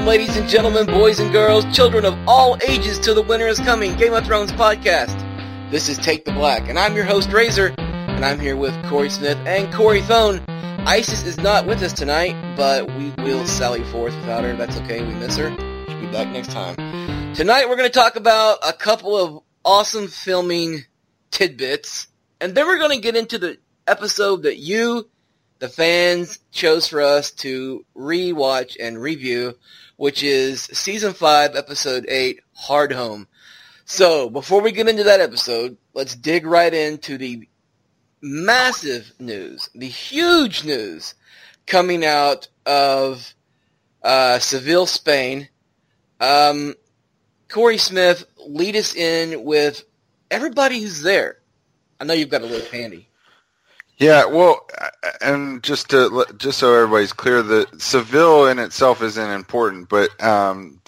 Welcome, 0.00 0.18
ladies 0.18 0.36
and 0.38 0.48
gentlemen, 0.48 0.86
boys 0.86 1.20
and 1.20 1.30
girls, 1.30 1.62
children 1.76 2.06
of 2.06 2.18
all 2.26 2.56
ages, 2.66 2.98
to 3.00 3.12
the 3.12 3.20
Winter 3.20 3.46
is 3.46 3.58
Coming 3.58 3.94
Game 3.96 4.14
of 4.14 4.24
Thrones 4.24 4.50
podcast. 4.50 5.14
This 5.70 5.90
is 5.90 5.98
Take 5.98 6.24
the 6.24 6.32
Black, 6.32 6.70
and 6.70 6.78
I'm 6.78 6.96
your 6.96 7.04
host, 7.04 7.30
Razor, 7.30 7.74
and 7.76 8.24
I'm 8.24 8.40
here 8.40 8.56
with 8.56 8.72
Corey 8.86 9.10
Smith 9.10 9.36
and 9.44 9.70
Corey 9.74 10.00
Thone. 10.00 10.40
Isis 10.86 11.26
is 11.26 11.36
not 11.36 11.66
with 11.66 11.82
us 11.82 11.92
tonight, 11.92 12.34
but 12.56 12.90
we 12.94 13.10
will 13.18 13.46
sally 13.46 13.84
forth 13.84 14.16
without 14.16 14.42
her. 14.42 14.56
That's 14.56 14.78
okay, 14.78 15.02
we 15.02 15.12
miss 15.16 15.36
her. 15.36 15.50
She'll 15.86 16.00
be 16.00 16.06
back 16.06 16.28
next 16.28 16.50
time. 16.50 16.76
Tonight 17.34 17.68
we're 17.68 17.76
going 17.76 17.90
to 17.90 17.94
talk 17.94 18.16
about 18.16 18.56
a 18.66 18.72
couple 18.72 19.18
of 19.18 19.42
awesome 19.66 20.08
filming 20.08 20.80
tidbits, 21.30 22.08
and 22.40 22.54
then 22.54 22.66
we're 22.66 22.78
going 22.78 22.96
to 22.96 23.02
get 23.02 23.16
into 23.16 23.36
the 23.36 23.58
episode 23.86 24.44
that 24.44 24.56
you 24.56 25.10
the 25.60 25.68
fans 25.68 26.38
chose 26.50 26.88
for 26.88 27.02
us 27.02 27.30
to 27.30 27.84
rewatch 27.94 28.76
and 28.80 28.98
review, 28.98 29.56
which 30.00 30.22
is 30.22 30.62
season 30.62 31.12
five, 31.12 31.54
episode 31.54 32.06
eight, 32.08 32.40
Hardhome. 32.58 33.26
So 33.84 34.30
before 34.30 34.62
we 34.62 34.72
get 34.72 34.88
into 34.88 35.02
that 35.04 35.20
episode, 35.20 35.76
let's 35.92 36.16
dig 36.16 36.46
right 36.46 36.72
into 36.72 37.18
the 37.18 37.46
massive 38.22 39.12
news, 39.18 39.68
the 39.74 39.88
huge 39.88 40.64
news 40.64 41.14
coming 41.66 42.02
out 42.02 42.48
of 42.64 43.34
uh, 44.02 44.38
Seville, 44.38 44.86
Spain. 44.86 45.50
Um, 46.18 46.76
Corey 47.50 47.76
Smith, 47.76 48.24
lead 48.38 48.76
us 48.76 48.94
in 48.94 49.44
with 49.44 49.84
everybody 50.30 50.80
who's 50.80 51.02
there. 51.02 51.40
I 52.00 52.04
know 52.04 52.14
you've 52.14 52.30
got 52.30 52.40
a 52.40 52.46
little 52.46 52.70
handy. 52.70 53.09
Yeah, 54.00 54.24
well, 54.24 54.66
and 55.20 55.62
just 55.62 55.90
to 55.90 56.24
just 56.38 56.58
so 56.58 56.74
everybody's 56.74 57.12
clear, 57.12 57.42
the 57.42 57.66
Seville 57.76 58.46
in 58.46 58.58
itself 58.58 59.02
isn't 59.02 59.30
important, 59.30 59.90
but 59.90 60.08
um, 60.24 60.80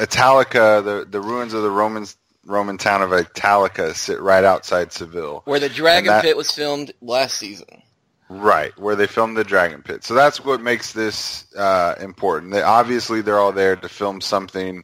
Italica, 0.00 0.82
the 0.84 1.06
the 1.08 1.20
ruins 1.20 1.54
of 1.54 1.62
the 1.62 1.70
Romans 1.70 2.16
Roman 2.44 2.76
town 2.76 3.02
of 3.02 3.12
Italica, 3.12 3.94
sit 3.94 4.20
right 4.20 4.42
outside 4.42 4.92
Seville, 4.92 5.42
where 5.44 5.60
the 5.60 5.68
Dragon 5.68 6.08
that, 6.08 6.24
Pit 6.24 6.36
was 6.36 6.50
filmed 6.50 6.92
last 7.00 7.36
season. 7.36 7.82
Right, 8.28 8.76
where 8.76 8.96
they 8.96 9.06
filmed 9.06 9.36
the 9.36 9.44
Dragon 9.44 9.82
Pit. 9.82 10.02
So 10.02 10.14
that's 10.14 10.44
what 10.44 10.60
makes 10.60 10.92
this 10.92 11.46
uh, 11.54 11.94
important. 12.00 12.52
They, 12.52 12.62
obviously, 12.62 13.20
they're 13.20 13.38
all 13.38 13.52
there 13.52 13.76
to 13.76 13.88
film 13.88 14.20
something 14.20 14.82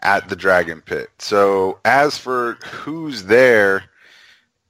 at 0.00 0.28
the 0.28 0.36
Dragon 0.36 0.82
Pit. 0.82 1.08
So 1.18 1.78
as 1.86 2.18
for 2.18 2.58
who's 2.62 3.24
there, 3.24 3.84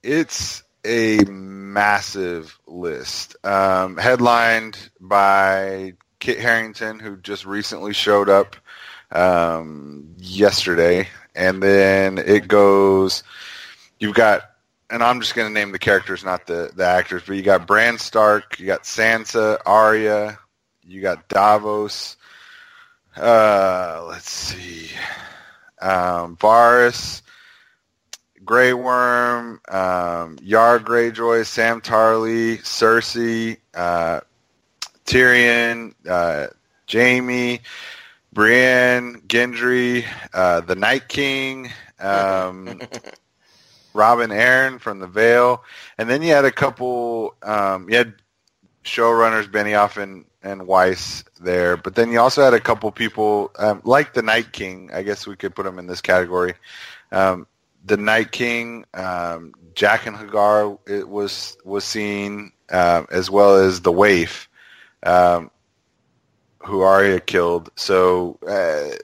it's 0.04 0.62
a 0.86 1.24
massive 1.24 2.58
list, 2.66 3.36
um, 3.44 3.96
headlined 3.96 4.78
by 5.00 5.94
Kit 6.20 6.38
Harington, 6.38 6.98
who 6.98 7.16
just 7.16 7.44
recently 7.44 7.92
showed 7.92 8.28
up 8.28 8.56
um, 9.10 10.14
yesterday, 10.18 11.08
and 11.34 11.62
then 11.62 12.18
it 12.18 12.48
goes. 12.48 13.22
You've 13.98 14.14
got, 14.14 14.42
and 14.90 15.02
I'm 15.02 15.20
just 15.20 15.34
going 15.34 15.48
to 15.48 15.54
name 15.54 15.72
the 15.72 15.78
characters, 15.78 16.24
not 16.24 16.46
the 16.46 16.70
the 16.74 16.86
actors, 16.86 17.22
but 17.26 17.36
you 17.36 17.42
got 17.42 17.66
Bran 17.66 17.98
Stark, 17.98 18.58
you 18.58 18.66
got 18.66 18.84
Sansa, 18.84 19.58
Arya, 19.66 20.38
you 20.82 21.00
got 21.02 21.28
Davos. 21.28 22.16
Uh, 23.16 24.04
let's 24.08 24.30
see, 24.30 24.90
um, 25.80 26.36
Varys. 26.36 27.22
Grey 28.46 28.72
Worm, 28.72 29.60
um, 29.68 30.38
Yara 30.40 30.78
Greyjoy, 30.78 31.44
Sam 31.44 31.80
Tarly, 31.80 32.58
Cersei, 32.62 33.58
uh, 33.74 34.20
Tyrion, 35.04 35.94
uh, 36.08 36.46
Jaime, 36.90 37.60
Brienne, 38.32 39.20
Gendry, 39.26 40.06
uh, 40.32 40.60
the 40.60 40.76
Night 40.76 41.08
King, 41.08 41.70
um, 41.98 42.80
Robin 43.94 44.30
Arryn 44.30 44.80
from 44.80 45.00
The 45.00 45.08
Vale, 45.08 45.64
and 45.98 46.08
then 46.08 46.22
you 46.22 46.32
had 46.32 46.44
a 46.44 46.52
couple. 46.52 47.34
Um, 47.42 47.90
you 47.90 47.96
had 47.96 48.14
showrunners 48.84 49.50
Benioff 49.50 50.00
and 50.00 50.24
and 50.42 50.68
Weiss 50.68 51.24
there, 51.40 51.76
but 51.76 51.96
then 51.96 52.12
you 52.12 52.20
also 52.20 52.44
had 52.44 52.54
a 52.54 52.60
couple 52.60 52.92
people 52.92 53.50
um, 53.58 53.80
like 53.84 54.14
the 54.14 54.22
Night 54.22 54.52
King. 54.52 54.90
I 54.92 55.02
guess 55.02 55.26
we 55.26 55.34
could 55.34 55.54
put 55.54 55.66
him 55.66 55.78
in 55.80 55.86
this 55.86 56.00
category. 56.00 56.54
Um, 57.10 57.46
the 57.86 57.96
Night 57.96 58.32
King, 58.32 58.84
um, 58.94 59.52
and 59.78 60.16
H'ghar 60.16 60.78
it 60.88 61.08
was 61.08 61.56
was 61.64 61.84
seen, 61.84 62.52
uh, 62.70 63.04
as 63.10 63.30
well 63.30 63.56
as 63.56 63.80
the 63.82 63.92
Waif, 63.92 64.48
um, 65.02 65.50
who 66.60 66.80
Arya 66.80 67.20
killed. 67.20 67.70
So 67.76 68.38
uh, 68.46 68.96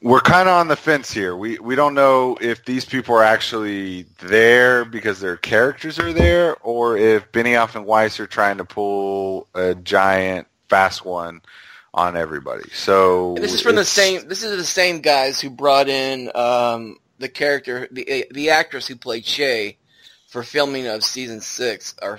we're 0.00 0.20
kind 0.20 0.48
of 0.48 0.54
on 0.54 0.68
the 0.68 0.76
fence 0.76 1.12
here. 1.12 1.36
We 1.36 1.58
we 1.58 1.74
don't 1.74 1.94
know 1.94 2.38
if 2.40 2.64
these 2.64 2.84
people 2.84 3.14
are 3.16 3.24
actually 3.24 4.06
there 4.20 4.84
because 4.84 5.20
their 5.20 5.36
characters 5.36 5.98
are 5.98 6.12
there, 6.12 6.56
or 6.62 6.96
if 6.96 7.30
Benioff 7.32 7.74
and 7.74 7.84
Weiss 7.84 8.20
are 8.20 8.26
trying 8.26 8.58
to 8.58 8.64
pull 8.64 9.48
a 9.54 9.74
giant 9.74 10.46
fast 10.68 11.04
one 11.04 11.42
on 11.92 12.16
everybody. 12.16 12.68
So 12.72 13.34
and 13.34 13.44
this 13.44 13.54
is 13.54 13.60
from 13.60 13.76
the 13.76 13.84
same. 13.84 14.28
This 14.28 14.42
is 14.42 14.56
the 14.56 14.64
same 14.64 15.00
guys 15.00 15.40
who 15.40 15.50
brought 15.50 15.88
in 15.88 16.30
um, 16.34 16.98
the 17.18 17.28
character, 17.28 17.88
the 17.90 18.26
the 18.30 18.50
actress 18.50 18.86
who 18.86 18.96
played 18.96 19.24
Shae 19.24 19.76
for 20.28 20.42
filming 20.42 20.86
of 20.86 21.04
season 21.04 21.40
six, 21.40 21.94
or 22.02 22.18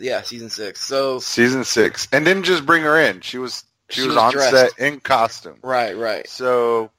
yeah, 0.00 0.22
season 0.22 0.50
six. 0.50 0.80
So 0.80 1.18
season 1.18 1.64
six, 1.64 2.08
and 2.12 2.24
didn't 2.24 2.44
just 2.44 2.64
bring 2.64 2.82
her 2.82 2.98
in. 2.98 3.20
She 3.20 3.38
was 3.38 3.64
she, 3.90 4.02
she 4.02 4.06
was, 4.06 4.16
was, 4.16 4.24
on 4.24 4.32
dressed. 4.32 4.50
set 4.50 4.78
in 4.78 5.00
costume. 5.00 5.58
Right, 5.62 5.96
right. 5.96 6.28
So, 6.28 6.90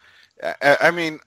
I, 0.44 0.78
I 0.81 0.91
mean, 0.91 1.19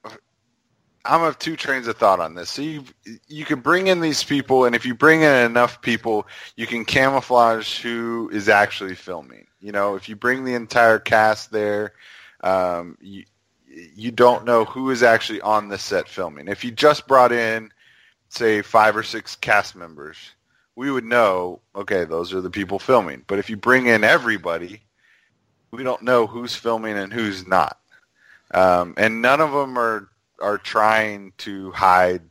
I'm 1.05 1.23
of 1.23 1.39
two 1.39 1.57
trains 1.57 1.87
of 1.87 1.97
thought 1.97 2.21
on 2.21 2.35
this. 2.35 2.51
So 2.51 2.63
you 2.63 2.85
you 3.27 3.45
can 3.45 3.61
bring 3.61 3.87
in 3.87 4.01
these 4.01 4.23
people, 4.23 4.67
and 4.67 4.75
if 4.75 4.85
you 4.85 4.95
bring 4.95 5.23
in 5.23 5.35
enough 5.47 5.81
people, 5.81 6.27
you 6.57 6.67
can 6.67 6.85
camouflage 6.85 7.81
who 7.81 8.31
is 8.33 8.49
actually 8.49 8.95
filming. 8.95 9.47
You 9.61 9.73
know, 9.73 9.95
if 9.97 10.09
you 10.09 10.17
bring 10.17 10.45
the 10.45 10.55
entire 10.55 10.99
cast 10.99 11.51
there, 11.51 11.95
um, 12.43 12.99
you, 13.01 13.25
you 13.95 14.11
don't 14.11 14.45
know 14.45 14.65
who 14.65 14.91
is 14.91 15.03
actually 15.03 15.41
on 15.41 15.69
the 15.69 15.79
set 15.79 16.09
filming. 16.09 16.49
If 16.49 16.65
you 16.65 16.71
just 16.71 17.07
brought 17.07 17.33
in, 17.33 17.71
say, 18.29 18.63
five 18.63 18.97
or 18.97 19.03
six 19.03 19.37
cast 19.37 19.77
members, 19.77 20.17
we 20.77 20.91
would 20.91 21.05
know, 21.05 21.61
okay, 21.75 22.05
those 22.05 22.33
are 22.33 22.41
the 22.41 22.51
people 22.51 22.79
filming. 22.79 23.25
But 23.27 23.39
if 23.39 23.51
you 23.51 23.57
bring 23.57 23.87
in 23.87 24.05
everybody, 24.05 24.83
we 25.71 25.83
don't 25.83 26.03
know 26.03 26.27
who's 26.27 26.55
filming 26.55 26.97
and 26.97 27.13
who's 27.13 27.47
not. 27.47 27.79
Um, 28.53 28.95
and 28.97 29.23
none 29.23 29.41
of 29.41 29.53
them 29.53 29.79
are 29.79 30.09
are 30.41 30.59
trying 30.59 31.33
to 31.39 31.71
hide 31.73 32.23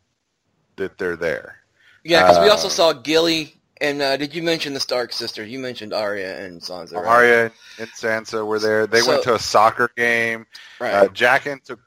that 0.78 0.98
they're 0.98 1.16
there. 1.16 1.58
Yeah, 2.04 2.24
because 2.24 2.38
uh, 2.38 2.42
we 2.44 2.50
also 2.50 2.68
um, 2.68 2.72
saw 2.72 2.94
Gilly 2.94 3.59
and 3.81 4.01
uh, 4.01 4.17
did 4.17 4.35
you 4.35 4.44
mention 4.44 4.73
the 4.73 4.79
Stark 4.79 5.13
sisters? 5.13 5.50
You 5.50 5.59
mentioned 5.59 5.94
Arya 5.94 6.45
and 6.45 6.62
Sansa. 6.62 6.94
Right? 6.94 7.06
Arya 7.06 7.51
and 7.79 7.88
Sansa 7.90 8.45
were 8.45 8.59
there. 8.59 8.88
They 8.88 9.01
so, 9.01 9.12
went 9.12 9.23
to 9.23 9.35
a 9.35 9.40
soccer 9.40 9.90
game. 9.95 10.45
Right. 10.79 10.94
Uh, 10.94 11.07
Jaqen 11.07 11.63
took 11.63 11.79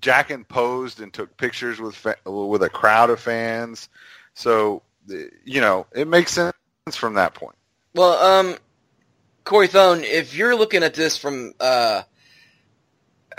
Jaqen 0.00 0.48
posed 0.48 1.00
and 1.00 1.12
took 1.12 1.36
pictures 1.36 1.78
with 1.78 1.94
fa- 1.94 2.16
with 2.24 2.62
a 2.62 2.70
crowd 2.70 3.10
of 3.10 3.20
fans. 3.20 3.88
So 4.34 4.82
you 5.44 5.60
know 5.60 5.86
it 5.92 6.08
makes 6.08 6.32
sense 6.32 6.54
from 6.94 7.14
that 7.14 7.34
point. 7.34 7.56
Well, 7.94 8.12
um, 8.12 8.56
Corey 9.44 9.66
Thone, 9.66 10.04
if 10.04 10.34
you're 10.34 10.56
looking 10.56 10.82
at 10.82 10.94
this 10.94 11.18
from 11.18 11.52
uh, 11.60 12.02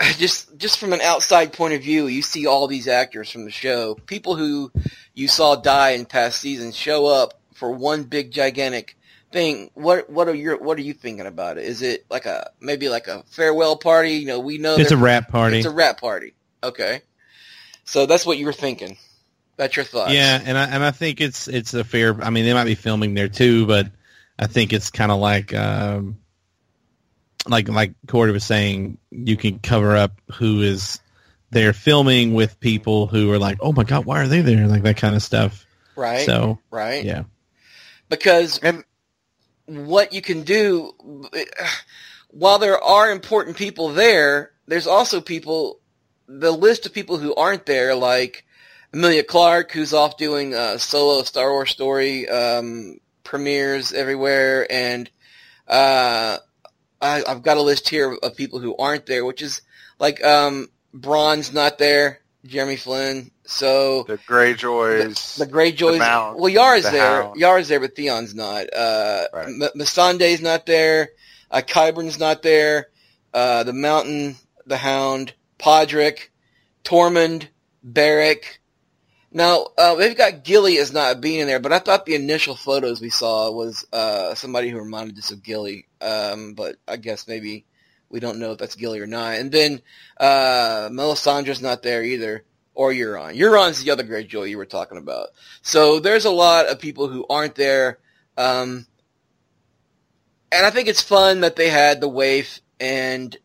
just 0.18 0.56
just 0.56 0.78
from 0.78 0.92
an 0.92 1.00
outside 1.00 1.52
point 1.52 1.74
of 1.74 1.82
view, 1.82 2.06
you 2.06 2.22
see 2.22 2.46
all 2.46 2.68
these 2.68 2.86
actors 2.86 3.30
from 3.30 3.44
the 3.44 3.50
show, 3.50 3.94
people 4.06 4.36
who 4.36 4.70
you 5.14 5.26
saw 5.26 5.56
die 5.56 5.90
in 5.90 6.04
past 6.04 6.40
seasons, 6.40 6.76
show 6.76 7.06
up 7.06 7.41
for 7.62 7.70
one 7.70 8.02
big 8.02 8.32
gigantic 8.32 8.98
thing. 9.30 9.70
What 9.74 10.10
what 10.10 10.26
are 10.26 10.34
your 10.34 10.58
what 10.58 10.76
are 10.78 10.82
you 10.82 10.92
thinking 10.92 11.26
about 11.26 11.58
it? 11.58 11.64
Is 11.64 11.80
it 11.80 12.04
like 12.10 12.26
a 12.26 12.50
maybe 12.60 12.88
like 12.88 13.06
a 13.06 13.22
farewell 13.28 13.76
party? 13.76 14.14
You 14.14 14.26
know, 14.26 14.40
we 14.40 14.58
know 14.58 14.74
it's 14.74 14.90
a 14.90 14.96
wrap 14.96 15.28
party. 15.28 15.58
It's 15.58 15.66
a 15.66 15.70
wrap 15.70 16.00
party. 16.00 16.34
Okay, 16.60 17.02
so 17.84 18.06
that's 18.06 18.26
what 18.26 18.36
you 18.36 18.46
were 18.46 18.52
thinking. 18.52 18.96
That's 19.56 19.76
your 19.76 19.84
thoughts. 19.84 20.12
Yeah, 20.12 20.42
and 20.44 20.58
I 20.58 20.64
and 20.64 20.82
I 20.82 20.90
think 20.90 21.20
it's 21.20 21.46
it's 21.46 21.72
a 21.72 21.84
fair. 21.84 22.20
I 22.20 22.30
mean, 22.30 22.44
they 22.44 22.52
might 22.52 22.64
be 22.64 22.74
filming 22.74 23.14
there 23.14 23.28
too, 23.28 23.64
but 23.64 23.86
I 24.36 24.48
think 24.48 24.72
it's 24.72 24.90
kind 24.90 25.12
of 25.12 25.20
like 25.20 25.54
um, 25.54 26.18
like 27.46 27.68
like 27.68 27.94
Corey 28.08 28.32
was 28.32 28.44
saying, 28.44 28.98
you 29.12 29.36
can 29.36 29.60
cover 29.60 29.94
up 29.94 30.20
who 30.32 30.62
is 30.62 30.98
there 31.52 31.72
filming 31.72 32.34
with 32.34 32.58
people 32.58 33.06
who 33.06 33.30
are 33.30 33.38
like, 33.38 33.58
oh 33.60 33.70
my 33.70 33.84
god, 33.84 34.04
why 34.04 34.20
are 34.20 34.26
they 34.26 34.40
there? 34.40 34.66
Like 34.66 34.82
that 34.82 34.96
kind 34.96 35.14
of 35.14 35.22
stuff. 35.22 35.64
Right. 35.94 36.26
So 36.26 36.58
right. 36.72 37.04
Yeah 37.04 37.22
because 38.12 38.58
and 38.58 38.84
what 39.64 40.12
you 40.12 40.20
can 40.20 40.42
do 40.42 40.92
while 42.28 42.58
there 42.58 42.78
are 42.78 43.10
important 43.10 43.56
people 43.56 43.88
there 43.88 44.52
there's 44.66 44.86
also 44.86 45.20
people 45.20 45.80
the 46.28 46.50
list 46.50 46.84
of 46.84 46.92
people 46.92 47.16
who 47.16 47.34
aren't 47.34 47.64
there 47.64 47.94
like 47.94 48.44
Emilia 48.92 49.24
Clarke, 49.24 49.72
who's 49.72 49.94
off 49.94 50.18
doing 50.18 50.52
a 50.52 50.78
solo 50.78 51.22
Star 51.22 51.50
Wars 51.50 51.70
story 51.70 52.28
um, 52.28 52.98
premieres 53.24 53.94
everywhere 53.94 54.70
and 54.70 55.08
uh, 55.66 56.36
I, 57.00 57.24
I've 57.26 57.42
got 57.42 57.56
a 57.56 57.62
list 57.62 57.88
here 57.88 58.14
of 58.22 58.36
people 58.36 58.58
who 58.58 58.76
aren't 58.76 59.06
there, 59.06 59.24
which 59.24 59.40
is 59.40 59.62
like 59.98 60.22
um, 60.22 60.68
Bronn's 60.92 61.54
not 61.54 61.78
there, 61.78 62.20
Jerome 62.44 62.76
Flynn. 62.76 63.30
So 63.44 64.02
The 64.04 64.18
Greyjoys. 64.18 65.36
the, 65.36 65.44
the 65.46 65.52
Greyjoys. 65.52 65.98
Mount, 65.98 66.38
well, 66.38 66.48
Yara's 66.48 66.84
the 66.84 66.90
there. 66.90 67.22
Hound. 67.22 67.36
Yara's 67.38 67.68
there, 67.68 67.80
but 67.80 67.94
Theon's 67.94 68.34
not. 68.34 68.72
Uh, 68.74 69.24
Right. 69.32 69.46
M- 69.48 69.60
Missandei's 69.76 70.40
not 70.42 70.66
there. 70.66 71.10
Uh, 71.50 71.60
Qyburn's 71.66 72.18
not 72.18 72.42
there. 72.42 72.88
Uh, 73.34 73.62
the 73.64 73.72
Mountain, 73.72 74.36
the 74.66 74.76
Hound, 74.76 75.34
Podrick, 75.58 76.28
Tormund, 76.84 77.48
Beric. 77.84 78.60
Now 79.34 79.68
uh, 79.78 79.94
they've 79.94 80.16
got 80.16 80.44
Gilly 80.44 80.76
as 80.78 80.92
not 80.92 81.20
being 81.22 81.40
in 81.40 81.46
there, 81.46 81.60
but 81.60 81.72
I 81.72 81.78
thought 81.78 82.04
the 82.04 82.14
initial 82.14 82.54
photos 82.54 83.00
we 83.00 83.08
saw 83.08 83.50
was 83.50 83.86
uh, 83.92 84.34
somebody 84.34 84.68
who 84.68 84.78
reminded 84.78 85.16
us 85.18 85.30
of 85.30 85.42
Gilly. 85.42 85.86
Um, 86.02 86.52
but 86.54 86.76
I 86.86 86.96
guess 86.96 87.26
maybe 87.26 87.64
we 88.12 88.20
don't 88.20 88.38
know 88.38 88.52
if 88.52 88.58
that's 88.58 88.76
Gilly 88.76 89.00
or 89.00 89.06
not. 89.06 89.38
And 89.38 89.50
then 89.50 89.80
uh, 90.18 90.90
Melisandre's 90.92 91.62
not 91.62 91.82
there 91.82 92.04
either, 92.04 92.44
or 92.74 92.92
Euron. 92.92 93.34
Euron's 93.34 93.82
the 93.82 93.90
other 93.90 94.02
great 94.02 94.30
Greyjoy 94.30 94.50
you 94.50 94.58
were 94.58 94.66
talking 94.66 94.98
about. 94.98 95.28
So 95.62 95.98
there's 95.98 96.26
a 96.26 96.30
lot 96.30 96.66
of 96.66 96.78
people 96.78 97.08
who 97.08 97.26
aren't 97.28 97.54
there. 97.54 97.98
Um, 98.36 98.86
and 100.52 100.66
I 100.66 100.70
think 100.70 100.88
it's 100.88 101.02
fun 101.02 101.40
that 101.40 101.56
they 101.56 101.70
had 101.70 102.00
the 102.00 102.08
Waif 102.08 102.60
and 102.78 103.36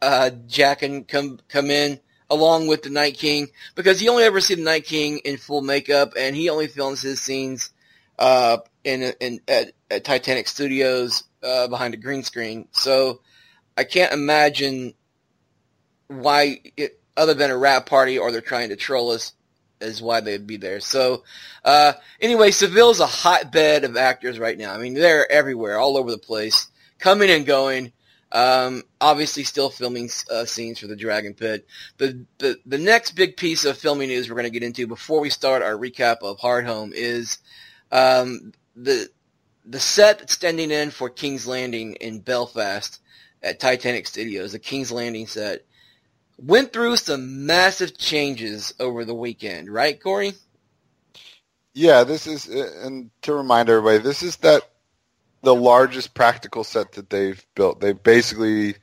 uh, 0.00 0.30
Jaqen 0.46 1.08
come 1.08 1.38
come 1.48 1.70
in 1.70 1.98
along 2.30 2.66
with 2.66 2.82
the 2.82 2.90
Night 2.90 3.16
King 3.16 3.48
because 3.74 4.02
you 4.02 4.10
only 4.10 4.24
ever 4.24 4.40
see 4.40 4.54
the 4.54 4.62
Night 4.62 4.84
King 4.84 5.18
in 5.24 5.38
full 5.38 5.62
makeup, 5.62 6.12
and 6.18 6.36
he 6.36 6.50
only 6.50 6.66
films 6.66 7.00
his 7.00 7.20
scenes 7.20 7.70
uh, 8.18 8.58
in 8.82 9.14
in 9.20 9.40
at, 9.48 9.72
at 9.90 10.04
Titanic 10.04 10.48
Studios 10.48 11.24
uh, 11.42 11.68
behind 11.68 11.94
a 11.94 11.98
green 11.98 12.22
screen. 12.22 12.68
So 12.72 13.20
I 13.76 13.84
can't 13.84 14.12
imagine 14.12 14.94
why, 16.08 16.60
it, 16.76 17.00
other 17.16 17.34
than 17.34 17.50
a 17.50 17.56
wrap 17.56 17.86
party 17.86 18.18
or 18.18 18.30
they're 18.30 18.40
trying 18.40 18.68
to 18.70 18.76
troll 18.76 19.10
us, 19.10 19.32
is 19.80 20.00
why 20.00 20.20
they'd 20.20 20.46
be 20.46 20.56
there. 20.56 20.80
So 20.80 21.24
uh, 21.64 21.94
anyway, 22.20 22.50
Seville's 22.50 23.00
a 23.00 23.06
hotbed 23.06 23.84
of 23.84 23.96
actors 23.96 24.38
right 24.38 24.56
now. 24.56 24.72
I 24.74 24.78
mean, 24.78 24.94
they're 24.94 25.30
everywhere, 25.30 25.78
all 25.78 25.96
over 25.96 26.10
the 26.10 26.18
place, 26.18 26.68
coming 26.98 27.30
and 27.30 27.46
going. 27.46 27.92
Um, 28.32 28.82
obviously, 29.00 29.44
still 29.44 29.70
filming 29.70 30.10
uh, 30.30 30.44
scenes 30.44 30.80
for 30.80 30.88
the 30.88 30.96
Dragon 30.96 31.34
Pit. 31.34 31.66
The, 31.98 32.24
the 32.38 32.56
the 32.66 32.78
next 32.78 33.12
big 33.12 33.36
piece 33.36 33.64
of 33.64 33.78
filming 33.78 34.08
news 34.08 34.28
we're 34.28 34.34
going 34.34 34.44
to 34.44 34.50
get 34.50 34.64
into 34.64 34.88
before 34.88 35.20
we 35.20 35.30
start 35.30 35.62
our 35.62 35.74
recap 35.74 36.18
of 36.22 36.38
Hardhome 36.40 36.92
is 36.92 37.38
um, 37.92 38.52
the 38.74 39.08
the 39.64 39.78
set 39.78 40.28
standing 40.30 40.72
in 40.72 40.90
for 40.90 41.08
King's 41.08 41.46
Landing 41.46 41.94
in 41.94 42.18
Belfast 42.18 43.00
at 43.44 43.60
Titanic 43.60 44.08
Studios, 44.08 44.52
the 44.52 44.58
King's 44.58 44.90
Landing 44.90 45.26
set, 45.26 45.64
went 46.38 46.72
through 46.72 46.96
some 46.96 47.46
massive 47.46 47.96
changes 47.96 48.74
over 48.80 49.04
the 49.04 49.14
weekend, 49.14 49.72
right, 49.72 50.02
Corey? 50.02 50.32
Yeah, 51.74 52.04
this 52.04 52.26
is, 52.26 52.46
and 52.48 53.10
to 53.22 53.34
remind 53.34 53.68
everybody, 53.68 53.98
this 53.98 54.22
is 54.22 54.36
that 54.38 54.62
the 55.42 55.54
largest 55.54 56.14
practical 56.14 56.64
set 56.64 56.92
that 56.92 57.10
they've 57.10 57.44
built. 57.54 57.80
They 57.80 57.92
basically 57.92 58.76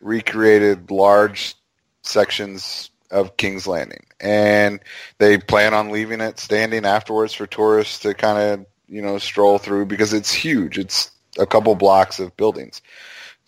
recreated 0.00 0.90
large 0.90 1.54
sections 2.02 2.90
of 3.10 3.36
King's 3.36 3.66
Landing, 3.66 4.06
and 4.20 4.80
they 5.18 5.38
plan 5.38 5.74
on 5.74 5.90
leaving 5.90 6.20
it 6.20 6.38
standing 6.38 6.84
afterwards 6.84 7.32
for 7.32 7.46
tourists 7.46 8.00
to 8.00 8.14
kind 8.14 8.38
of 8.38 8.66
you 8.88 9.02
know 9.02 9.18
stroll 9.18 9.58
through 9.58 9.86
because 9.86 10.12
it's 10.12 10.32
huge. 10.32 10.78
It's 10.78 11.10
a 11.38 11.46
couple 11.46 11.74
blocks 11.74 12.20
of 12.20 12.36
buildings. 12.36 12.82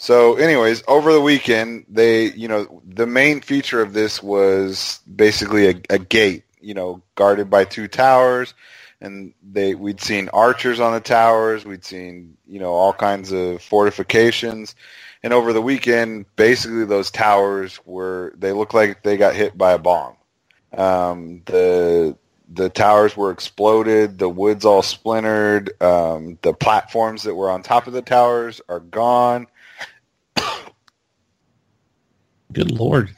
So, 0.05 0.35
anyways, 0.35 0.83
over 0.87 1.15
the 1.15 1.21
weekend, 1.23 1.87
they, 1.89 2.31
you 2.33 2.47
know, 2.47 2.83
the 2.87 3.07
main 3.07 3.41
feature 3.41 3.81
of 3.81 3.95
this 3.95 4.23
was 4.23 5.01
basically 5.17 5.69
a, 5.69 5.75
a 5.89 5.99
gate, 5.99 6.45
you 6.61 6.75
know, 6.75 7.03
guarded 7.15 7.49
by 7.49 7.65
two 7.65 7.89
towers, 7.89 8.53
and 9.01 9.33
they, 9.43 9.75
we'd 9.75 10.03
seen 10.03 10.29
archers 10.29 10.79
on 10.79 10.93
the 10.93 11.01
towers, 11.01 11.65
we'd 11.65 11.87
seen, 11.87 12.37
you 12.47 12.61
know, 12.61 12.75
all 12.75 12.93
kinds 12.93 13.33
of 13.33 13.63
fortifications, 13.63 14.75
and 15.23 15.33
over 15.33 15.55
the 15.55 15.63
weekend, 15.63 16.27
basically 16.37 16.85
those 16.85 17.11
towers 17.11 17.81
were, 17.87 18.35
they 18.37 18.53
looked 18.53 18.75
like 18.75 19.03
they 19.05 19.17
got 19.17 19.35
hit 19.35 19.57
by 19.57 19.73
a 19.73 19.79
bomb. 19.79 20.17
Um, 20.77 21.41
the 21.47 22.19
the 22.53 22.69
towers 22.69 23.17
were 23.17 23.31
exploded, 23.31 24.19
the 24.19 24.29
wood's 24.29 24.67
all 24.67 24.83
splintered, 24.83 25.81
um, 25.83 26.39
the 26.43 26.53
platforms 26.53 27.23
that 27.23 27.35
were 27.35 27.51
on 27.51 27.63
top 27.63 27.87
of 27.87 27.95
the 27.95 28.03
towers 28.03 28.61
are 28.69 28.81
gone. 28.81 29.47
Good 32.55 32.71
lord. 32.71 33.15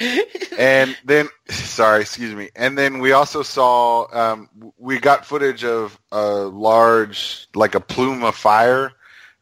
and 0.58 0.96
then 1.04 1.28
sorry 1.48 2.02
excuse 2.02 2.34
me. 2.34 2.50
And 2.56 2.78
then 2.78 3.00
we 3.00 3.12
also 3.12 3.42
saw 3.42 4.06
um, 4.12 4.48
we 4.78 4.98
got 4.98 5.26
footage 5.26 5.64
of 5.64 5.98
a 6.12 6.24
large 6.24 7.48
like 7.54 7.74
a 7.74 7.80
plume 7.80 8.24
of 8.24 8.36
fire 8.36 8.92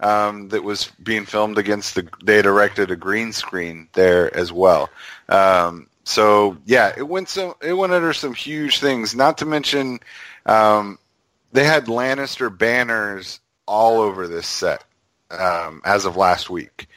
um, 0.01 0.49
that 0.49 0.65
was 0.65 0.91
being 1.03 1.27
filmed 1.27 1.59
against 1.59 1.95
the 1.95 2.09
they 2.25 2.37
had 2.37 2.47
erected 2.47 2.91
a 2.91 2.97
green 2.97 3.33
screen 3.33 3.89
there 3.93 4.35
as 4.37 4.53
well. 4.53 4.91
Um, 5.29 5.89
so 6.05 6.57
yeah 6.65 6.93
it 6.97 7.07
went 7.07 7.29
some 7.29 7.53
it 7.61 7.75
went 7.75 7.93
under 7.93 8.15
some 8.15 8.33
huge 8.33 8.81
things 8.81 9.15
not 9.15 9.37
to 9.39 9.45
mention 9.45 10.01
um, 10.47 10.99
they 11.53 11.65
had 11.65 11.85
lannister 11.85 12.57
banners 12.57 13.41
all 13.67 14.01
over 14.01 14.27
this 14.27 14.47
set 14.47 14.85
um, 15.31 15.83
as 15.85 16.07
of 16.07 16.17
last 16.17 16.49
week 16.49 16.89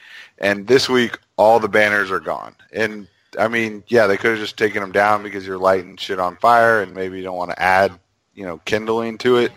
and 0.42 0.68
this 0.68 0.90
week 0.90 1.18
all 1.38 1.60
the 1.60 1.70
banners 1.70 2.12
are 2.12 2.20
gone 2.20 2.56
and 2.74 3.08
I 3.38 3.48
mean, 3.48 3.84
yeah, 3.88 4.08
they 4.08 4.18
could 4.18 4.32
have 4.32 4.40
just 4.40 4.58
taken 4.58 4.82
them 4.82 4.92
down 4.92 5.24
because 5.24 5.46
you're 5.46 5.58
lighting 5.58 5.98
shit 5.98 6.20
on 6.20 6.36
fire, 6.38 6.82
and 6.82 6.94
maybe 6.94 7.18
you 7.18 7.24
don't 7.24 7.38
want 7.38 7.52
to 7.52 7.62
add, 7.62 7.92
you 8.34 8.46
know, 8.46 8.58
kindling 8.66 9.18
to 9.20 9.38
it. 9.38 9.52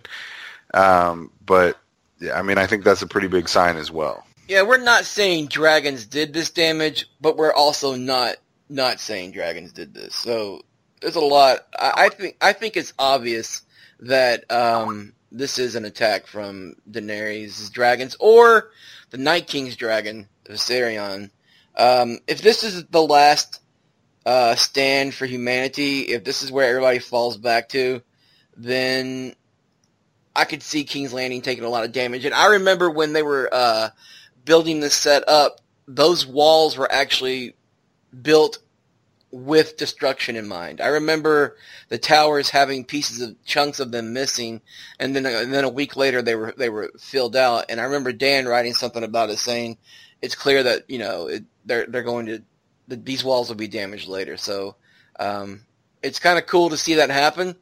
Um, 0.72 1.31
but 1.44 1.78
I 2.34 2.42
mean, 2.42 2.58
I 2.58 2.66
think 2.66 2.84
that's 2.84 3.02
a 3.02 3.06
pretty 3.06 3.28
big 3.28 3.48
sign 3.48 3.76
as 3.76 3.90
well. 3.90 4.25
Yeah, 4.48 4.62
we're 4.62 4.78
not 4.78 5.04
saying 5.04 5.46
dragons 5.46 6.06
did 6.06 6.32
this 6.32 6.50
damage, 6.50 7.08
but 7.20 7.37
we're 7.37 7.52
also 7.52 7.96
not 7.96 8.37
not 8.69 9.00
saying 9.00 9.32
dragons 9.32 9.72
did 9.72 9.94
this. 9.94 10.14
So 10.14 10.62
there's 11.00 11.16
a 11.16 11.20
lot. 11.20 11.66
I, 11.78 11.92
I 11.97 12.09
think 12.11 12.37
I 12.40 12.52
think 12.52 12.76
it's 12.76 12.92
obvious 12.99 13.62
that 14.00 14.50
um, 14.50 15.14
this 15.32 15.59
is 15.59 15.75
an 15.75 15.85
attack 15.85 16.26
from 16.26 16.76
Daenerys' 16.90 17.73
dragons 17.73 18.16
or 18.20 18.70
the 19.11 19.18
Night 19.18 19.47
King's 19.47 19.76
dragon, 19.76 20.28
Viserion. 20.48 21.30
Um, 21.76 22.18
if 22.26 22.40
this 22.40 22.62
is 22.62 22.84
the 22.86 23.02
last 23.02 23.60
uh, 24.24 24.54
stand 24.54 25.14
for 25.14 25.26
humanity, 25.26 26.02
if 26.02 26.24
this 26.24 26.42
is 26.42 26.52
where 26.52 26.68
everybody 26.68 26.98
falls 26.98 27.36
back 27.36 27.68
to, 27.70 28.02
then 28.56 29.34
I 30.34 30.44
could 30.44 30.62
see 30.62 30.84
King's 30.84 31.12
Landing 31.12 31.42
taking 31.42 31.64
a 31.64 31.68
lot 31.68 31.84
of 31.84 31.92
damage. 31.92 32.24
And 32.24 32.34
I 32.34 32.46
remember 32.46 32.90
when 32.90 33.12
they 33.12 33.22
were 33.22 33.48
uh, 33.52 33.90
building 34.44 34.80
this 34.80 34.94
set 34.94 35.28
up, 35.28 35.60
those 35.86 36.26
walls 36.26 36.76
were 36.76 36.90
actually 36.90 37.54
built 38.22 38.58
with 39.30 39.76
destruction 39.76 40.36
in 40.36 40.46
mind. 40.46 40.80
I 40.80 40.86
remember 40.88 41.56
the 41.88 41.98
towers 41.98 42.50
having 42.50 42.84
pieces 42.84 43.20
of 43.20 43.44
chunks 43.44 43.80
of 43.80 43.90
them 43.90 44.12
missing, 44.12 44.60
and 45.00 45.14
then 45.14 45.26
and 45.26 45.52
then 45.52 45.64
a 45.64 45.68
week 45.68 45.96
later 45.96 46.22
they 46.22 46.36
were 46.36 46.54
they 46.56 46.68
were 46.68 46.92
filled 46.98 47.34
out. 47.34 47.66
And 47.68 47.80
I 47.80 47.84
remember 47.84 48.12
Dan 48.12 48.46
writing 48.46 48.74
something 48.74 49.02
about 49.02 49.30
it, 49.30 49.38
saying 49.38 49.76
it's 50.25 50.35
clear 50.35 50.62
that 50.62 50.88
you 50.88 50.99
know 50.99 51.26
it, 51.28 51.45
they're 51.66 51.87
they're 51.87 52.02
going 52.02 52.26
to 52.26 52.43
the, 52.88 52.97
these 52.97 53.23
walls 53.23 53.49
will 53.49 53.57
be 53.57 53.69
damaged 53.69 54.09
later. 54.09 54.37
So 54.37 54.76
um, 55.19 55.61
it's 56.02 56.19
kind 56.19 56.38
of 56.38 56.47
cool 56.47 56.71
to 56.71 56.76
see 56.76 56.95
that 56.95 57.11
happen. 57.11 57.57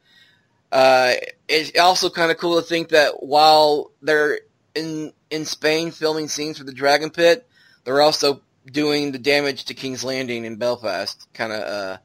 Uh, 0.71 1.13
it's 1.47 1.77
also 1.77 2.09
kind 2.09 2.31
of 2.31 2.37
cool 2.37 2.59
to 2.59 2.67
think 2.67 2.89
that 2.89 3.21
while 3.21 3.91
they're 4.01 4.39
in 4.73 5.13
in 5.29 5.45
Spain 5.45 5.91
filming 5.91 6.27
scenes 6.27 6.57
for 6.57 6.63
the 6.63 6.73
Dragon 6.73 7.09
Pit, 7.09 7.47
they're 7.83 8.01
also 8.01 8.41
doing 8.71 9.11
the 9.11 9.19
damage 9.19 9.65
to 9.65 9.73
King's 9.73 10.03
Landing 10.03 10.45
in 10.45 10.55
Belfast, 10.55 11.27
kind 11.33 11.51
of 11.51 11.61
uh, 11.61 11.97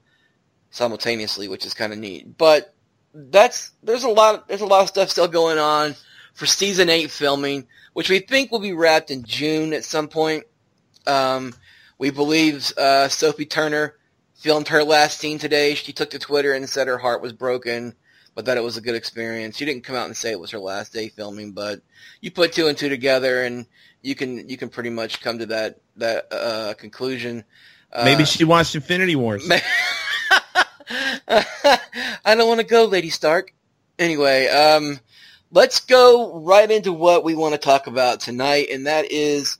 simultaneously, 0.70 1.48
which 1.48 1.64
is 1.64 1.72
kind 1.72 1.92
of 1.92 1.98
neat. 1.98 2.36
But 2.36 2.74
that's 3.14 3.72
there's 3.82 4.04
a 4.04 4.08
lot 4.08 4.48
there's 4.48 4.60
a 4.60 4.66
lot 4.66 4.82
of 4.82 4.88
stuff 4.88 5.08
still 5.08 5.28
going 5.28 5.58
on 5.58 5.94
for 6.34 6.46
season 6.46 6.88
eight 6.88 7.10
filming, 7.10 7.66
which 7.98 8.08
we 8.08 8.20
think 8.20 8.52
will 8.52 8.60
be 8.60 8.72
wrapped 8.72 9.10
in 9.10 9.24
June 9.24 9.72
at 9.72 9.82
some 9.82 10.06
point. 10.06 10.44
Um, 11.04 11.52
we 11.98 12.10
believe 12.10 12.72
uh, 12.78 13.08
Sophie 13.08 13.44
Turner 13.44 13.96
filmed 14.36 14.68
her 14.68 14.84
last 14.84 15.18
scene 15.18 15.40
today. 15.40 15.74
She 15.74 15.92
took 15.92 16.10
to 16.10 16.20
Twitter 16.20 16.52
and 16.52 16.70
said 16.70 16.86
her 16.86 16.98
heart 16.98 17.20
was 17.20 17.32
broken, 17.32 17.96
but 18.36 18.44
that 18.44 18.56
it 18.56 18.62
was 18.62 18.76
a 18.76 18.80
good 18.80 18.94
experience. 18.94 19.56
She 19.56 19.64
didn't 19.64 19.82
come 19.82 19.96
out 19.96 20.06
and 20.06 20.16
say 20.16 20.30
it 20.30 20.38
was 20.38 20.52
her 20.52 20.60
last 20.60 20.92
day 20.92 21.08
filming, 21.08 21.50
but 21.50 21.80
you 22.20 22.30
put 22.30 22.52
two 22.52 22.68
and 22.68 22.78
two 22.78 22.88
together, 22.88 23.42
and 23.42 23.66
you 24.00 24.14
can 24.14 24.48
you 24.48 24.56
can 24.56 24.68
pretty 24.68 24.90
much 24.90 25.20
come 25.20 25.40
to 25.40 25.46
that 25.46 25.80
that 25.96 26.32
uh, 26.32 26.74
conclusion. 26.74 27.42
Uh, 27.92 28.04
Maybe 28.04 28.24
she 28.24 28.44
watched 28.44 28.76
Infinity 28.76 29.16
Wars. 29.16 29.50
I 31.28 32.36
don't 32.36 32.46
want 32.46 32.60
to 32.60 32.66
go, 32.66 32.84
Lady 32.84 33.10
Stark. 33.10 33.52
Anyway, 33.98 34.46
um, 34.46 35.00
let's 35.50 35.80
go 35.80 36.40
right 36.40 36.70
into 36.70 36.92
what 36.92 37.24
we 37.24 37.34
want 37.34 37.54
to 37.54 37.58
talk 37.58 37.86
about 37.86 38.20
tonight, 38.20 38.68
and 38.70 38.86
that 38.86 39.10
is 39.10 39.58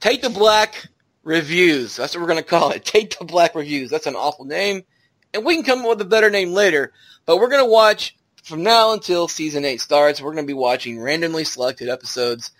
Take 0.00 0.22
the 0.22 0.30
Black 0.30 0.86
Reviews. 1.22 1.96
That's 1.96 2.14
what 2.14 2.20
we're 2.20 2.28
going 2.28 2.42
to 2.42 2.48
call 2.48 2.70
it. 2.70 2.84
Take 2.84 3.18
the 3.18 3.24
Black 3.24 3.54
Reviews. 3.54 3.90
That's 3.90 4.06
an 4.06 4.16
awful 4.16 4.44
name. 4.44 4.82
And 5.32 5.44
we 5.44 5.54
can 5.54 5.64
come 5.64 5.80
up 5.80 5.88
with 5.88 6.00
a 6.00 6.04
better 6.04 6.30
name 6.30 6.52
later. 6.52 6.92
But 7.26 7.38
we're 7.38 7.48
going 7.48 7.64
to 7.64 7.70
watch 7.70 8.16
from 8.42 8.62
now 8.62 8.92
until 8.92 9.26
season 9.26 9.64
8 9.64 9.80
starts. 9.80 10.20
We're 10.20 10.34
going 10.34 10.44
to 10.44 10.50
be 10.50 10.52
watching 10.52 11.00
randomly 11.00 11.44
selected 11.44 11.88
episodes 11.88 12.50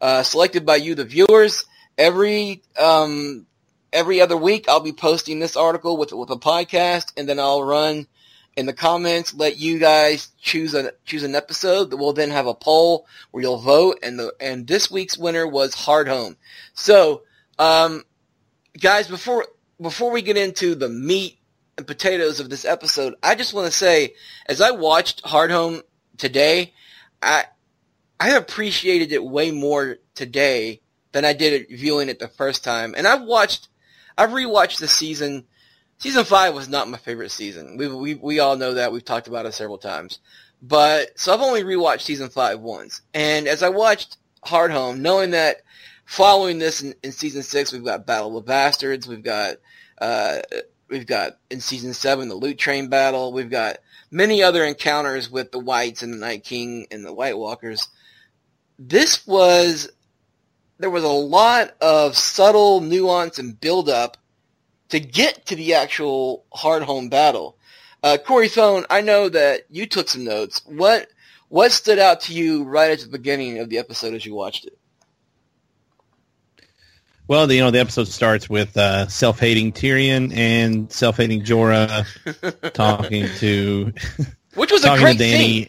uh, 0.00 0.22
selected 0.22 0.66
by 0.66 0.76
you, 0.76 0.94
the 0.94 1.04
viewers. 1.04 1.64
Every 1.96 2.62
um, 2.78 3.46
every 3.92 4.20
other 4.20 4.36
week, 4.36 4.68
I'll 4.68 4.80
be 4.80 4.92
posting 4.92 5.38
this 5.38 5.56
article 5.56 5.96
with 5.96 6.12
with 6.12 6.30
a 6.30 6.36
podcast, 6.36 7.12
and 7.16 7.28
then 7.28 7.38
I'll 7.40 7.62
run 7.62 8.06
in 8.56 8.66
the 8.66 8.72
comments, 8.72 9.34
let 9.34 9.58
you 9.58 9.78
guys 9.78 10.28
choose 10.40 10.74
a 10.74 10.92
choose 11.04 11.22
an 11.22 11.34
episode 11.34 11.90
that 11.90 11.96
will 11.96 12.12
then 12.12 12.30
have 12.30 12.46
a 12.46 12.54
poll 12.54 13.06
where 13.30 13.42
you'll 13.42 13.58
vote, 13.58 13.98
and 14.02 14.18
the 14.18 14.34
and 14.40 14.66
this 14.66 14.90
week's 14.90 15.18
winner 15.18 15.46
was 15.46 15.74
Hardhome. 15.74 16.36
So, 16.74 17.22
um, 17.58 18.04
guys, 18.80 19.08
before 19.08 19.46
before 19.80 20.12
we 20.12 20.22
get 20.22 20.36
into 20.36 20.74
the 20.74 20.88
meat 20.88 21.38
and 21.76 21.86
potatoes 21.86 22.40
of 22.40 22.48
this 22.48 22.64
episode, 22.64 23.14
I 23.22 23.34
just 23.34 23.54
want 23.54 23.66
to 23.66 23.76
say, 23.76 24.14
as 24.46 24.60
I 24.60 24.70
watched 24.70 25.24
Hardhome 25.24 25.82
today, 26.16 26.72
I 27.20 27.46
I 28.20 28.30
appreciated 28.30 29.12
it 29.12 29.24
way 29.24 29.50
more 29.50 29.96
today 30.14 30.80
than 31.12 31.24
I 31.24 31.32
did 31.32 31.68
viewing 31.70 32.08
it 32.08 32.18
the 32.18 32.28
first 32.28 32.64
time. 32.64 32.94
And 32.96 33.06
I've 33.06 33.22
watched, 33.22 33.68
I've 34.18 34.30
rewatched 34.30 34.80
the 34.80 34.88
season. 34.88 35.44
Season 35.98 36.24
five 36.24 36.54
was 36.54 36.68
not 36.68 36.88
my 36.88 36.98
favorite 36.98 37.30
season. 37.30 37.76
We 37.76 37.88
we 37.88 38.14
we 38.14 38.38
all 38.40 38.56
know 38.56 38.74
that. 38.74 38.92
We've 38.92 39.04
talked 39.04 39.28
about 39.28 39.46
it 39.46 39.54
several 39.54 39.78
times. 39.78 40.18
But 40.62 41.18
so 41.18 41.32
I've 41.32 41.40
only 41.40 41.62
rewatched 41.62 42.02
season 42.02 42.30
five 42.30 42.60
once. 42.60 43.02
And 43.12 43.46
as 43.46 43.62
I 43.62 43.68
watched 43.68 44.16
Hardhome, 44.44 44.98
knowing 44.98 45.30
that 45.32 45.62
following 46.04 46.58
this 46.58 46.82
in, 46.82 46.94
in 47.02 47.12
season 47.12 47.42
six, 47.42 47.72
we've 47.72 47.84
got 47.84 48.06
Battle 48.06 48.36
of 48.36 48.46
Bastards, 48.46 49.06
we've 49.06 49.22
got 49.22 49.56
uh, 49.98 50.38
we've 50.88 51.06
got 51.06 51.38
in 51.50 51.60
season 51.60 51.94
seven 51.94 52.28
the 52.28 52.34
Loot 52.34 52.58
Train 52.58 52.88
battle, 52.88 53.32
we've 53.32 53.50
got 53.50 53.78
many 54.10 54.42
other 54.42 54.64
encounters 54.64 55.30
with 55.30 55.52
the 55.52 55.58
Whites 55.58 56.02
and 56.02 56.12
the 56.12 56.18
Night 56.18 56.44
King 56.44 56.86
and 56.90 57.04
the 57.04 57.12
White 57.14 57.38
Walkers 57.38 57.88
this 58.78 59.26
was 59.26 59.90
there 60.78 60.90
was 60.90 61.04
a 61.04 61.08
lot 61.08 61.74
of 61.80 62.16
subtle 62.16 62.80
nuance 62.80 63.38
and 63.38 63.60
build 63.60 63.88
up 63.88 64.16
to 64.90 65.00
get 65.00 65.46
to 65.46 65.56
the 65.56 65.74
actual 65.74 66.44
Hardhome 66.54 67.10
battle. 67.10 67.56
Uh, 68.02 68.18
Corey 68.18 68.48
Thone, 68.48 68.84
I 68.90 69.00
know 69.00 69.28
that 69.28 69.62
you 69.70 69.86
took 69.86 70.08
some 70.08 70.24
notes. 70.24 70.60
What 70.66 71.08
what 71.48 71.72
stood 71.72 71.98
out 71.98 72.22
to 72.22 72.34
you 72.34 72.64
right 72.64 72.90
at 72.90 73.00
the 73.00 73.08
beginning 73.08 73.58
of 73.58 73.70
the 73.70 73.78
episode 73.78 74.14
as 74.14 74.26
you 74.26 74.34
watched 74.34 74.66
it? 74.66 74.76
Well, 77.26 77.46
the, 77.46 77.54
you 77.54 77.62
know, 77.62 77.70
the 77.70 77.80
episode 77.80 78.08
starts 78.08 78.50
with 78.50 78.76
uh, 78.76 79.08
self-hating 79.08 79.72
Tyrion 79.72 80.36
and 80.36 80.92
self-hating 80.92 81.44
Jorah 81.44 82.04
talking 82.74 83.28
to 83.38 83.94
which 84.54 84.70
was 84.70 84.84
a 84.84 84.98
great 84.98 85.18
scene. 85.18 85.68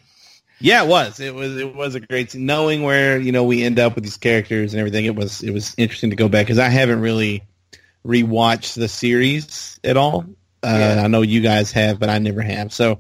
Yeah, 0.60 0.84
it 0.84 0.88
was. 0.88 1.20
It 1.20 1.36
was. 1.36 1.58
It 1.58 1.76
was 1.76 1.96
a 1.96 2.00
great 2.00 2.32
scene. 2.32 2.46
knowing 2.46 2.84
where 2.84 3.20
you 3.20 3.32
know 3.32 3.44
we 3.44 3.64
end 3.64 3.78
up 3.80 3.96
with 3.96 4.04
these 4.04 4.18
characters 4.18 4.74
and 4.74 4.80
everything. 4.80 5.06
It 5.06 5.16
was. 5.16 5.44
It 5.44 5.52
was 5.52 5.76
interesting 5.78 6.10
to 6.10 6.16
go 6.16 6.30
back 6.30 6.46
because 6.46 6.60
I 6.60 6.70
haven't 6.70 7.02
really 7.02 7.44
rewatched 8.06 8.76
the 8.76 8.88
series 8.88 9.80
at 9.84 9.98
all. 9.98 10.26
Uh, 10.64 10.96
yeah. 10.96 11.02
I 11.04 11.08
know 11.08 11.22
you 11.22 11.42
guys 11.42 11.72
have, 11.72 12.00
but 12.00 12.10
I 12.10 12.20
never 12.20 12.42
have. 12.42 12.74
So, 12.74 13.00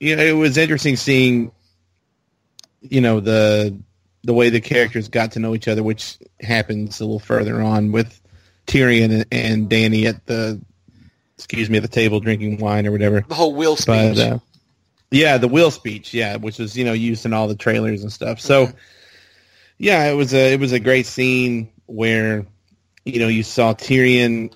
you 0.00 0.16
know, 0.16 0.22
it 0.22 0.32
was 0.32 0.56
interesting 0.56 0.96
seeing, 0.96 1.52
you 2.80 3.00
know, 3.00 3.20
the 3.20 3.78
the 4.22 4.34
way 4.34 4.48
the 4.48 4.60
characters 4.60 5.08
got 5.08 5.32
to 5.32 5.38
know 5.38 5.54
each 5.54 5.68
other, 5.68 5.82
which 5.82 6.18
happens 6.40 7.00
a 7.00 7.04
little 7.04 7.18
further 7.18 7.60
on 7.60 7.92
with 7.92 8.20
Tyrion 8.66 9.12
and, 9.12 9.26
and 9.30 9.70
Dany 9.70 10.06
at 10.06 10.24
the, 10.24 10.60
excuse 11.36 11.68
me, 11.68 11.76
at 11.76 11.82
the 11.82 11.88
table 11.88 12.20
drinking 12.20 12.58
wine 12.58 12.86
or 12.86 12.92
whatever. 12.92 13.20
The 13.20 13.34
whole 13.34 13.54
Wheel 13.54 13.76
speech. 13.76 14.16
But, 14.16 14.18
uh, 14.18 14.38
yeah, 15.10 15.38
the 15.38 15.48
wheel 15.48 15.70
speech, 15.70 16.12
yeah, 16.12 16.36
which 16.36 16.58
was 16.58 16.76
you 16.76 16.84
know 16.84 16.92
used 16.92 17.24
in 17.24 17.32
all 17.32 17.46
the 17.46 17.54
trailers 17.54 18.02
and 18.02 18.12
stuff. 18.12 18.40
So, 18.40 18.68
yeah, 19.78 20.06
it 20.06 20.14
was 20.14 20.34
a 20.34 20.54
it 20.54 20.60
was 20.60 20.72
a 20.72 20.80
great 20.80 21.06
scene 21.06 21.70
where 21.86 22.46
you 23.04 23.18
know 23.18 23.28
you 23.28 23.42
saw 23.42 23.74
Tyrion 23.74 24.52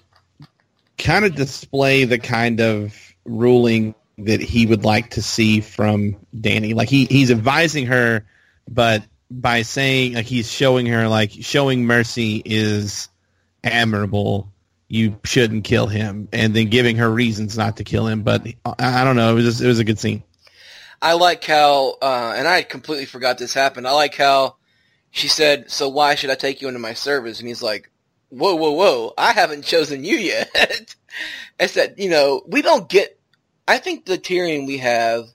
kind 0.97 1.25
of 1.25 1.35
display 1.35 2.05
the 2.05 2.19
kind 2.19 2.61
of 2.61 2.97
ruling 3.25 3.95
that 4.19 4.40
he 4.40 4.67
would 4.67 4.85
like 4.85 5.11
to 5.11 5.23
see 5.23 5.61
from 5.61 6.17
Dany. 6.35 6.75
Like 6.75 6.88
he 6.88 7.05
he's 7.07 7.31
advising 7.31 7.87
her, 7.87 8.26
but 8.69 9.05
by 9.31 9.62
saying 9.62 10.14
like 10.14 10.26
he's 10.26 10.50
showing 10.50 10.87
her 10.87 11.09
like 11.09 11.31
showing 11.31 11.85
mercy 11.87 12.43
is 12.45 13.09
admirable. 13.62 14.52
You 14.88 15.21
shouldn't 15.25 15.64
kill 15.64 15.87
him, 15.87 16.28
and 16.33 16.55
then 16.55 16.69
giving 16.69 16.97
her 16.97 17.11
reasons 17.11 17.59
not 17.59 17.76
to 17.76 17.85
kill 17.85 18.07
him. 18.07 18.23
But 18.23 18.47
I, 18.64 19.02
I 19.02 19.05
don't 19.05 19.17
know. 19.17 19.33
It 19.33 19.35
was 19.35 19.45
just, 19.45 19.61
it 19.61 19.67
was 19.67 19.78
a 19.78 19.85
good 19.85 19.99
scene. 19.99 20.23
I 21.00 21.12
like 21.12 21.45
how, 21.45 21.99
uh, 22.00 22.33
and 22.35 22.49
I 22.49 22.62
completely 22.62 23.05
forgot 23.05 23.37
this 23.37 23.52
happened. 23.52 23.87
I 23.87 23.93
like 23.93 24.14
how 24.14 24.57
she 25.11 25.28
said, 25.28 25.71
"So 25.71 25.90
why 25.90 26.14
should 26.14 26.31
I 26.31 26.37
take 26.37 26.62
you 26.62 26.69
into 26.69 26.81
my 26.81 26.95
service?" 26.95 27.38
And 27.38 27.47
he's 27.47 27.62
like, 27.62 27.90
"Whoa, 28.30 28.54
whoa, 28.54 28.73
whoa! 28.73 29.14
I 29.16 29.32
haven't 29.32 29.64
chosen 29.64 30.04
you 30.04 30.16
yet." 30.16 30.94
I 31.61 31.66
said, 31.66 31.94
"You 31.99 32.11
know, 32.11 32.42
we 32.47 32.62
don't 32.62 32.88
get. 32.88 33.18
I 33.66 33.78
think 33.78 34.04
the 34.04 34.18
Tyrion 34.18 34.66
we 34.66 34.78
have 34.78 35.28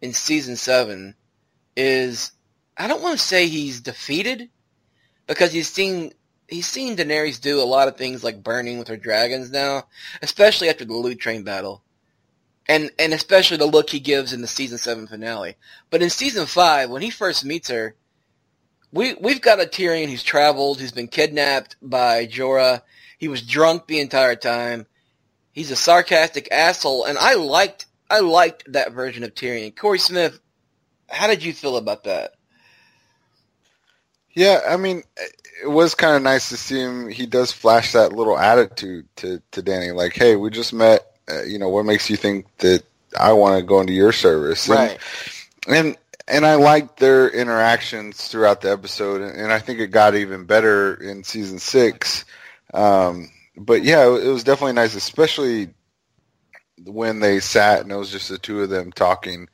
in 0.00 0.12
season 0.12 0.56
seven 0.56 1.14
is, 1.76 2.32
I 2.76 2.86
don't 2.86 3.02
want 3.02 3.18
to 3.18 3.24
say 3.24 3.46
he's 3.48 3.80
defeated 3.80 4.50
because 5.26 5.52
he's 5.52 5.68
seen." 5.68 6.12
He's 6.48 6.66
seen 6.66 6.98
Daenerys 6.98 7.40
do 7.40 7.62
a 7.62 7.64
lot 7.64 7.88
of 7.88 7.96
things 7.96 8.22
like 8.22 8.42
burning 8.42 8.78
with 8.78 8.88
her 8.88 8.96
dragons 8.98 9.50
now, 9.50 9.84
especially 10.20 10.68
after 10.68 10.84
the 10.84 10.92
loot 10.92 11.18
train 11.18 11.44
battle 11.44 11.82
and 12.68 12.90
and 12.98 13.12
especially 13.12 13.56
the 13.56 13.66
look 13.66 13.90
he 13.90 14.00
gives 14.00 14.32
in 14.32 14.40
the 14.40 14.48
season 14.48 14.78
seven 14.78 15.06
finale. 15.06 15.56
But 15.90 16.02
in 16.02 16.10
season 16.10 16.46
five, 16.46 16.90
when 16.90 17.02
he 17.02 17.10
first 17.10 17.44
meets 17.44 17.68
her, 17.68 17.94
we 18.92 19.14
we've 19.14 19.40
got 19.40 19.60
a 19.60 19.66
Tyrion 19.66 20.08
who's 20.08 20.22
traveled, 20.22 20.80
who's 20.80 20.92
been 20.92 21.08
kidnapped 21.08 21.76
by 21.82 22.26
Jorah. 22.26 22.82
He 23.18 23.28
was 23.28 23.42
drunk 23.42 23.86
the 23.86 24.00
entire 24.00 24.36
time. 24.36 24.86
He's 25.52 25.70
a 25.70 25.76
sarcastic 25.76 26.48
asshole, 26.50 27.04
and 27.04 27.18
I 27.18 27.34
liked 27.34 27.86
I 28.10 28.20
liked 28.20 28.72
that 28.72 28.92
version 28.92 29.24
of 29.24 29.34
Tyrion. 29.34 29.74
Corey 29.74 29.98
Smith, 29.98 30.38
how 31.08 31.26
did 31.26 31.42
you 31.42 31.52
feel 31.52 31.76
about 31.76 32.04
that? 32.04 32.34
Yeah, 34.34 34.60
I 34.66 34.78
mean, 34.78 35.02
it 35.62 35.68
was 35.68 35.94
kind 35.94 36.16
of 36.16 36.22
nice 36.22 36.48
to 36.48 36.56
see 36.56 36.80
him. 36.80 37.08
He 37.08 37.26
does 37.26 37.52
flash 37.52 37.92
that 37.92 38.12
little 38.12 38.38
attitude 38.38 39.06
to 39.16 39.42
to 39.52 39.62
Dany, 39.62 39.94
like, 39.94 40.14
"Hey, 40.14 40.36
we 40.36 40.50
just 40.50 40.72
met 40.72 41.06
uh, 41.30 41.42
you 41.42 41.58
know, 41.58 41.68
what 41.68 41.84
makes 41.84 42.10
you 42.10 42.16
think 42.16 42.46
that 42.58 42.82
I 43.18 43.32
want 43.32 43.58
to 43.58 43.62
go 43.62 43.80
into 43.80 43.92
your 43.92 44.12
service? 44.12 44.68
Right. 44.68 44.98
And, 45.68 45.76
and 45.86 45.96
and 46.28 46.46
I 46.46 46.54
liked 46.54 46.98
their 46.98 47.28
interactions 47.28 48.28
throughout 48.28 48.60
the 48.60 48.70
episode, 48.70 49.22
and 49.22 49.52
I 49.52 49.58
think 49.58 49.80
it 49.80 49.88
got 49.88 50.14
even 50.14 50.44
better 50.44 50.94
in 50.94 51.24
season 51.24 51.58
six. 51.58 52.24
Um, 52.72 53.30
but 53.56 53.82
yeah, 53.82 54.04
it 54.04 54.28
was 54.28 54.44
definitely 54.44 54.74
nice, 54.74 54.94
especially 54.94 55.70
when 56.84 57.20
they 57.20 57.40
sat 57.40 57.80
and 57.80 57.92
it 57.92 57.96
was 57.96 58.10
just 58.10 58.28
the 58.28 58.38
two 58.38 58.62
of 58.62 58.70
them 58.70 58.92
talking 58.92 59.48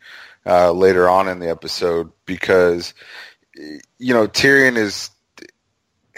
uh, 0.46 0.72
later 0.72 1.08
on 1.08 1.28
in 1.28 1.40
the 1.40 1.50
episode, 1.50 2.10
because 2.26 2.94
you 3.54 4.14
know 4.14 4.28
Tyrion 4.28 4.76
is 4.76 5.10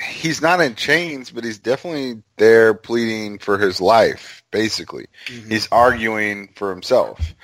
he's 0.03 0.41
not 0.41 0.61
in 0.61 0.75
chains, 0.75 1.31
but 1.31 1.45
he's 1.45 1.59
definitely 1.59 2.23
there 2.37 2.75
pleading 2.75 3.39
for 3.39 3.59
his 3.59 3.81
life. 3.81 4.43
Basically, 4.51 5.07
mm-hmm. 5.27 5.51
he's 5.51 5.69
arguing 5.71 6.51
for 6.55 6.71
himself. 6.71 7.35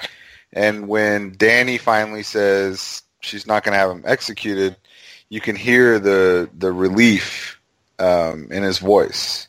And 0.56 0.88
when 0.88 1.32
Dany 1.32 1.78
finally 1.78 2.22
says 2.22 3.02
she's 3.20 3.46
not 3.46 3.62
going 3.62 3.74
to 3.74 3.78
have 3.78 3.90
him 3.90 4.04
executed, 4.06 4.74
you 5.28 5.40
can 5.40 5.54
hear 5.54 5.98
the 5.98 6.48
the 6.56 6.72
relief 6.72 7.60
um, 7.98 8.48
in 8.50 8.62
his 8.62 8.78
voice 8.78 9.46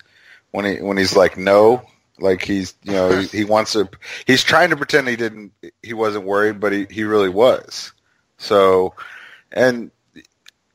when 0.52 0.66
he 0.66 0.82
when 0.82 0.98
he's 0.98 1.16
like, 1.16 1.38
"No." 1.38 1.82
Like 2.20 2.42
he's, 2.42 2.74
you 2.82 2.94
know, 2.94 3.20
he, 3.20 3.28
he 3.28 3.44
wants 3.44 3.74
to. 3.74 3.88
He's 4.26 4.44
trying 4.44 4.72
to 4.72 4.76
pretend 4.76 5.08
he 5.08 5.16
didn't. 5.16 5.54
He 5.84 5.94
wasn't 5.94 6.26
worried, 6.26 6.60
but 6.60 6.74
he, 6.74 6.88
he 6.90 7.04
really 7.04 7.30
was. 7.30 7.94
So, 8.40 8.96
and 9.52 9.92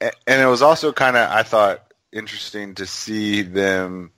and 0.01 0.41
it 0.41 0.47
was 0.47 0.63
also 0.63 0.93
kind 0.93 1.17
of 1.17 1.29
I 1.29 1.43
thought 1.43 1.93
interesting 2.13 2.77
to 2.77 2.87
see 2.87 3.43
them 3.43 4.13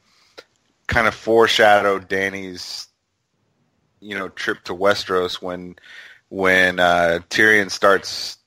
kind 0.86 1.06
of 1.06 1.14
foreshadow 1.14 1.98
Dany's 1.98 2.88
you 4.00 4.18
know 4.18 4.28
trip 4.28 4.62
to 4.64 4.74
Westeros 4.74 5.40
when 5.40 5.76
when 6.28 6.80
uh, 6.80 7.20
Tyrion 7.30 7.70
starts 7.70 8.38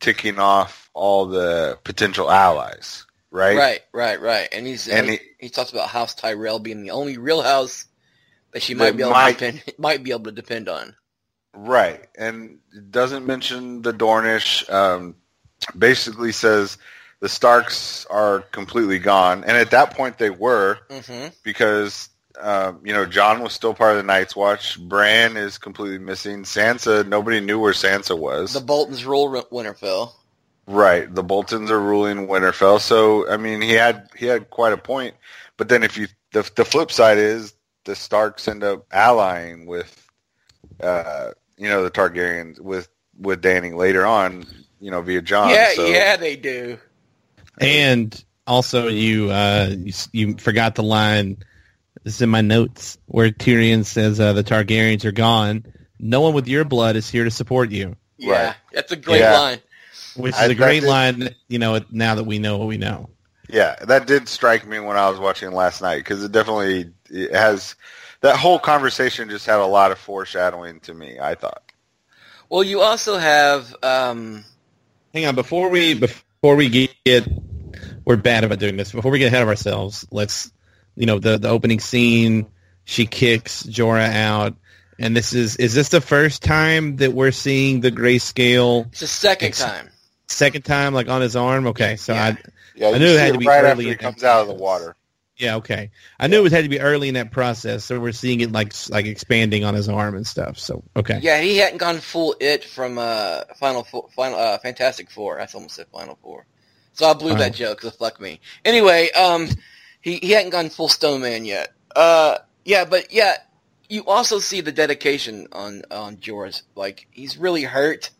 ticking 0.00 0.38
off 0.38 0.90
all 0.94 1.26
the 1.26 1.78
potential 1.84 2.30
allies, 2.30 3.06
right? 3.30 3.56
Right, 3.56 3.80
right, 3.92 4.20
right. 4.20 4.48
And 4.52 4.66
he's 4.66 4.88
and 4.88 5.10
he, 5.10 5.20
he, 5.38 5.48
talks 5.48 5.72
about 5.72 5.88
House 5.88 6.14
Tyrell 6.14 6.58
being 6.58 6.82
the 6.82 6.90
only 6.90 7.18
real 7.18 7.42
house 7.42 7.86
that 8.52 8.62
she 8.62 8.74
might 8.74 8.96
be 8.96 9.02
able 9.02 9.12
might, 9.12 9.38
to 9.38 9.52
depend, 9.52 9.74
might 9.78 10.02
be 10.02 10.10
able 10.10 10.24
to 10.24 10.32
depend 10.32 10.68
on. 10.68 10.94
Right, 11.54 12.08
and 12.16 12.58
doesn't 12.90 13.26
mention 13.26 13.82
the 13.82 13.92
Dornish. 13.92 14.68
Um, 14.72 15.16
basically 15.78 16.32
says 16.32 16.76
the 17.20 17.28
Starks 17.28 18.04
are 18.06 18.40
completely 18.40 18.98
gone, 18.98 19.44
and 19.44 19.56
at 19.56 19.70
that 19.70 19.94
point 19.94 20.18
they 20.18 20.30
were 20.30 20.78
hmm 20.90 21.28
because 21.44 22.08
um, 22.40 22.80
you 22.84 22.92
know 22.92 23.04
Jon 23.04 23.42
was 23.42 23.52
still 23.52 23.74
part 23.74 23.92
of 23.92 23.96
the 23.98 24.02
Night's 24.02 24.36
Watch. 24.36 24.80
Bran 24.80 25.36
is 25.36 25.58
completely 25.58 25.98
missing. 25.98 26.42
Sansa, 26.42 27.06
nobody 27.06 27.40
knew 27.40 27.58
where 27.58 27.72
Sansa 27.72 28.18
was. 28.18 28.52
The 28.52 28.60
Boltons 28.60 29.04
rule 29.04 29.30
Winterfell. 29.50 30.12
Right. 30.66 31.12
The 31.12 31.24
Boltons 31.24 31.70
are 31.70 31.80
ruling 31.80 32.28
Winterfell. 32.28 32.80
So 32.80 33.28
I 33.28 33.36
mean 33.36 33.60
he 33.60 33.72
had 33.72 34.08
he 34.16 34.26
had 34.26 34.50
quite 34.50 34.72
a 34.72 34.78
point. 34.78 35.14
But 35.56 35.68
then 35.68 35.82
if 35.82 35.96
you 35.96 36.08
the 36.32 36.48
the 36.56 36.64
flip 36.64 36.90
side 36.90 37.18
is 37.18 37.54
the 37.84 37.94
Starks 37.94 38.48
end 38.48 38.64
up 38.64 38.86
allying 38.92 39.66
with 39.66 40.08
uh 40.80 41.32
you 41.56 41.68
know 41.68 41.82
the 41.82 41.90
Targaryens 41.90 42.60
with 42.60 42.88
with 43.18 43.42
Dany 43.42 43.74
later 43.74 44.06
on, 44.06 44.46
you 44.80 44.90
know, 44.90 45.00
via 45.02 45.22
Jon. 45.22 45.50
yeah, 45.50 45.72
so, 45.74 45.86
yeah, 45.86 46.16
they 46.16 46.36
do. 46.36 46.78
And 47.60 48.24
also, 48.46 48.88
you 48.88 49.30
uh, 49.30 49.74
you, 49.78 49.92
you 50.12 50.36
forgot 50.36 50.74
the 50.74 50.82
line. 50.82 51.38
This 52.04 52.16
is 52.16 52.22
in 52.22 52.30
my 52.30 52.40
notes 52.40 52.98
where 53.06 53.30
Tyrion 53.30 53.84
says 53.84 54.18
uh, 54.18 54.32
the 54.32 54.42
Targaryens 54.44 55.04
are 55.04 55.12
gone. 55.12 55.64
No 55.98 56.20
one 56.20 56.34
with 56.34 56.48
your 56.48 56.64
blood 56.64 56.96
is 56.96 57.08
here 57.08 57.24
to 57.24 57.30
support 57.30 57.70
you, 57.70 57.96
Yeah, 58.18 58.46
Right. 58.46 58.54
that's 58.72 58.90
a 58.92 58.96
great 58.96 59.20
Yeah. 59.20 59.38
line. 59.38 59.58
which 60.16 60.34
is 60.34 60.40
I- 60.40 60.46
a 60.46 60.54
great 60.54 60.80
did- 60.80 60.88
line. 60.88 61.34
You 61.48 61.58
know, 61.58 61.80
now 61.90 62.16
that 62.16 62.24
we 62.24 62.38
know 62.38 62.58
what 62.58 62.68
we 62.68 62.76
know. 62.76 63.08
Yeah, 63.48 63.76
that 63.82 64.06
did 64.06 64.28
strike 64.28 64.66
me 64.66 64.78
when 64.80 64.96
I 64.96 65.08
was 65.10 65.18
watching 65.18 65.52
last 65.52 65.80
night 65.82 65.98
because 65.98 66.22
it 66.24 66.32
definitely 66.32 66.90
it 67.10 67.34
has 67.34 67.74
that 68.20 68.36
whole 68.36 68.58
conversation 68.58 69.28
just 69.30 69.46
had 69.46 69.58
a 69.58 69.66
lot 69.66 69.90
of 69.92 69.98
foreshadowing 69.98 70.80
to 70.80 70.94
me. 70.94 71.18
I 71.20 71.34
thought. 71.34 71.62
Well, 72.48 72.62
you 72.62 72.80
also 72.80 73.16
have 73.18 73.74
um, 73.82 74.44
Hang 75.14 75.26
on, 75.26 75.34
before 75.34 75.68
we 75.70 75.94
before 75.94 76.56
we 76.56 76.68
get 76.68 77.26
we're 78.04 78.16
bad 78.16 78.44
about 78.44 78.58
doing 78.58 78.76
this. 78.76 78.92
Before 78.92 79.10
we 79.10 79.18
get 79.18 79.26
ahead 79.28 79.42
of 79.42 79.48
ourselves, 79.48 80.06
let's 80.10 80.50
you 80.96 81.06
know 81.06 81.18
the 81.18 81.38
the 81.38 81.48
opening 81.48 81.80
scene. 81.80 82.46
She 82.84 83.06
kicks 83.06 83.62
Jorah 83.64 84.12
out, 84.12 84.54
and 84.98 85.16
this 85.16 85.32
is 85.32 85.56
is 85.56 85.74
this 85.74 85.88
the 85.90 86.00
first 86.00 86.42
time 86.42 86.96
that 86.96 87.12
we're 87.12 87.30
seeing 87.32 87.80
the 87.80 87.92
grayscale? 87.92 88.86
it's 88.88 89.00
the 89.00 89.06
second 89.06 89.48
Ex- 89.48 89.62
time. 89.62 89.88
Second 90.26 90.62
time, 90.64 90.94
like 90.94 91.08
on 91.08 91.20
his 91.20 91.36
arm. 91.36 91.66
Okay, 91.68 91.96
so 91.96 92.12
Yeah. 92.14 92.24
I 92.24 92.36
Yeah, 92.74 92.88
I 92.88 92.98
knew 92.98 93.06
it 93.14 93.20
had 93.20 93.32
to 93.34 93.38
be 93.38 93.46
right 93.46 93.62
early 93.64 93.70
after 93.70 93.82
he 93.82 93.88
in 93.88 93.92
that 93.92 93.98
comes 94.00 94.24
out 94.24 94.40
of 94.42 94.46
the 94.48 94.54
process. 94.54 94.62
water. 94.62 94.96
yeah 95.36 95.56
okay. 95.56 95.90
I 96.18 96.26
knew 96.26 96.44
it 96.46 96.52
had 96.52 96.64
to 96.64 96.70
be 96.70 96.80
early 96.80 97.08
in 97.08 97.14
that 97.14 97.30
process, 97.30 97.84
so 97.84 98.00
we're 98.00 98.12
seeing 98.12 98.40
it 98.40 98.50
like 98.50 98.72
like 98.88 99.04
expanding 99.06 99.62
on 99.64 99.74
his 99.74 99.88
arm 99.88 100.14
and 100.16 100.26
stuff. 100.26 100.58
So 100.58 100.82
okay, 100.96 101.18
Yeah, 101.22 101.40
he 101.40 101.58
hadn't 101.58 101.78
gone 101.78 101.98
full 102.00 102.34
it 102.40 102.64
from 102.64 102.98
uh, 102.98 103.42
Final 103.60 103.84
Four, 103.84 104.08
Final 104.16 104.38
uh, 104.38 104.58
Fantastic 104.58 105.10
Four. 105.10 105.40
I 105.40 105.46
almost 105.54 105.76
said 105.76 105.86
Final 105.92 106.18
Four, 106.22 106.46
so 106.94 107.06
I 107.06 107.12
blew 107.12 107.32
Wow. 107.32 107.38
that 107.38 107.54
joke. 107.54 107.82
So 107.82 107.90
fuck 107.90 108.18
me. 108.20 108.40
Anyway, 108.64 109.10
um, 109.12 109.48
he 110.02 110.16
he 110.16 110.32
hadn't 110.32 110.50
gone 110.50 110.68
full 110.68 110.88
Stone 110.88 111.22
Man 111.22 111.44
yet. 111.46 111.72
Uh, 111.96 112.38
yeah, 112.64 112.84
but 112.84 113.12
yeah, 113.12 113.36
you 113.88 114.04
also 114.06 114.38
see 114.38 114.60
the 114.60 114.72
dedication 114.72 115.48
on 115.52 115.82
on 115.90 116.16
Jorah's. 116.16 116.62
Like 116.74 117.06
he's 117.10 117.38
really 117.38 117.62
hurt. 117.62 118.10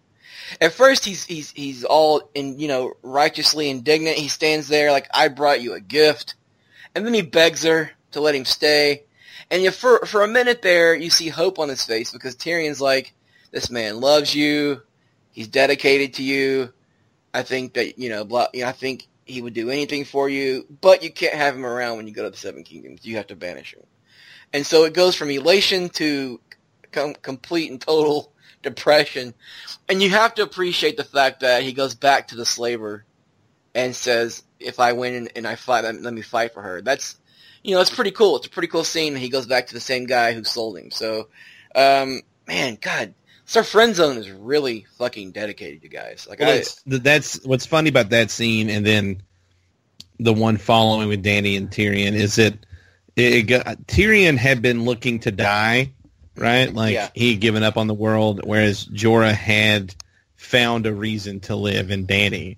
At 0.61 0.73
first, 0.73 1.05
he's 1.05 1.25
he's 1.25 1.51
he's 1.51 1.85
all 1.85 2.31
in 2.35 2.59
you 2.59 2.69
know 2.69 2.95
righteously 3.03 3.69
indignant. 3.69 4.17
He 4.17 4.29
stands 4.29 4.69
there 4.69 4.93
like 4.93 5.09
I 5.13 5.29
brought 5.29 5.61
you 5.61 5.75
a 5.75 5.81
gift, 5.81 6.37
and 6.95 7.05
then 7.05 7.15
he 7.15 7.23
begs 7.23 7.65
her 7.65 7.91
to 8.13 8.21
let 8.21 8.35
him 8.35 8.45
stay. 8.45 9.05
And 9.51 9.63
you, 9.63 9.71
for 9.71 10.07
for 10.07 10.23
a 10.23 10.29
minute 10.29 10.63
there, 10.63 10.95
you 10.95 11.11
see 11.11 11.29
hope 11.29 11.59
on 11.59 11.69
his 11.69 11.85
face 11.85 12.13
because 12.13 12.37
Tyrion's 12.37 12.81
like, 12.81 13.13
"This 13.51 13.71
man 13.71 14.01
loves 14.01 14.35
you. 14.35 14.83
He's 15.33 15.49
dedicated 15.49 16.15
to 16.15 16.23
you. 16.23 16.73
I 17.35 17.43
think 17.43 17.75
that 17.75 17.99
you 17.99 18.09
know, 18.09 18.25
blah, 18.25 18.49
you 18.53 18.63
know, 18.63 18.69
I 18.69 18.73
think 18.73 19.09
he 19.25 19.43
would 19.43 19.55
do 19.55 19.71
anything 19.71 20.05
for 20.05 20.29
you. 20.29 20.67
But 20.81 21.03
you 21.03 21.11
can't 21.11 21.35
have 21.35 21.55
him 21.55 21.67
around 21.67 21.97
when 21.97 22.07
you 22.07 22.15
go 22.15 22.25
to 22.25 22.31
the 22.31 22.37
Seven 22.37 22.65
Kingdoms. 22.65 23.05
You 23.05 23.17
have 23.17 23.29
to 23.29 23.37
banish 23.37 23.75
him." 23.75 23.85
And 24.53 24.67
so 24.67 24.85
it 24.85 24.95
goes 24.95 25.15
from 25.15 25.31
elation 25.31 25.89
to 25.91 26.41
com- 26.91 27.15
complete 27.15 27.71
and 27.71 27.81
total 27.81 28.33
depression. 28.63 29.35
And 29.89 30.03
you 30.03 30.11
have 30.11 30.35
to 30.35 30.43
appreciate 30.43 30.97
the 30.97 31.05
fact 31.05 31.41
that 31.41 31.63
he 31.63 31.73
goes 31.73 31.95
back 31.95 32.29
to 32.29 32.37
the 32.37 32.47
slaver 32.47 33.05
and 33.75 33.95
says, 33.95 34.43
"If 34.61 34.81
I 34.81 34.93
win 34.93 35.29
and, 35.35 35.47
I 35.47 35.57
fight, 35.57 35.85
let 35.85 36.15
me 36.15 36.23
fight 36.23 36.53
for 36.55 36.63
her." 36.63 36.83
That's 36.83 37.17
you 37.63 37.75
know, 37.75 37.81
it's 37.81 37.95
pretty 37.95 38.11
cool. 38.11 38.37
It's 38.37 38.47
a 38.47 38.51
pretty 38.51 38.69
cool 38.69 38.85
scene. 38.85 39.15
He 39.15 39.29
goes 39.29 39.47
back 39.47 39.69
to 39.69 39.75
the 39.75 39.81
same 39.81 40.07
guy 40.07 40.33
who 40.33 40.45
sold 40.45 40.79
him. 40.79 40.91
So, 40.91 41.29
um, 41.75 42.23
man, 42.47 42.77
God, 42.81 43.15
Sir 43.53 43.63
Friend 43.63 43.95
Zone 43.95 44.17
is 44.17 44.31
really 44.31 44.87
fucking 44.97 45.33
dedicated, 45.33 45.83
you 45.83 45.91
guys. 45.91 46.27
Like, 46.27 46.41
Well, 46.41 46.49
I, 46.49 46.57
that's, 46.57 46.83
that's 46.87 47.45
what's 47.45 47.67
funny 47.67 47.91
about 47.91 48.09
that 48.09 48.31
scene, 48.31 48.71
and 48.71 48.87
then 48.87 49.23
the 50.19 50.33
one 50.33 50.57
following 50.57 51.09
with 51.09 51.23
Dany 51.23 51.59
and 51.59 51.71
Tyrion 51.71 52.15
is 52.15 52.37
that 52.37 52.55
it, 53.15 53.33
it 53.35 53.43
got, 53.43 53.67
Tyrion 53.87 54.39
had 54.39 54.63
been 54.63 54.87
looking 54.87 55.21
to 55.21 55.31
die, 55.31 55.93
right? 56.35 56.73
Like 56.73 56.95
Yeah. 56.95 57.11
he 57.15 57.33
had 57.33 57.43
given 57.43 57.63
up 57.63 57.77
on 57.77 57.89
the 57.89 57.95
world, 57.95 58.41
whereas 58.43 58.87
Jorah 58.87 59.35
had 59.35 59.95
found 60.37 60.87
a 60.87 60.95
reason 60.95 61.41
to 61.41 61.55
live 61.55 61.91
in 61.91 62.07
Danny, 62.07 62.57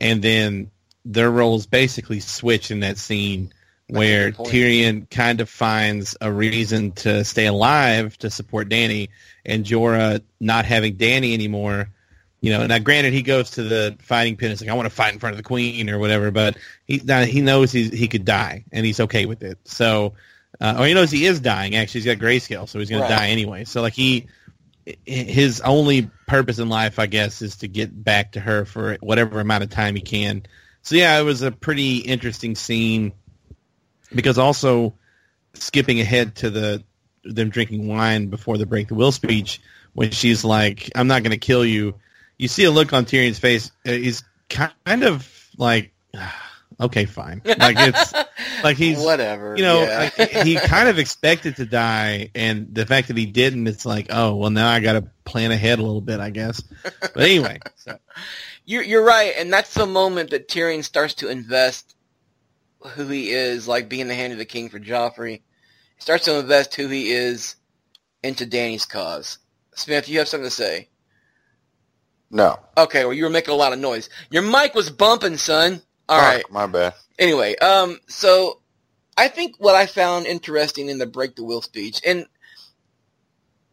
and 0.00 0.22
then 0.22 0.72
their 1.04 1.30
roles 1.30 1.66
basically 1.66 2.18
switch 2.18 2.72
in 2.72 2.80
that 2.80 2.98
scene 2.98 3.52
where. 3.88 4.32
Tyrion 4.32 5.08
kind 5.10 5.40
of 5.40 5.48
finds 5.48 6.16
a 6.20 6.32
reason 6.32 6.92
to 6.92 7.24
stay 7.24 7.46
alive 7.46 8.16
to 8.18 8.30
support 8.30 8.68
Dany, 8.68 9.08
and 9.44 9.64
Jorah 9.64 10.22
not 10.40 10.64
having 10.64 10.96
Dany 10.96 11.34
anymore. 11.34 11.90
You 12.40 12.50
know, 12.50 12.66
now 12.66 12.78
granted, 12.80 13.12
he 13.12 13.22
goes 13.22 13.50
to 13.52 13.62
the 13.62 13.96
fighting 14.00 14.36
pit. 14.36 14.46
And 14.46 14.52
it's 14.52 14.60
like 14.62 14.70
I 14.70 14.74
want 14.74 14.86
to 14.86 14.94
fight 14.94 15.12
in 15.12 15.20
front 15.20 15.34
of 15.34 15.36
the 15.36 15.44
queen 15.44 15.88
or 15.88 15.98
whatever, 16.00 16.30
but 16.32 16.56
he 16.86 17.00
now 17.04 17.22
he 17.22 17.40
knows 17.40 17.70
he's, 17.70 17.92
he 17.92 18.08
could 18.08 18.24
die 18.24 18.64
and 18.72 18.84
he's 18.84 18.98
okay 18.98 19.26
with 19.26 19.44
it. 19.44 19.58
So, 19.64 20.14
uh, 20.60 20.74
or 20.78 20.86
he 20.86 20.94
knows 20.94 21.10
he 21.12 21.24
is 21.24 21.38
dying. 21.38 21.76
Actually, 21.76 22.00
he's 22.02 22.16
got 22.16 22.24
grayscale, 22.24 22.68
so 22.68 22.80
he's 22.80 22.90
going 22.90 23.02
Right. 23.02 23.08
to 23.08 23.14
die 23.14 23.28
anyway. 23.28 23.62
So, 23.64 23.80
like 23.80 23.92
he, 23.92 24.26
his 25.06 25.60
only 25.60 26.10
purpose 26.26 26.58
in 26.58 26.68
life, 26.68 26.98
I 26.98 27.06
guess, 27.06 27.42
is 27.42 27.58
to 27.58 27.68
get 27.68 28.02
back 28.02 28.32
to 28.32 28.40
her 28.40 28.64
for 28.64 28.96
whatever 29.00 29.38
amount 29.38 29.62
of 29.62 29.70
time 29.70 29.94
he 29.94 30.02
can. 30.02 30.44
So, 30.82 30.96
yeah, 30.96 31.20
it 31.20 31.22
was 31.22 31.42
a 31.42 31.52
pretty 31.52 31.98
interesting 31.98 32.56
scene 32.56 33.12
because 34.14 34.38
also 34.38 34.94
skipping 35.54 36.00
ahead 36.00 36.34
to 36.36 36.50
the 36.50 36.82
them 37.24 37.50
drinking 37.50 37.86
wine 37.86 38.28
before 38.28 38.58
the 38.58 38.66
break 38.66 38.88
the 38.88 38.94
wheel 38.94 39.12
speech 39.12 39.60
when 39.94 40.10
she's 40.10 40.44
like, 40.44 40.90
"I'm 40.94 41.06
not 41.06 41.22
going 41.22 41.32
to 41.32 41.38
kill 41.38 41.64
you." 41.64 41.94
You 42.38 42.48
see 42.48 42.64
a 42.64 42.70
look 42.70 42.92
on 42.92 43.04
Tyrion's 43.04 43.38
face. 43.38 43.70
uh, 43.86 43.92
He's 43.92 44.22
kind 44.48 45.04
of 45.04 45.48
like, 45.56 45.92
"Okay, 46.80 47.04
fine." 47.04 47.42
Like 47.44 47.76
it's 47.78 48.12
like 48.64 48.76
he's 48.76 48.98
whatever. 48.98 49.56
you 49.56 49.62
know 49.62 49.82
yeah. 49.82 50.10
like, 50.18 50.30
he 50.30 50.56
kind 50.56 50.88
of 50.88 50.98
expected 50.98 51.56
to 51.56 51.66
die, 51.66 52.30
and 52.34 52.74
the 52.74 52.86
fact 52.86 53.08
that 53.08 53.16
he 53.16 53.26
didn't, 53.26 53.66
it's 53.66 53.86
like, 53.86 54.06
oh 54.10 54.34
well, 54.36 54.50
now 54.50 54.68
I 54.68 54.80
got 54.80 54.94
to 54.94 55.04
plan 55.24 55.52
ahead 55.52 55.78
a 55.78 55.82
little 55.82 56.00
bit, 56.00 56.20
I 56.20 56.30
guess. 56.30 56.62
But 56.82 57.16
anyway, 57.16 57.60
so, 57.76 57.98
You're 58.64 58.82
you're 58.82 59.04
right, 59.04 59.34
and 59.36 59.52
that's 59.52 59.74
the 59.74 59.86
moment 59.86 60.30
that 60.30 60.48
Tyrion 60.48 60.84
starts 60.84 61.14
to 61.14 61.28
invest 61.28 61.96
who 62.88 63.06
he 63.08 63.30
is, 63.30 63.68
like 63.68 63.88
being 63.88 64.08
the 64.08 64.14
hand 64.14 64.32
of 64.32 64.38
the 64.38 64.44
king 64.44 64.68
for 64.68 64.80
Joffrey. 64.80 65.42
He 65.96 66.00
starts 66.00 66.24
to 66.26 66.38
invest 66.38 66.74
who 66.74 66.88
he 66.88 67.12
is 67.12 67.56
into 68.22 68.46
Dany's 68.46 68.86
cause. 68.86 69.38
Smith, 69.74 70.08
you 70.08 70.18
have 70.18 70.28
something 70.28 70.48
to 70.48 70.54
say? 70.54 70.88
No. 72.30 72.58
Okay, 72.76 73.04
well 73.04 73.14
you 73.14 73.24
were 73.24 73.30
making 73.30 73.52
a 73.52 73.56
lot 73.56 73.72
of 73.72 73.78
noise. 73.78 74.08
Your 74.30 74.42
mic 74.42 74.74
was 74.74 74.90
bumping, 74.90 75.36
son. 75.36 75.82
All 76.08 76.20
Fuck, 76.20 76.34
right. 76.34 76.44
My 76.50 76.66
bad. 76.66 76.94
Anyway, 77.18 77.56
um, 77.56 77.98
so 78.08 78.60
I 79.16 79.28
think 79.28 79.56
what 79.58 79.74
I 79.74 79.86
found 79.86 80.26
interesting 80.26 80.88
in 80.88 80.98
the 80.98 81.06
break 81.06 81.36
the 81.36 81.44
wheel 81.44 81.62
speech, 81.62 82.00
and 82.06 82.26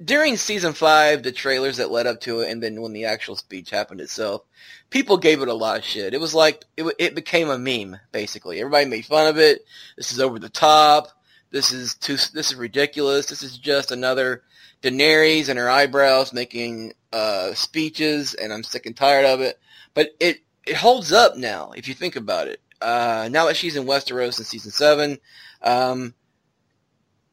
during 0.03 0.37
season 0.37 0.73
five, 0.73 1.23
the 1.23 1.31
trailers 1.31 1.77
that 1.77 1.91
led 1.91 2.07
up 2.07 2.21
to 2.21 2.39
it, 2.39 2.49
and 2.49 2.63
then 2.63 2.81
when 2.81 2.93
the 2.93 3.05
actual 3.05 3.35
speech 3.35 3.69
happened 3.69 4.01
itself, 4.01 4.43
people 4.89 5.17
gave 5.17 5.41
it 5.41 5.47
a 5.47 5.53
lot 5.53 5.77
of 5.77 5.83
shit. 5.83 6.13
It 6.13 6.21
was 6.21 6.33
like 6.33 6.63
it, 6.77 6.85
it 6.97 7.15
became 7.15 7.49
a 7.49 7.57
meme, 7.57 7.99
basically. 8.11 8.59
Everybody 8.59 8.85
made 8.85 9.05
fun 9.05 9.27
of 9.27 9.37
it. 9.37 9.65
This 9.97 10.11
is 10.11 10.19
over 10.19 10.39
the 10.39 10.49
top. 10.49 11.09
This 11.51 11.71
is 11.71 11.95
too. 11.95 12.13
This 12.13 12.51
is 12.51 12.55
ridiculous. 12.55 13.25
This 13.25 13.43
is 13.43 13.57
just 13.57 13.91
another 13.91 14.43
Daenerys 14.81 15.49
and 15.49 15.59
her 15.59 15.69
eyebrows 15.69 16.31
making 16.31 16.93
uh, 17.11 17.53
speeches, 17.53 18.33
and 18.33 18.53
I'm 18.53 18.63
sick 18.63 18.85
and 18.85 18.95
tired 18.95 19.25
of 19.25 19.41
it. 19.41 19.59
But 19.93 20.11
it 20.19 20.41
it 20.65 20.75
holds 20.75 21.11
up 21.11 21.35
now 21.35 21.71
if 21.75 21.87
you 21.87 21.93
think 21.93 22.15
about 22.15 22.47
it. 22.47 22.61
Uh, 22.81 23.27
now 23.29 23.47
that 23.47 23.57
she's 23.57 23.75
in 23.75 23.85
Westeros 23.85 24.39
in 24.39 24.45
season 24.45 24.71
seven, 24.71 25.17
um, 25.61 26.13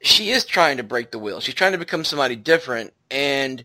she 0.00 0.30
is 0.30 0.44
trying 0.44 0.76
to 0.76 0.82
break 0.82 1.10
the 1.10 1.18
wheel. 1.18 1.40
She's 1.40 1.54
trying 1.54 1.72
to 1.72 1.78
become 1.78 2.04
somebody 2.04 2.36
different, 2.36 2.92
and 3.10 3.64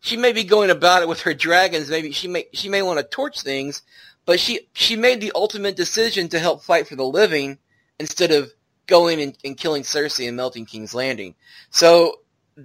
she 0.00 0.16
may 0.16 0.32
be 0.32 0.44
going 0.44 0.70
about 0.70 1.02
it 1.02 1.08
with 1.08 1.22
her 1.22 1.34
dragons. 1.34 1.90
Maybe 1.90 2.12
she 2.12 2.28
may 2.28 2.46
she 2.52 2.68
may 2.68 2.82
want 2.82 2.98
to 2.98 3.04
torch 3.04 3.40
things, 3.40 3.82
but 4.24 4.40
she 4.40 4.68
she 4.72 4.96
made 4.96 5.20
the 5.20 5.32
ultimate 5.34 5.76
decision 5.76 6.28
to 6.28 6.38
help 6.38 6.62
fight 6.62 6.86
for 6.86 6.96
the 6.96 7.04
living 7.04 7.58
instead 7.98 8.30
of 8.30 8.52
going 8.86 9.20
and, 9.20 9.36
and 9.44 9.56
killing 9.56 9.82
Cersei 9.82 10.28
and 10.28 10.36
melting 10.36 10.66
King's 10.66 10.94
Landing. 10.94 11.34
So 11.70 12.20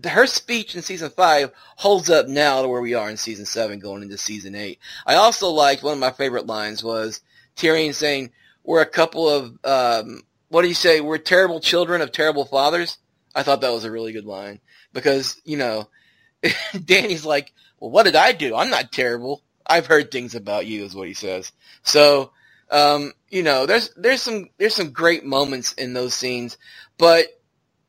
her 0.05 0.25
speech 0.25 0.75
in 0.75 0.81
season 0.81 1.09
five 1.09 1.51
holds 1.75 2.09
up 2.09 2.27
now 2.27 2.61
to 2.61 2.67
where 2.67 2.81
we 2.81 2.93
are 2.93 3.09
in 3.09 3.17
season 3.17 3.45
seven, 3.45 3.79
going 3.79 4.01
into 4.01 4.17
season 4.17 4.55
eight. 4.55 4.79
I 5.05 5.15
also 5.15 5.49
liked 5.49 5.83
one 5.83 5.93
of 5.93 5.99
my 5.99 6.11
favorite 6.11 6.47
lines 6.47 6.83
was 6.83 7.21
Tyrion 7.55 7.93
saying, 7.93 8.31
"We're 8.63 8.81
a 8.81 8.85
couple 8.85 9.29
of 9.29 9.57
um, 9.63 10.23
what 10.53 10.61
do 10.61 10.67
you 10.67 10.75
say? 10.75 11.01
We're 11.01 11.17
terrible 11.17 11.59
children 11.59 12.01
of 12.01 12.11
terrible 12.11 12.45
fathers." 12.45 12.99
I 13.33 13.41
thought 13.41 13.61
that 13.61 13.73
was 13.73 13.85
a 13.85 13.91
really 13.91 14.13
good 14.13 14.25
line 14.25 14.59
because 14.93 15.41
you 15.43 15.57
know, 15.57 15.89
Dany's 16.73 17.25
like, 17.25 17.51
"Well, 17.79 17.89
what 17.89 18.03
did 18.03 18.15
I 18.15 18.33
do? 18.33 18.55
I'm 18.55 18.69
not 18.69 18.91
terrible. 18.91 19.41
I've 19.65 19.87
heard 19.87 20.11
things 20.11 20.35
about 20.35 20.67
you," 20.67 20.83
is 20.83 20.95
what 20.95 21.07
he 21.07 21.15
says. 21.15 21.51
So, 21.81 22.31
um, 22.69 23.13
you 23.29 23.41
know, 23.41 23.65
there's 23.65 23.89
there's 23.95 24.21
some 24.21 24.49
there's 24.59 24.75
some 24.75 24.91
great 24.91 25.25
moments 25.25 25.73
in 25.73 25.93
those 25.93 26.13
scenes, 26.13 26.57
but 26.99 27.25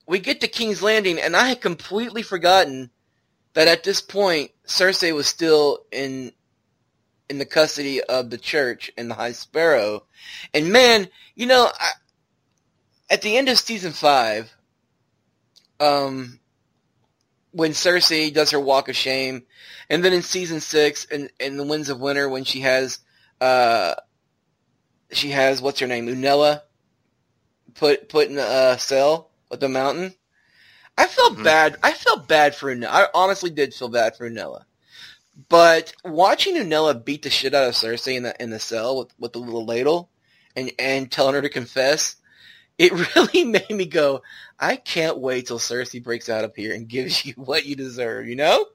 we 0.06 0.18
get 0.18 0.40
to 0.40 0.48
King's 0.48 0.82
Landing, 0.82 1.18
and 1.20 1.36
I 1.36 1.48
had 1.48 1.60
completely 1.60 2.22
forgotten 2.22 2.90
that 3.52 3.68
at 3.68 3.84
this 3.84 4.00
point 4.00 4.52
Cersei 4.66 5.14
was 5.14 5.26
still 5.26 5.80
in 5.92 6.32
in 7.28 7.38
the 7.38 7.46
custody 7.46 8.02
of 8.02 8.30
the 8.30 8.38
church 8.38 8.90
and 8.96 9.10
the 9.10 9.14
High 9.14 9.32
Sparrow. 9.32 10.04
And 10.52 10.72
man, 10.72 11.08
you 11.34 11.46
know, 11.46 11.70
I, 11.78 11.90
at 13.10 13.22
the 13.22 13.36
end 13.36 13.48
of 13.48 13.58
season 13.58 13.92
five, 13.92 14.52
um, 15.80 16.38
when 17.52 17.72
Cersei 17.72 18.32
does 18.32 18.50
her 18.50 18.60
walk 18.60 18.88
of 18.88 18.96
shame, 18.96 19.44
and 19.88 20.04
then 20.04 20.12
in 20.12 20.22
season 20.22 20.60
six, 20.60 21.04
in, 21.04 21.30
in 21.38 21.56
the 21.56 21.64
Winds 21.64 21.88
of 21.88 22.00
Winter, 22.00 22.28
when 22.28 22.44
she 22.44 22.60
has, 22.60 22.98
uh, 23.40 23.94
she 25.12 25.30
has 25.30 25.62
what's 25.62 25.80
her 25.80 25.86
name, 25.86 26.06
Unella, 26.06 26.62
put 27.74 28.08
put 28.08 28.28
in 28.28 28.38
a 28.38 28.78
cell 28.78 29.30
with 29.50 29.60
the 29.60 29.68
mountain. 29.68 30.14
I 30.96 31.06
felt 31.06 31.38
Mhm. 31.38 31.44
bad. 31.44 31.76
I 31.82 31.92
felt 31.92 32.28
bad 32.28 32.54
for 32.54 32.74
Unella. 32.74 32.88
I 32.88 33.08
honestly 33.14 33.50
did 33.50 33.74
feel 33.74 33.88
bad 33.88 34.16
for 34.16 34.28
Unella. 34.28 34.64
But 35.48 35.92
watching 36.04 36.54
Unella 36.54 37.04
beat 37.04 37.22
the 37.22 37.30
shit 37.30 37.54
out 37.54 37.68
of 37.68 37.74
Cersei 37.74 38.16
in 38.16 38.22
the 38.22 38.40
in 38.42 38.50
the 38.50 38.60
cell 38.60 38.98
with, 38.98 39.08
with 39.18 39.32
the 39.32 39.40
little 39.40 39.64
ladle 39.64 40.10
and 40.54 40.70
and 40.78 41.10
telling 41.10 41.34
her 41.34 41.42
to 41.42 41.48
confess, 41.48 42.16
it 42.78 42.92
really 43.16 43.44
made 43.44 43.70
me 43.70 43.86
go, 43.86 44.22
I 44.58 44.76
can't 44.76 45.18
wait 45.18 45.46
till 45.46 45.58
Cersei 45.58 46.02
breaks 46.02 46.28
out 46.28 46.44
up 46.44 46.56
here 46.56 46.74
and 46.74 46.88
gives 46.88 47.24
you 47.24 47.34
what 47.36 47.66
you 47.66 47.76
deserve, 47.76 48.26
you 48.26 48.36
know? 48.36 48.66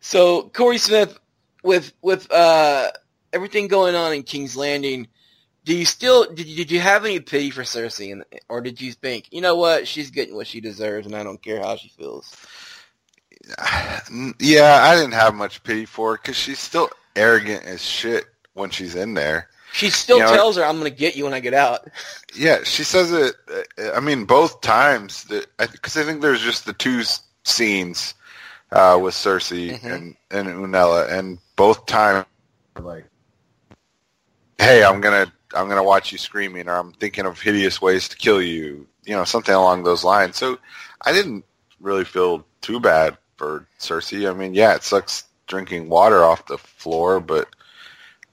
So 0.00 0.42
Corey 0.48 0.78
Smith, 0.78 1.18
with 1.62 1.92
with 2.02 2.30
uh, 2.32 2.90
everything 3.32 3.68
going 3.68 3.94
on 3.94 4.12
in 4.12 4.24
King's 4.24 4.56
Landing, 4.56 5.06
do 5.64 5.76
you 5.76 5.84
still 5.84 6.32
did 6.32 6.46
you, 6.46 6.56
did 6.56 6.70
you 6.72 6.80
have 6.80 7.04
any 7.04 7.20
pity 7.20 7.50
for 7.50 7.62
Cersei, 7.62 8.10
and, 8.12 8.24
or 8.48 8.60
did 8.60 8.80
you 8.80 8.92
think, 8.92 9.28
you 9.30 9.40
know 9.40 9.54
what, 9.54 9.86
she's 9.86 10.10
getting 10.10 10.34
what 10.34 10.48
she 10.48 10.60
deserves, 10.60 11.06
and 11.06 11.14
I 11.14 11.22
don't 11.22 11.42
care 11.42 11.60
how 11.60 11.76
she 11.76 11.88
feels? 11.88 12.34
Yeah, 14.38 14.80
I 14.82 14.94
didn't 14.94 15.14
have 15.14 15.34
much 15.34 15.62
pity 15.62 15.86
for 15.86 16.12
her 16.12 16.16
because 16.18 16.36
she's 16.36 16.58
still 16.58 16.90
arrogant 17.16 17.64
as 17.64 17.82
shit 17.82 18.26
when 18.52 18.68
she's 18.70 18.94
in 18.94 19.14
there. 19.14 19.48
She 19.72 19.90
still 19.90 20.18
You 20.18 20.24
know- 20.24 20.34
tells 20.34 20.56
her, 20.56 20.64
"I'm 20.64 20.78
going 20.78 20.90
to 20.92 20.96
get 20.96 21.16
you 21.16 21.24
when 21.24 21.34
I 21.34 21.40
get 21.40 21.54
out." 21.54 21.88
Yeah, 22.34 22.62
she 22.64 22.82
says 22.82 23.12
it. 23.12 23.34
I 23.94 24.00
mean, 24.00 24.24
both 24.24 24.62
times 24.62 25.26
because 25.58 25.98
I 25.98 26.02
think 26.02 26.22
there's 26.22 26.40
just 26.40 26.64
the 26.64 26.72
two 26.72 27.02
scenes 27.44 28.14
uh, 28.70 28.98
with 29.02 29.12
Cersei 29.14 29.78
Mhm. 29.78 29.92
and 29.92 30.16
and 30.30 30.48
Unella, 30.48 31.10
and 31.12 31.38
both 31.56 31.84
times 31.84 32.24
like, 32.80 33.04
hey, 34.58 34.82
I'm 34.82 35.02
gonna 35.02 35.30
I'm 35.54 35.68
gonna 35.68 35.82
watch 35.82 36.10
you 36.10 36.16
screaming, 36.16 36.68
or 36.70 36.76
I'm 36.78 36.92
thinking 36.92 37.26
of 37.26 37.38
hideous 37.38 37.82
ways 37.82 38.08
to 38.08 38.16
kill 38.16 38.40
you, 38.40 38.86
you 39.04 39.14
know, 39.14 39.24
something 39.24 39.54
along 39.54 39.82
those 39.82 40.04
lines. 40.04 40.36
So 40.38 40.58
I 41.02 41.12
didn't 41.12 41.44
really 41.80 42.04
feel 42.06 42.46
too 42.62 42.80
bad 42.80 43.18
for 43.36 43.66
Cersei. 43.78 44.30
I 44.30 44.32
mean, 44.32 44.54
yeah, 44.54 44.74
it 44.74 44.84
sucks 44.84 45.24
drinking 45.48 45.90
water 45.90 46.24
off 46.24 46.46
the 46.46 46.56
floor, 46.56 47.20
but 47.20 47.48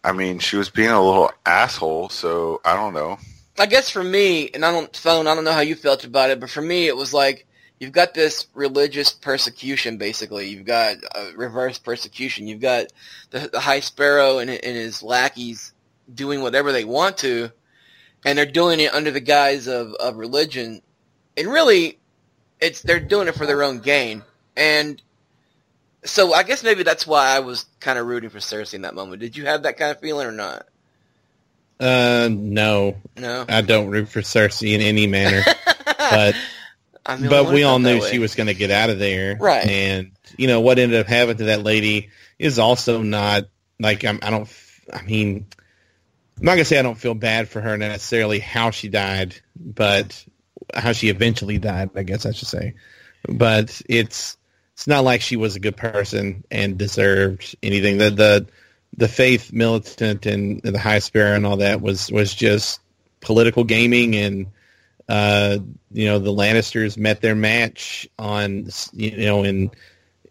I 0.03 0.11
mean, 0.11 0.39
she 0.39 0.55
was 0.55 0.69
being 0.69 0.89
a 0.89 1.01
little 1.01 1.31
asshole. 1.45 2.09
So 2.09 2.61
I 2.65 2.75
don't 2.75 2.93
know. 2.93 3.17
I 3.57 3.65
guess 3.65 3.89
for 3.89 4.03
me, 4.03 4.49
and 4.53 4.63
I 4.63 4.71
don't 4.71 4.95
phone, 4.95 5.27
I 5.27 5.35
don't 5.35 5.43
know 5.43 5.51
how 5.51 5.59
you 5.59 5.75
felt 5.75 6.05
about 6.05 6.29
it, 6.29 6.39
but 6.39 6.49
for 6.49 6.61
me, 6.61 6.87
it 6.87 6.95
was 6.95 7.13
like 7.13 7.45
you've 7.79 7.91
got 7.91 8.13
this 8.13 8.47
religious 8.53 9.11
persecution. 9.11 9.97
Basically, 9.97 10.47
you've 10.47 10.65
got 10.65 10.97
uh, 11.13 11.31
reverse 11.35 11.77
persecution. 11.77 12.47
You've 12.47 12.61
got 12.61 12.87
the, 13.31 13.49
the 13.51 13.59
High 13.59 13.81
Sparrow 13.81 14.39
and, 14.39 14.49
and 14.49 14.75
his 14.75 15.03
lackeys 15.03 15.73
doing 16.13 16.41
whatever 16.41 16.71
they 16.71 16.85
want 16.85 17.17
to, 17.17 17.51
and 18.25 18.37
they're 18.37 18.45
doing 18.45 18.79
it 18.79 18.93
under 18.93 19.11
the 19.11 19.19
guise 19.19 19.67
of, 19.67 19.93
of 19.95 20.15
religion. 20.15 20.81
And 21.35 21.47
really, 21.47 21.99
it's 22.61 22.81
they're 22.81 22.99
doing 22.99 23.27
it 23.27 23.35
for 23.35 23.45
their 23.45 23.63
own 23.63 23.79
gain. 23.79 24.23
And 24.55 25.01
so 26.03 26.33
I 26.33 26.43
guess 26.43 26.63
maybe 26.63 26.83
that's 26.83 27.05
why 27.05 27.35
I 27.35 27.39
was 27.39 27.65
kind 27.79 27.99
of 27.99 28.07
rooting 28.07 28.29
for 28.29 28.39
Cersei 28.39 28.75
in 28.75 28.81
that 28.83 28.95
moment. 28.95 29.21
Did 29.21 29.35
you 29.35 29.45
have 29.45 29.63
that 29.63 29.77
kind 29.77 29.91
of 29.91 29.99
feeling 29.99 30.27
or 30.27 30.31
not? 30.31 30.65
Uh, 31.79 32.29
no, 32.31 32.97
No. 33.15 33.45
I 33.47 33.61
don't 33.61 33.89
root 33.89 34.09
for 34.09 34.21
Cersei 34.21 34.73
in 34.73 34.81
any 34.81 35.07
manner. 35.07 35.41
but 35.85 36.35
but 37.05 37.51
we 37.51 37.63
all 37.63 37.79
knew 37.79 38.01
she 38.01 38.19
was 38.19 38.35
going 38.35 38.47
to 38.47 38.53
get 38.53 38.71
out 38.71 38.89
of 38.89 38.99
there, 38.99 39.37
Right. 39.39 39.65
And 39.65 40.11
you 40.37 40.47
know 40.47 40.61
what 40.61 40.79
ended 40.79 40.99
up 40.99 41.07
happening 41.07 41.37
to 41.37 41.43
that 41.45 41.63
lady 41.63 42.09
is 42.37 42.59
also 42.59 43.01
not 43.01 43.45
like 43.79 44.03
I'm, 44.05 44.19
I 44.21 44.29
don't. 44.29 44.49
I 44.91 45.01
mean, 45.03 45.45
I'm 46.37 46.45
not 46.45 46.53
gonna 46.53 46.65
say 46.65 46.79
I 46.79 46.83
don't 46.83 46.97
feel 46.97 47.13
bad 47.13 47.49
for 47.49 47.61
her 47.61 47.77
necessarily 47.77 48.39
how 48.39 48.71
she 48.71 48.89
died, 48.89 49.35
but 49.55 50.23
how 50.73 50.93
she 50.93 51.09
eventually 51.09 51.57
died. 51.57 51.91
I 51.95 52.03
guess 52.03 52.25
I 52.25 52.31
should 52.31 52.47
say. 52.47 52.75
But 53.27 53.81
it's 53.89 54.37
it's 54.79 54.87
not 54.87 55.03
like 55.03 55.19
she 55.19 55.35
was 55.35 55.57
a 55.57 55.59
good 55.59 55.75
person 55.75 56.45
and 56.49 56.77
deserved 56.77 57.53
anything. 57.61 57.97
The 57.97 58.11
the 58.11 58.47
the 58.95 59.09
faith 59.09 59.51
militant 59.51 60.25
and 60.25 60.61
the 60.61 60.79
high 60.79 60.99
sparrow 60.99 61.35
and 61.35 61.45
all 61.45 61.57
that 61.57 61.81
was 61.81 62.09
was 62.09 62.33
just 62.33 62.79
political 63.19 63.65
gaming 63.65 64.15
and 64.15 64.47
uh, 65.09 65.57
you 65.91 66.05
know 66.05 66.19
the 66.19 66.31
Lannisters 66.31 66.97
met 66.97 67.19
their 67.19 67.35
match 67.35 68.07
on 68.17 68.69
you 68.93 69.17
know 69.17 69.43
in 69.43 69.69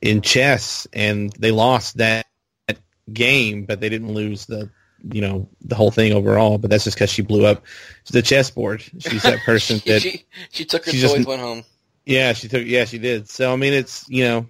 in 0.01 0.23
chess 0.23 0.87
and 0.95 1.31
they 1.35 1.51
lost 1.51 1.99
that 1.99 2.25
game 3.13 3.67
but 3.67 3.81
they 3.81 3.91
didn't 3.91 4.15
lose 4.15 4.47
the 4.47 4.71
you 5.13 5.21
know 5.21 5.47
the 5.61 5.75
whole 5.75 5.91
thing 5.91 6.15
overall 6.15 6.57
but 6.57 6.71
that's 6.71 6.85
just 6.85 6.97
because 6.97 7.11
she 7.11 7.21
blew 7.21 7.45
up 7.45 7.65
the 8.13 8.23
chessboard 8.23 8.81
she's 8.99 9.23
that 9.25 9.41
person 9.45 9.79
she, 9.81 9.91
that 9.91 10.01
she, 10.01 10.25
she 10.51 10.65
took 10.65 10.87
her 10.87 10.91
she 10.91 11.03
toys, 11.03 11.13
just- 11.17 11.29
went 11.29 11.41
home. 11.43 11.65
Yeah 12.09 12.33
she 12.33 12.49
took 12.49 12.67
yeah 12.67 12.85
she 12.85 12.99
did 12.99 13.29
so 13.29 13.53
I 13.53 13.57
mean 13.57 13.73
it's 13.73 14.09
you 14.09 14.25
know 14.25 14.47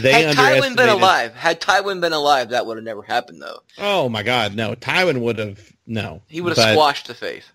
they 0.00 0.24
Had 0.24 0.36
Tywin 0.36 0.74
been 0.76 0.88
alive, 0.88 1.34
had 1.34 1.60
Tywin 1.60 2.00
been 2.00 2.12
alive, 2.14 2.50
that 2.50 2.64
would 2.64 2.78
have 2.78 2.84
never 2.84 3.02
happened, 3.02 3.42
though. 3.42 3.60
oh 3.78 4.08
my 4.08 4.22
god 4.22 4.54
no 4.54 4.74
Tywin 4.74 5.20
would 5.20 5.38
have 5.38 5.60
no 5.86 6.22
He 6.28 6.40
would 6.40 6.50
have 6.50 6.56
But- 6.56 6.72
squashed 6.72 7.08
the 7.08 7.14
faith. 7.14 7.50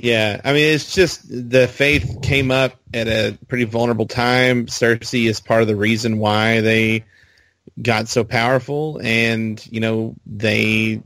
Yeah, 0.00 0.40
I 0.44 0.52
mean, 0.52 0.74
it's 0.74 0.94
just 0.94 1.26
the 1.28 1.66
faith 1.66 2.18
came 2.22 2.52
up 2.52 2.76
at 2.94 3.08
a 3.08 3.36
pretty 3.48 3.64
vulnerable 3.64 4.06
time. 4.06 4.66
Cersei 4.66 5.28
is 5.28 5.40
part 5.40 5.60
of 5.60 5.66
the 5.66 5.74
reason 5.74 6.18
why 6.18 6.60
they 6.60 7.04
got 7.82 8.06
so 8.06 8.22
powerful, 8.22 9.00
and 9.02 9.60
you 9.72 9.80
know 9.80 10.14
they 10.24 11.02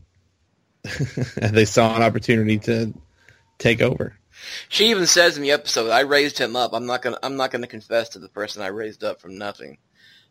they 1.37 1.65
saw 1.65 1.97
an 1.97 2.03
opportunity 2.03 2.59
to 2.59 2.93
take 3.57 3.81
over. 3.81 4.15
She 4.69 4.91
even 4.91 5.07
says 5.07 5.37
in 5.37 5.43
the 5.43 5.51
episode, 5.53 5.91
"I 5.91 6.01
raised 6.01 6.39
him 6.39 6.57
up. 6.57 6.73
I'm 6.73 6.87
not 6.87 7.03
gonna. 7.03 7.19
I'm 7.23 7.37
not 7.37 7.51
gonna 7.51 7.67
confess 7.67 8.11
to 8.11 8.19
the 8.19 8.29
person 8.29 8.63
I 8.63 8.69
raised 8.69 9.05
up 9.05 9.21
from 9.21 9.39
nothing." 9.39 9.79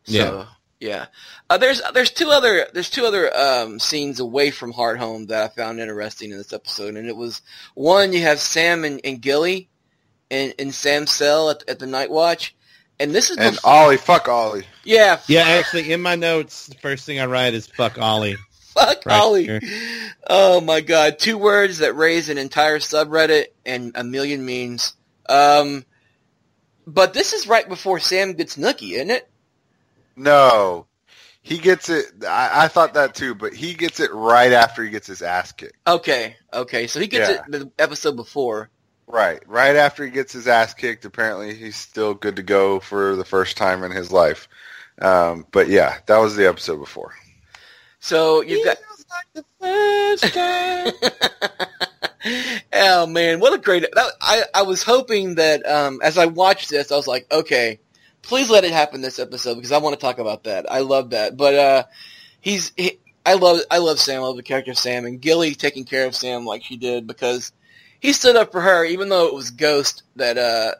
So, 0.03 0.13
Yeah. 0.13 0.45
yeah. 0.79 1.05
Uh, 1.49 1.57
there's 1.57 1.81
there's 1.93 2.11
two 2.11 2.29
other 2.29 2.67
there's 2.73 2.89
two 2.89 3.05
other 3.05 3.35
um, 3.35 3.79
scenes 3.79 4.19
away 4.19 4.51
from 4.51 4.73
Hardhome 4.73 5.27
that 5.27 5.43
I 5.43 5.47
found 5.53 5.79
interesting 5.79 6.31
in 6.31 6.37
this 6.37 6.53
episode, 6.53 6.95
and 6.95 7.07
it 7.07 7.15
was 7.15 7.41
one 7.75 8.13
you 8.13 8.21
have 8.21 8.39
Sam 8.39 8.83
and, 8.83 8.99
and 9.03 9.21
Gilly 9.21 9.69
in 10.29 10.51
in 10.57 10.71
Sam's 10.71 11.11
cell 11.11 11.49
at, 11.51 11.63
at 11.69 11.79
the 11.79 11.85
Night 11.87 12.09
Watch, 12.09 12.55
and 12.99 13.13
this 13.13 13.29
is 13.29 13.37
And 13.37 13.55
before, 13.55 13.71
Ollie, 13.71 13.97
fuck 13.97 14.27
Ollie. 14.27 14.65
yeah 14.83 15.19
Yeah, 15.27 15.43
actually, 15.43 15.91
in 15.91 16.01
my 16.01 16.15
notes, 16.15 16.67
the 16.67 16.75
first 16.75 17.05
thing 17.05 17.19
I 17.19 17.25
write 17.25 17.53
is 17.53 17.67
"fuck 17.67 17.99
Ollie." 17.99 18.37
Fuck 18.73 19.05
Right 19.05 19.19
Ollie. 19.19 19.45
here. 19.45 19.61
Oh 20.27 20.61
my 20.61 20.81
god. 20.81 21.19
Two 21.19 21.37
words 21.37 21.79
that 21.79 21.95
raise 21.95 22.29
an 22.29 22.37
entire 22.37 22.79
subreddit 22.79 23.47
and 23.65 23.91
a 23.95 24.03
million 24.03 24.45
memes. 24.45 24.93
Um, 25.27 25.85
but 26.87 27.13
this 27.13 27.33
is 27.33 27.47
right 27.47 27.67
before 27.67 27.99
Sam 27.99 28.33
gets 28.33 28.57
nookie, 28.57 28.93
isn't 28.93 29.11
it? 29.11 29.29
No, 30.15 30.87
he 31.41 31.57
gets 31.57 31.89
it. 31.89 32.05
I, 32.27 32.65
I 32.65 32.67
thought 32.67 32.93
that 32.95 33.15
too, 33.15 33.33
but 33.35 33.53
he 33.53 33.73
gets 33.73 33.99
it 33.99 34.13
right 34.13 34.51
after 34.51 34.83
he 34.83 34.89
gets 34.89 35.07
his 35.07 35.21
ass 35.21 35.51
kicked. 35.51 35.77
Okay, 35.87 36.35
okay. 36.53 36.87
So 36.87 36.99
he 36.99 37.07
gets 37.07 37.29
Yeah. 37.29 37.41
it 37.45 37.51
the 37.51 37.71
episode 37.79 38.15
before. 38.15 38.69
Right, 39.07 39.41
right 39.47 39.75
after 39.75 40.05
he 40.05 40.11
gets 40.11 40.31
his 40.31 40.47
ass 40.47 40.73
kicked. 40.73 41.03
Apparently, 41.05 41.53
he's 41.53 41.75
still 41.75 42.13
good 42.13 42.37
to 42.37 42.43
go 42.43 42.79
for 42.79 43.15
the 43.15 43.25
first 43.25 43.57
time 43.57 43.83
in 43.83 43.91
his 43.91 44.11
life. 44.11 44.47
Um, 45.01 45.45
but 45.51 45.67
yeah, 45.67 45.97
that 46.05 46.17
was 46.17 46.35
the 46.35 46.47
episode 46.47 46.77
before. 46.77 47.13
So 48.01 48.41
you've 48.41 48.65
got. 48.65 48.77
oh 52.73 53.05
man, 53.05 53.39
what 53.39 53.53
a 53.53 53.59
great! 53.59 53.83
That, 53.83 54.13
I 54.19 54.43
I 54.55 54.63
was 54.63 54.81
hoping 54.81 55.35
that 55.35 55.63
um, 55.67 55.99
as 56.03 56.17
I 56.17 56.25
watched 56.25 56.71
this, 56.71 56.91
I 56.91 56.95
was 56.95 57.05
like, 57.05 57.31
okay, 57.31 57.79
please 58.23 58.49
let 58.49 58.63
it 58.63 58.71
happen 58.71 59.01
this 59.01 59.19
episode 59.19 59.55
because 59.55 59.71
I 59.71 59.77
want 59.77 59.93
to 59.93 60.01
talk 60.01 60.17
about 60.17 60.45
that. 60.45 60.69
I 60.69 60.79
love 60.79 61.11
that, 61.11 61.37
but 61.37 61.53
uh, 61.53 61.83
he's 62.41 62.73
he, 62.75 62.97
I 63.23 63.35
love 63.35 63.61
I 63.69 63.77
love 63.77 63.99
Sam. 63.99 64.23
I 64.23 64.25
love 64.25 64.35
the 64.35 64.43
character 64.43 64.71
of 64.71 64.79
Sam 64.79 65.05
and 65.05 65.21
Gilly 65.21 65.53
taking 65.53 65.85
care 65.85 66.07
of 66.07 66.15
Sam 66.15 66.43
like 66.43 66.63
she 66.63 66.77
did 66.77 67.05
because 67.05 67.51
he 67.99 68.13
stood 68.13 68.35
up 68.35 68.51
for 68.51 68.61
her, 68.61 68.83
even 68.83 69.09
though 69.09 69.27
it 69.27 69.35
was 69.35 69.51
Ghost 69.51 70.01
that 70.15 70.39
uh, 70.39 70.71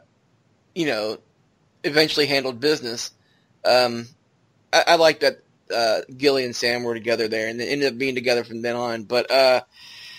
you 0.74 0.86
know, 0.86 1.18
eventually 1.84 2.26
handled 2.26 2.58
business. 2.58 3.12
Um, 3.64 4.08
I, 4.72 4.84
I 4.88 4.96
like 4.96 5.20
that 5.20 5.42
uh, 5.74 6.00
Gilly 6.16 6.44
and 6.44 6.54
Sam 6.56 6.82
were 6.84 6.94
together 6.94 7.28
there, 7.28 7.48
and 7.48 7.58
they 7.60 7.68
ended 7.68 7.92
up 7.92 7.98
being 7.98 8.14
together 8.14 8.44
from 8.44 8.62
then 8.62 8.76
on. 8.76 9.04
But 9.04 9.30
uh, 9.30 9.60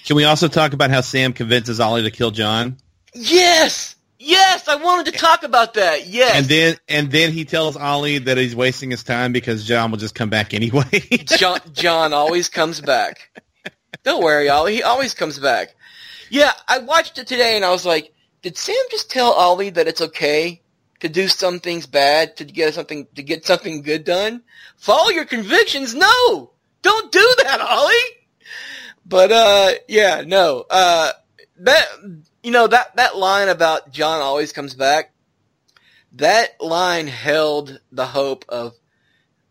Can 0.06 0.16
we 0.16 0.24
also 0.26 0.48
talk 0.48 0.74
about 0.74 0.90
how 0.92 1.02
Sam 1.02 1.34
convinces 1.34 1.80
Ollie 1.80 2.04
to 2.04 2.12
kill 2.12 2.32
Jon? 2.32 2.78
yes, 3.16 3.96
yes, 4.20 4.68
I 4.68 4.76
wanted 4.78 5.12
to 5.14 5.20
talk 5.20 5.44
about 5.44 5.76
that. 5.76 6.08
Yes, 6.08 6.36
And 6.36 6.46
then 6.48 6.76
and 6.90 7.12
then 7.12 7.32
he 7.32 7.46
tells 7.46 7.78
Ollie 7.78 8.18
that 8.20 8.38
he's 8.38 8.56
wasting 8.56 8.90
his 8.92 9.04
time 9.04 9.32
because 9.34 9.66
Jon 9.66 9.92
will 9.92 9.98
just 10.00 10.16
come 10.16 10.30
back 10.30 10.54
anyway. 10.54 10.84
Jon, 11.26 11.60
Jon 11.74 12.14
always 12.14 12.50
comes 12.50 12.82
back. 12.82 13.30
Don't 14.04 14.24
worry, 14.24 14.50
Ollie. 14.50 14.76
He 14.76 14.84
always 14.84 15.14
comes 15.14 15.38
back. 15.40 15.76
Yeah, 16.30 16.52
I 16.68 16.80
watched 16.80 17.20
it 17.20 17.28
today 17.28 17.56
and 17.56 17.64
I 17.64 17.70
was 17.70 17.86
like, 17.86 18.12
did 18.42 18.58
Sam 18.58 18.76
just 18.90 19.12
tell 19.12 19.32
Ollie 19.32 19.70
that 19.70 19.88
it's 19.88 20.02
okay 20.02 20.62
to 21.04 21.10
do 21.10 21.28
some 21.28 21.60
things 21.60 21.86
bad 21.86 22.38
to 22.38 22.46
get 22.46 22.74
something 22.74 23.06
to 23.16 23.22
get 23.22 23.46
something 23.46 23.82
good 23.82 24.06
done? 24.06 24.42
Follow 24.78 25.10
your 25.10 25.26
convictions. 25.26 25.94
No, 25.94 26.52
don't 26.82 27.12
do 27.12 27.36
that, 27.44 27.60
Ollie. 27.60 27.94
But 29.06 29.32
uh, 29.34 29.72
yeah, 29.90 30.24
no. 30.26 30.66
Uh, 30.70 31.12
that 31.60 31.86
you 32.42 32.52
know 32.52 32.68
that 32.68 32.96
that 32.96 33.18
line 33.18 33.50
about 33.50 33.92
Jon 33.92 34.22
always 34.22 34.54
comes 34.54 34.74
back. 34.74 35.12
That 36.14 36.62
line 36.62 37.08
held 37.08 37.82
the 37.92 38.06
hope 38.06 38.46
of 38.48 38.74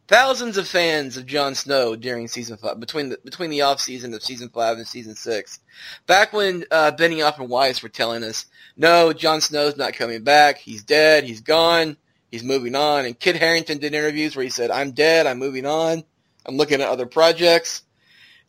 thousands 0.08 0.56
of 0.56 0.68
fans 0.68 1.16
of 1.16 1.26
Jon 1.26 1.54
Snow 1.54 1.96
during 1.96 2.28
season 2.28 2.56
five, 2.56 2.78
between 2.80 3.10
the 3.10 3.18
between 3.24 3.50
the 3.50 3.62
off 3.62 3.80
season 3.80 4.14
of 4.14 4.22
season 4.22 4.48
five 4.48 4.76
and 4.76 4.86
season 4.86 5.14
six. 5.14 5.60
Back 6.06 6.32
when 6.32 6.64
uh, 6.70 6.92
Benioff 6.92 7.38
and 7.38 7.48
Weiss 7.48 7.82
were 7.82 7.88
telling 7.88 8.24
us, 8.24 8.46
no, 8.76 9.12
Jon 9.12 9.40
Snow's 9.40 9.76
not 9.76 9.94
coming 9.94 10.22
back. 10.22 10.58
He's 10.58 10.82
dead. 10.82 11.24
He's 11.24 11.40
gone. 11.40 11.96
He's 12.30 12.44
moving 12.44 12.74
on. 12.74 13.04
And 13.04 13.18
Kit 13.18 13.36
Harington 13.36 13.78
did 13.78 13.94
interviews 13.94 14.34
where 14.34 14.44
he 14.44 14.50
said, 14.50 14.70
I'm 14.70 14.92
dead. 14.92 15.26
I'm 15.26 15.38
moving 15.38 15.66
on. 15.66 16.02
I'm 16.46 16.56
looking 16.56 16.80
at 16.80 16.88
other 16.88 17.06
projects. 17.06 17.82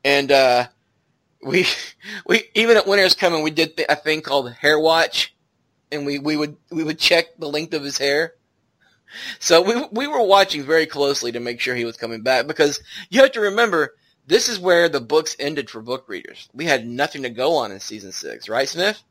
And 0.04 0.32
uh, 0.32 0.68
we 1.42 1.66
we 2.26 2.44
even 2.56 2.78
at 2.78 2.88
Winter's 2.88 3.16
Coming, 3.16 3.44
we 3.44 3.52
did 3.52 3.80
a 3.90 3.96
thing 3.96 4.22
called 4.22 4.52
Hair 4.54 4.80
Watch, 4.80 5.36
and 5.92 6.06
we, 6.06 6.20
we 6.20 6.38
would 6.38 6.58
we 6.72 6.84
would 6.84 7.00
check 7.00 7.38
the 7.38 7.50
length 7.50 7.74
of 7.74 7.84
his 7.84 7.98
hair. 7.98 8.34
So 9.40 9.62
we 9.62 9.86
we 9.92 10.08
were 10.08 10.24
watching 10.24 10.64
very 10.64 10.86
closely 10.86 11.32
to 11.32 11.40
make 11.40 11.60
sure 11.60 11.76
he 11.76 11.86
was 11.86 11.98
coming 11.98 12.22
back 12.22 12.48
because 12.48 12.82
you 13.10 13.22
have 13.22 13.32
to 13.34 13.42
remember 13.42 13.96
this 14.28 14.48
is 14.50 14.60
where 14.60 14.88
the 14.90 15.02
books 15.02 15.36
ended 15.40 15.70
for 15.70 15.82
book 15.82 16.08
readers. 16.08 16.50
We 16.54 16.66
had 16.66 16.88
nothing 16.88 17.24
to 17.24 17.30
go 17.30 17.58
on 17.58 17.72
in 17.72 17.80
season 17.80 18.12
six, 18.12 18.48
right, 18.48 18.68
Smith? 18.68 19.02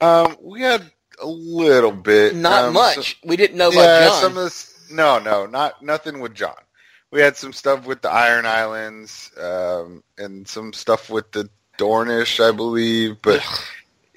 Um, 0.00 0.36
we 0.40 0.62
had 0.62 0.90
a 1.20 1.26
little 1.26 1.90
bit. 1.92 2.36
Not 2.36 2.66
um, 2.66 2.74
much. 2.74 2.94
so- 3.22 3.28
we 3.28 3.36
didn't 3.36 3.56
know 3.56 3.68
about 3.68 3.80
yeah, 3.80 4.08
Jon. 4.08 4.20
some 4.22 4.36
of 4.36 4.44
this. 4.44 4.74
No, 4.90 5.18
no, 5.18 5.46
not 5.46 5.82
nothing 5.82 6.20
with 6.20 6.34
Jon. 6.34 6.54
We 7.10 7.20
had 7.20 7.36
some 7.36 7.52
stuff 7.52 7.86
with 7.86 8.02
the 8.02 8.10
Iron 8.10 8.46
Islands, 8.46 9.30
um, 9.40 10.02
and 10.18 10.46
some 10.46 10.72
stuff 10.72 11.10
with 11.10 11.32
the 11.32 11.48
Dornish, 11.78 12.42
I 12.46 12.54
believe, 12.54 13.22
but 13.22 13.42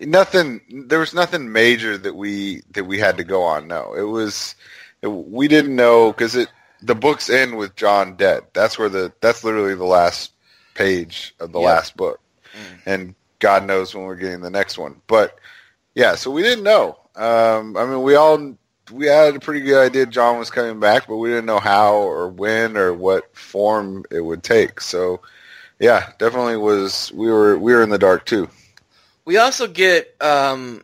nothing. 0.02 0.62
There 0.88 1.00
was 1.00 1.14
nothing 1.14 1.52
major 1.52 1.98
that 1.98 2.16
we 2.16 2.64
that 2.72 2.86
we 2.86 3.00
had 3.00 3.18
to 3.18 3.24
go 3.24 3.44
on. 3.44 3.68
No, 3.68 3.94
it 3.96 4.04
was. 4.04 4.56
It, 5.02 5.08
we 5.10 5.48
didn't 5.48 5.76
know 5.76 6.12
because 6.12 6.36
it. 6.36 6.50
The 6.84 6.96
books 6.96 7.30
end 7.30 7.58
with 7.58 7.76
Jon 7.76 8.16
dead. 8.18 8.44
That's 8.54 8.80
where 8.80 8.90
the. 8.90 9.14
That's 9.22 9.44
literally 9.44 9.76
the 9.76 9.86
last 9.86 10.34
page 10.76 11.36
of 11.40 11.52
the 11.54 11.60
Yep. 11.60 11.62
last 11.62 11.98
book, 11.98 12.20
Mm. 12.56 12.82
and 12.86 13.16
God 13.40 13.66
knows 13.66 13.96
when 13.96 14.06
we're 14.06 14.16
getting 14.16 14.42
the 14.42 14.50
next 14.52 14.78
one. 14.78 15.02
But 15.08 15.38
yeah, 15.96 16.16
so 16.16 16.32
we 16.32 16.42
didn't 16.44 16.64
know. 16.64 16.98
Um, 17.16 17.78
I 17.78 17.86
mean, 17.86 18.02
we 18.04 18.16
all 18.16 18.56
we 18.92 19.08
had 19.08 19.36
a 19.36 19.40
pretty 19.40 19.62
good 19.62 19.80
idea 19.86 20.06
Jon 20.06 20.40
was 20.40 20.50
coming 20.52 20.80
back, 20.80 21.08
but 21.08 21.18
we 21.18 21.30
didn't 21.30 21.46
know 21.46 21.60
how 21.60 21.96
or 21.96 22.30
when 22.30 22.78
or 22.78 22.94
what 22.94 23.36
form 23.36 24.06
it 24.12 24.22
would 24.22 24.44
take. 24.44 24.82
So, 24.82 25.22
yeah, 25.80 26.12
definitely 26.20 26.58
was. 26.58 27.12
We 27.14 27.30
were 27.32 27.58
we 27.58 27.74
were 27.74 27.84
in 27.84 27.90
the 27.90 28.00
dark 28.00 28.26
too. 28.26 28.50
We 29.26 29.38
also 29.38 29.68
get 29.68 30.16
um, 30.22 30.84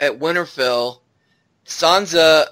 at 0.00 0.18
Winterfell, 0.18 1.00
Sansa 1.64 2.46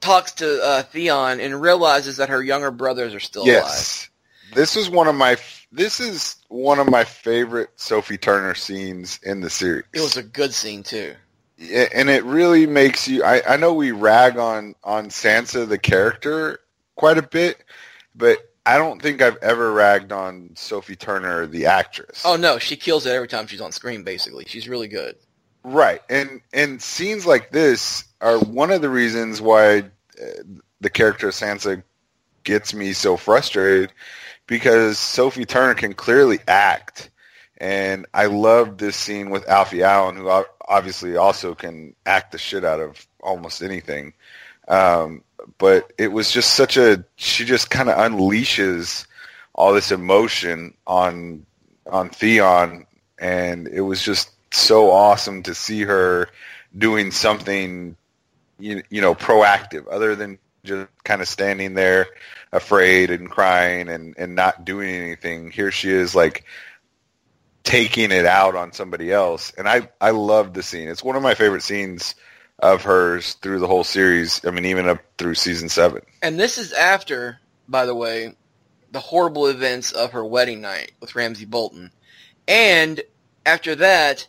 talks 0.00 0.32
to 0.32 0.62
uh, 0.62 0.82
Theon 0.84 1.40
and 1.40 1.60
realizes 1.60 2.18
that 2.18 2.28
her 2.28 2.42
younger 2.42 2.70
brothers 2.70 3.14
are 3.14 3.20
still 3.20 3.42
alive. 3.42 3.52
yes, 3.54 4.10
this 4.54 4.76
is 4.76 4.88
one 4.88 5.08
of 5.08 5.14
my 5.14 5.36
this 5.72 6.00
is 6.00 6.36
one 6.48 6.78
of 6.78 6.88
my 6.88 7.04
favorite 7.04 7.70
Sophie 7.76 8.18
Turner 8.18 8.54
scenes 8.54 9.20
in 9.22 9.40
the 9.40 9.50
series. 9.50 9.84
It 9.92 10.00
was 10.00 10.16
a 10.16 10.22
good 10.22 10.54
scene 10.54 10.82
too. 10.82 11.14
Yeah, 11.58 11.86
and 11.94 12.08
it 12.10 12.24
really 12.24 12.66
makes 12.66 13.08
you. 13.08 13.24
I, 13.24 13.42
I 13.48 13.56
know 13.56 13.72
we 13.72 13.90
rag 13.90 14.38
on 14.38 14.74
on 14.84 15.08
Sansa 15.08 15.68
the 15.68 15.78
character 15.78 16.60
quite 16.94 17.18
a 17.18 17.22
bit, 17.22 17.62
but 18.14 18.38
I 18.66 18.78
don't 18.78 19.00
think 19.00 19.22
I've 19.22 19.36
ever 19.36 19.72
ragged 19.72 20.10
on 20.10 20.50
Sophie 20.56 20.96
Turner 20.96 21.46
the 21.46 21.66
actress. 21.66 22.22
Oh 22.24 22.34
no, 22.34 22.58
she 22.58 22.76
kills 22.76 23.06
it 23.06 23.12
every 23.12 23.28
time 23.28 23.46
she's 23.46 23.60
on 23.60 23.70
screen. 23.70 24.02
Basically, 24.02 24.44
she's 24.48 24.68
really 24.68 24.88
good. 24.88 25.16
Right, 25.62 26.02
and 26.10 26.40
and 26.52 26.82
scenes 26.82 27.26
like 27.26 27.52
this 27.52 28.04
are 28.20 28.38
one 28.38 28.72
of 28.72 28.82
the 28.82 28.88
reasons 28.88 29.40
why 29.40 29.78
uh, 29.78 30.42
the 30.80 30.90
character 30.90 31.28
of 31.28 31.34
Sansa 31.34 31.82
gets 32.42 32.74
me 32.74 32.92
so 32.92 33.16
frustrated 33.16 33.92
because 34.48 34.98
Sophie 34.98 35.44
Turner 35.44 35.74
can 35.74 35.94
clearly 35.94 36.40
act, 36.48 37.10
and 37.58 38.06
I 38.14 38.26
love 38.26 38.78
this 38.78 38.96
scene 38.96 39.30
with 39.30 39.48
Alfie 39.48 39.84
Allen, 39.84 40.16
who 40.16 40.44
obviously 40.68 41.16
also 41.16 41.54
can 41.54 41.94
act 42.04 42.32
the 42.32 42.38
shit 42.38 42.64
out 42.64 42.80
of 42.80 43.06
almost 43.20 43.62
anything. 43.62 44.12
Um, 44.66 45.22
but 45.58 45.92
it 45.98 46.08
was 46.08 46.30
just 46.30 46.54
such 46.54 46.76
a 46.76 47.04
she 47.16 47.44
just 47.44 47.70
kind 47.70 47.88
of 47.88 47.96
unleashes 47.96 49.06
all 49.54 49.72
this 49.72 49.90
emotion 49.90 50.74
on 50.86 51.46
on 51.86 52.10
Theon, 52.10 52.86
and 53.18 53.68
it 53.68 53.80
was 53.80 54.02
just 54.02 54.30
so 54.52 54.90
awesome 54.90 55.42
to 55.44 55.54
see 55.54 55.82
her 55.82 56.28
doing 56.76 57.10
something 57.10 57.96
you, 58.58 58.82
you 58.90 59.00
know 59.00 59.14
proactive 59.14 59.86
other 59.90 60.14
than 60.14 60.38
just 60.64 60.88
kind 61.04 61.22
of 61.22 61.28
standing 61.28 61.74
there 61.74 62.06
afraid 62.52 63.10
and 63.10 63.30
crying 63.30 63.88
and 63.88 64.14
and 64.18 64.34
not 64.34 64.64
doing 64.64 64.94
anything. 64.94 65.50
Here 65.50 65.70
she 65.70 65.90
is 65.90 66.14
like 66.14 66.44
taking 67.64 68.12
it 68.12 68.26
out 68.26 68.54
on 68.54 68.72
somebody 68.72 69.10
else. 69.12 69.52
And 69.56 69.68
i 69.68 69.88
i 70.00 70.10
love 70.10 70.52
the 70.54 70.62
scene. 70.62 70.88
It's 70.88 71.02
one 71.02 71.16
of 71.16 71.22
my 71.22 71.34
favorite 71.34 71.62
scenes 71.62 72.14
of 72.60 72.82
hers 72.82 73.34
through 73.34 73.58
the 73.58 73.66
whole 73.66 73.84
series 73.84 74.44
i 74.44 74.50
mean 74.50 74.64
even 74.64 74.88
up 74.88 75.00
through 75.18 75.34
season 75.34 75.68
7 75.68 76.00
And 76.22 76.38
this 76.38 76.58
is 76.58 76.72
after, 76.72 77.38
by 77.68 77.86
the 77.86 77.94
way, 77.94 78.34
the 78.90 79.00
horrible 79.00 79.46
events 79.46 79.92
of 79.92 80.12
her 80.12 80.24
wedding 80.24 80.60
night 80.60 80.92
with 81.00 81.14
Ramsay 81.14 81.44
Bolton, 81.44 81.90
and 82.48 83.02
after 83.44 83.74
that, 83.76 84.26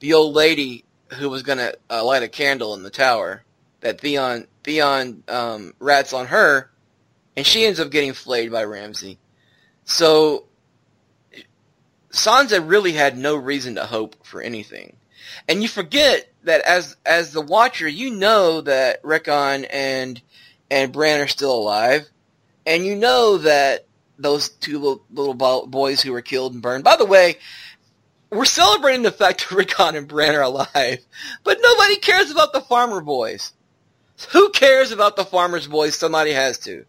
the 0.00 0.14
old 0.14 0.34
lady 0.34 0.84
who 1.14 1.30
was 1.30 1.42
going 1.42 1.58
to 1.58 1.76
uh, 1.90 2.04
light 2.04 2.22
a 2.22 2.28
candle 2.28 2.74
in 2.74 2.82
the 2.82 2.90
tower 2.90 3.44
that 3.80 4.00
Theon 4.00 4.46
Theon 4.64 5.22
um, 5.28 5.74
rats 5.78 6.12
on 6.12 6.26
her, 6.26 6.70
and 7.36 7.46
she 7.46 7.64
ends 7.64 7.78
up 7.78 7.90
getting 7.90 8.12
flayed 8.12 8.50
by 8.50 8.64
Ramsay. 8.64 9.18
So 9.84 10.46
Sansa 12.10 12.68
really 12.68 12.92
had 12.92 13.16
no 13.16 13.36
reason 13.36 13.76
to 13.76 13.86
hope 13.86 14.16
for 14.24 14.40
anything. 14.40 14.96
And 15.48 15.62
you 15.62 15.68
forget 15.68 16.30
that 16.44 16.62
as 16.62 16.96
as 17.04 17.32
the 17.32 17.40
watcher, 17.40 17.88
you 17.88 18.10
know 18.10 18.60
that 18.62 19.00
Rickon 19.04 19.64
and 19.66 20.20
and 20.70 20.92
Bran 20.92 21.20
are 21.20 21.28
still 21.28 21.54
alive, 21.54 22.08
and 22.64 22.84
you 22.84 22.96
know 22.96 23.38
that 23.38 23.86
those 24.18 24.48
two 24.48 24.78
little, 24.78 25.04
little 25.12 25.66
boys 25.66 26.00
who 26.00 26.12
were 26.12 26.22
killed 26.22 26.54
and 26.54 26.62
burned. 26.62 26.84
By 26.84 26.96
the 26.96 27.04
way, 27.04 27.36
we're 28.30 28.44
celebrating 28.44 29.02
the 29.02 29.12
fact 29.12 29.48
that 29.48 29.54
Rickon 29.56 29.96
and 29.96 30.08
Bran 30.08 30.34
are 30.34 30.42
alive, 30.42 30.98
but 31.44 31.58
nobody 31.60 31.96
cares 31.96 32.30
about 32.30 32.52
the 32.52 32.60
farmer 32.60 33.00
boys. 33.00 33.52
Who 34.30 34.50
cares 34.50 34.92
about 34.92 35.16
the 35.16 35.26
farmer's 35.26 35.66
boys? 35.66 35.94
Somebody 35.94 36.32
has 36.32 36.58
to. 36.60 36.86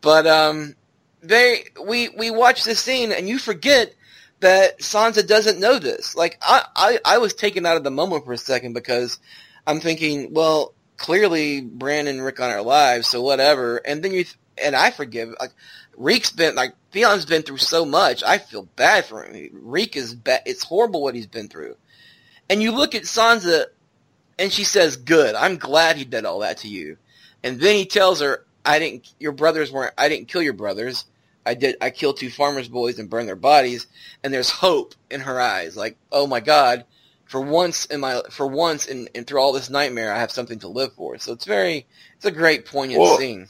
But 0.00 0.26
um, 0.26 0.74
they 1.22 1.64
we 1.84 2.08
we 2.08 2.30
watch 2.30 2.64
this 2.64 2.80
scene 2.80 3.12
and 3.12 3.28
you 3.28 3.38
forget 3.38 3.94
that 4.40 4.80
Sansa 4.80 5.26
doesn't 5.26 5.60
know 5.60 5.78
this. 5.78 6.16
Like 6.16 6.38
I, 6.42 6.64
I 6.74 6.98
I 7.04 7.18
was 7.18 7.34
taken 7.34 7.66
out 7.66 7.76
of 7.76 7.84
the 7.84 7.90
moment 7.90 8.24
for 8.24 8.32
a 8.32 8.38
second 8.38 8.72
because 8.72 9.18
I'm 9.66 9.80
thinking, 9.80 10.32
well, 10.32 10.74
clearly 10.96 11.60
Bran 11.60 12.06
and 12.06 12.22
Rickon 12.22 12.50
are 12.50 12.58
alive, 12.58 13.06
so 13.06 13.22
whatever. 13.22 13.76
And 13.78 14.02
then 14.02 14.12
you 14.12 14.24
th- 14.24 14.36
and 14.62 14.74
I 14.76 14.90
forgive 14.90 15.34
like 15.40 15.52
Reek's 15.96 16.30
been 16.30 16.54
like 16.54 16.74
Theon's 16.92 17.26
been 17.26 17.42
through 17.42 17.58
so 17.58 17.84
much. 17.84 18.22
I 18.22 18.38
feel 18.38 18.68
bad 18.76 19.04
for 19.04 19.22
him. 19.22 19.50
Reek 19.52 19.96
is 19.96 20.14
bad. 20.14 20.42
It's 20.46 20.64
horrible 20.64 21.02
what 21.02 21.14
he's 21.14 21.26
been 21.26 21.48
through. 21.48 21.76
And 22.48 22.62
you 22.62 22.72
look 22.72 22.94
at 22.94 23.02
Sansa, 23.02 23.66
and 24.38 24.52
she 24.52 24.64
says, 24.64 24.96
"Good. 24.96 25.34
I'm 25.34 25.56
glad 25.56 25.96
he 25.96 26.04
did 26.04 26.24
all 26.24 26.40
that 26.40 26.58
to 26.58 26.68
you." 26.68 26.96
And 27.42 27.60
then 27.60 27.76
he 27.76 27.86
tells 27.86 28.20
her, 28.20 28.44
"I 28.64 28.78
didn't. 28.78 29.12
Your 29.18 29.32
brothers 29.32 29.70
weren't. 29.70 29.94
I 29.96 30.08
didn't 30.08 30.28
kill 30.28 30.42
your 30.42 30.54
brothers. 30.54 31.04
I 31.46 31.54
did 31.54 31.76
I 31.80 31.90
killed 31.90 32.16
two 32.18 32.30
farmers 32.30 32.68
boys 32.68 32.98
and 32.98 33.08
burned 33.10 33.28
their 33.28 33.36
bodies 33.36 33.86
and 34.22 34.32
there's 34.32 34.50
hope 34.50 34.94
in 35.10 35.20
her 35.20 35.40
eyes 35.40 35.76
like 35.76 35.96
oh 36.12 36.26
my 36.26 36.40
god 36.40 36.84
for 37.26 37.40
once 37.40 37.86
in 37.86 38.00
my 38.00 38.20
for 38.30 38.46
once 38.46 38.86
in, 38.86 39.08
in 39.14 39.24
through 39.24 39.40
all 39.40 39.52
this 39.52 39.70
nightmare 39.70 40.12
I 40.12 40.18
have 40.18 40.32
something 40.32 40.58
to 40.60 40.68
live 40.68 40.92
for 40.94 41.18
so 41.18 41.32
it's 41.32 41.44
very 41.44 41.86
it's 42.16 42.24
a 42.24 42.30
great 42.30 42.66
poignant 42.66 43.00
Well, 43.00 43.18
scene 43.18 43.48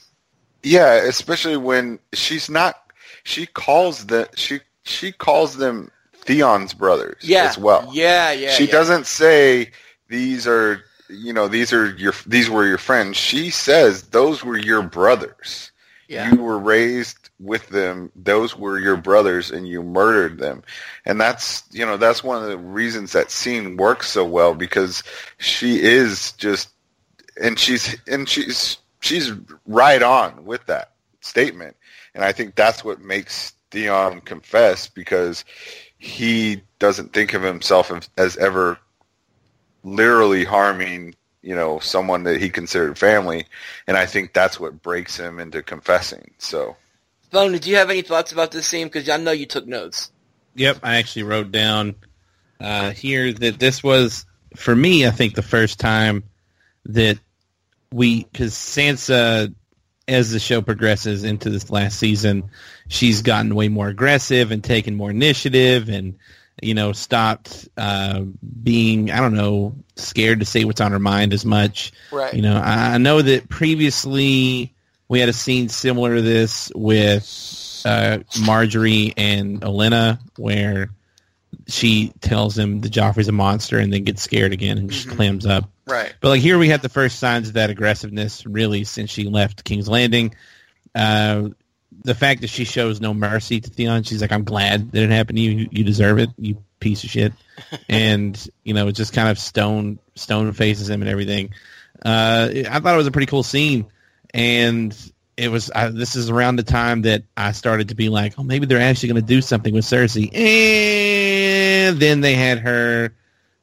Yeah, 0.63 0.93
especially 0.93 1.57
when 1.57 1.99
she's 2.13 2.49
not. 2.49 2.75
She 3.23 3.45
calls 3.45 4.05
the 4.05 4.29
she 4.35 4.59
she 4.83 5.11
calls 5.11 5.57
them 5.57 5.91
Theon's 6.13 6.73
brothers 6.73 7.17
yeah 7.23 7.45
as 7.45 7.57
well. 7.57 7.89
yeah 7.93 8.31
yeah 8.31 8.51
she 8.51 8.65
yeah. 8.65 8.71
doesn't 8.71 9.05
say 9.07 9.71
these 10.07 10.47
are 10.47 10.83
you 11.09 11.33
know 11.33 11.47
these 11.47 11.73
are 11.73 11.93
your 11.95 12.13
these 12.25 12.49
were 12.49 12.65
your 12.65 12.77
friends. 12.77 13.17
She 13.17 13.49
says 13.49 14.03
those 14.09 14.43
were 14.43 14.57
your 14.57 14.81
brothers. 14.81 15.71
yeah 16.07 16.31
You 16.31 16.41
were 16.41 16.57
raised 16.59 17.20
with 17.41 17.67
them. 17.69 18.11
Those 18.15 18.57
were 18.57 18.79
your 18.79 18.97
brothers, 18.97 19.51
and 19.51 19.67
you 19.67 19.83
murdered 19.83 20.37
them. 20.37 20.63
And 21.05 21.19
that's 21.19 21.63
you 21.71 21.85
know 21.85 21.97
that's 21.97 22.23
one 22.23 22.41
of 22.41 22.49
the 22.49 22.57
reasons 22.57 23.11
that 23.13 23.31
scene 23.31 23.77
works 23.77 24.09
so 24.09 24.25
well 24.25 24.53
because 24.53 25.03
she 25.37 25.81
is 25.81 26.33
just 26.33 26.69
and 27.41 27.57
she's 27.57 27.97
and 28.07 28.27
she's 28.27 28.77
she's 29.01 29.31
right 29.65 30.01
on 30.03 30.45
with 30.45 30.65
that 30.67 30.91
statement. 31.21 31.75
And 32.13 32.23
I 32.23 32.31
think 32.31 32.55
that's 32.55 32.83
what 32.83 33.01
makes 33.01 33.53
Theon 33.71 34.21
confess 34.21 34.87
because 34.87 35.45
he 35.97 36.61
doesn't 36.79 37.13
think 37.13 37.33
of 37.33 37.43
himself 37.43 37.91
as, 37.91 38.09
as 38.17 38.37
ever 38.37 38.77
literally 39.83 40.43
harming 40.43 41.15
you 41.41 41.55
know 41.55 41.79
someone 41.79 42.23
that 42.23 42.39
he 42.39 42.49
considered 42.49 42.97
family 42.97 43.45
and 43.87 43.97
i 43.97 44.05
think 44.05 44.33
that's 44.33 44.59
what 44.59 44.81
breaks 44.81 45.17
him 45.17 45.39
into 45.39 45.63
confessing 45.63 46.31
so 46.37 46.75
Phone, 47.31 47.53
did 47.53 47.65
you 47.65 47.77
have 47.77 47.89
any 47.89 48.01
thoughts 48.01 48.31
about 48.31 48.51
this 48.51 48.67
scene 48.67 48.87
because 48.87 49.09
I 49.09 49.17
know 49.17 49.31
you 49.31 49.45
took 49.45 49.65
notes 49.65 50.11
Yep, 50.55 50.79
I 50.83 50.97
actually 50.97 51.23
wrote 51.23 51.51
down 51.51 51.95
uh, 52.59 52.91
here 52.91 53.31
that 53.33 53.59
this 53.59 53.83
was 53.83 54.25
for 54.55 54.75
me. 54.75 55.07
I 55.07 55.11
think 55.11 55.35
the 55.35 55.41
first 55.41 55.79
time 55.79 56.23
that 56.85 57.19
we, 57.91 58.23
because 58.23 58.53
Sansa, 58.53 59.53
as 60.07 60.31
the 60.31 60.39
show 60.39 60.61
progresses 60.61 61.23
into 61.23 61.49
this 61.49 61.69
last 61.69 61.97
season, 61.97 62.49
she's 62.89 63.21
gotten 63.21 63.55
way 63.55 63.69
more 63.69 63.87
aggressive 63.87 64.51
and 64.51 64.63
taken 64.63 64.95
more 64.95 65.09
initiative, 65.09 65.87
and 65.87 66.17
you 66.61 66.73
know 66.73 66.91
stopped 66.91 67.69
uh, 67.77 68.21
being 68.61 69.09
I 69.09 69.21
don't 69.21 69.35
know 69.35 69.75
scared 69.95 70.41
to 70.41 70.45
say 70.45 70.65
what's 70.65 70.81
on 70.81 70.91
her 70.91 70.99
mind 70.99 71.33
as 71.33 71.45
much. 71.45 71.93
right 72.11 72.33
You 72.33 72.41
know, 72.41 72.57
I 72.57 72.95
I 72.95 72.97
know 72.97 73.21
that 73.21 73.47
previously 73.47 74.73
we 75.11 75.19
had 75.19 75.27
a 75.27 75.33
scene 75.33 75.67
similar 75.67 76.15
to 76.15 76.21
this 76.21 76.71
with 76.73 77.23
uh, 77.85 78.19
Margaery 78.45 79.11
and 79.17 79.59
Olenna, 79.59 80.19
where 80.37 80.89
she 81.67 82.13
tells 82.21 82.57
him 82.57 82.79
the 82.79 82.87
Joffrey's 82.87 83.27
a 83.27 83.33
monster 83.33 83.77
and 83.77 83.91
then 83.91 84.05
gets 84.05 84.21
scared 84.21 84.53
again 84.53 84.77
and 84.77 84.89
just 84.89 85.07
Mhm. 85.09 85.15
clams 85.17 85.45
up. 85.45 85.69
right 85.85 86.13
But 86.21 86.29
like 86.29 86.41
here 86.41 86.57
we 86.57 86.69
have 86.69 86.81
the 86.81 86.87
first 86.87 87.19
signs 87.19 87.49
of 87.49 87.55
that 87.55 87.69
aggressiveness 87.69 88.45
really 88.45 88.85
since 88.85 89.09
she 89.09 89.25
left 89.27 89.65
King's 89.65 89.89
Landing. 89.89 90.33
Uh, 90.95 91.49
the 92.05 92.15
fact 92.15 92.39
that 92.41 92.49
she 92.49 92.63
shows 92.63 93.01
no 93.01 93.13
mercy 93.13 93.59
to 93.59 93.69
Theon, 93.69 94.03
she's 94.03 94.21
like, 94.21 94.31
I'm 94.31 94.45
glad 94.45 94.93
that 94.93 95.03
it 95.03 95.09
happened 95.09 95.37
to 95.39 95.41
you. 95.41 95.67
You 95.71 95.83
deserve 95.83 96.19
it, 96.19 96.29
you 96.37 96.63
piece 96.79 97.03
of 97.03 97.09
shit. 97.09 97.33
and, 97.89 98.47
you 98.63 98.73
know, 98.73 98.87
it 98.87 98.93
just 98.93 99.11
kind 99.11 99.27
of 99.27 99.37
stone 99.37 99.99
stone 100.15 100.53
faces 100.53 100.89
him 100.89 101.01
and 101.01 101.09
everything. 101.11 101.49
Uh, 102.05 102.47
I 102.69 102.79
thought 102.79 102.93
it 102.93 102.97
was 102.97 103.07
a 103.07 103.11
pretty 103.11 103.27
cool 103.27 103.43
scene. 103.43 103.87
And 104.33 104.95
it 105.37 105.49
was, 105.49 105.71
uh, 105.73 105.89
this 105.89 106.15
is 106.15 106.29
around 106.29 106.57
the 106.57 106.63
time 106.63 107.03
that 107.03 107.23
I 107.35 107.51
started 107.51 107.89
to 107.89 107.95
be 107.95 108.09
like, 108.09 108.35
oh, 108.37 108.43
maybe 108.43 108.65
they're 108.65 108.81
actually 108.81 109.09
going 109.09 109.21
to 109.21 109.27
do 109.27 109.41
something 109.41 109.73
with 109.73 109.85
Cersei. 109.85 110.33
And 110.33 111.99
then 111.99 112.21
they 112.21 112.35
had 112.35 112.59
her 112.59 113.13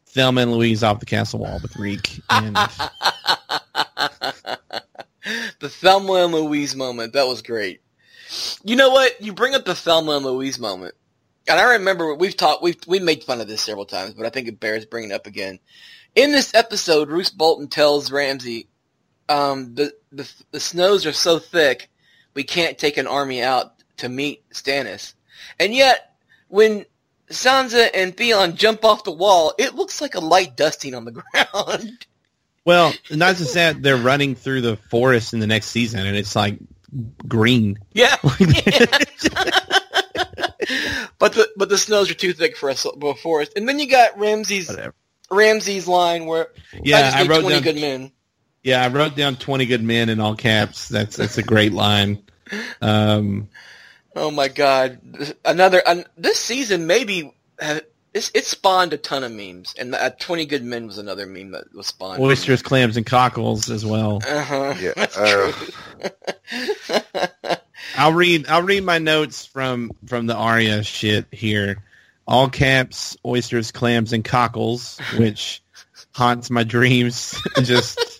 Thelma 0.06 0.42
and 0.42 0.52
Louise 0.52 0.82
off 0.82 1.00
the 1.00 1.06
castle 1.06 1.40
wall 1.40 1.58
with 1.62 1.76
Reek. 1.76 2.20
And 2.30 2.56
the 5.60 5.68
Thelma 5.68 6.24
and 6.24 6.32
Louise 6.32 6.74
moment. 6.74 7.12
That 7.12 7.26
was 7.26 7.42
great. 7.42 7.80
You 8.64 8.76
know 8.76 8.90
what? 8.90 9.20
You 9.20 9.32
bring 9.32 9.54
up 9.54 9.64
the 9.64 9.74
Thelma 9.74 10.16
and 10.16 10.24
Louise 10.24 10.58
moment, 10.58 10.94
and 11.48 11.58
I 11.58 11.74
remember 11.74 12.14
we've 12.14 12.36
talked, 12.36 12.62
we've 12.62 12.78
we 12.86 12.98
made 12.98 13.24
fun 13.24 13.40
of 13.40 13.48
this 13.48 13.62
several 13.62 13.86
times, 13.86 14.14
but 14.14 14.26
I 14.26 14.30
think 14.30 14.48
it 14.48 14.60
bears 14.60 14.84
bringing 14.84 15.12
up 15.12 15.26
again. 15.26 15.58
In 16.14 16.32
this 16.32 16.54
episode, 16.54 17.08
Roose 17.08 17.30
Bolton 17.30 17.68
tells 17.68 18.12
Ramsay, 18.12 18.68
um, 19.28 19.74
"the 19.74 19.92
the 20.12 20.30
the 20.50 20.60
snows 20.60 21.06
are 21.06 21.12
so 21.12 21.38
thick, 21.38 21.90
we 22.34 22.44
can't 22.44 22.78
take 22.78 22.96
an 22.96 23.06
army 23.06 23.42
out 23.42 23.74
to 23.98 24.08
meet 24.08 24.48
Stannis," 24.50 25.14
and 25.58 25.74
yet 25.74 26.16
when 26.48 26.84
Sansa 27.30 27.88
and 27.92 28.16
Theon 28.16 28.56
jump 28.56 28.84
off 28.84 29.04
the 29.04 29.12
wall, 29.12 29.52
it 29.58 29.74
looks 29.74 30.00
like 30.00 30.14
a 30.14 30.20
light 30.20 30.56
dusting 30.56 30.94
on 30.94 31.04
the 31.04 31.12
ground. 31.52 32.06
Well, 32.64 32.92
not 33.10 33.36
just 33.36 33.54
that, 33.54 33.82
they're 33.82 33.96
running 33.96 34.34
through 34.34 34.60
the 34.62 34.76
forest 34.76 35.32
in 35.32 35.40
the 35.40 35.46
next 35.46 35.66
season, 35.66 36.06
and 36.06 36.16
it's 36.16 36.36
like 36.36 36.58
green. 37.26 37.78
Yeah. 37.92 38.16
but 41.18 41.32
the 41.32 41.48
but 41.56 41.68
the 41.68 41.78
snows 41.78 42.10
are 42.10 42.14
too 42.14 42.32
thick 42.32 42.56
for 42.56 42.70
us 42.70 42.82
for 42.82 43.12
a 43.12 43.14
forest. 43.14 43.52
And 43.56 43.68
then 43.68 43.78
you 43.78 43.88
got 43.88 44.18
Ramsay's. 44.18 44.74
Ramsay's 45.30 45.86
line 45.86 46.24
where 46.26 46.48
I 46.72 46.80
Yeah, 46.84 47.00
just 47.02 47.16
I, 47.16 47.26
wrote 47.26 47.40
twenty 47.42 47.56
down. 47.56 47.62
good 47.62 47.76
men. 47.76 48.12
Yeah, 48.62 48.82
I 48.82 48.88
wrote 48.88 49.16
down 49.16 49.36
twenty 49.36 49.66
good 49.66 49.82
men 49.82 50.08
in 50.08 50.20
all 50.20 50.34
caps. 50.34 50.88
That's 50.88 51.16
that's 51.16 51.38
a 51.38 51.42
great 51.42 51.72
line. 51.72 52.22
Um, 52.80 53.48
Oh 54.18 54.32
my 54.32 54.48
god! 54.48 54.98
Another 55.44 55.80
an, 55.86 56.04
this 56.16 56.40
season 56.40 56.88
maybe 56.88 57.32
uh, 57.60 57.78
it's, 58.12 58.32
it 58.34 58.46
spawned 58.46 58.92
a 58.92 58.96
ton 58.96 59.22
of 59.22 59.30
memes, 59.30 59.76
and 59.78 59.94
uh, 59.94 60.10
twenty 60.18 60.44
good 60.44 60.64
men 60.64 60.88
was 60.88 60.98
another 60.98 61.24
meme 61.24 61.52
that 61.52 61.72
was 61.72 61.86
spawned. 61.86 62.20
oysters, 62.20 62.60
clams, 62.60 62.96
and 62.96 63.06
cockles 63.06 63.70
as 63.70 63.86
well. 63.86 64.20
Uh 64.28 64.42
huh. 64.42 64.74
Yeah, 64.80 64.92
That's 64.96 65.16
uh, 65.16 65.52
true. 65.52 66.08
I'll 67.96 68.12
read. 68.12 68.48
I'll 68.48 68.62
read 68.62 68.82
my 68.82 68.98
notes 68.98 69.46
from 69.46 69.92
from 70.06 70.26
the 70.26 70.34
Arya 70.34 70.82
shit 70.82 71.26
here. 71.30 71.84
All 72.26 72.48
caps, 72.48 73.16
oysters, 73.24 73.70
clams, 73.70 74.12
and 74.12 74.24
cockles, 74.24 74.98
which 75.16 75.62
haunts 76.12 76.50
my 76.50 76.64
dreams. 76.64 77.40
just, 77.62 78.17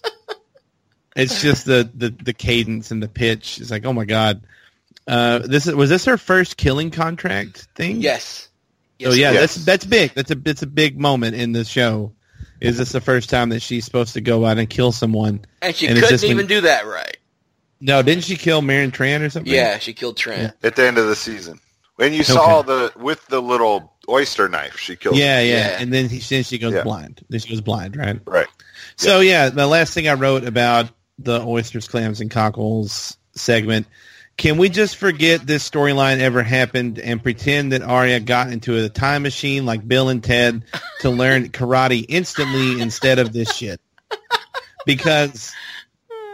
it's 1.18 1.42
just 1.42 1.64
the, 1.66 1.88
the 1.94 2.11
the 2.11 2.33
cadence 2.33 2.90
and 2.90 3.02
the 3.02 3.09
pitch. 3.09 3.61
It's 3.61 3.70
like, 3.70 3.85
oh 3.85 3.92
my 3.92 4.04
god, 4.04 4.42
uh, 5.07 5.40
this 5.40 5.66
is, 5.66 5.74
was 5.74 5.90
this 5.90 6.04
her 6.07 6.16
first 6.16 6.57
killing 6.57 6.90
contract 6.90 7.68
thing? 7.74 8.00
yes. 8.00 8.48
So 9.00 9.11
yeah, 9.11 9.31
Yes. 9.31 9.54
that's 9.54 9.64
that's 9.64 9.85
big. 9.85 10.12
That's 10.14 10.31
a 10.33 10.35
that's 10.35 10.62
a 10.62 10.66
big 10.66 10.98
moment 10.98 11.37
in 11.37 11.52
the 11.52 11.64
show. 11.64 12.12
Is 12.61 12.78
this 12.78 12.90
the 12.90 13.00
first 13.00 13.31
time 13.31 13.50
that 13.50 13.61
she's 13.62 13.85
supposed 13.85 14.14
to 14.14 14.20
go 14.20 14.44
out 14.44 14.59
and 14.59 14.68
kill 14.68 14.90
someone? 14.90 15.44
and 15.62 15.72
she 15.76 15.87
and 15.87 15.94
couldn't 15.94 16.11
just 16.11 16.24
when- 16.24 16.33
even 16.33 16.46
do 16.48 16.62
that 16.62 16.85
right. 16.87 17.16
No, 17.81 18.02
didn't 18.02 18.24
she 18.24 18.37
kill 18.37 18.61
Meryn 18.61 18.90
Trant 18.90 19.22
or 19.22 19.31
something? 19.31 19.52
Yeah, 19.52 19.78
she 19.78 19.92
killed 19.92 20.16
Trant. 20.16 20.52
at 20.64 20.74
the 20.74 20.85
end 20.85 20.98
of 20.98 21.07
the 21.07 21.14
season 21.14 21.61
when 21.94 22.12
you 22.12 22.24
saw 22.24 22.62
the 22.62 22.92
with 22.96 23.24
the 23.28 23.40
little 23.40 23.92
oyster 24.09 24.48
knife 24.48 24.78
she 24.78 24.96
killed 24.96 25.16
Yeah, 25.16 25.40
yeah, 25.40 25.54
Yeah. 25.70 25.76
And 25.83 25.92
then 25.92 26.09
he, 26.09 26.18
then 26.18 26.42
she 26.42 26.59
goes 26.59 26.72
Yeah. 26.72 26.83
blind. 26.83 27.24
Then 27.28 27.38
she 27.38 27.50
goes 27.50 27.61
blind, 27.61 27.96
right? 27.96 28.18
right 28.26 28.48
So 28.96 29.20
yeah, 29.20 29.48
the 29.50 29.68
last 29.68 29.94
thing 29.94 30.09
I 30.09 30.14
wrote 30.14 30.42
about 30.42 30.88
the 31.18 31.40
oysters, 31.40 31.88
clams, 31.88 32.20
and 32.20 32.31
cockles 32.31 33.16
segment. 33.33 33.87
Can 34.37 34.57
we 34.57 34.68
just 34.68 34.96
forget 34.96 35.44
this 35.44 35.68
storyline 35.68 36.20
ever 36.20 36.44
happened 36.44 37.00
and 37.00 37.20
pretend 37.20 37.72
that 37.72 37.83
Arya 37.83 38.20
got 38.20 38.52
into 38.52 38.76
a 38.76 38.88
time 38.88 39.22
machine 39.24 39.66
like 39.66 39.86
Bill 39.86 40.09
and 40.09 40.22
Ted 40.22 40.64
to 41.01 41.11
learn 41.11 41.49
karate 41.49 42.07
instantly 42.09 42.80
instead 42.80 43.18
of 43.18 43.32
this 43.32 43.53
shit? 43.53 43.80
Because 44.86 45.53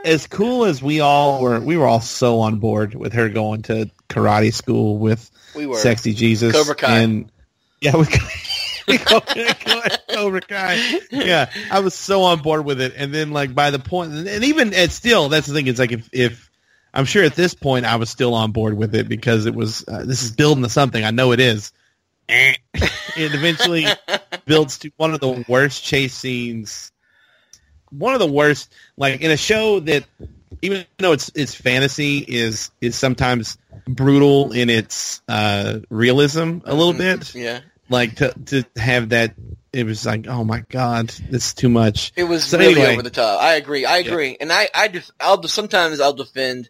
as 0.04 0.26
cool 0.26 0.66
as 0.66 0.82
we 0.82 1.00
all 1.00 1.40
were, 1.40 1.58
we 1.60 1.78
were 1.78 1.86
all 1.86 2.02
so 2.02 2.40
on 2.40 2.58
board 2.58 2.94
with 2.94 3.14
her 3.14 3.30
going 3.30 3.62
to 3.62 3.90
karate 4.10 4.52
school 4.52 4.98
with 4.98 5.30
We 5.56 5.66
were. 5.66 5.78
Sexy 5.78 6.12
Jesus 6.12 6.52
Cobra 6.52 6.74
Kai. 6.74 6.98
and 6.98 7.32
yeah, 7.80 7.96
with 7.96 8.10
Cobra 8.86 10.40
Kai. 10.40 11.00
Yeah, 11.10 11.50
I 11.70 11.80
was 11.80 11.94
so 11.94 12.22
on 12.22 12.40
board 12.40 12.64
with 12.64 12.80
it, 12.80 12.94
and 12.96 13.14
then 13.14 13.30
like 13.30 13.54
by 13.54 13.70
the 13.70 13.78
point, 13.78 14.12
and 14.12 14.44
even 14.44 14.74
at 14.74 14.90
still, 14.90 15.28
that's 15.28 15.46
the 15.46 15.54
thing. 15.54 15.66
It's 15.66 15.78
like 15.78 15.92
if 15.92 16.08
if 16.12 16.50
I'm 16.92 17.04
sure 17.04 17.24
at 17.24 17.34
this 17.34 17.54
point 17.54 17.86
I 17.86 17.96
was 17.96 18.10
still 18.10 18.34
on 18.34 18.52
board 18.52 18.76
with 18.76 18.94
it 18.94 19.08
because 19.08 19.46
it 19.46 19.54
was 19.54 19.84
uh, 19.88 20.04
this 20.04 20.22
is 20.22 20.30
building 20.30 20.62
to 20.62 20.70
something. 20.70 21.04
I 21.04 21.10
know 21.10 21.32
it 21.32 21.40
is. 21.40 21.72
it 22.28 22.58
eventually 23.16 23.86
builds 24.46 24.78
to 24.78 24.90
one 24.96 25.12
of 25.12 25.20
the 25.20 25.44
worst 25.48 25.84
chase 25.84 26.14
scenes. 26.14 26.92
One 27.90 28.14
of 28.14 28.20
the 28.20 28.30
worst, 28.30 28.72
like 28.96 29.20
in 29.20 29.30
a 29.30 29.36
show 29.36 29.80
that, 29.80 30.04
even 30.62 30.86
though 30.98 31.12
it's 31.12 31.30
it's 31.34 31.54
fantasy, 31.54 32.18
is 32.18 32.70
is 32.80 32.96
sometimes 32.96 33.58
brutal 33.86 34.52
in 34.52 34.70
its 34.70 35.22
uh, 35.28 35.80
realism 35.90 36.58
a 36.64 36.74
little 36.74 36.92
bit. 36.92 37.34
Yeah. 37.34 37.60
Like 37.88 38.16
to 38.16 38.32
to 38.46 38.64
have 38.76 39.10
that, 39.10 39.34
it 39.72 39.84
was 39.84 40.06
like, 40.06 40.26
oh 40.26 40.42
my 40.44 40.64
god, 40.70 41.08
this 41.30 41.48
is 41.48 41.54
too 41.54 41.68
much. 41.68 42.12
It 42.16 42.24
was 42.24 42.44
So 42.44 42.58
really 42.58 42.74
anyway. 42.80 42.92
over 42.94 43.02
the 43.02 43.10
top. 43.10 43.42
I 43.42 43.54
agree. 43.54 43.84
I 43.84 43.98
agree. 43.98 44.36
And 44.40 44.50
I, 44.52 44.68
I 44.74 44.88
def- 44.88 45.10
I'll 45.20 45.42
sometimes 45.44 46.00
I'll 46.00 46.12
defend. 46.14 46.68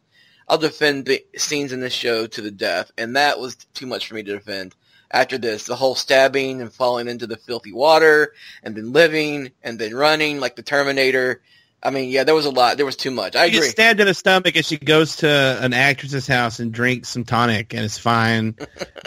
I'll 0.48 0.58
defend 0.58 1.06
the 1.06 1.24
scenes 1.36 1.72
in 1.72 1.80
this 1.80 1.92
show 1.94 2.26
to 2.26 2.40
the 2.42 2.50
death, 2.50 2.90
and 2.98 3.16
that 3.16 3.38
was 3.38 3.54
too 3.74 3.86
much 3.86 4.08
for 4.08 4.14
me 4.14 4.22
to 4.24 4.32
defend. 4.32 4.74
After 5.10 5.38
this, 5.38 5.64
the 5.66 5.76
whole 5.76 5.94
stabbing 5.94 6.60
and 6.60 6.72
falling 6.72 7.06
into 7.08 7.26
the 7.26 7.36
filthy 7.36 7.72
water, 7.72 8.32
and 8.62 8.74
then 8.76 8.92
living, 8.92 9.52
and 9.62 9.78
then 9.78 9.94
running 9.94 10.40
like 10.40 10.56
the 10.56 10.62
Terminator. 10.62 11.40
I 11.82 11.90
mean, 11.90 12.08
yeah, 12.10 12.24
there 12.24 12.34
was 12.34 12.46
a 12.46 12.50
lot. 12.50 12.76
There 12.78 12.86
was 12.86 12.96
too 12.96 13.10
much. 13.10 13.36
I 13.36 13.44
She 13.44 13.48
agree. 13.56 13.60
gets 13.60 13.70
stabbed 13.72 14.00
in 14.00 14.06
the 14.06 14.14
stomach 14.14 14.56
and 14.56 14.64
she 14.64 14.78
goes 14.78 15.16
to 15.16 15.28
an 15.60 15.74
actress's 15.74 16.26
house 16.26 16.58
and 16.58 16.72
drinks 16.72 17.10
some 17.10 17.24
tonic 17.24 17.74
and 17.74 17.84
it's 17.84 17.98
fine. 17.98 18.56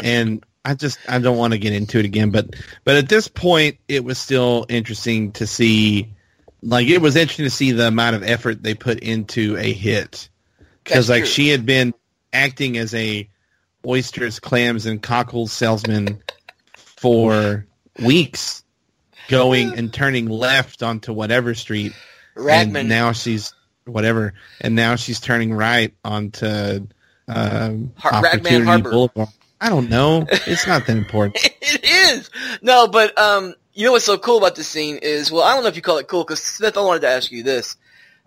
and 0.04 0.44
I 0.68 0.74
just 0.74 1.00
I 1.08 1.20
don't 1.20 1.38
want 1.38 1.54
to 1.54 1.60
get 1.60 1.72
into 1.72 1.98
it 1.98 2.04
again, 2.04 2.30
but 2.30 2.54
but 2.84 2.98
at 2.98 3.08
this 3.08 3.30
point 3.30 3.78
it 3.88 4.04
was 4.04 4.18
still 4.18 4.66
interesting 4.68 5.32
to 5.34 5.48
see 5.48 6.14
like 6.62 6.88
it 6.88 7.02
was 7.02 7.16
interesting 7.16 7.46
to 7.46 7.50
see 7.50 7.72
the 7.72 7.88
amount 7.88 8.18
of 8.18 8.24
effort 8.24 8.62
they 8.62 8.74
put 8.74 9.00
into 9.00 9.56
a 9.56 9.72
hit. 9.72 10.28
Because 10.84 11.10
like 11.10 11.22
true. 11.22 11.28
she 11.28 11.48
had 11.48 11.66
been 11.66 11.94
acting 12.34 12.78
as 12.78 12.94
a 12.94 13.30
oysters, 13.86 14.42
clams, 14.42 14.86
and 14.86 15.02
cockles 15.02 15.54
salesman 15.54 16.22
for 16.76 17.66
weeks, 18.04 18.62
going 19.30 19.74
and 19.74 19.94
turning 19.94 20.28
left 20.28 20.84
onto 20.84 21.14
whatever 21.14 21.56
street 21.56 21.94
Radman. 22.36 22.82
and 22.82 22.90
now 22.90 23.14
she's 23.14 23.54
whatever, 23.86 24.34
and 24.60 24.76
now 24.76 24.98
she's 24.98 25.22
turning 25.22 25.54
right 25.54 25.94
onto 26.04 26.88
um, 27.30 27.94
Har- 27.96 28.22
Radman 28.22 28.66
Harbor. 28.66 28.92
Boulevard. 28.92 29.30
I 29.60 29.70
don't 29.70 29.90
know. 29.90 30.26
It's 30.30 30.68
not 30.68 30.86
that 30.86 30.98
important. 30.98 31.38
it 31.62 31.84
is. 31.84 32.30
No, 32.62 32.88
but 32.88 33.18
um, 33.18 33.56
you 33.74 33.86
know 33.86 33.92
what's 33.92 34.06
so 34.06 34.18
cool 34.18 34.38
about 34.38 34.56
this 34.56 34.68
scene 34.68 34.98
is, 34.98 35.32
well, 35.32 35.44
I 35.44 35.54
don't 35.54 35.64
know 35.64 35.70
if 35.70 35.76
you 35.76 35.82
call 35.82 35.98
it 35.98 36.08
cool, 36.08 36.24
because 36.24 36.42
Smith, 36.44 36.78
I 36.78 36.82
wanted 36.82 37.02
to 37.02 37.10
ask 37.10 37.32
you 37.32 37.44
this. 37.44 37.76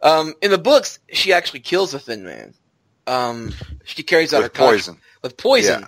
Um, 0.03 0.35
in 0.43 0.51
the 0.51 0.59
books, 0.59 0.99
she 1.12 1.33
actually 1.33 1.61
kills 1.61 1.93
the 1.93 1.99
Thin 1.99 2.24
Man. 2.24 2.55
Um, 3.07 3.53
she 3.85 4.03
carries 4.03 4.33
out 4.33 4.39
her 4.39 4.43
with 4.45 4.55
con- 4.55 4.68
poison. 4.68 4.97
with 5.22 5.37
poison. 5.37 5.81
Yeah. 5.81 5.87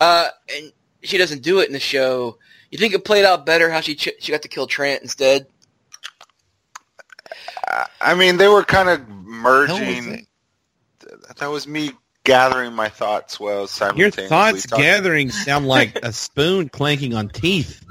Uh, 0.00 0.28
and 0.56 0.72
she 1.02 1.16
doesn't 1.18 1.42
do 1.42 1.60
it 1.60 1.66
in 1.68 1.72
the 1.72 1.80
show. 1.80 2.38
You 2.70 2.78
think 2.78 2.94
it 2.94 3.04
played 3.04 3.24
out 3.24 3.46
better 3.46 3.70
how 3.70 3.80
she 3.80 3.94
ch- 3.94 4.14
she 4.18 4.32
got 4.32 4.42
to 4.42 4.48
kill 4.48 4.66
Trant 4.66 5.02
instead? 5.02 5.46
I- 7.68 7.86
I 8.00 8.14
mean, 8.14 8.36
they 8.36 8.48
were 8.48 8.64
kind 8.64 8.88
of 8.88 9.06
merging. 9.08 10.26
That 11.38 11.48
was 11.50 11.66
me 11.66 11.92
gathering 12.24 12.72
my 12.74 12.88
thoughts 12.88 13.38
while 13.40 13.60
Your 13.60 13.66
simultaneously 13.68 14.28
thoughts 14.28 14.66
talking. 14.66 14.84
gathering 14.84 15.30
sound 15.32 15.66
like 15.66 15.96
a 16.02 16.12
spoon 16.12 16.68
clanking 16.68 17.14
on 17.14 17.28
teeth. 17.28 17.84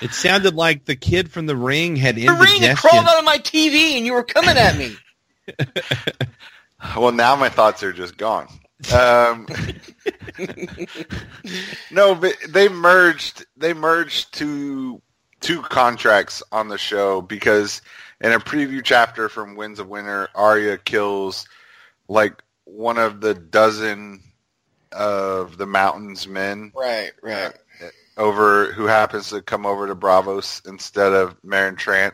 It 0.00 0.12
sounded 0.12 0.54
like 0.56 0.84
the 0.84 0.96
kid 0.96 1.30
from 1.30 1.46
the 1.46 1.54
ring 1.56 1.94
had 1.94 2.16
The 2.16 2.26
ring 2.26 2.36
had 2.38 2.40
indigestion. 2.54 2.90
crawled 2.90 3.06
out 3.06 3.18
of 3.20 3.24
my 3.24 3.38
TV, 3.38 3.96
and 3.96 4.04
you 4.04 4.12
were 4.14 4.24
coming 4.24 4.56
at 4.56 4.76
me. 4.76 4.96
Well, 6.96 7.12
now 7.12 7.36
my 7.36 7.48
thoughts 7.48 7.84
are 7.84 7.92
just 7.92 8.16
gone. 8.16 8.48
Um, 8.92 9.46
no, 11.92 12.14
but 12.16 12.34
they 12.48 12.68
merged. 12.68 13.46
They 13.56 13.72
merged 13.72 14.34
two 14.34 15.00
two 15.40 15.62
contracts 15.62 16.42
on 16.50 16.68
the 16.68 16.78
show 16.78 17.20
because 17.22 17.82
in 18.20 18.32
a 18.32 18.40
preview 18.40 18.82
chapter 18.82 19.28
from 19.28 19.54
Winds 19.54 19.78
of 19.78 19.88
Winter, 19.88 20.28
Arya 20.34 20.76
kills 20.78 21.46
like 22.12 22.42
one 22.64 22.98
of 22.98 23.20
the 23.20 23.34
dozen 23.34 24.22
of 24.92 25.56
the 25.56 25.66
Mountain's 25.66 26.28
men 26.28 26.70
right, 26.76 27.12
right. 27.22 27.52
over 28.18 28.70
who 28.72 28.84
happens 28.84 29.30
to 29.30 29.40
come 29.40 29.64
over 29.64 29.86
to 29.86 29.94
Braavos 29.94 30.66
instead 30.68 31.12
of 31.12 31.40
Meryn 31.42 31.76
Trant. 31.76 32.12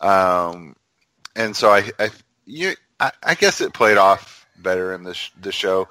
Um, 0.00 0.76
and 1.34 1.56
so 1.56 1.70
I, 1.70 1.90
I, 1.98 2.10
you, 2.44 2.74
I, 3.00 3.12
I 3.22 3.34
guess 3.34 3.60
it 3.60 3.72
played 3.72 3.96
off 3.96 4.46
better 4.58 4.92
in 4.94 5.02
the 5.02 5.14
sh- 5.14 5.32
the 5.40 5.52
show. 5.52 5.88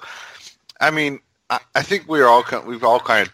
I 0.80 0.92
mean, 0.92 1.18
I, 1.50 1.58
I 1.74 1.82
think 1.82 2.08
we 2.08 2.20
are 2.20 2.28
all 2.28 2.44
we've 2.64 2.84
all 2.84 3.00
kind 3.00 3.26
of 3.26 3.32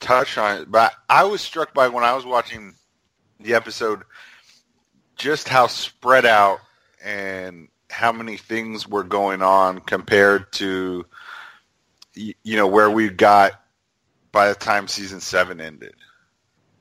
touched 0.00 0.36
on 0.36 0.60
it, 0.60 0.70
but 0.70 0.92
I 1.08 1.24
was 1.24 1.40
struck 1.40 1.72
by 1.72 1.88
when 1.88 2.04
I 2.04 2.14
was 2.14 2.26
watching 2.26 2.74
the 3.40 3.54
episode 3.54 4.02
just 5.16 5.48
how 5.48 5.66
spread 5.66 6.26
out 6.26 6.60
and 7.02 7.68
how 7.92 8.10
many 8.10 8.36
things 8.36 8.88
were 8.88 9.04
going 9.04 9.42
on 9.42 9.78
compared 9.80 10.50
to 10.52 11.04
you 12.14 12.56
know 12.56 12.66
where 12.66 12.90
we 12.90 13.08
got 13.08 13.52
by 14.32 14.48
the 14.48 14.54
time 14.54 14.88
season 14.88 15.20
seven 15.20 15.60
ended, 15.60 15.94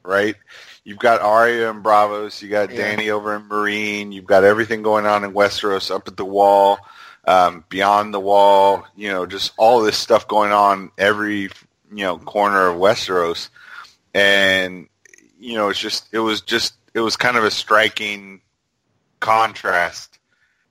right? 0.03 0.35
You've 0.83 0.99
got 0.99 1.21
Arya 1.21 1.69
and 1.69 1.83
Braavos, 1.83 2.41
you 2.41 2.49
got 2.49 2.71
Yeah. 2.71 2.95
Dany 2.95 3.09
over 3.09 3.35
in 3.35 3.43
Meereen, 3.43 4.13
you've 4.13 4.25
got 4.25 4.43
everything 4.43 4.81
going 4.81 5.05
on 5.05 5.23
in 5.23 5.33
Westeros 5.33 5.93
up 5.93 6.07
at 6.07 6.17
the 6.17 6.25
wall, 6.25 6.79
um, 7.25 7.65
beyond 7.69 8.13
the 8.13 8.19
wall, 8.19 8.85
you 8.95 9.09
know, 9.09 9.25
just 9.25 9.51
all 9.57 9.81
this 9.81 9.97
stuff 9.97 10.27
going 10.27 10.51
on 10.51 10.91
every 10.97 11.43
you 11.43 12.03
know 12.03 12.17
corner 12.17 12.67
of 12.67 12.77
Westeros, 12.77 13.49
and 14.13 14.87
you 15.39 15.55
know 15.55 15.69
it's 15.69 15.79
just 15.79 16.07
it 16.13 16.19
was 16.19 16.41
just 16.41 16.73
it 16.93 17.01
was 17.01 17.17
kind 17.17 17.37
of 17.37 17.43
a 17.43 17.51
striking 17.51 18.41
contrast 19.19 20.10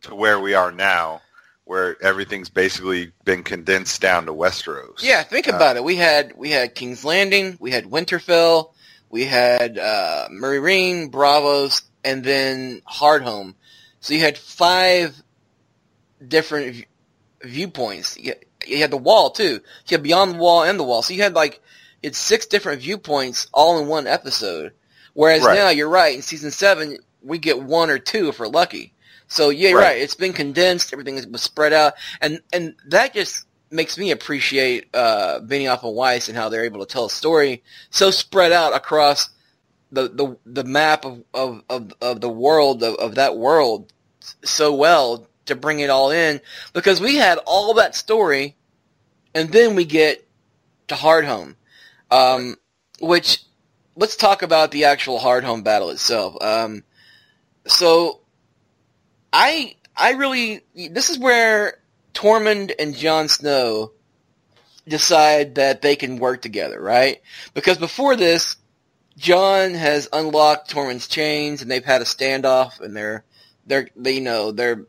to 0.03 0.14
where 0.14 0.40
we 0.40 0.55
are 0.55 0.72
now, 0.72 1.20
where 1.64 1.96
everything's 2.03 2.48
basically 2.48 3.12
been 3.24 3.42
condensed 3.42 4.01
down 4.01 4.26
to 4.26 4.32
Westeros. 4.34 5.03
Yeah, 5.03 5.22
think 5.22 5.48
Uh, 5.48 5.53
about 5.57 5.76
it. 5.76 5.84
We 5.84 5.96
had 5.96 6.34
we 6.36 6.51
had 6.51 6.74
King's 6.74 7.05
Landing, 7.05 7.57
we 7.61 7.70
had 7.70 7.84
Winterfell, 7.84 8.72
we 9.09 9.24
had 9.24 9.78
uh, 9.78 10.28
Meereen, 10.30 11.11
Braavos, 11.11 11.82
and 12.05 12.24
then 12.24 12.82
Hardhome. 12.90 13.55
So 14.01 14.14
you 14.14 14.20
had 14.20 14.38
five 14.38 15.14
different 16.26 16.74
v- 16.74 16.86
viewpoints. 17.42 18.16
You, 18.18 18.34
you 18.66 18.78
had 18.78 18.90
the 18.90 18.96
wall 18.96 19.30
too. 19.30 19.61
You 19.86 19.94
had 19.96 20.03
Beyond 20.03 20.34
the 20.34 20.38
Wall 20.38 20.62
and 20.64 20.78
the 20.78 20.84
Wall. 20.84 21.03
So 21.03 21.14
you 21.14 21.22
had 21.22 21.34
like 21.34 21.61
it's 22.03 22.18
six 22.18 22.46
different 22.46 22.82
viewpoints 22.82 23.46
all 23.53 23.78
in 23.78 23.86
one 23.88 24.07
episode. 24.07 24.72
Whereas 25.12 25.42
Right. 25.42 25.55
now 25.57 25.68
you're 25.70 25.88
right 25.88 26.14
in 26.14 26.22
season 26.22 26.51
seven 26.51 26.98
we 27.22 27.38
get 27.38 27.61
one 27.62 27.90
or 27.90 27.98
two 27.98 28.28
if 28.28 28.38
we're 28.38 28.46
lucky. 28.48 28.94
So 29.31 29.51
yeah, 29.51 29.70
Right. 29.70 29.83
right. 29.83 29.99
It's 30.03 30.16
been 30.16 30.33
condensed. 30.33 30.93
Everything 30.93 31.16
is- 31.16 31.26
was 31.26 31.41
spread 31.41 31.72
out, 31.72 31.95
and 32.20 32.41
and 32.53 32.74
that 32.89 33.14
just 33.14 33.45
makes 33.70 33.97
me 33.97 34.11
appreciate 34.11 34.89
uh, 34.93 35.39
Benioff 35.41 35.85
and 35.85 35.95
Weiss 35.95 36.28
and 36.28 36.37
how 36.37 36.49
they're 36.49 36.64
able 36.64 36.85
to 36.85 36.93
tell 36.93 37.05
a 37.07 37.11
story 37.11 37.62
so 37.91 38.11
spread 38.11 38.51
out 38.51 38.74
across 38.74 39.28
the 39.93 40.09
the, 40.09 40.37
the 40.45 40.64
map 40.64 41.05
of, 41.05 41.22
of, 41.33 41.62
of, 41.70 41.93
of 42.01 42.20
the 42.20 42.28
world 42.28 42.83
of, 42.83 42.97
of 42.97 43.14
that 43.14 43.37
world 43.37 43.93
so 44.43 44.74
well 44.74 45.28
to 45.47 45.55
bring 45.55 45.78
it 45.78 45.91
all 45.91 46.11
in 46.11 46.41
because 46.72 47.01
we 47.01 47.14
had 47.16 47.39
all 47.47 47.72
that 47.74 47.95
story, 47.95 48.57
and 49.35 49.51
then 49.53 49.76
we 49.76 49.85
get 49.85 50.26
to 50.89 50.97
Hardhome, 50.97 51.55
um, 52.11 52.57
which 53.01 53.45
let's 53.95 54.16
talk 54.16 54.43
about 54.43 54.72
the 54.72 54.85
actual 54.87 55.20
Hardhome 55.20 55.62
battle 55.62 55.91
itself. 55.91 56.37
Um, 56.43 56.83
so 57.66 58.20
I 59.33 59.76
I 59.97 60.12
really 60.12 60.62
this 60.74 61.11
is 61.11 61.18
where 61.18 61.78
Tormund 62.14 62.72
and 62.78 62.95
Jon 62.97 63.28
Snow 63.28 63.93
decide 64.89 65.55
that 65.57 65.83
they 65.83 65.97
can 65.97 66.18
work 66.18 66.43
together, 66.43 66.81
right? 66.81 67.20
Because 67.55 67.78
before 67.78 68.16
this, 68.16 68.57
Jon 69.16 69.74
has 69.74 70.09
unlocked 70.12 70.72
Tormund's 70.72 71.09
chains, 71.09 71.62
and 71.62 71.70
they've 71.70 71.85
had 71.85 72.03
a 72.03 72.07
standoff, 72.07 72.81
and 72.81 72.97
they're 72.97 73.24
they're 73.66 73.89
they 73.97 74.12
you 74.12 74.20
know 74.20 74.53
they're 74.53 74.87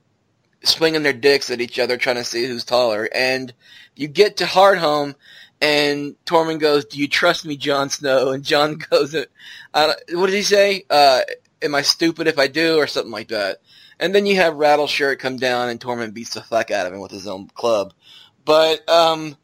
swinging 0.63 1.03
their 1.03 1.13
dicks 1.13 1.49
at 1.49 1.61
each 1.61 1.79
other, 1.79 1.97
trying 1.97 2.15
to 2.17 2.23
see 2.23 2.45
who's 2.45 2.63
taller. 2.63 3.09
And 3.13 3.53
you 3.95 4.07
get 4.07 4.37
to 4.37 4.45
Hardhome, 4.45 5.15
and 5.59 6.15
Tormund 6.25 6.59
goes, 6.59 6.85
"Do 6.85 6.97
you 6.97 7.07
trust 7.07 7.45
me, 7.45 7.57
Jon 7.57 7.89
Snow?" 7.89 8.31
And 8.31 8.43
Jon 8.43 8.75
goes, 8.89 9.13
"What 9.73 10.07
did 10.09 10.29
he 10.29 10.43
say? 10.43 10.85
Uh, 10.89 11.21
am 11.61 11.75
I 11.75 11.81
stupid 11.81 12.27
if 12.27 12.39
I 12.39 12.47
do, 12.47 12.77
or 12.77 12.87
something 12.87 13.11
like 13.11 13.29
that?" 13.29 13.59
And 14.01 14.13
then 14.13 14.25
you 14.25 14.35
have 14.37 14.55
Rattleshirt 14.55 15.19
come 15.19 15.37
down, 15.37 15.69
and 15.69 15.79
Tormund 15.79 16.13
beats 16.13 16.33
the 16.33 16.41
fuck 16.41 16.71
out 16.71 16.87
of 16.87 16.93
him 16.93 16.99
with 16.99 17.11
his 17.11 17.27
own 17.27 17.47
club. 17.53 17.93
But 18.43 18.87
um, 18.89 19.37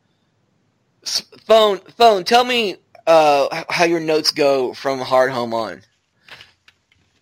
phone 1.45 1.77
phone, 1.77 2.23
tell 2.23 2.43
me 2.43 2.75
uh, 3.05 3.63
how 3.69 3.85
your 3.85 3.99
notes 3.99 4.31
go 4.31 4.73
from 4.73 4.99
Hardhome 4.99 5.53
on. 5.53 5.81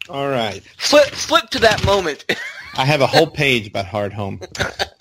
All 0.10 0.30
right. 0.30 0.64
Flip 0.78 1.08
flip 1.08 1.50
to 1.52 1.60
that 1.60 1.86
moment. 1.86 2.26
I 2.78 2.86
have 2.86 3.02
a 3.02 3.08
whole 3.08 3.28
page 3.28 3.68
about 3.68 3.86
Hardhome. 3.86 4.42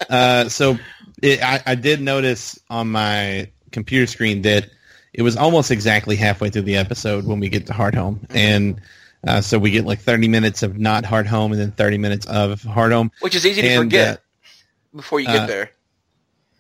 Uh, 0.08 0.48
so 0.48 0.78
it, 1.22 1.42
I, 1.42 1.62
I 1.66 1.74
did 1.74 2.00
notice 2.00 2.58
on 2.68 2.90
my 2.90 3.50
computer 3.72 4.06
screen 4.06 4.42
that 4.42 4.68
it 5.12 5.22
was 5.22 5.36
almost 5.36 5.70
exactly 5.70 6.16
halfway 6.16 6.50
through 6.50 6.62
the 6.62 6.76
episode 6.76 7.24
when 7.24 7.40
we 7.40 7.48
get 7.48 7.66
to 7.66 7.72
Hardhome, 7.72 8.20
and 8.30 8.80
uh, 9.26 9.40
so 9.40 9.58
we 9.58 9.70
get 9.70 9.84
like 9.84 10.00
30 10.00 10.28
minutes 10.28 10.62
of 10.62 10.78
not 10.78 11.04
Hardhome 11.04 11.52
and 11.52 11.60
then 11.60 11.72
30 11.72 11.98
minutes 11.98 12.26
of 12.26 12.62
Hardhome. 12.62 13.10
Which 13.20 13.34
is 13.34 13.46
easy 13.46 13.62
to 13.62 13.68
And, 13.68 13.82
forget 13.84 14.18
uh, 14.18 14.48
before 14.96 15.20
you 15.20 15.26
get 15.26 15.42
uh, 15.42 15.46
there. 15.46 15.70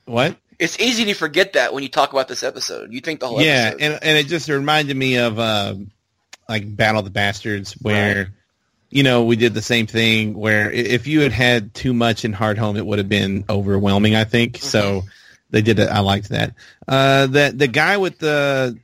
what? 0.06 0.36
It's 0.58 0.78
easy 0.78 1.04
to 1.06 1.14
forget 1.14 1.54
that 1.54 1.74
when 1.74 1.82
you 1.82 1.88
talk 1.88 2.12
about 2.12 2.28
this 2.28 2.42
episode. 2.42 2.92
You 2.92 3.00
think 3.00 3.20
the 3.20 3.28
whole 3.28 3.42
yeah, 3.42 3.72
episode. 3.72 3.82
and 3.82 3.98
and 4.02 4.18
it 4.18 4.28
just 4.28 4.48
reminded 4.48 4.96
me 4.96 5.16
of 5.18 5.38
uh, 5.38 5.74
like 6.48 6.76
Battle 6.76 7.00
of 7.00 7.04
the 7.04 7.10
Bastards, 7.10 7.72
where 7.74 8.32
you 8.94 9.02
know, 9.02 9.24
we 9.24 9.34
did 9.34 9.54
the 9.54 9.62
same 9.62 9.88
thing 9.88 10.34
where 10.34 10.70
if 10.70 11.08
you 11.08 11.20
had 11.22 11.32
had 11.32 11.74
too 11.74 11.92
much 11.92 12.24
in 12.24 12.32
Hardhome, 12.32 12.78
it 12.78 12.86
would 12.86 12.98
have 12.98 13.08
been 13.08 13.44
overwhelming. 13.50 14.14
I 14.14 14.22
think 14.22 14.58
so. 14.58 15.02
They 15.50 15.62
did 15.62 15.80
it. 15.80 15.88
I 15.88 15.98
liked 15.98 16.28
that. 16.28 16.54
Uh, 16.86 17.26
that 17.26 17.58
the 17.58 17.66
guy 17.66 17.96
with 17.96 18.20
the 18.20 18.78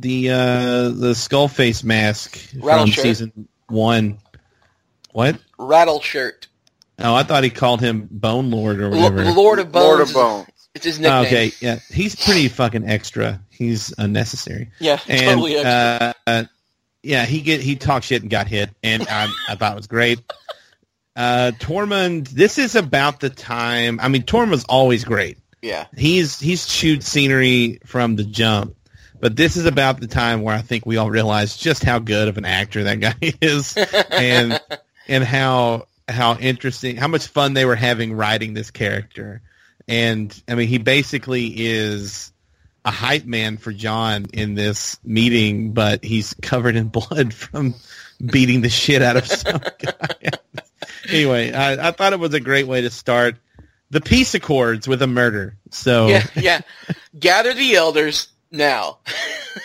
the 0.00 0.30
uh, 0.30 0.88
the 0.90 1.14
skull 1.14 1.48
face 1.48 1.82
mask 1.84 2.38
Rattle 2.56 2.84
from 2.84 2.90
shirt. 2.92 3.02
season 3.02 3.48
one. 3.68 4.18
What? 5.12 5.38
Rattle 5.58 6.00
shirt. 6.00 6.48
Oh, 6.98 7.14
I 7.14 7.22
thought 7.24 7.44
he 7.44 7.50
called 7.50 7.80
him 7.80 8.08
Bone 8.10 8.50
Lord 8.50 8.80
or 8.80 8.84
L- 8.84 8.90
whatever. 8.90 9.24
Lord 9.32 9.58
of 9.58 9.72
Bones. 9.72 9.84
Lord 9.84 10.00
of 10.00 10.12
Bones. 10.14 10.48
It's 10.74 10.84
his 10.84 10.98
Oh, 10.98 11.02
nickname. 11.02 11.24
okay, 11.26 11.52
yeah, 11.60 11.78
he's 11.92 12.16
pretty 12.16 12.48
fucking 12.48 12.88
extra. 12.88 13.40
He's 13.50 13.94
unnecessary. 13.96 14.70
Yeah, 14.80 14.98
And 15.08 15.20
totally 15.24 15.54
extra. 15.56 15.70
uh, 15.70 16.12
uh, 16.26 16.44
yeah, 17.02 17.24
he 17.26 17.42
get 17.42 17.60
he 17.60 17.76
talked 17.76 18.06
shit 18.06 18.22
and 18.22 18.30
got 18.30 18.48
hit, 18.48 18.70
and 18.82 19.06
I, 19.08 19.28
I 19.48 19.54
thought 19.54 19.72
it 19.72 19.76
was 19.76 19.86
great. 19.86 20.18
Uh, 21.16 21.52
Tormund, 21.60 22.28
this 22.30 22.58
is 22.58 22.74
about 22.74 23.20
the 23.20 23.30
time. 23.30 24.00
I 24.00 24.08
mean, 24.08 24.22
Tormund's 24.24 24.64
always 24.64 25.04
great. 25.04 25.38
yeah. 25.62 25.86
He's 25.96 26.40
he's 26.40 26.66
chewed 26.66 27.04
scenery 27.04 27.78
from 27.86 28.16
the 28.16 28.24
jump, 28.24 28.74
but 29.24 29.36
this 29.36 29.56
is 29.56 29.64
about 29.64 30.00
the 30.00 30.06
time 30.06 30.42
where 30.42 30.54
I 30.54 30.60
think 30.60 30.84
we 30.84 30.98
all 30.98 31.10
realize 31.10 31.56
just 31.56 31.82
how 31.82 31.98
good 31.98 32.28
of 32.28 32.36
an 32.36 32.44
actor 32.44 32.84
that 32.84 33.00
guy 33.00 33.14
is, 33.40 33.74
and 33.74 34.60
and 35.08 35.24
how 35.24 35.86
how 36.06 36.36
interesting, 36.36 36.96
how 36.96 37.08
much 37.08 37.28
fun 37.28 37.54
they 37.54 37.64
were 37.64 37.74
having 37.74 38.12
writing 38.12 38.52
this 38.52 38.70
character. 38.70 39.40
And 39.88 40.42
I 40.46 40.56
mean, 40.56 40.68
he 40.68 40.76
basically 40.76 41.46
is 41.56 42.34
a 42.84 42.90
hype 42.90 43.24
man 43.24 43.56
for 43.56 43.72
Jon 43.72 44.26
in 44.34 44.56
this 44.56 44.98
meeting, 45.02 45.72
but 45.72 46.04
he's 46.04 46.34
covered 46.42 46.76
in 46.76 46.88
blood 46.88 47.32
from 47.32 47.76
beating 48.22 48.60
the 48.60 48.68
shit 48.68 49.00
out 49.00 49.16
of 49.16 49.26
some 49.26 49.58
guy. 49.78 50.32
anyway, 51.08 51.50
I, 51.50 51.88
I 51.88 51.90
thought 51.92 52.12
it 52.12 52.20
was 52.20 52.34
a 52.34 52.40
great 52.40 52.66
way 52.66 52.82
to 52.82 52.90
start 52.90 53.36
the 53.88 54.02
peace 54.02 54.34
accords 54.34 54.86
with 54.86 55.00
a 55.00 55.06
murder. 55.06 55.56
So 55.70 56.08
Yeah, 56.08 56.26
yeah. 56.36 56.60
Gather 57.18 57.54
the 57.54 57.76
elders 57.76 58.28
now. 58.54 58.98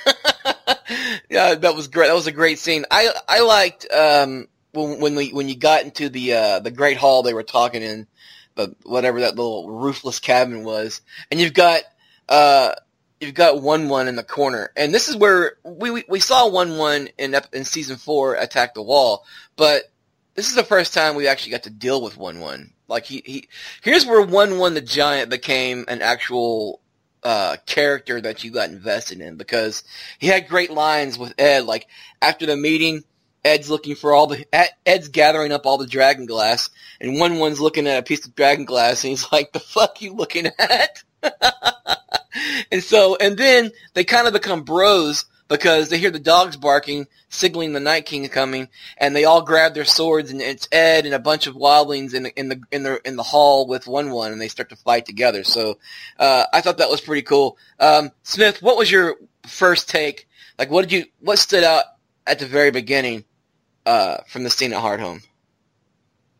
yeah, 1.29 1.55
that 1.55 1.75
was 1.75 1.87
great. 1.87 2.07
That 2.07 2.15
was 2.15 2.27
a 2.27 2.31
great 2.31 2.59
scene. 2.59 2.85
I 2.91 3.09
I 3.27 3.41
liked 3.41 3.91
um 3.91 4.47
when 4.71 4.99
when 4.99 5.15
we 5.15 5.31
when 5.31 5.49
you 5.49 5.55
got 5.55 5.83
into 5.83 6.09
the 6.09 6.33
uh 6.33 6.59
the 6.59 6.71
great 6.71 6.97
hall 6.97 7.23
they 7.23 7.33
were 7.33 7.43
talking 7.43 7.81
in, 7.81 8.07
the 8.55 8.75
whatever 8.83 9.21
that 9.21 9.35
little 9.35 9.69
roofless 9.69 10.19
cabin 10.19 10.63
was, 10.63 11.01
and 11.31 11.39
you've 11.39 11.53
got 11.53 11.83
uh 12.27 12.73
you've 13.19 13.33
got 13.33 13.61
Wun 13.61 13.89
Wun 13.89 14.07
in 14.07 14.15
the 14.15 14.23
corner, 14.23 14.71
and 14.75 14.93
this 14.93 15.09
is 15.09 15.15
where 15.15 15.57
we 15.63 15.91
we, 15.91 16.03
we 16.07 16.19
saw 16.19 16.49
Wun 16.49 16.77
Wun 16.77 17.09
in 17.17 17.35
in 17.53 17.65
season 17.65 17.97
four 17.97 18.35
attack 18.35 18.73
the 18.73 18.81
wall, 18.81 19.25
but 19.55 19.83
this 20.35 20.49
is 20.49 20.55
the 20.55 20.63
first 20.63 20.93
time 20.93 21.15
we 21.15 21.27
actually 21.27 21.51
got 21.51 21.63
to 21.63 21.69
deal 21.69 22.01
with 22.01 22.17
Wun 22.17 22.39
Wun. 22.39 22.73
Like 22.87 23.05
he, 23.05 23.21
he 23.25 23.47
here's 23.81 24.05
where 24.05 24.25
Wun 24.25 24.57
Wun 24.57 24.73
the 24.73 24.81
giant 24.81 25.29
became 25.29 25.85
an 25.87 26.01
actual 26.01 26.81
uh, 27.23 27.57
character 27.65 28.19
that 28.21 28.43
you 28.43 28.51
got 28.51 28.69
invested 28.69 29.21
in 29.21 29.35
because 29.35 29.83
he 30.19 30.27
had 30.27 30.47
great 30.47 30.71
lines 30.71 31.17
with 31.17 31.33
Edd. 31.37 31.65
Like 31.65 31.87
after 32.21 32.45
the 32.45 32.55
meeting, 32.55 33.03
Edd's 33.43 33.69
looking 33.69 33.95
for 33.95 34.13
all 34.13 34.27
the 34.27 34.45
Edd's 34.85 35.09
gathering 35.09 35.51
up 35.51 35.65
all 35.65 35.77
the 35.77 35.87
dragon 35.87 36.25
glass, 36.25 36.69
and 36.99 37.19
Wun 37.19 37.39
Wun's 37.39 37.61
looking 37.61 37.87
at 37.87 37.99
a 37.99 38.03
piece 38.03 38.25
of 38.25 38.35
dragon 38.35 38.65
glass, 38.65 39.03
and 39.03 39.11
he's 39.11 39.31
like, 39.31 39.53
"The 39.53 39.59
fuck 39.59 40.01
you 40.01 40.13
looking 40.13 40.47
at?" 40.59 41.03
and 42.71 42.83
so, 42.83 43.15
and 43.15 43.37
then 43.37 43.71
they 43.93 44.03
kind 44.03 44.27
of 44.27 44.33
become 44.33 44.63
bros 44.63 45.25
because 45.49 45.89
they 45.89 45.97
hear 45.97 46.11
the 46.11 46.19
dogs 46.19 46.55
barking, 46.55 47.07
signaling 47.27 47.73
the 47.73 47.79
Night 47.79 48.05
King 48.05 48.27
coming, 48.29 48.69
and 48.97 49.15
they 49.15 49.25
all 49.25 49.41
grab 49.41 49.73
their 49.73 49.85
swords, 49.85 50.31
and 50.31 50.41
it's 50.41 50.69
Edd 50.71 51.05
and 51.05 51.13
a 51.13 51.19
bunch 51.19 51.47
of 51.47 51.55
wildlings 51.55 52.13
in 52.13 52.23
the 52.23 52.39
in 52.39 52.49
the 52.49 52.61
in 52.71 52.83
the 52.83 53.01
in 53.05 53.15
the 53.17 53.23
hall 53.23 53.67
with 53.67 53.87
Wun 53.87 54.11
Wun, 54.11 54.31
and 54.31 54.39
they 54.39 54.47
start 54.47 54.69
to 54.69 54.75
fight 54.75 55.05
together. 55.05 55.43
So, 55.43 55.77
uh, 56.19 56.45
I 56.53 56.61
thought 56.61 56.77
that 56.77 56.89
was 56.89 57.01
pretty 57.01 57.23
cool. 57.23 57.57
Um, 57.79 58.11
Smith, 58.23 58.61
what 58.61 58.77
was 58.77 58.91
your 58.91 59.15
first 59.45 59.89
take? 59.89 60.27
Like, 60.57 60.69
what 60.69 60.83
did 60.83 60.91
you 60.91 61.05
what 61.19 61.39
stood 61.39 61.63
out 61.63 61.83
at 62.25 62.39
the 62.39 62.45
very 62.45 62.71
beginning 62.71 63.25
uh, 63.85 64.17
from 64.27 64.43
the 64.43 64.49
scene 64.49 64.71
at 64.71 64.81
Hardhome? 64.81 65.23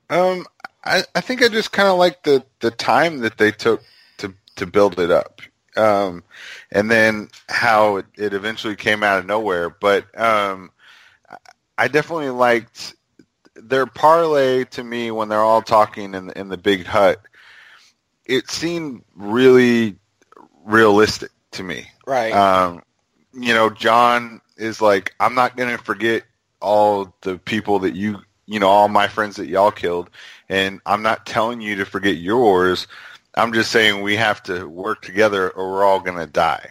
Um, 0.10 0.46
I, 0.84 1.04
I 1.14 1.22
think 1.22 1.44
I 1.44 1.50
just 1.50 1.72
kind 1.72 1.88
of 1.88 1.98
like 1.98 2.24
the, 2.24 2.44
the 2.62 2.72
time 2.72 3.20
that 3.20 3.38
they 3.38 3.52
took 3.52 3.84
to, 4.18 4.34
to 4.56 4.66
build 4.66 5.00
it 5.00 5.12
up. 5.12 5.42
Um, 5.78 6.24
and 6.72 6.90
then 6.90 7.30
how 7.48 7.98
it, 7.98 8.06
it 8.18 8.34
eventually 8.34 8.76
came 8.76 9.04
out 9.04 9.20
of 9.20 9.26
nowhere. 9.26 9.70
But 9.70 10.06
um, 10.20 10.72
I 11.78 11.88
definitely 11.88 12.30
liked 12.30 12.96
their 13.56 13.86
parlay 13.86 14.66
to 14.66 14.84
me 14.84 15.12
when 15.12 15.30
they're 15.30 15.40
all 15.40 15.62
talking 15.62 16.14
in 16.14 16.28
the, 16.28 16.40
in 16.40 16.50
the 16.50 16.58
big 16.58 16.86
hut. 16.86 17.22
It 18.26 18.50
seemed 18.50 19.04
really 19.16 19.96
realistic 20.66 21.32
to 21.52 21.64
me. 21.64 21.88
Right. 22.06 22.34
Um, 22.34 22.84
you 23.34 23.54
know, 23.54 23.70
Jon 23.70 24.42
is 24.58 24.82
like, 24.82 25.14
I'm 25.20 25.36
not 25.36 25.56
going 25.56 25.76
to 25.76 25.84
forget 25.84 26.24
all 26.62 27.16
the 27.22 27.38
people 27.38 27.80
that 27.80 27.96
you, 27.96 28.18
you 28.46 28.60
know, 28.60 28.68
all 28.68 28.88
my 28.88 29.08
friends 29.08 29.38
that 29.38 29.48
y'all 29.48 29.72
killed, 29.72 30.10
and 30.50 30.82
I'm 30.86 31.02
not 31.02 31.26
telling 31.26 31.62
you 31.62 31.76
to 31.78 31.86
forget 31.86 32.18
yours. 32.18 32.88
I'm 33.40 33.54
just 33.54 33.72
saying 33.72 34.02
we 34.02 34.16
have 34.18 34.44
to 34.44 34.68
work 34.68 35.02
together 35.02 35.50
or 35.52 35.72
we're 35.72 35.84
all 35.86 36.00
going 36.02 36.18
to 36.18 36.28
die. 36.28 36.70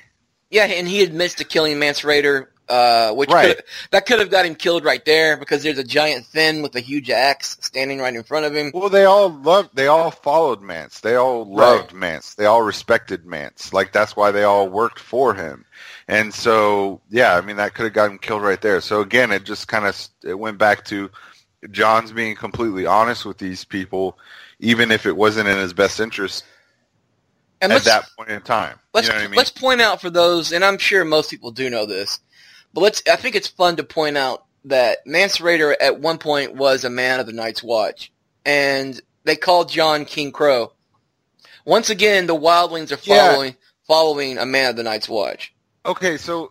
yeah, 0.51 0.65
and 0.65 0.87
he 0.87 1.03
admits 1.03 1.35
to 1.35 1.45
killing 1.45 1.79
Mance 1.79 2.03
Rayder, 2.03 2.47
uh, 2.69 3.13
which 3.13 3.31
Right. 3.31 3.57
could, 3.57 3.65
that 3.91 4.07
could 4.07 4.19
have 4.19 4.31
got 4.31 4.45
him 4.47 4.55
killed 4.55 4.85
right 4.85 5.03
there 5.05 5.37
because 5.39 5.63
there's 5.63 5.79
a 5.79 5.85
giant 5.85 6.27
Thenn 6.27 6.63
with 6.63 6.75
a 6.77 6.81
huge 6.81 7.09
axe 7.11 7.57
standing 7.61 7.99
right 7.99 8.15
in 8.15 8.23
front 8.23 8.45
of 8.47 8.55
him. 8.55 8.71
Well, 8.75 8.91
they 8.91 9.05
all 9.07 9.31
loved, 9.31 9.75
they 9.75 9.87
all 9.87 10.11
followed 10.11 10.61
Mance. 10.61 11.01
They 11.01 11.15
all 11.17 11.45
loved 11.45 11.93
Mance. 11.95 12.35
They 12.35 12.45
all 12.47 12.63
respected 12.63 13.25
Mance. 13.25 13.73
Like 13.73 13.93
that's 13.93 14.17
why 14.17 14.31
they 14.31 14.45
all 14.45 14.69
worked 14.69 15.01
for 15.01 15.35
him. 15.35 15.65
And 16.09 16.33
so, 16.33 17.01
yeah, 17.11 17.37
I 17.37 17.41
mean, 17.41 17.57
that 17.57 17.75
could 17.75 17.85
have 17.85 17.93
got 17.95 18.11
him 18.11 18.19
killed 18.19 18.43
right 18.43 18.61
there. 18.61 18.81
So 18.83 19.01
again, 19.01 19.33
it 19.33 19.45
just 19.45 19.69
kind 19.69 19.87
of, 19.87 20.09
it 20.23 20.39
went 20.39 20.59
back 20.59 20.85
to 20.87 21.11
Jon's 21.71 22.13
being 22.13 22.37
completely 22.37 22.85
honest 22.87 23.25
with 23.27 23.39
these 23.39 23.65
people, 23.65 24.19
even 24.61 24.91
if 24.91 25.07
it 25.07 25.17
wasn't 25.17 25.49
in 25.49 25.57
his 25.59 25.73
best 25.73 26.01
interest 26.01 26.45
And 27.61 27.73
at 27.73 27.83
that 27.85 28.09
point 28.17 28.31
in 28.31 28.41
time. 28.43 28.79
let's 28.95 29.09
you 29.09 29.15
know 29.15 29.21
I 29.21 29.27
mean? 29.27 29.37
let's 29.37 29.51
point 29.51 29.81
out 29.81 30.01
for 30.01 30.11
those, 30.11 30.53
and 30.53 30.65
I'm 30.65 30.79
sure 30.79 31.05
most 31.05 31.31
people 31.31 31.51
do 31.51 31.69
know 31.71 31.87
this, 31.87 32.21
but 32.73 32.83
let's. 32.83 33.03
I 33.11 33.17
think 33.17 33.35
it's 33.35 33.49
fun 33.49 33.77
to 33.77 33.85
point 33.85 34.17
out 34.17 34.45
that 34.65 34.99
Mance 35.07 35.39
Rayder 35.39 35.75
at 35.81 36.01
one 36.01 36.19
point 36.19 36.55
was 36.55 36.85
a 36.85 36.91
man 36.91 37.19
of 37.21 37.27
the 37.27 37.33
Night's 37.33 37.63
Watch, 37.63 38.13
and 38.45 39.01
they 39.25 39.37
called 39.37 39.71
Jon 39.71 40.05
King 40.05 40.31
Crow. 40.33 40.73
Once 41.65 41.91
again, 41.91 42.27
the 42.27 42.35
wildlings 42.37 42.93
are 42.93 43.01
Yeah. 43.03 43.33
following 43.33 43.57
following 43.87 44.39
a 44.39 44.47
man 44.47 44.71
of 44.71 44.77
the 44.77 44.83
Night's 44.83 45.09
Watch. 45.09 45.53
Okay, 45.87 46.17
so 46.17 46.51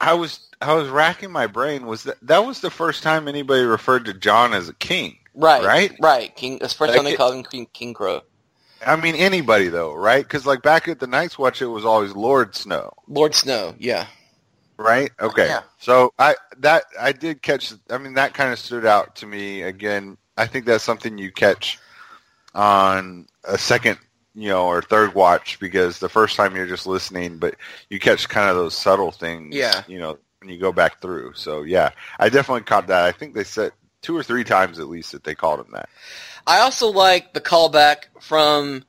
I 0.00 0.14
was 0.14 0.40
I 0.60 0.74
was 0.74 0.88
racking 0.88 1.30
my 1.32 1.46
brain. 1.46 1.86
Was 1.86 2.04
that 2.04 2.18
that 2.22 2.44
was 2.46 2.60
the 2.60 2.70
first 2.70 3.02
time 3.02 3.26
anybody 3.26 3.62
referred 3.64 4.04
to 4.06 4.14
Jon 4.14 4.52
as 4.54 4.68
a 4.68 4.74
king? 4.74 5.18
Right, 5.34 5.64
Right? 5.64 5.92
right. 6.00 6.34
King. 6.34 6.58
That's 6.60 6.72
the 6.72 6.78
first 6.78 6.90
Like 6.90 6.96
time 6.98 7.04
they 7.04 7.12
it- 7.12 7.16
called 7.18 7.34
him 7.34 7.42
King, 7.42 7.66
King 7.72 7.94
Crow. 7.94 8.22
I 8.86 8.96
mean 8.96 9.14
anybody 9.16 9.68
though, 9.68 9.92
right? 9.94 10.22
Because 10.24 10.46
like 10.46 10.62
back 10.62 10.88
at 10.88 11.00
the 11.00 11.06
Night's 11.06 11.38
Watch, 11.38 11.60
it 11.60 11.66
was 11.66 11.84
always 11.84 12.12
Lord 12.12 12.54
Snow, 12.54 12.92
Lord 13.08 13.34
Snow. 13.34 13.74
Yeah. 13.78 14.06
right? 14.78 15.10
Okay, 15.20 15.46
Yeah. 15.46 15.62
so 15.78 16.12
I 16.18 16.36
that 16.58 16.84
I 16.98 17.12
did 17.12 17.42
catch. 17.42 17.72
I 17.90 17.98
mean 17.98 18.14
that 18.14 18.32
kind 18.34 18.52
of 18.52 18.58
stood 18.58 18.86
out 18.86 19.16
to 19.16 19.26
me. 19.26 19.62
Again, 19.62 20.16
I 20.36 20.46
think 20.46 20.66
that's 20.66 20.84
something 20.84 21.18
you 21.18 21.32
catch 21.32 21.78
on 22.54 23.26
a 23.44 23.58
second, 23.58 23.98
you 24.34 24.48
know, 24.48 24.66
or 24.66 24.82
third 24.82 25.14
watch 25.14 25.58
because 25.60 25.98
the 25.98 26.08
first 26.08 26.36
time 26.36 26.54
you're 26.56 26.66
just 26.66 26.86
listening, 26.86 27.38
but 27.38 27.56
you 27.90 27.98
catch 27.98 28.28
kind 28.28 28.48
of 28.50 28.56
those 28.56 28.76
subtle 28.76 29.10
things. 29.12 29.54
Yeah. 29.54 29.82
you 29.88 29.98
know, 29.98 30.18
when 30.40 30.50
you 30.50 30.58
go 30.58 30.72
back 30.72 31.00
through. 31.00 31.32
So 31.34 31.62
yeah, 31.62 31.90
I 32.18 32.28
definitely 32.28 32.62
caught 32.62 32.86
that. 32.88 33.04
I 33.04 33.12
think 33.12 33.34
they 33.34 33.44
said 33.44 33.72
two 34.02 34.16
or 34.16 34.22
three 34.22 34.44
times 34.44 34.78
at 34.78 34.88
least 34.88 35.12
that 35.12 35.24
they 35.24 35.34
called 35.34 35.60
him 35.60 35.72
that. 35.72 35.88
I 36.46 36.60
also 36.60 36.88
like 36.88 37.32
the 37.32 37.40
callback 37.40 38.04
from 38.20 38.84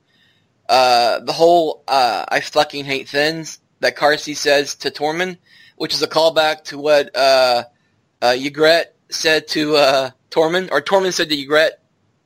uh, 0.68 1.20
the 1.20 1.32
whole 1.32 1.82
uh, 1.88 2.24
"I 2.28 2.40
fucking 2.40 2.84
hate 2.84 3.08
Thenns" 3.08 3.58
that 3.80 3.96
Karsi 3.96 4.36
says 4.36 4.74
to 4.76 4.90
Tormund, 4.90 5.38
which 5.76 5.94
is 5.94 6.02
a 6.02 6.08
callback 6.08 6.64
to 6.64 6.78
what 6.78 7.14
uh, 7.16 7.64
uh, 8.22 8.36
said 9.10 9.48
to 9.48 9.76
uh, 9.76 10.10
Tormund, 10.30 10.70
or 10.70 10.80
Tormund 10.80 11.14
said 11.14 11.28
to 11.30 11.36
Ygritte 11.36 11.72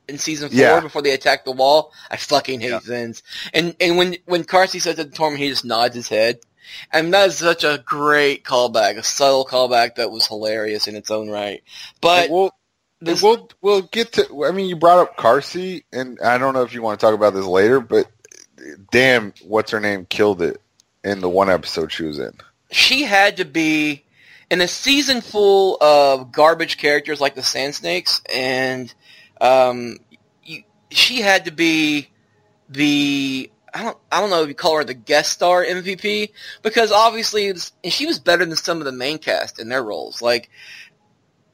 in 0.09 0.18
season 0.18 0.49
four 0.49 0.59
Yeah. 0.59 0.80
before 0.80 1.03
they 1.03 1.12
attacked 1.12 1.45
the 1.45 1.53
wall. 1.53 1.93
I 2.11 2.16
fucking 2.16 2.61
hate 2.61 2.70
Yeah. 2.70 2.80
Thenns. 2.85 3.22
And 3.55 3.76
and 3.80 3.97
when 3.97 4.16
when 4.26 4.45
Karsi 4.45 4.80
says 4.80 4.99
it 4.99 5.14
to 5.14 5.20
Tormund, 5.20 5.39
he 5.39 5.49
just 5.49 5.64
nods 5.64 5.95
his 5.95 6.09
head. 6.09 6.41
And 6.93 7.12
that 7.12 7.28
is 7.28 7.39
such 7.39 7.64
a 7.64 7.83
great 7.85 8.45
callback, 8.45 8.97
a 8.97 9.03
subtle 9.03 9.45
callback 9.45 9.97
that 9.97 10.11
was 10.11 10.26
hilarious 10.26 10.87
in 10.87 10.97
its 10.97 11.11
own 11.11 11.28
right. 11.28 11.62
But 12.01 12.30
we'll 12.30 12.55
this, 13.05 13.23
we'll 13.23 13.49
we'll 13.61 13.83
get 13.83 14.13
to. 14.13 14.45
I 14.45 14.53
mean, 14.53 14.69
you 14.69 14.77
brought 14.77 14.99
up 14.99 15.17
Karsi, 15.17 15.85
and 15.93 16.19
I 16.21 16.39
don't 16.39 16.55
know 16.55 16.63
if 16.63 16.75
you 16.75 16.83
want 16.83 16.99
to 16.99 17.07
talk 17.07 17.15
about 17.15 17.35
this 17.35 17.45
later, 17.45 17.81
but 17.81 18.11
damn, 18.91 19.33
what's 19.43 19.71
her 19.71 19.81
name 19.81 20.07
killed 20.07 20.43
it 20.43 20.61
in 21.05 21.21
the 21.21 21.29
one 21.29 21.51
episode 21.51 21.93
she 21.93 22.05
was 22.05 22.19
in. 22.19 22.33
she 22.71 23.03
had 23.03 23.39
to 23.39 23.45
be 23.45 24.05
in 24.51 24.61
a 24.61 24.69
season 24.69 25.21
full 25.21 25.83
of 25.83 26.31
garbage 26.31 26.77
characters 26.77 27.21
like 27.21 27.35
the 27.35 27.43
Sand 27.43 27.75
Snakes, 27.75 28.21
and 28.33 28.93
um, 29.41 29.99
you, 30.45 30.63
she 30.91 31.21
had 31.21 31.47
to 31.47 31.51
be 31.51 32.09
the 32.69 33.51
I 33.75 33.83
don't 33.83 33.99
I 34.11 34.21
don't 34.21 34.31
know 34.31 34.43
if 34.43 34.49
you 34.49 34.55
call 34.55 34.77
her 34.77 34.85
the 34.85 34.95
guest 34.95 35.33
star 35.33 35.65
MVP 35.65 36.31
because 36.63 36.93
obviously 36.93 37.49
and 37.49 37.71
she 37.85 38.07
was 38.07 38.19
better 38.19 38.45
than 38.45 38.57
some 38.57 38.79
of 38.79 38.85
the 38.85 38.93
main 38.93 39.19
cast 39.19 39.59
in 39.59 39.69
their 39.69 39.83
roles. 39.83 40.21
Like 40.21 40.51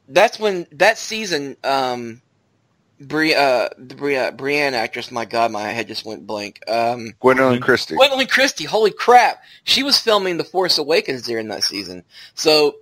that's 0.08 0.38
when 0.38 0.66
that 0.72 0.98
season, 0.98 1.56
um, 1.62 2.22
Bri- 3.00 3.34
uh, 3.34 3.68
the 3.78 3.94
Bri- 3.94 4.16
uh, 4.16 4.32
Brienne 4.32 4.74
actress, 4.74 5.12
my 5.12 5.24
God, 5.24 5.52
my 5.52 5.62
head 5.62 5.86
just 5.86 6.04
went 6.04 6.26
blank. 6.26 6.60
Um, 6.66 7.14
Gwendoline 7.22 7.62
Christie. 7.62 7.94
Gwendoline 7.94 8.28
Christie, 8.28 8.64
holy 8.64 8.90
crap! 8.90 9.40
She 9.62 9.82
was 9.84 10.00
filming 10.00 10.36
The 10.36 10.44
Force 10.44 10.78
Awakens 10.78 11.22
during 11.22 11.46
that 11.48 11.62
season. 11.62 12.02
So, 12.34 12.76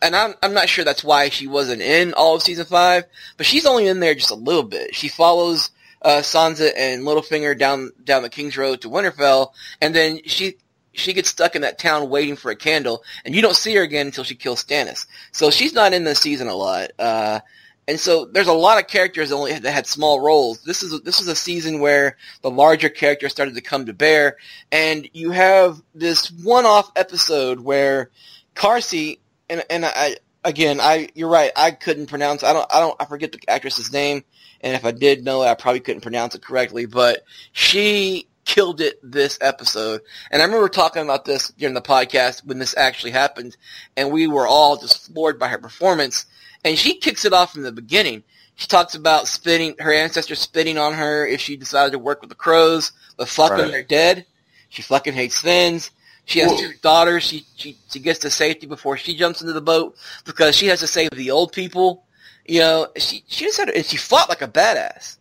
and 0.00 0.16
I'm 0.16 0.34
I'm 0.42 0.54
not 0.54 0.70
sure 0.70 0.84
that's 0.84 1.04
why 1.04 1.28
she 1.28 1.46
wasn't 1.46 1.82
in 1.82 2.14
all 2.14 2.36
of 2.36 2.42
season 2.42 2.64
five, 2.64 3.04
but 3.36 3.44
she's 3.44 3.66
only 3.66 3.86
in 3.86 4.00
there 4.00 4.14
just 4.14 4.30
a 4.30 4.36
little 4.36 4.62
bit. 4.62 4.94
She 4.94 5.08
follows 5.08 5.70
uh, 6.00 6.20
Sansa 6.22 6.72
and 6.76 7.02
Littlefinger 7.02 7.58
down 7.58 7.92
down 8.02 8.22
the 8.22 8.30
King's 8.30 8.56
Road 8.56 8.80
to 8.82 8.88
Winterfell, 8.88 9.52
and 9.82 9.94
then 9.94 10.20
she 10.24 10.56
she 10.98 11.12
gets 11.12 11.28
stuck 11.28 11.56
in 11.56 11.62
that 11.62 11.78
town 11.78 12.10
waiting 12.10 12.36
for 12.36 12.50
a 12.50 12.56
candle, 12.56 13.02
and 13.24 13.34
you 13.34 13.42
don't 13.42 13.56
see 13.56 13.74
her 13.74 13.82
again 13.82 14.06
until 14.06 14.24
she 14.24 14.34
kills 14.34 14.64
Stannis. 14.64 15.06
So 15.32 15.50
she's 15.50 15.72
not 15.72 15.92
in 15.92 16.04
the 16.04 16.14
season 16.14 16.48
a 16.48 16.54
lot. 16.54 16.90
Uh, 16.98 17.40
and 17.88 17.98
so 17.98 18.26
there's 18.26 18.48
a 18.48 18.52
lot 18.52 18.78
of 18.78 18.86
characters 18.86 19.30
that 19.30 19.36
only 19.36 19.58
that 19.58 19.72
had 19.72 19.86
small 19.86 20.20
roles. 20.20 20.60
This 20.60 20.82
is 20.82 21.00
this 21.00 21.22
is 21.22 21.28
a 21.28 21.34
season 21.34 21.80
where 21.80 22.18
the 22.42 22.50
larger 22.50 22.90
characters 22.90 23.32
started 23.32 23.54
to 23.54 23.62
come 23.62 23.86
to 23.86 23.94
bear, 23.94 24.36
and 24.70 25.08
you 25.14 25.30
have 25.30 25.80
this 25.94 26.30
one-off 26.30 26.92
episode 26.96 27.60
where 27.60 28.10
Karsi 28.54 29.20
and 29.48 29.64
and 29.70 29.86
I 29.86 30.16
again 30.44 30.80
I 30.82 31.08
you're 31.14 31.30
right 31.30 31.50
I 31.56 31.70
couldn't 31.70 32.08
pronounce 32.08 32.42
I 32.42 32.52
don't 32.52 32.66
I 32.72 32.80
don't 32.80 33.00
I 33.00 33.06
forget 33.06 33.32
the 33.32 33.40
actress's 33.48 33.90
name, 33.90 34.22
and 34.60 34.76
if 34.76 34.84
I 34.84 34.90
did 34.90 35.24
know 35.24 35.42
it 35.42 35.46
I 35.46 35.54
probably 35.54 35.80
couldn't 35.80 36.02
pronounce 36.02 36.34
it 36.34 36.42
correctly, 36.42 36.84
but 36.84 37.24
she 37.52 38.27
killed 38.48 38.80
it 38.80 38.98
this 39.02 39.38
episode. 39.42 40.00
And 40.30 40.40
I 40.40 40.46
remember 40.46 40.70
talking 40.70 41.02
about 41.02 41.26
this 41.26 41.50
during 41.50 41.74
the 41.74 41.82
podcast 41.82 42.44
when 42.44 42.58
this 42.58 42.74
actually 42.76 43.12
happened, 43.12 43.56
and 43.96 44.10
we 44.10 44.26
were 44.26 44.46
all 44.46 44.78
just 44.78 45.06
floored 45.06 45.38
by 45.38 45.48
her 45.48 45.58
performance. 45.58 46.24
And 46.64 46.76
she 46.76 46.98
kicks 46.98 47.26
it 47.26 47.34
off 47.34 47.52
from 47.52 47.62
the 47.62 47.70
beginning. 47.70 48.24
She 48.56 48.66
talks 48.66 48.94
about 48.94 49.28
spitting 49.28 49.76
her 49.78 49.92
ancestors 49.92 50.40
spitting 50.40 50.78
on 50.78 50.94
her 50.94 51.26
if 51.26 51.40
she 51.40 51.56
decided 51.56 51.92
to 51.92 51.98
work 51.98 52.22
with 52.22 52.30
the 52.30 52.34
crows, 52.34 52.90
but 53.16 53.28
fuck 53.28 53.56
them, 53.56 53.70
they're 53.70 53.82
dead. 53.84 54.24
She 54.70 54.82
fucking 54.82 55.12
hates 55.12 55.42
Thenns. 55.42 55.90
She 56.24 56.40
has 56.40 56.50
Whoa. 56.50 56.58
two 56.58 56.72
daughters. 56.82 57.22
She, 57.22 57.46
she 57.54 57.76
she 57.90 58.00
gets 58.00 58.18
to 58.20 58.30
safety 58.30 58.66
before 58.66 58.96
she 58.96 59.16
jumps 59.16 59.40
into 59.40 59.52
the 59.52 59.60
boat 59.60 59.96
because 60.24 60.56
she 60.56 60.66
has 60.66 60.80
to 60.80 60.86
save 60.86 61.10
the 61.10 61.30
old 61.30 61.52
people. 61.52 62.04
You 62.46 62.60
know, 62.60 62.88
she 62.96 63.22
she 63.28 63.44
just 63.44 63.58
had 63.58 63.70
and 63.70 63.84
she 63.84 63.96
fought 63.98 64.28
like 64.28 64.42
a 64.42 64.48
badass. 64.48 65.18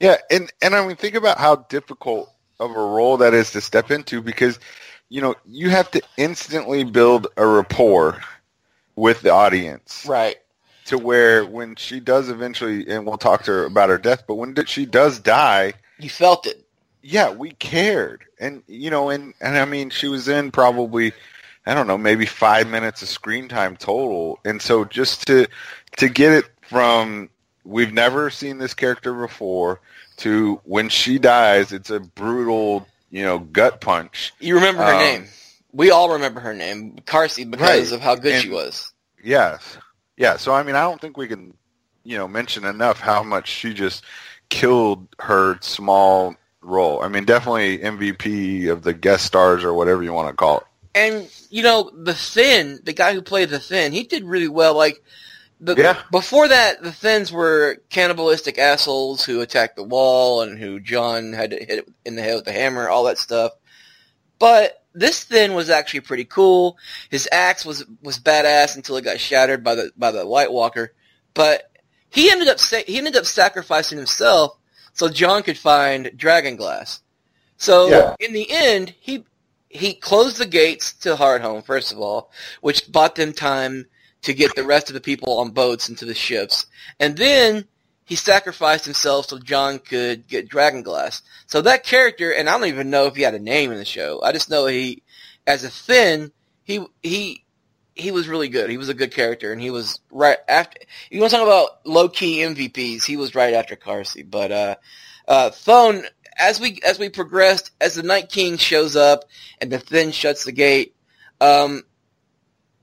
Yeah, 0.00 0.16
and 0.30 0.52
and 0.62 0.74
I 0.74 0.86
mean, 0.86 0.96
think 0.96 1.14
about 1.14 1.38
how 1.38 1.56
difficult 1.56 2.31
of 2.64 2.70
a 2.76 2.80
role 2.80 3.16
that 3.18 3.34
is 3.34 3.50
to 3.52 3.60
step 3.60 3.90
into 3.90 4.22
because 4.22 4.58
you 5.08 5.20
know 5.20 5.34
you 5.46 5.70
have 5.70 5.90
to 5.90 6.02
instantly 6.16 6.84
build 6.84 7.26
a 7.36 7.46
rapport 7.46 8.20
with 8.96 9.20
the 9.22 9.30
audience 9.30 10.04
Right. 10.08 10.36
to 10.86 10.98
where 10.98 11.44
when 11.44 11.76
she 11.76 12.00
does 12.00 12.28
eventually, 12.28 12.88
and 12.88 13.06
we'll 13.06 13.18
talk 13.18 13.44
to 13.44 13.50
her 13.50 13.64
about 13.64 13.88
her 13.88 13.98
death, 13.98 14.24
but 14.26 14.34
when 14.34 14.54
she 14.66 14.86
does 14.86 15.18
die, 15.18 15.74
You 15.98 16.10
felt 16.10 16.46
it. 16.46 16.64
yeah, 17.02 17.30
we 17.32 17.50
cared, 17.52 18.24
and 18.40 18.62
you 18.68 18.90
know, 18.90 19.10
and 19.10 19.34
and 19.40 19.56
I 19.58 19.64
mean, 19.64 19.90
she 19.90 20.08
was 20.08 20.28
in 20.28 20.50
probably. 20.50 21.12
I 21.64 21.74
don't 21.74 21.86
know, 21.86 21.96
maybe 21.96 22.26
five 22.26 22.66
minutes 22.68 23.02
of 23.02 23.08
screen 23.08 23.46
time 23.46 23.76
total, 23.76 24.40
and 24.44 24.60
so 24.60 24.84
just 24.84 25.28
to 25.28 25.46
to 25.98 26.08
get 26.08 26.32
it 26.32 26.46
from 26.62 27.30
we've 27.64 27.92
never 27.92 28.30
seen 28.30 28.58
this 28.58 28.74
character 28.74 29.14
before 29.14 29.80
to 30.22 30.60
when 30.64 30.88
she 30.88 31.18
dies, 31.18 31.72
it's 31.72 31.90
a 31.90 32.00
brutal, 32.00 32.86
you 33.10 33.22
know, 33.22 33.38
gut 33.38 33.80
punch. 33.80 34.32
You 34.40 34.54
remember 34.56 34.82
her 34.84 34.92
Um, 34.94 34.98
name. 35.00 35.28
We 35.72 35.90
all 35.90 36.10
remember 36.10 36.40
her 36.40 36.54
name, 36.54 36.96
Karsi, 37.06 37.48
because 37.50 37.90
Right. 37.90 37.92
of 37.92 38.00
how 38.00 38.14
good 38.14 38.34
And- 38.34 38.42
she 38.42 38.48
was. 38.50 38.92
Yes, 39.24 39.78
yeah. 40.16 40.36
So 40.36 40.52
I 40.52 40.62
mean, 40.62 40.74
I 40.74 40.80
don't 40.82 41.00
think 41.00 41.16
we 41.16 41.28
can, 41.28 41.54
you 42.04 42.18
know, 42.18 42.26
mention 42.28 42.64
enough 42.64 42.98
how 43.00 43.22
much 43.22 43.48
she 43.48 43.72
just 43.72 44.02
killed 44.48 45.06
her 45.20 45.58
small 45.62 46.34
role. 46.60 47.02
I 47.02 47.08
mean, 47.08 47.24
definitely 47.24 47.78
MVP 47.78 48.66
of 48.68 48.82
the 48.82 48.92
guest 48.92 49.24
stars 49.24 49.64
or 49.64 49.74
whatever 49.74 50.02
you 50.02 50.12
want 50.12 50.28
to 50.28 50.34
call 50.34 50.58
it. 50.58 50.64
And 50.94 51.28
you 51.50 51.62
know, 51.62 51.90
the 51.94 52.12
Thenn, 52.14 52.80
the 52.84 52.92
guy 52.92 53.14
who 53.14 53.22
played 53.22 53.48
the 53.48 53.58
Thenn, 53.58 53.92
he 53.92 54.02
did 54.04 54.24
really 54.24 54.48
well. 54.48 54.74
Like 54.74 55.02
the 55.64 55.76
Yeah. 55.76 56.02
before 56.10 56.48
that, 56.48 56.82
the 56.82 56.90
Thenns 56.90 57.30
were 57.30 57.78
cannibalistic 57.88 58.58
assholes 58.58 59.24
who 59.24 59.40
attacked 59.40 59.76
the 59.76 59.84
wall 59.84 60.42
and 60.42 60.58
who 60.58 60.80
Jon 60.80 61.32
had 61.32 61.50
to 61.52 61.64
hit 61.64 61.88
in 62.04 62.16
the 62.16 62.22
head 62.22 62.34
with 62.34 62.44
the 62.46 62.52
hammer, 62.52 62.88
all 62.88 63.04
that 63.04 63.16
stuff. 63.18 63.52
But 64.40 64.82
this 64.92 65.24
Thenn 65.24 65.54
was 65.54 65.70
actually 65.70 66.00
pretty 66.00 66.24
cool. 66.24 66.76
His 67.10 67.28
axe 67.30 67.64
was 67.64 67.84
was 68.02 68.18
badass 68.18 68.74
until 68.74 68.96
it 68.96 69.04
got 69.04 69.20
shattered 69.20 69.62
by 69.62 69.76
the 69.76 69.92
by 69.96 70.10
the 70.10 70.26
White 70.26 70.52
Walker. 70.52 70.92
But 71.32 71.70
he 72.10 72.30
ended 72.30 72.48
up 72.48 72.58
sa- 72.58 72.82
he 72.86 72.98
ended 72.98 73.16
up 73.16 73.24
sacrificing 73.24 73.98
himself 73.98 74.58
so 74.94 75.08
Jon 75.08 75.44
could 75.44 75.56
find 75.56 76.10
Dragon 76.16 76.56
Glass. 76.56 77.00
So 77.56 77.88
Yeah. 77.88 78.16
in 78.18 78.32
the 78.32 78.50
end, 78.50 78.94
he 79.00 79.24
he 79.68 79.94
closed 79.94 80.38
the 80.38 80.44
gates 80.46 80.92
to 80.94 81.14
Hardhome 81.16 81.64
first 81.64 81.92
of 81.92 82.00
all, 82.00 82.30
which 82.60 82.90
bought 82.90 83.14
them 83.14 83.32
time 83.32 83.86
to 84.22 84.34
get 84.34 84.54
the 84.54 84.64
rest 84.64 84.88
of 84.88 84.94
the 84.94 85.00
people 85.00 85.38
on 85.38 85.50
boats 85.50 85.88
into 85.88 86.04
the 86.04 86.14
ships, 86.14 86.66
and 87.00 87.16
then 87.16 87.66
he 88.04 88.16
sacrificed 88.16 88.84
himself 88.84 89.26
so 89.26 89.38
Jon 89.38 89.78
could 89.78 90.26
get 90.28 90.48
Dragon 90.48 90.82
Glass. 90.82 91.22
So 91.46 91.62
that 91.62 91.84
character, 91.84 92.32
and 92.32 92.48
I 92.48 92.58
don't 92.58 92.68
even 92.68 92.90
know 92.90 93.06
if 93.06 93.16
he 93.16 93.22
had 93.22 93.34
a 93.34 93.38
name 93.38 93.72
in 93.72 93.78
the 93.78 93.84
show. 93.84 94.20
I 94.22 94.32
just 94.32 94.50
know 94.50 94.66
he, 94.66 95.02
as 95.46 95.64
a 95.64 95.68
Thenn, 95.68 96.32
he 96.64 96.84
he 97.02 97.44
he 97.94 98.10
was 98.10 98.28
really 98.28 98.48
good. 98.48 98.70
He 98.70 98.78
was 98.78 98.88
a 98.88 98.94
good 98.94 99.12
character, 99.12 99.52
and 99.52 99.60
he 99.60 99.70
was 99.70 100.00
right 100.10 100.38
after. 100.48 100.80
You 101.10 101.20
want 101.20 101.30
to 101.30 101.36
talk 101.36 101.46
about 101.46 101.86
low 101.86 102.08
key 102.08 102.38
MVPs? 102.38 103.04
He 103.04 103.16
was 103.16 103.34
right 103.34 103.54
after 103.54 103.76
Karsi. 103.76 104.28
But 104.28 104.52
uh, 104.52 104.74
uh, 105.28 105.50
Thone, 105.50 106.04
as 106.38 106.60
we 106.60 106.80
as 106.84 106.98
we 106.98 107.08
progressed, 107.08 107.70
as 107.80 107.94
the 107.94 108.02
Night 108.02 108.28
King 108.28 108.56
shows 108.56 108.96
up 108.96 109.24
and 109.60 109.70
the 109.70 109.78
Thenn 109.78 110.12
shuts 110.12 110.44
the 110.44 110.52
gate. 110.52 110.94
Um, 111.40 111.82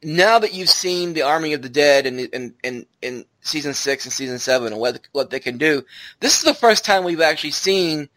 now 0.03 0.39
that 0.39 0.53
you've 0.53 0.69
seen 0.69 1.13
the 1.13 1.23
Army 1.23 1.53
of 1.53 1.61
the 1.61 1.69
Dead 1.69 2.05
in 2.05 2.19
in 2.19 2.53
in, 2.63 2.85
in 3.01 3.25
season 3.41 3.73
six 3.73 4.05
and 4.05 4.13
season 4.13 4.39
seven 4.39 4.73
and 4.73 4.81
what 4.81 4.99
what 5.11 5.29
they 5.29 5.39
can 5.39 5.57
do, 5.57 5.83
this 6.19 6.37
is 6.37 6.43
the 6.43 6.53
first 6.53 6.85
time 6.85 7.03
we've 7.03 7.21
actually 7.21 7.51
seen 7.51 8.09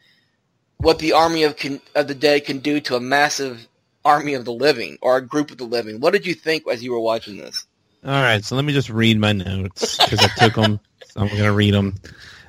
what 0.79 0.99
the 0.99 1.13
Army 1.13 1.45
of 1.45 1.57
can, 1.57 1.81
of 1.95 2.09
the 2.09 2.15
Dead 2.15 2.45
can 2.45 2.59
do 2.59 2.81
to 2.81 2.97
a 2.97 3.01
massive 3.01 3.69
army 4.05 4.35
of 4.35 4.45
the 4.45 4.53
living 4.53 4.99
or 5.01 5.17
a 5.17 5.27
group 5.27 5.51
of 5.51 5.59
the 5.59 5.65
living. 5.65 6.01
What 6.01 6.13
did 6.13 6.27
you 6.27 6.35
think 6.35 6.67
as 6.69 6.83
you 6.83 6.93
were 6.93 7.01
watching 7.01 7.37
this? 7.37 7.67
All 8.05 8.11
right, 8.11 8.45
so 8.45 8.57
let 8.57 8.65
me 8.65 8.73
just 8.73 8.91
read 8.91 9.19
my 9.19 9.33
notes 9.33 9.97
because 9.97 10.19
I 10.19 10.29
took 10.37 10.55
them. 10.55 10.81
So 11.07 11.21
I'm 11.21 11.29
going 11.29 11.43
to 11.43 11.53
read 11.53 11.75
them. 11.75 11.95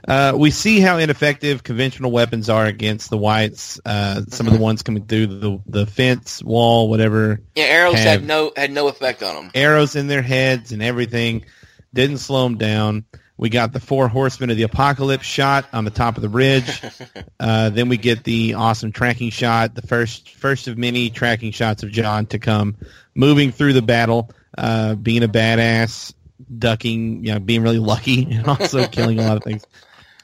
Uh, 0.07 0.33
we 0.35 0.51
see 0.51 0.79
how 0.79 0.97
ineffective 0.97 1.63
conventional 1.63 2.11
weapons 2.11 2.49
are 2.49 2.65
against 2.65 3.09
the 3.09 3.17
whites. 3.17 3.79
Uh, 3.85 4.21
some 4.27 4.47
of 4.47 4.53
the 4.53 4.59
ones 4.59 4.83
coming 4.83 5.05
through 5.05 5.27
the 5.27 5.59
the 5.65 5.85
fence, 5.85 6.43
wall, 6.43 6.89
whatever. 6.89 7.39
Yeah, 7.55 7.65
arrows 7.65 7.95
Have- 7.95 8.19
had 8.19 8.25
no 8.25 8.51
had 8.55 8.71
no 8.71 8.87
effect 8.89 9.23
on 9.23 9.35
them. 9.35 9.51
Arrows 9.55 9.95
in 9.95 10.07
their 10.07 10.21
heads 10.21 10.71
and 10.71 10.83
everything 10.83 11.45
didn't 11.93 12.17
slow 12.17 12.43
them 12.43 12.57
down. 12.57 13.05
We 13.37 13.49
got 13.49 13.73
the 13.73 13.79
four 13.79 14.07
horsemen 14.07 14.51
of 14.51 14.57
the 14.57 14.63
apocalypse 14.63 15.25
shot 15.25 15.65
on 15.73 15.85
the 15.85 15.91
top 15.91 16.17
of 16.17 16.21
the 16.21 16.29
ridge. 16.29 16.81
Uh, 17.39 17.69
then 17.69 17.89
we 17.89 17.97
get 17.97 18.23
the 18.23 18.53
awesome 18.53 18.93
tracking 18.93 19.29
shot, 19.29 19.75
the 19.75 19.81
first 19.81 20.29
first 20.35 20.69
of 20.69 20.77
many 20.77 21.09
tracking 21.09 21.51
shots 21.51 21.83
of 21.83 21.91
Jon 21.91 22.25
to 22.27 22.39
come, 22.39 22.77
moving 23.15 23.51
through 23.51 23.73
the 23.73 23.81
battle, 23.81 24.31
uh, 24.57 24.95
being 24.95 25.23
a 25.23 25.27
badass, 25.27 26.13
ducking, 26.57 27.25
you 27.25 27.33
know, 27.33 27.39
being 27.39 27.61
really 27.63 27.79
lucky, 27.79 28.23
and 28.31 28.47
also 28.47 28.87
killing 28.87 29.19
a 29.19 29.23
lot 29.23 29.35
of 29.35 29.43
things. 29.43 29.65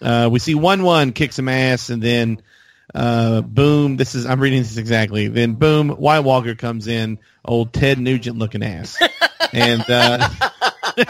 Uh, 0.02 0.30
we 0.32 0.40
see 0.40 0.56
Wun 0.56 0.84
Wun 0.84 1.12
kick 1.14 1.34
some 1.34 1.50
ass, 1.50 1.90
and 1.90 2.02
then 2.02 2.42
uh, 2.96 3.42
boom. 3.42 3.98
This 3.98 4.16
is 4.16 4.26
I'm 4.26 4.40
reading 4.40 4.60
this 4.60 4.78
exactly. 4.78 5.28
Then 5.28 5.54
boom, 5.56 5.90
White 5.90 6.22
Walker 6.22 6.56
comes 6.56 6.88
in, 6.88 7.20
old 7.46 7.74
Ted 7.74 8.00
Nugent 8.00 8.38
looking 8.38 8.64
ass, 8.64 8.98
and 9.54 9.84
uh, 9.90 10.30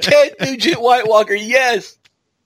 Ted 0.00 0.34
Nugent 0.40 0.80
White 0.80 1.06
Walker, 1.08 1.34
yes. 1.34 1.96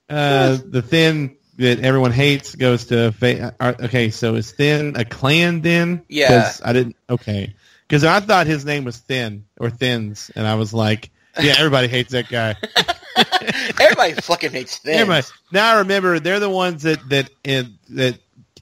uh, 0.09 0.57
the 0.65 0.81
Thenn 0.81 1.35
that 1.57 1.79
everyone 1.79 2.11
hates 2.11 2.53
goes 2.55 2.85
to 2.85 3.11
fa- 3.13 3.55
okay 3.59 4.11
so 4.11 4.35
is 4.35 4.53
Thenn 4.53 4.95
a 4.95 5.03
clan 5.03 5.61
then 5.61 6.03
Yeah. 6.07 6.51
i 6.63 6.71
didn't 6.71 6.95
okay 7.09 7.55
because 7.87 8.03
i 8.03 8.19
thought 8.19 8.45
his 8.45 8.63
name 8.63 8.83
was 8.83 8.97
Thenn 8.99 9.45
or 9.59 9.71
Thenns 9.71 10.29
and 10.35 10.45
i 10.45 10.53
was 10.53 10.71
like 10.71 11.09
yeah 11.41 11.55
everybody 11.57 11.87
hates 11.87 12.11
that 12.11 12.29
guy 12.29 12.55
Everybody 13.79 14.13
fucking 14.13 14.51
hates 14.51 14.79
everybody 14.85 15.25
now 15.51 15.75
i 15.75 15.77
remember 15.79 16.19
they're 16.19 16.39
the 16.39 16.49
ones 16.49 16.83
that 16.83 16.99
that 17.09 17.29
in, 17.43 17.77
that 17.89 18.19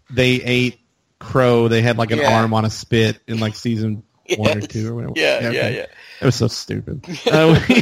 they 0.09 0.35
ate 0.35 0.79
crow 1.19 1.67
they 1.67 1.81
had 1.81 1.97
like 1.97 2.11
an 2.11 2.19
Yeah. 2.19 2.37
arm 2.39 2.53
on 2.53 2.65
a 2.65 2.69
spit 2.69 3.19
in 3.27 3.39
like 3.39 3.55
season 3.55 4.03
one 4.37 4.57
or 4.57 4.61
two 4.61 4.89
or 4.91 4.95
whatever. 4.95 5.13
Yeah, 5.15 5.39
yeah, 5.41 5.47
okay. 5.49 5.75
yeah. 5.77 5.85
It 6.21 6.25
was 6.25 6.35
so 6.35 6.47
stupid. 6.47 7.05
Uh, 7.31 7.59
we- 7.69 7.81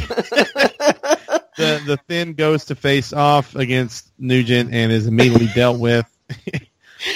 the 1.56 1.80
the 1.86 1.98
Thenn 2.08 2.34
goes 2.34 2.66
to 2.66 2.74
face 2.74 3.12
off 3.12 3.54
against 3.54 4.10
Nugent 4.18 4.72
and 4.74 4.92
is 4.92 5.06
immediately 5.06 5.48
dealt 5.54 5.78
with. 5.80 6.06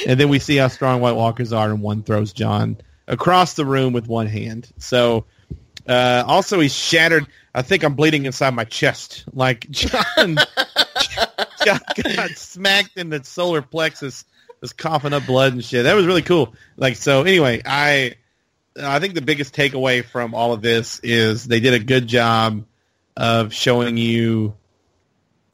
and 0.07 0.19
then 0.19 0.29
we 0.29 0.39
see 0.39 0.57
how 0.57 0.69
strong 0.69 1.01
White 1.01 1.17
Walkers 1.17 1.53
are, 1.53 1.69
and 1.71 1.83
one 1.83 2.03
throws 2.03 2.33
Jon 2.33 2.79
across 3.07 3.55
the 3.55 3.65
room 3.67 3.93
with 3.93 4.07
one 4.07 4.27
hand. 4.29 4.71
So 4.79 5.27
uh, 5.89 6.25
also 6.27 6.61
he's 6.61 6.75
shattered. 6.75 7.27
I 7.55 7.63
think 7.63 7.83
I'm 7.83 7.95
bleeding 7.95 8.27
inside 8.27 8.55
my 8.55 8.65
chest. 8.65 9.25
Like 9.33 9.69
Jon, 9.71 9.97
Jon 11.65 11.81
got 12.15 12.31
smacked 12.31 12.97
in 12.97 13.09
the 13.09 13.25
solar 13.25 13.63
plexus, 13.63 14.25
was 14.61 14.73
coughing 14.73 15.13
up 15.13 15.27
blood 15.27 15.55
and 15.55 15.65
shit. 15.65 15.85
That 15.85 15.95
was 15.95 16.07
really 16.07 16.23
cool. 16.23 16.55
Like 16.77 16.97
so. 16.97 17.23
Anyway, 17.23 17.63
I 17.65 18.17
I 18.81 19.01
think 19.01 19.15
the 19.15 19.23
biggest 19.23 19.55
takeaway 19.55 20.05
from 20.05 20.35
all 20.35 20.53
of 20.53 20.63
this 20.63 21.01
is 21.03 21.45
they 21.45 21.61
did 21.61 21.75
a 21.75 21.79
good 21.79 22.07
job 22.07 22.65
of 23.17 23.53
showing 23.53 23.97
you, 23.97 24.55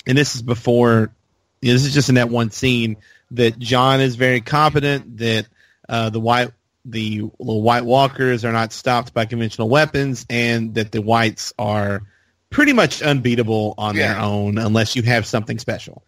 and 0.07 0.19
this 0.19 0.35
is 0.35 0.43
before, 0.43 1.15
this 1.63 1.85
is 1.85 1.95
just 1.95 2.09
in 2.09 2.17
that 2.17 2.29
one 2.29 2.51
scene 2.51 2.97
that 3.31 3.59
Jon 3.59 4.01
is 4.01 4.17
very 4.17 4.41
competent, 4.41 5.19
that 5.19 5.47
uh, 5.89 6.11
the 6.11 6.21
white 6.21 6.51
the 6.85 7.23
little 7.39 7.63
White 7.63 7.85
Walkers 7.85 8.45
are 8.45 8.53
not 8.53 8.73
stopped 8.73 9.15
by 9.15 9.25
conventional 9.25 9.69
weapons, 9.69 10.27
and 10.29 10.75
that 10.75 10.93
the 10.93 11.01
Whites 11.01 11.53
are 11.59 12.03
pretty 12.51 12.73
much 12.73 13.03
unbeatable 13.03 13.75
on 13.79 13.97
their 13.97 14.17
own 14.19 14.59
unless 14.59 14.95
you 14.95 15.03
have 15.03 15.27
something 15.27 15.59
special. 15.59 16.05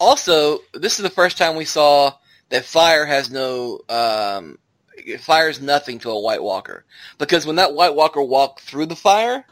Also, 0.00 0.60
this 0.74 0.98
is 0.98 1.02
the 1.02 1.10
first 1.10 1.36
time 1.38 1.54
we 1.56 1.64
saw 1.64 2.12
that 2.48 2.64
fire 2.64 3.04
has 3.04 3.30
no 3.30 3.80
um, 3.88 4.58
it 4.96 5.20
fires 5.20 5.60
nothing 5.60 5.98
to 6.00 6.10
a 6.10 6.20
White 6.20 6.42
Walker 6.42 6.84
because 7.18 7.46
when 7.46 7.56
that 7.56 7.74
White 7.74 7.94
Walker 7.94 8.22
walked 8.22 8.60
through 8.60 8.86
the 8.86 8.96
fire, 8.96 9.44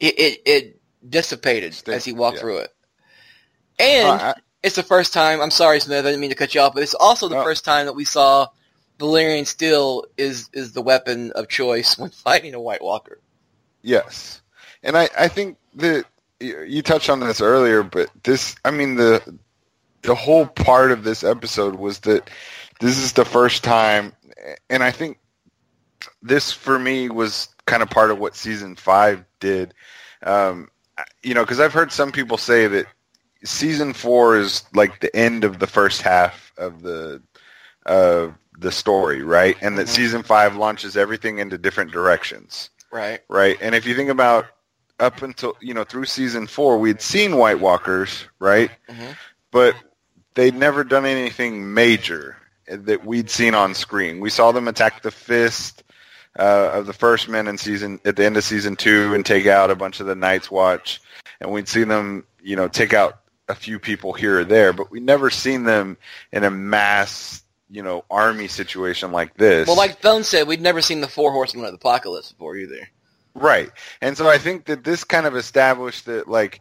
it 0.00 0.18
it, 0.18 0.42
it 0.44 0.80
dissipated 1.08 1.74
Stink- 1.74 1.96
as 1.96 2.04
he 2.04 2.12
walked 2.12 2.36
yeah. 2.36 2.40
through 2.40 2.58
it. 2.58 2.74
And 3.78 4.08
Uh, 4.08 4.34
I- 4.36 4.40
it's 4.62 4.76
the 4.76 4.82
first 4.82 5.12
time. 5.12 5.40
I'm 5.40 5.50
sorry, 5.50 5.78
Smith. 5.80 6.04
I 6.04 6.08
didn't 6.08 6.20
mean 6.20 6.30
to 6.30 6.36
cut 6.36 6.54
you 6.54 6.60
off, 6.62 6.72
but 6.74 6.82
it's 6.82 6.94
also 6.94 7.28
the 7.28 7.34
No. 7.36 7.44
first 7.44 7.64
time 7.64 7.86
that 7.86 7.92
we 7.92 8.04
saw 8.06 8.46
Valyrian 9.04 9.46
steel 9.46 10.04
is 10.16 10.48
is 10.52 10.72
the 10.72 10.82
weapon 10.82 11.32
of 11.32 11.48
choice 11.48 11.98
when 11.98 12.10
fighting 12.24 12.54
a 12.54 12.60
White 12.60 12.82
Walker. 12.82 13.20
Yes, 13.82 14.40
and 14.82 14.96
I, 14.96 15.08
I 15.18 15.28
think 15.28 15.58
that 15.74 16.06
you 16.40 16.82
touched 16.82 17.10
on 17.10 17.20
this 17.20 17.40
earlier, 17.40 17.82
but 17.82 18.08
this, 18.22 18.56
I 18.64 18.70
mean, 18.70 18.96
the 18.96 19.38
the 20.02 20.14
whole 20.14 20.46
part 20.46 20.90
of 20.90 21.04
this 21.04 21.24
episode 21.24 21.76
was 21.76 22.00
that 22.00 22.28
this 22.80 22.98
is 22.98 23.12
the 23.12 23.24
first 23.24 23.64
time, 23.64 24.12
and 24.68 24.82
I 24.82 24.90
think 24.90 25.18
this 26.22 26.52
for 26.52 26.78
me 26.78 27.08
was 27.08 27.48
kind 27.66 27.82
of 27.82 27.90
part 27.90 28.10
of 28.10 28.18
what 28.18 28.36
season 28.36 28.76
five 28.76 29.24
did. 29.40 29.74
Um, 30.22 30.68
you 31.22 31.34
know, 31.34 31.42
because 31.42 31.60
I've 31.60 31.72
heard 31.72 31.92
some 31.92 32.12
people 32.12 32.38
say 32.38 32.66
that 32.66 32.86
season 33.44 33.92
four 33.92 34.38
is 34.38 34.62
like 34.74 35.00
the 35.00 35.14
end 35.14 35.44
of 35.44 35.58
the 35.58 35.66
first 35.66 36.02
half 36.02 36.52
of 36.56 36.82
the 36.82 37.22
of 37.86 38.34
the 38.58 38.70
story, 38.72 39.22
right? 39.22 39.56
And 39.60 39.76
that 39.78 39.86
Mhm. 39.86 39.90
season 39.90 40.22
five 40.22 40.56
launches 40.56 40.96
everything 40.96 41.38
into 41.38 41.58
different 41.58 41.90
directions 41.92 42.70
Right. 42.90 43.20
right? 43.28 43.58
And 43.60 43.74
if 43.74 43.84
you 43.86 43.94
think 43.94 44.10
about 44.10 44.46
up 45.00 45.22
until 45.22 45.56
you 45.60 45.74
know 45.74 45.82
through 45.84 46.04
season 46.06 46.46
four, 46.46 46.78
we'd 46.78 47.00
seen 47.02 47.36
White 47.36 47.58
Walkers, 47.58 48.24
right? 48.38 48.70
Mhm. 48.88 49.16
But 49.50 49.74
they'd 50.34 50.54
never 50.54 50.84
done 50.84 51.04
anything 51.04 51.74
major 51.74 52.36
that 52.68 53.04
we'd 53.04 53.28
seen 53.28 53.54
on 53.54 53.74
screen. 53.74 54.20
We 54.20 54.30
saw 54.30 54.52
them 54.52 54.68
attack 54.68 55.02
the 55.02 55.10
fist 55.10 55.82
uh, 56.36 56.70
of 56.72 56.86
the 56.86 56.92
first 56.92 57.28
men 57.28 57.46
in 57.46 57.56
season 57.56 58.00
at 58.04 58.16
the 58.16 58.24
end 58.24 58.36
of 58.36 58.42
season 58.42 58.74
two 58.74 59.14
and 59.14 59.24
take 59.24 59.46
out 59.46 59.70
a 59.70 59.76
bunch 59.76 60.00
of 60.00 60.06
the 60.06 60.16
Night's 60.16 60.50
Watch, 60.50 61.00
and 61.40 61.52
we'd 61.52 61.68
seen 61.68 61.86
them, 61.86 62.26
you 62.42 62.56
know, 62.56 62.66
take 62.66 62.92
out 62.92 63.20
a 63.48 63.54
few 63.54 63.78
people 63.78 64.12
here 64.12 64.40
or 64.40 64.44
there, 64.44 64.72
but 64.72 64.90
we 64.90 64.98
never 64.98 65.30
seen 65.30 65.62
them 65.62 65.96
in 66.32 66.42
a 66.42 66.50
mass, 66.50 67.43
you 67.70 67.82
know, 67.82 68.04
army 68.10 68.48
situation 68.48 69.12
like 69.12 69.34
this. 69.34 69.66
Well, 69.66 69.76
like 69.76 70.00
Thone 70.00 70.24
said, 70.24 70.46
we'd 70.46 70.60
never 70.60 70.80
seen 70.80 71.00
the 71.00 71.08
Four 71.08 71.32
Horsemen 71.32 71.64
of 71.64 71.72
the 71.72 71.76
Apocalypse 71.76 72.32
before 72.32 72.56
either. 72.56 72.88
Right. 73.34 73.70
And 74.00 74.16
so 74.16 74.28
I 74.28 74.38
think 74.38 74.66
that 74.66 74.84
this 74.84 75.04
kind 75.04 75.26
of 75.26 75.36
established 75.36 76.06
that 76.06 76.28
like 76.28 76.60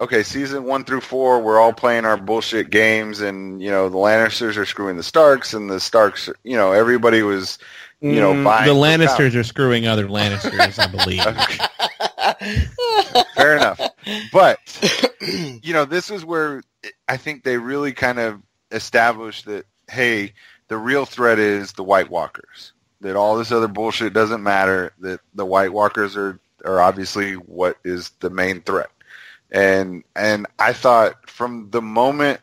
okay, 0.00 0.22
season 0.24 0.64
1 0.64 0.84
through 0.84 1.00
4 1.00 1.40
we're 1.40 1.60
all 1.60 1.72
playing 1.72 2.04
our 2.04 2.16
bullshit 2.16 2.70
games 2.70 3.20
and 3.20 3.62
you 3.62 3.70
know 3.70 3.88
the 3.88 3.96
Lannisters 3.96 4.56
are 4.56 4.66
screwing 4.66 4.96
the 4.96 5.02
Starks 5.02 5.54
and 5.54 5.70
the 5.70 5.78
Starks 5.78 6.28
you 6.42 6.56
know 6.56 6.72
everybody 6.72 7.22
was 7.22 7.58
you 8.00 8.20
know 8.20 8.32
Mm, 8.32 8.44
buying 8.44 8.66
the 8.66 8.74
Lannisters 8.74 9.34
are 9.36 9.44
screwing 9.44 9.86
other 9.86 10.08
Lannisters, 10.08 10.78
I 10.78 10.86
believe. 10.88 11.22
Fair 13.36 13.56
enough. 13.56 13.80
But 14.32 14.58
you 15.62 15.72
know 15.72 15.84
this 15.84 16.10
is 16.10 16.24
where 16.24 16.62
I 17.06 17.16
think 17.16 17.44
they 17.44 17.58
really 17.58 17.92
kind 17.92 18.18
of 18.18 18.42
established 18.72 19.44
that 19.46 19.66
hey, 19.92 20.32
the 20.68 20.76
real 20.78 21.04
threat 21.04 21.38
is 21.38 21.72
the 21.72 21.84
White 21.84 22.10
Walkers. 22.10 22.72
That 23.02 23.16
all 23.16 23.36
this 23.36 23.52
other 23.52 23.68
bullshit 23.68 24.12
doesn't 24.12 24.42
matter. 24.42 24.92
That 25.00 25.20
the 25.34 25.46
White 25.46 25.72
Walkers 25.72 26.16
are 26.16 26.38
are 26.64 26.80
obviously 26.80 27.34
what 27.34 27.76
is 27.84 28.10
the 28.20 28.30
main 28.30 28.62
threat. 28.62 28.90
And 29.50 30.04
and 30.16 30.46
I 30.58 30.72
thought 30.72 31.28
from 31.28 31.70
the 31.70 31.82
moment 31.82 32.40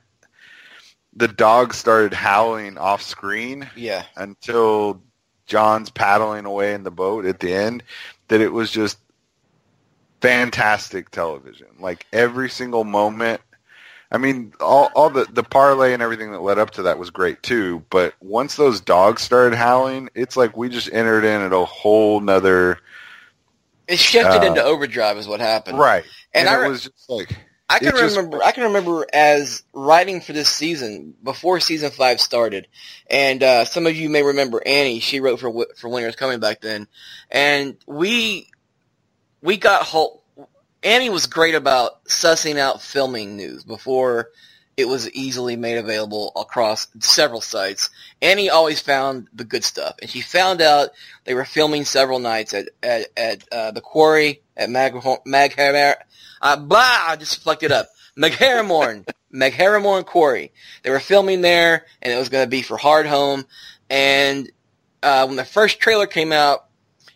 the 1.16 1.28
dog 1.28 1.74
started 1.74 2.14
howling 2.14 2.78
off 2.78 3.02
screen 3.02 3.70
yeah. 3.76 4.04
until 4.16 5.02
Jon's 5.48 5.90
paddling 5.90 6.46
away 6.46 6.74
in 6.74 6.84
the 6.84 6.92
boat 6.92 7.26
at 7.26 7.40
the 7.40 7.54
end 7.54 7.84
that 8.28 8.42
it 8.42 8.54
was 8.54 8.70
just 8.70 9.00
fantastic 10.22 11.10
television. 11.10 11.68
Like 11.80 12.06
every 12.14 12.50
single 12.50 12.84
moment. 12.84 13.42
I 14.12 14.18
mean, 14.18 14.54
all 14.60 14.90
all 14.96 15.10
the 15.10 15.26
the 15.26 15.44
parlay 15.44 15.94
and 15.94 16.02
everything 16.02 16.32
that 16.32 16.42
led 16.42 16.58
up 16.58 16.72
to 16.72 16.84
that 16.84 16.98
was 16.98 17.10
great 17.12 17.44
too. 17.44 17.84
But 17.90 18.14
once 18.20 18.56
those 18.56 18.82
dogs 18.82 19.22
started 19.22 19.56
howling, 19.56 20.10
it's 20.16 20.36
like 20.36 20.58
we 20.58 20.70
just 20.70 20.92
entered 20.92 21.24
in 21.26 21.42
at 21.42 21.54
a 21.54 21.66
whole 21.66 22.20
nother 22.20 22.80
It 23.88 24.00
shifted 24.00 24.44
Uh, 24.44 24.48
into 24.48 24.64
overdrive 24.64 25.18
is 25.18 25.28
what 25.28 25.40
happened. 25.40 25.78
right. 25.80 26.04
And 26.34 26.48
And, 26.48 26.56
I 26.58 26.62
re- 26.62 26.70
was 26.70 26.84
just 26.84 27.10
like 27.10 27.36
I 27.72 27.78
can 27.78 27.90
It 27.90 27.96
just- 27.98 28.16
remember. 28.18 28.44
I 28.44 28.52
can 28.52 28.64
remember 28.64 29.06
as 29.14 29.62
writing 29.74 30.22
for 30.22 30.34
this 30.34 30.50
season 30.50 31.14
before 31.24 31.60
season 31.60 31.92
five 31.92 32.20
started, 32.20 32.68
and 33.12 33.44
uh, 33.44 33.66
some 33.66 33.86
of 33.86 33.96
you 33.96 34.10
may 34.10 34.24
remember 34.24 34.60
Annie. 34.66 35.00
She 35.02 35.20
wrote 35.20 35.40
for 35.40 35.68
for 35.78 35.88
Winter's 35.88 36.16
Coming 36.16 36.40
back 36.40 36.62
then, 36.62 36.88
and 37.30 37.78
we 37.86 38.50
we 39.44 39.58
got 39.58 39.84
whole. 39.84 40.19
Annie 40.84 41.10
was 41.10 41.28
great 41.28 41.56
about 41.56 42.04
sussing 42.06 42.58
out 42.58 42.82
filming 42.82 43.36
news 43.36 43.64
before 43.64 44.30
it 44.78 44.88
was 44.88 45.12
easily 45.12 45.58
made 45.58 45.78
available 45.78 46.32
across 46.38 46.88
several 47.00 47.42
sites. 47.42 47.90
Annie 48.22 48.50
always 48.50 48.80
found 48.80 49.28
the 49.34 49.44
good 49.44 49.66
stuff, 49.66 49.96
and 50.02 50.10
she 50.10 50.22
found 50.22 50.62
out 50.62 50.92
they 51.26 51.34
were 51.34 51.44
filming 51.44 51.84
several 51.84 52.20
nights 52.20 52.54
at 52.54 52.70
at, 52.82 53.08
at 53.18 53.44
uh, 53.52 53.72
the 53.72 53.82
quarry 53.82 54.42
at 54.56 54.70
Mag 54.70 54.94
Maghammer. 54.94 55.96
Uh, 56.42 56.56
blah! 56.56 56.80
I 57.08 57.18
just 57.18 57.44
fucked 57.44 57.64
it 57.64 57.74
up. 57.74 57.90
Magheramorne, 58.18 59.06
Magheramorne 59.34 60.06
Quarry. 60.06 60.54
They 60.84 60.92
were 60.92 61.02
filming 61.02 61.42
there, 61.42 61.86
and 62.02 62.14
it 62.14 62.18
was 62.18 62.30
going 62.30 62.46
to 62.46 62.50
be 62.50 62.62
for 62.62 62.78
Hardhome. 62.78 63.46
And 63.90 64.50
uh, 65.04 65.26
when 65.26 65.36
the 65.36 65.44
first 65.44 65.82
trailer 65.82 66.08
came 66.08 66.32
out, 66.32 66.69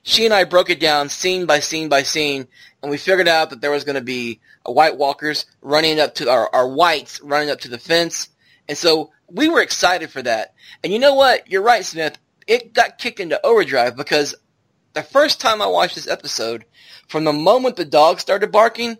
she 0.03 0.25
and 0.25 0.33
I 0.33 0.43
broke 0.43 0.69
it 0.69 0.79
down 0.79 1.09
scene 1.09 1.45
by 1.45 1.59
scene 1.59 1.89
by 1.89 2.03
scene, 2.03 2.47
and 2.81 2.91
we 2.91 2.97
figured 2.97 3.27
out 3.27 3.49
that 3.49 3.61
there 3.61 3.71
was 3.71 3.85
going 3.85 3.95
to 3.95 4.01
be 4.01 4.41
White 4.65 4.97
Walkers 4.97 5.45
running 5.61 5.99
up 5.99 6.15
to 6.15 6.29
our, 6.29 6.53
our 6.53 6.67
whites 6.67 7.21
running 7.21 7.49
up 7.49 7.61
to 7.61 7.69
the 7.69 7.79
fence, 7.79 8.29
and 8.67 8.77
so 8.77 9.11
we 9.29 9.49
were 9.49 9.61
excited 9.61 10.11
for 10.11 10.21
that. 10.21 10.53
And 10.83 10.93
you 10.93 10.99
know 10.99 11.15
what? 11.15 11.49
You're 11.49 11.63
right, 11.63 11.83
Smith. 11.83 12.17
It 12.45 12.73
got 12.73 12.97
kicked 12.97 13.21
into 13.21 13.43
overdrive 13.45 13.95
because 13.95 14.35
the 14.93 15.03
first 15.03 15.41
time 15.41 15.61
I 15.61 15.67
watched 15.67 15.95
this 15.95 16.07
episode, 16.07 16.65
from 17.07 17.23
the 17.23 17.33
moment 17.33 17.77
the 17.77 17.85
dog 17.85 18.19
started 18.19 18.51
barking, 18.51 18.97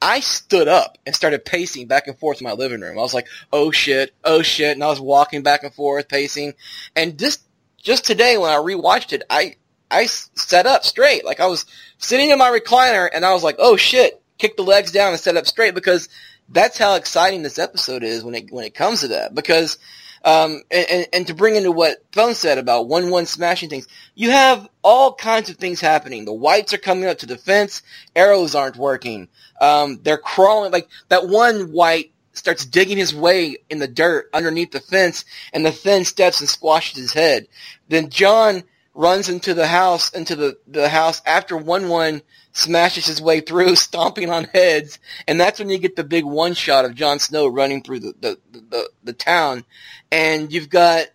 I 0.00 0.20
stood 0.20 0.68
up 0.68 0.98
and 1.06 1.14
started 1.14 1.44
pacing 1.44 1.86
back 1.86 2.06
and 2.06 2.18
forth 2.18 2.40
in 2.40 2.44
my 2.44 2.52
living 2.52 2.80
room. 2.80 2.98
I 2.98 3.02
was 3.02 3.14
like, 3.14 3.26
"Oh 3.52 3.70
shit, 3.70 4.14
oh 4.24 4.42
shit," 4.42 4.72
and 4.72 4.84
I 4.84 4.88
was 4.88 5.00
walking 5.00 5.42
back 5.42 5.64
and 5.64 5.74
forth, 5.74 6.08
pacing. 6.08 6.54
And 6.94 7.18
just 7.18 7.42
just 7.82 8.04
today, 8.04 8.38
when 8.38 8.50
I 8.50 8.56
rewatched 8.56 9.12
it, 9.12 9.22
I 9.28 9.56
I 9.90 10.04
s- 10.04 10.30
sat 10.34 10.66
up 10.66 10.84
straight, 10.84 11.24
like 11.24 11.40
I 11.40 11.46
was 11.46 11.66
sitting 11.98 12.30
in 12.30 12.38
my 12.38 12.50
recliner, 12.50 13.08
and 13.12 13.24
I 13.24 13.32
was 13.32 13.42
like, 13.42 13.56
"Oh 13.58 13.76
shit!" 13.76 14.20
Kick 14.38 14.56
the 14.56 14.62
legs 14.62 14.90
down 14.92 15.12
and 15.12 15.20
set 15.20 15.36
up 15.36 15.46
straight 15.46 15.74
because 15.74 16.08
that's 16.48 16.76
how 16.76 16.96
exciting 16.96 17.42
this 17.42 17.58
episode 17.58 18.02
is 18.02 18.24
when 18.24 18.34
it 18.34 18.50
when 18.50 18.64
it 18.64 18.74
comes 18.74 19.00
to 19.00 19.08
that. 19.08 19.34
Because 19.34 19.78
um, 20.24 20.62
and, 20.70 20.86
and, 20.90 21.06
and 21.12 21.26
to 21.26 21.34
bring 21.34 21.54
into 21.54 21.70
what 21.70 22.02
Phone 22.12 22.34
said 22.34 22.56
about 22.56 22.88
Wun 22.88 23.10
Wun 23.10 23.26
smashing 23.26 23.68
things, 23.68 23.86
you 24.14 24.30
have 24.30 24.68
all 24.82 25.14
kinds 25.14 25.50
of 25.50 25.56
things 25.56 25.80
happening. 25.80 26.24
The 26.24 26.32
whites 26.32 26.72
are 26.72 26.78
coming 26.78 27.06
up 27.08 27.18
to 27.18 27.26
the 27.26 27.36
fence. 27.36 27.82
Arrows 28.16 28.54
aren't 28.54 28.76
working. 28.76 29.28
Um, 29.60 30.00
they're 30.02 30.18
crawling 30.18 30.72
like 30.72 30.88
that 31.08 31.28
one 31.28 31.72
white 31.72 32.12
starts 32.32 32.64
digging 32.64 32.96
his 32.96 33.14
way 33.14 33.58
in 33.70 33.78
the 33.78 33.86
dirt 33.86 34.28
underneath 34.32 34.72
the 34.72 34.80
fence, 34.80 35.24
and 35.52 35.64
the 35.64 35.70
Thenn 35.70 36.04
steps 36.04 36.40
and 36.40 36.48
squashes 36.48 36.98
his 36.98 37.12
head. 37.12 37.46
Then 37.88 38.08
Jon 38.08 38.64
runs 38.94 39.28
into 39.28 39.54
the 39.54 39.66
house 39.66 40.10
into 40.10 40.36
the 40.36 40.58
the 40.66 40.88
house 40.88 41.20
after 41.26 41.56
Wun 41.56 41.88
Wun 41.88 42.22
smashes 42.52 43.06
his 43.06 43.20
way 43.20 43.40
through, 43.40 43.74
stomping 43.76 44.30
on 44.30 44.44
heads, 44.44 44.98
and 45.26 45.40
that's 45.40 45.58
when 45.58 45.68
you 45.68 45.78
get 45.78 45.96
the 45.96 46.04
big 46.04 46.24
one 46.24 46.54
shot 46.54 46.84
of 46.84 46.94
Jon 46.94 47.18
Snow 47.18 47.46
running 47.46 47.82
through 47.82 48.00
the 48.00 48.14
the 48.20 48.38
the, 48.70 48.90
the 49.02 49.12
town, 49.12 49.64
and 50.10 50.52
you've 50.52 50.70
got 50.70 51.06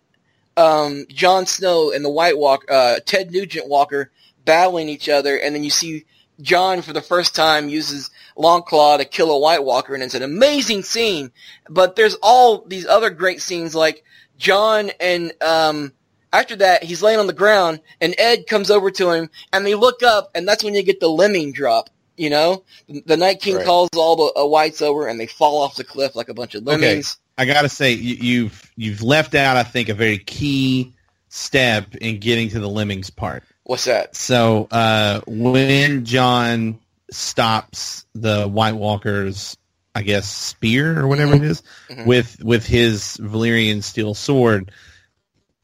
um, 0.56 1.06
Jon 1.08 1.46
Snow 1.46 1.92
and 1.92 2.04
the 2.04 2.10
White 2.10 2.38
Walker, 2.38 2.70
uh, 2.70 3.00
Ted 3.04 3.30
Nugent 3.30 3.68
Walker 3.68 4.10
battling 4.44 4.88
each 4.88 5.08
other, 5.08 5.36
and 5.36 5.54
then 5.54 5.64
you 5.64 5.70
see 5.70 6.04
Jon 6.40 6.82
for 6.82 6.92
the 6.92 7.02
first 7.02 7.34
time 7.34 7.68
uses 7.68 8.10
Longclaw 8.36 8.98
to 8.98 9.04
kill 9.04 9.30
a 9.30 9.38
White 9.38 9.64
Walker, 9.64 9.94
and 9.94 10.02
it's 10.02 10.14
an 10.14 10.22
amazing 10.22 10.82
scene. 10.82 11.30
But 11.68 11.96
there's 11.96 12.16
all 12.22 12.64
these 12.66 12.86
other 12.86 13.10
great 13.10 13.42
scenes, 13.42 13.74
like 13.74 14.04
Jon 14.38 14.90
and 15.00 15.32
um, 15.42 15.92
after 16.32 16.56
that 16.56 16.82
he's 16.84 17.02
laying 17.02 17.18
on 17.18 17.26
the 17.26 17.32
ground, 17.32 17.80
and 18.00 18.14
Edd 18.18 18.46
comes 18.46 18.70
over 18.70 18.90
to 18.92 19.10
him, 19.10 19.30
and 19.52 19.64
they 19.66 19.74
look 19.74 20.02
up, 20.02 20.30
and 20.34 20.46
that's 20.46 20.62
when 20.64 20.74
you 20.74 20.82
get 20.82 21.00
the 21.00 21.08
lemming 21.08 21.52
drop. 21.52 21.90
You 22.16 22.28
know, 22.28 22.64
the 23.06 23.16
Night 23.16 23.40
King 23.40 23.56
Right. 23.56 23.64
calls 23.64 23.88
all 23.96 24.14
the 24.16 24.40
uh, 24.40 24.44
whites 24.46 24.82
over, 24.82 25.06
and 25.08 25.18
they 25.18 25.26
fall 25.26 25.62
off 25.62 25.76
the 25.76 25.84
cliff 25.84 26.14
like 26.14 26.28
a 26.28 26.34
bunch 26.34 26.54
of 26.54 26.64
lemmings. 26.64 27.16
Okay. 27.38 27.50
I 27.50 27.52
gotta 27.54 27.70
say 27.70 27.92
you, 27.92 28.16
you've 28.16 28.70
you've 28.76 29.02
left 29.02 29.34
out 29.34 29.56
I 29.56 29.62
think 29.62 29.88
a 29.88 29.94
very 29.94 30.18
key 30.18 30.92
step 31.30 31.94
in 31.96 32.18
getting 32.20 32.50
to 32.50 32.60
the 32.60 32.68
lemmings 32.68 33.08
part. 33.08 33.44
What's 33.64 33.84
that? 33.84 34.14
So 34.16 34.68
uh, 34.70 35.20
when 35.26 36.04
Jon 36.04 36.78
stops 37.10 38.04
the 38.14 38.46
White 38.46 38.74
Walker's, 38.74 39.56
I 39.94 40.02
guess 40.02 40.28
spear 40.30 41.00
or 41.00 41.08
whatever 41.08 41.34
it 41.34 41.42
is, 41.42 41.62
Mhm. 41.88 42.06
with 42.06 42.42
with 42.44 42.66
his 42.66 43.16
Valyrian 43.18 43.82
steel 43.82 44.12
sword. 44.14 44.70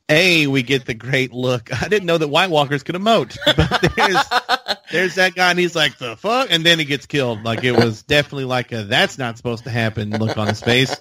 A, 0.09 0.47
we 0.47 0.63
get 0.63 0.85
the 0.85 0.95
great 0.95 1.33
look. 1.33 1.71
I 1.83 1.89
didn't 1.89 2.07
know 2.07 2.19
that 2.19 2.29
White 2.29 2.51
Walkers 2.51 2.83
could 2.83 2.95
emote, 2.95 3.37
but 3.57 3.95
there's 3.97 4.79
there's 4.93 5.15
that 5.17 5.35
guy, 5.35 5.51
and 5.51 5.59
he's 5.59 5.75
like, 5.75 5.99
"The 5.99 6.17
fuck," 6.17 6.49
and 6.51 6.65
then 6.65 6.79
he 6.79 6.85
gets 6.85 7.07
killed. 7.07 7.43
Like 7.43 7.65
it 7.65 7.73
was 7.73 8.03
definitely 8.03 8.45
like 8.45 8.73
a 8.73 8.85
"that's 8.85 9.19
not 9.19 9.37
supposed 9.37 9.65
to 9.65 9.71
happen" 9.71 10.11
look 10.11 10.37
on 10.37 10.47
his 10.49 10.61
face. 10.61 10.95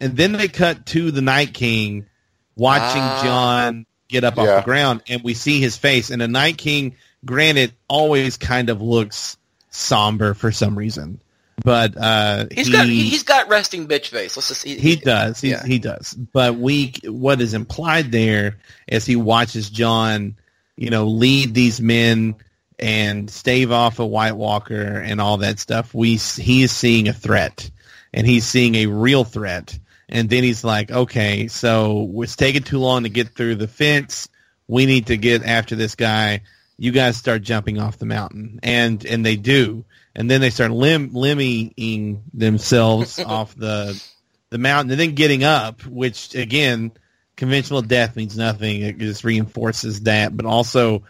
And 0.00 0.16
then 0.16 0.32
they 0.32 0.48
cut 0.48 0.86
to 0.86 1.10
the 1.12 1.22
Night 1.22 1.54
King 1.54 2.06
watching 2.56 3.02
Ah. 3.02 3.20
Jon 3.22 3.86
get 4.08 4.24
up 4.24 4.36
off 4.38 4.46
the 4.46 4.64
ground, 4.64 5.02
and 5.08 5.22
we 5.22 5.34
see 5.34 5.60
his 5.60 5.76
face. 5.76 6.10
And 6.10 6.20
the 6.20 6.28
Night 6.28 6.58
King, 6.58 6.96
granted, 7.24 7.72
always 7.88 8.36
kind 8.36 8.68
of 8.68 8.82
looks 8.82 9.36
somber 9.70 10.34
for 10.34 10.50
some 10.52 10.76
reason, 10.76 11.20
but 11.62 11.96
uh, 11.96 12.46
He's 12.50 12.66
he, 12.66 12.72
got 12.72 12.86
he, 12.86 13.08
he's 13.08 13.22
got 13.22 13.48
resting 13.48 13.86
bitch 13.86 14.08
face. 14.08 14.36
Let's 14.36 14.48
just 14.48 14.64
he, 14.64 14.76
he 14.76 14.96
does. 14.96 15.40
He, 15.40 15.50
yeah. 15.50 15.64
he 15.64 15.78
does. 15.78 16.14
But 16.14 16.56
we, 16.56 16.94
what 17.04 17.40
is 17.40 17.54
implied 17.54 18.10
there 18.10 18.58
as 18.88 19.06
he 19.06 19.16
watches 19.16 19.70
Jon, 19.70 20.36
you 20.76 20.90
know, 20.90 21.06
lead 21.06 21.54
these 21.54 21.80
men 21.80 22.36
and 22.78 23.30
stave 23.30 23.70
off 23.70 23.98
a 23.98 24.06
White 24.06 24.36
Walker 24.36 24.98
and 24.98 25.20
all 25.20 25.38
that 25.38 25.58
stuff. 25.58 25.94
We 25.94 26.16
he 26.16 26.62
is 26.62 26.72
seeing 26.72 27.08
a 27.08 27.12
threat, 27.12 27.70
and 28.12 28.26
he's 28.26 28.46
seeing 28.46 28.74
a 28.74 28.86
real 28.86 29.24
threat. 29.24 29.78
And 30.08 30.28
then 30.28 30.42
he's 30.42 30.64
like, 30.64 30.90
okay, 30.90 31.48
so 31.48 32.10
it's 32.22 32.36
taking 32.36 32.62
too 32.62 32.78
long 32.78 33.04
to 33.04 33.08
get 33.08 33.30
through 33.30 33.54
the 33.56 33.68
fence. 33.68 34.28
We 34.68 34.86
need 34.86 35.06
to 35.06 35.16
get 35.16 35.44
after 35.44 35.76
this 35.76 35.94
guy. 35.94 36.42
You 36.76 36.92
guys 36.92 37.16
start 37.16 37.42
jumping 37.42 37.78
off 37.78 37.98
the 37.98 38.06
mountain, 38.06 38.60
and 38.62 39.04
and 39.06 39.24
they 39.24 39.36
do, 39.36 39.84
and 40.14 40.30
then 40.30 40.40
they 40.40 40.50
start 40.50 40.70
lim 40.70 41.10
limmying 41.10 42.22
themselves 42.32 43.18
off 43.26 43.54
the 43.54 44.00
the 44.50 44.58
mountain, 44.58 44.92
and 44.92 45.00
then 45.00 45.14
getting 45.14 45.44
up, 45.44 45.84
which 45.86 46.34
again, 46.34 46.92
conventional 47.36 47.82
death 47.82 48.16
means 48.16 48.36
nothing. 48.36 48.82
It 48.82 48.98
just 48.98 49.24
reinforces 49.24 50.02
that, 50.02 50.36
but 50.36 50.46
also 50.46 51.02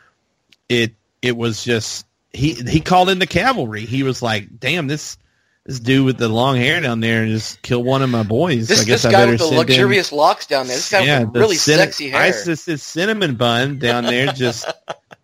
it 0.68 0.94
it 1.22 1.36
was 1.36 1.62
just 1.62 2.06
he 2.32 2.54
he 2.54 2.80
called 2.80 3.10
in 3.10 3.18
the 3.18 3.26
cavalry. 3.26 3.84
He 3.84 4.02
was 4.02 4.22
like, 4.22 4.58
"Damn 4.58 4.86
this." 4.86 5.18
This 5.66 5.80
dude 5.80 6.04
with 6.04 6.18
the 6.18 6.28
long 6.28 6.56
hair 6.56 6.82
down 6.82 7.00
there 7.00 7.22
and 7.22 7.32
just 7.32 7.62
kill 7.62 7.82
one 7.82 8.02
of 8.02 8.10
my 8.10 8.22
boys. 8.22 8.68
This, 8.68 8.82
I 8.82 8.84
guess 8.84 9.02
this 9.02 9.06
I 9.06 9.12
guy 9.12 9.24
with 9.30 9.38
the 9.38 9.48
in- 9.48 9.56
luxurious 9.56 10.12
locks 10.12 10.44
down 10.46 10.66
there. 10.66 10.76
This 10.76 10.90
guy 10.90 11.20
with 11.24 11.32
the 11.32 11.40
really 11.40 11.56
cin- 11.56 11.78
sexy 11.78 12.10
hair. 12.10 12.20
Isis's 12.20 12.82
cinnamon 12.82 13.36
bun 13.36 13.78
down 13.78 14.04
there 14.04 14.26
just 14.26 14.70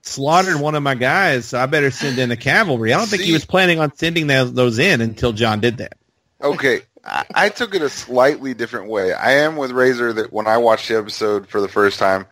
slaughtered 0.03 0.61
one 0.61 0.75
of 0.75 0.83
my 0.83 0.95
guys, 0.95 1.47
so 1.47 1.59
I 1.59 1.67
better 1.67 1.91
send 1.91 2.19
in 2.19 2.29
the 2.29 2.37
cavalry. 2.37 2.93
I 2.93 2.99
don't 2.99 3.09
think 3.09 3.23
he 3.23 3.33
was 3.33 3.45
planning 3.45 3.81
on 3.81 3.95
sending 3.95 4.27
those, 4.27 4.53
those 4.53 4.79
in 4.79 5.01
until 5.01 5.33
Jon 5.33 5.61
did 5.61 5.79
that. 5.79 5.99
Okay, 6.43 6.81
I, 7.05 7.25
I 7.35 7.49
took 7.49 7.75
it 7.75 7.83
a 7.83 7.91
slightly 7.91 8.55
different 8.55 8.89
way. 8.89 9.13
I 9.13 9.33
am 9.33 9.57
with 9.57 9.71
Razor 9.71 10.13
that 10.15 10.33
when 10.33 10.47
I 10.47 10.59
watched 10.59 10.89
the 10.89 10.99
episode 10.99 11.49
for 11.49 11.61
the 11.61 11.69
first 11.69 11.99
time, 11.99 12.27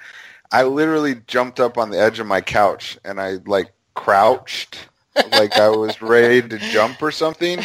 I 0.50 0.62
literally 0.62 1.16
jumped 1.26 1.60
up 1.60 1.76
on 1.76 1.90
the 1.90 2.00
edge 2.00 2.18
of 2.20 2.26
my 2.26 2.40
couch 2.40 2.98
and 3.04 3.20
I 3.20 3.38
like 3.46 3.72
crouched 3.94 4.88
like 5.32 5.56
I 5.58 5.68
was 5.68 6.00
ready 6.00 6.46
to 6.46 6.58
jump 6.58 7.02
or 7.02 7.10
something 7.10 7.60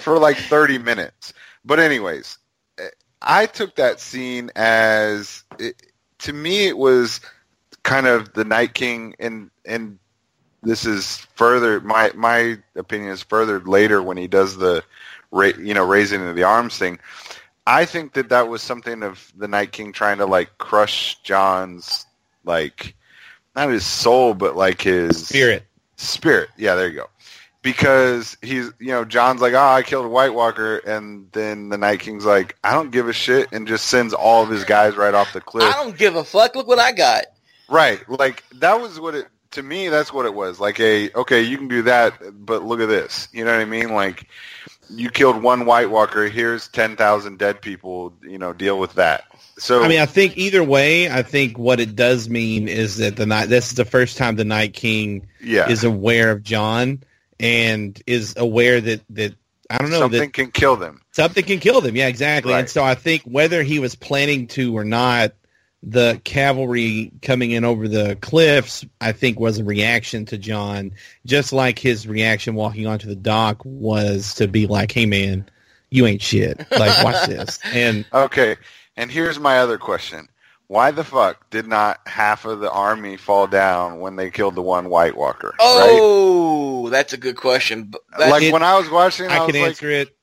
for 0.00 0.18
like 0.18 0.36
30 0.36 0.78
minutes. 0.78 1.32
But 1.64 1.80
anyways, 1.80 2.38
eh, 2.78 2.88
I 3.22 3.46
took 3.46 3.76
that 3.76 4.00
scene 4.00 4.50
as 4.54 5.42
it, 5.58 5.82
to 6.18 6.32
me 6.32 6.66
it 6.66 6.76
was 6.76 7.20
kind 7.88 8.06
of 8.06 8.32
the 8.34 8.44
Night 8.44 8.74
King 8.74 9.14
and 9.18 9.50
and 9.64 9.98
this 10.62 10.84
is 10.84 11.26
further 11.34 11.80
my 11.80 12.10
my 12.14 12.58
opinion 12.76 13.10
is 13.10 13.22
furthered 13.22 13.66
later 13.68 14.02
when 14.02 14.16
he 14.16 14.26
does 14.26 14.56
the 14.56 14.84
you 15.32 15.74
know 15.74 15.84
raising 15.84 16.26
of 16.26 16.36
the 16.36 16.44
arms 16.44 16.76
thing. 16.76 16.98
I 17.66 17.84
think 17.84 18.14
that 18.14 18.30
that 18.30 18.48
was 18.48 18.62
something 18.62 19.02
of 19.02 19.32
the 19.36 19.48
Night 19.48 19.72
King 19.72 19.92
trying 19.92 20.18
to 20.18 20.26
like 20.26 20.58
crush 20.58 21.20
Jon's 21.22 22.06
like 22.44 22.94
not 23.54 23.70
his 23.70 23.86
soul 23.86 24.34
but 24.34 24.56
like 24.56 24.82
his 24.82 25.26
Spirit. 25.28 25.64
Spirit. 25.98 26.48
Yeah, 26.56 26.76
there 26.76 26.88
you 26.88 26.94
go. 26.94 27.10
Because 27.60 28.36
he's, 28.40 28.70
you 28.78 28.92
know, 28.92 29.04
Jon's 29.04 29.40
like, 29.42 29.52
oh, 29.52 29.58
I 29.58 29.82
killed 29.82 30.06
a 30.06 30.08
White 30.08 30.32
Walker, 30.32 30.78
and 30.78 31.26
then 31.32 31.68
the 31.68 31.76
Night 31.76 31.98
King's 32.00 32.24
like, 32.24 32.56
I 32.62 32.72
don't 32.72 32.92
give 32.92 33.08
a 33.08 33.12
shit, 33.12 33.48
and 33.52 33.66
just 33.66 33.88
sends 33.88 34.14
all 34.14 34.44
of 34.44 34.48
his 34.48 34.64
guys 34.64 34.96
right 34.96 35.12
off 35.12 35.32
the 35.32 35.40
cliff. 35.40 35.64
I 35.64 35.82
don't 35.82 35.98
give 35.98 36.14
a 36.14 36.24
fuck. 36.24 36.54
Look 36.54 36.68
what 36.68 36.78
I 36.78 36.92
got. 36.92 37.24
Right. 37.68 38.08
Like 38.08 38.44
that 38.56 38.80
was 38.80 38.98
what 38.98 39.14
it 39.14 39.26
to 39.52 39.62
me 39.62 39.88
that's 39.88 40.12
what 40.12 40.26
it 40.26 40.34
was. 40.34 40.60
Like 40.60 40.80
a 40.80 41.10
okay, 41.12 41.42
you 41.42 41.58
can 41.58 41.68
do 41.68 41.82
that, 41.82 42.14
but 42.32 42.62
look 42.62 42.80
at 42.80 42.88
this. 42.88 43.28
You 43.32 43.44
know 43.44 43.52
what 43.52 43.60
I 43.60 43.64
mean? 43.64 43.92
Like 43.92 44.28
you 44.90 45.10
killed 45.10 45.42
one 45.42 45.66
White 45.66 45.90
Walker, 45.90 46.28
here's 46.28 46.68
10,000 46.68 47.38
dead 47.38 47.60
people, 47.60 48.14
you 48.22 48.38
know, 48.38 48.52
deal 48.52 48.78
with 48.78 48.94
that. 48.94 49.24
So 49.58 49.82
I 49.82 49.88
mean, 49.88 50.00
I 50.00 50.06
think 50.06 50.38
either 50.38 50.62
way, 50.62 51.10
I 51.10 51.22
think 51.22 51.58
what 51.58 51.80
it 51.80 51.96
does 51.96 52.28
mean 52.28 52.68
is 52.68 52.98
that 52.98 53.16
the 53.16 53.26
night. 53.26 53.46
This 53.48 53.68
is 53.68 53.74
the 53.74 53.84
first 53.84 54.16
time 54.16 54.36
the 54.36 54.44
Night 54.44 54.72
King 54.72 55.26
yeah. 55.40 55.68
is 55.68 55.82
aware 55.82 56.30
of 56.30 56.42
Jon 56.42 57.02
and 57.40 58.00
is 58.06 58.34
aware 58.36 58.80
that 58.80 59.02
that 59.10 59.34
I 59.68 59.78
don't 59.78 59.90
know 59.90 59.98
something 59.98 60.30
can 60.30 60.52
kill 60.52 60.76
them. 60.76 61.02
something 61.10 61.44
can 61.44 61.58
kill 61.58 61.80
them. 61.80 61.96
Yeah, 61.96 62.06
exactly. 62.06 62.54
And 62.54 62.70
so 62.70 62.84
I 62.84 62.94
think 62.94 63.22
whether 63.24 63.62
he 63.64 63.80
was 63.80 63.96
planning 63.96 64.46
to 64.48 64.76
or 64.76 64.84
not, 64.84 65.32
the 65.82 66.20
cavalry 66.24 67.12
coming 67.22 67.52
in 67.52 67.64
over 67.64 67.86
the 67.86 68.16
cliffs, 68.20 68.84
I 69.00 69.12
think, 69.12 69.38
was 69.38 69.58
a 69.58 69.64
reaction 69.64 70.24
to 70.26 70.38
Jon, 70.38 70.92
just 71.24 71.52
like 71.52 71.78
his 71.78 72.06
reaction 72.08 72.54
walking 72.54 72.86
onto 72.86 73.06
the 73.06 73.14
dock 73.16 73.60
was 73.64 74.34
to 74.34 74.48
be 74.48 74.66
like, 74.66 74.90
"Hey, 74.92 75.06
man, 75.06 75.48
you 75.90 76.06
ain't 76.06 76.22
shit. 76.22 76.58
Like, 76.72 77.02
watch 77.04 77.26
this." 77.28 77.58
And 77.72 78.04
Okay. 78.12 78.56
And 78.96 79.10
here's 79.12 79.38
my 79.38 79.60
other 79.60 79.78
question. 79.78 80.28
Why 80.66 80.90
the 80.90 81.04
fuck 81.04 81.48
did 81.48 81.66
not 81.66 82.00
half 82.06 82.44
of 82.44 82.60
the 82.60 82.70
army 82.70 83.16
fall 83.16 83.46
down 83.46 84.00
when 84.00 84.16
they 84.16 84.30
killed 84.30 84.54
the 84.56 84.62
one 84.62 84.90
White 84.90 85.16
Walker? 85.16 85.48
Right? 85.48 85.56
Oh, 85.60 86.88
that's 86.90 87.12
a 87.12 87.16
good 87.16 87.36
question. 87.36 87.84
But 87.84 88.02
that- 88.18 88.30
Like 88.30 88.42
it- 88.42 88.52
when 88.52 88.62
I 88.64 88.76
was 88.76 88.90
watching, 88.90 89.28
I, 89.28 89.36
I 89.36 89.40
was 89.46 89.52
can 89.52 89.60
like, 89.62 89.68
answer 89.70 89.90
it. 89.90 90.16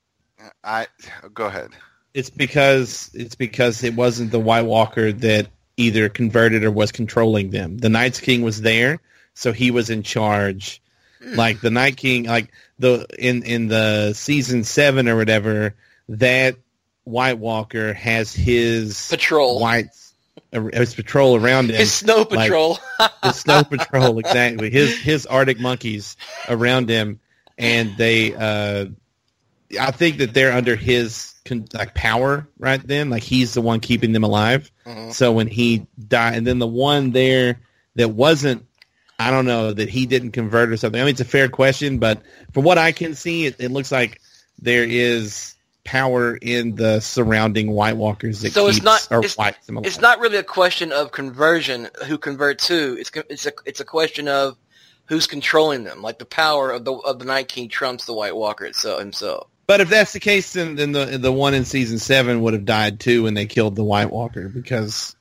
I 0.64 0.88
go 1.34 1.45
ahead. 1.45 1.70
It's 2.16 2.30
because 2.30 3.11
it's 3.13 3.36
because 3.36 3.84
it 3.84 3.93
wasn't 3.93 4.32
the 4.32 4.39
White 4.39 4.66
Walker 4.66 5.11
that 5.11 5.47
either 5.76 6.07
converted 6.07 6.63
or 6.63 6.72
was 6.72 6.93
controlling 6.93 7.49
them. 7.49 7.78
The 7.78 7.89
Night's 7.89 8.22
King 8.22 8.41
was 8.41 8.61
there, 8.61 9.01
so 9.34 9.51
he 9.51 9.70
was 9.70 9.89
in 9.89 10.01
charge. 10.01 10.82
Like 11.22 11.59
the 11.59 11.72
Night 11.72 11.97
King, 11.97 12.24
like 12.24 12.53
the 12.80 13.05
in 13.20 13.43
in 13.43 13.68
the 13.68 14.13
season 14.13 14.63
seven 14.63 15.09
or 15.09 15.18
whatever, 15.18 15.76
that 16.07 16.55
White 17.03 17.38
Walker 17.38 17.93
has 17.93 18.34
his 18.34 19.09
patrol. 19.09 19.59
whites, 19.59 20.13
his 20.72 20.95
patrol 20.95 21.36
around 21.36 21.70
him. 21.70 21.76
His 21.76 21.93
snow 21.93 22.24
patrol. 22.24 22.80
his 23.24 23.36
snow 23.36 23.66
patrol 23.66 24.20
exactly 24.20 24.70
his 24.70 24.97
his 24.99 25.26
arctic 25.26 25.59
monkeys 25.59 26.16
around 26.47 26.88
him 26.88 27.20
and 27.57 27.97
they 27.97 28.34
uh 28.34 28.86
i 29.80 29.91
think 29.91 30.17
that 30.17 30.34
they're 30.34 30.51
under 30.51 30.76
his 30.76 31.34
con- 31.45 31.65
like 31.73 31.93
power 31.93 32.47
right 32.59 32.86
then 32.88 33.09
like 33.09 33.23
he's 33.23 33.53
the 33.53 33.61
one 33.61 33.80
keeping 33.80 34.11
them 34.13 34.23
alive 34.23 34.71
Mhm. 34.86 35.13
so 35.13 35.32
when 35.32 35.47
he 35.47 35.86
died 36.07 36.36
and 36.36 36.45
then 36.47 36.59
the 36.59 36.67
one 36.67 37.11
there 37.11 37.59
that 37.95 38.09
wasn't 38.09 38.65
i 39.19 39.32
don't 39.32 39.45
know 39.45 39.71
that 39.73 39.89
he 39.89 40.05
didn't 40.05 40.32
convert 40.32 40.69
or 40.69 40.78
something 40.78 40.99
i 40.99 41.03
mean 41.03 41.11
it's 41.11 41.21
a 41.21 41.26
fair 41.26 41.47
question 41.49 41.97
but 41.99 42.21
from 42.53 42.63
what 42.63 42.78
i 42.78 42.91
can 42.91 43.15
see 43.15 43.45
it, 43.45 43.55
it 43.59 43.71
looks 43.71 43.91
like 43.91 44.21
there 44.59 44.84
is 44.84 45.53
power 45.84 46.36
in 46.38 46.73
the 46.76 46.99
surrounding 46.99 47.69
White 47.69 47.95
Walkers 47.95 48.41
that 48.41 48.53
So 48.53 48.65
it's 48.67 48.82
not- 48.82 49.05
it's- 49.11 49.36
alive. 49.38 49.55
It's 49.84 49.99
not 50.01 50.19
really 50.19 50.38
a 50.38 50.43
question 50.43 50.91
of 50.91 51.11
conversion, 51.11 51.89
who 52.07 52.17
converts 52.17 52.67
who. 52.67 52.95
It's 52.99 53.11
it's 53.30 53.45
a 53.45 53.51
it's 53.65 53.80
a 53.82 53.86
question 53.86 54.28
of 54.28 54.57
who's 55.05 55.28
controlling 55.28 55.84
them. 55.84 56.01
Like 56.01 56.17
the 56.17 56.26
power 56.26 56.71
of 56.71 56.86
the 56.86 56.93
of 56.93 57.19
the 57.19 57.26
Night 57.26 57.49
King 57.49 57.69
trumps 57.69 58.05
the 58.05 58.13
White 58.13 58.36
Walker 58.36 58.65
itself 58.65 58.99
himself. 58.99 59.47
But 59.68 59.82
if 59.82 59.89
that's 59.89 60.13
the 60.13 60.20
case, 60.20 60.53
then, 60.53 60.76
then 60.76 60.91
the 60.91 61.18
the 61.18 61.32
one 61.32 61.53
in 61.53 61.66
season 61.66 61.97
seven 61.99 62.41
would 62.41 62.53
have 62.53 62.66
died 62.66 62.99
too 62.99 63.24
when 63.24 63.34
they 63.34 63.45
killed 63.47 63.76
the 63.76 63.84
White 63.84 64.11
Walker 64.11 64.47
because 64.47 65.16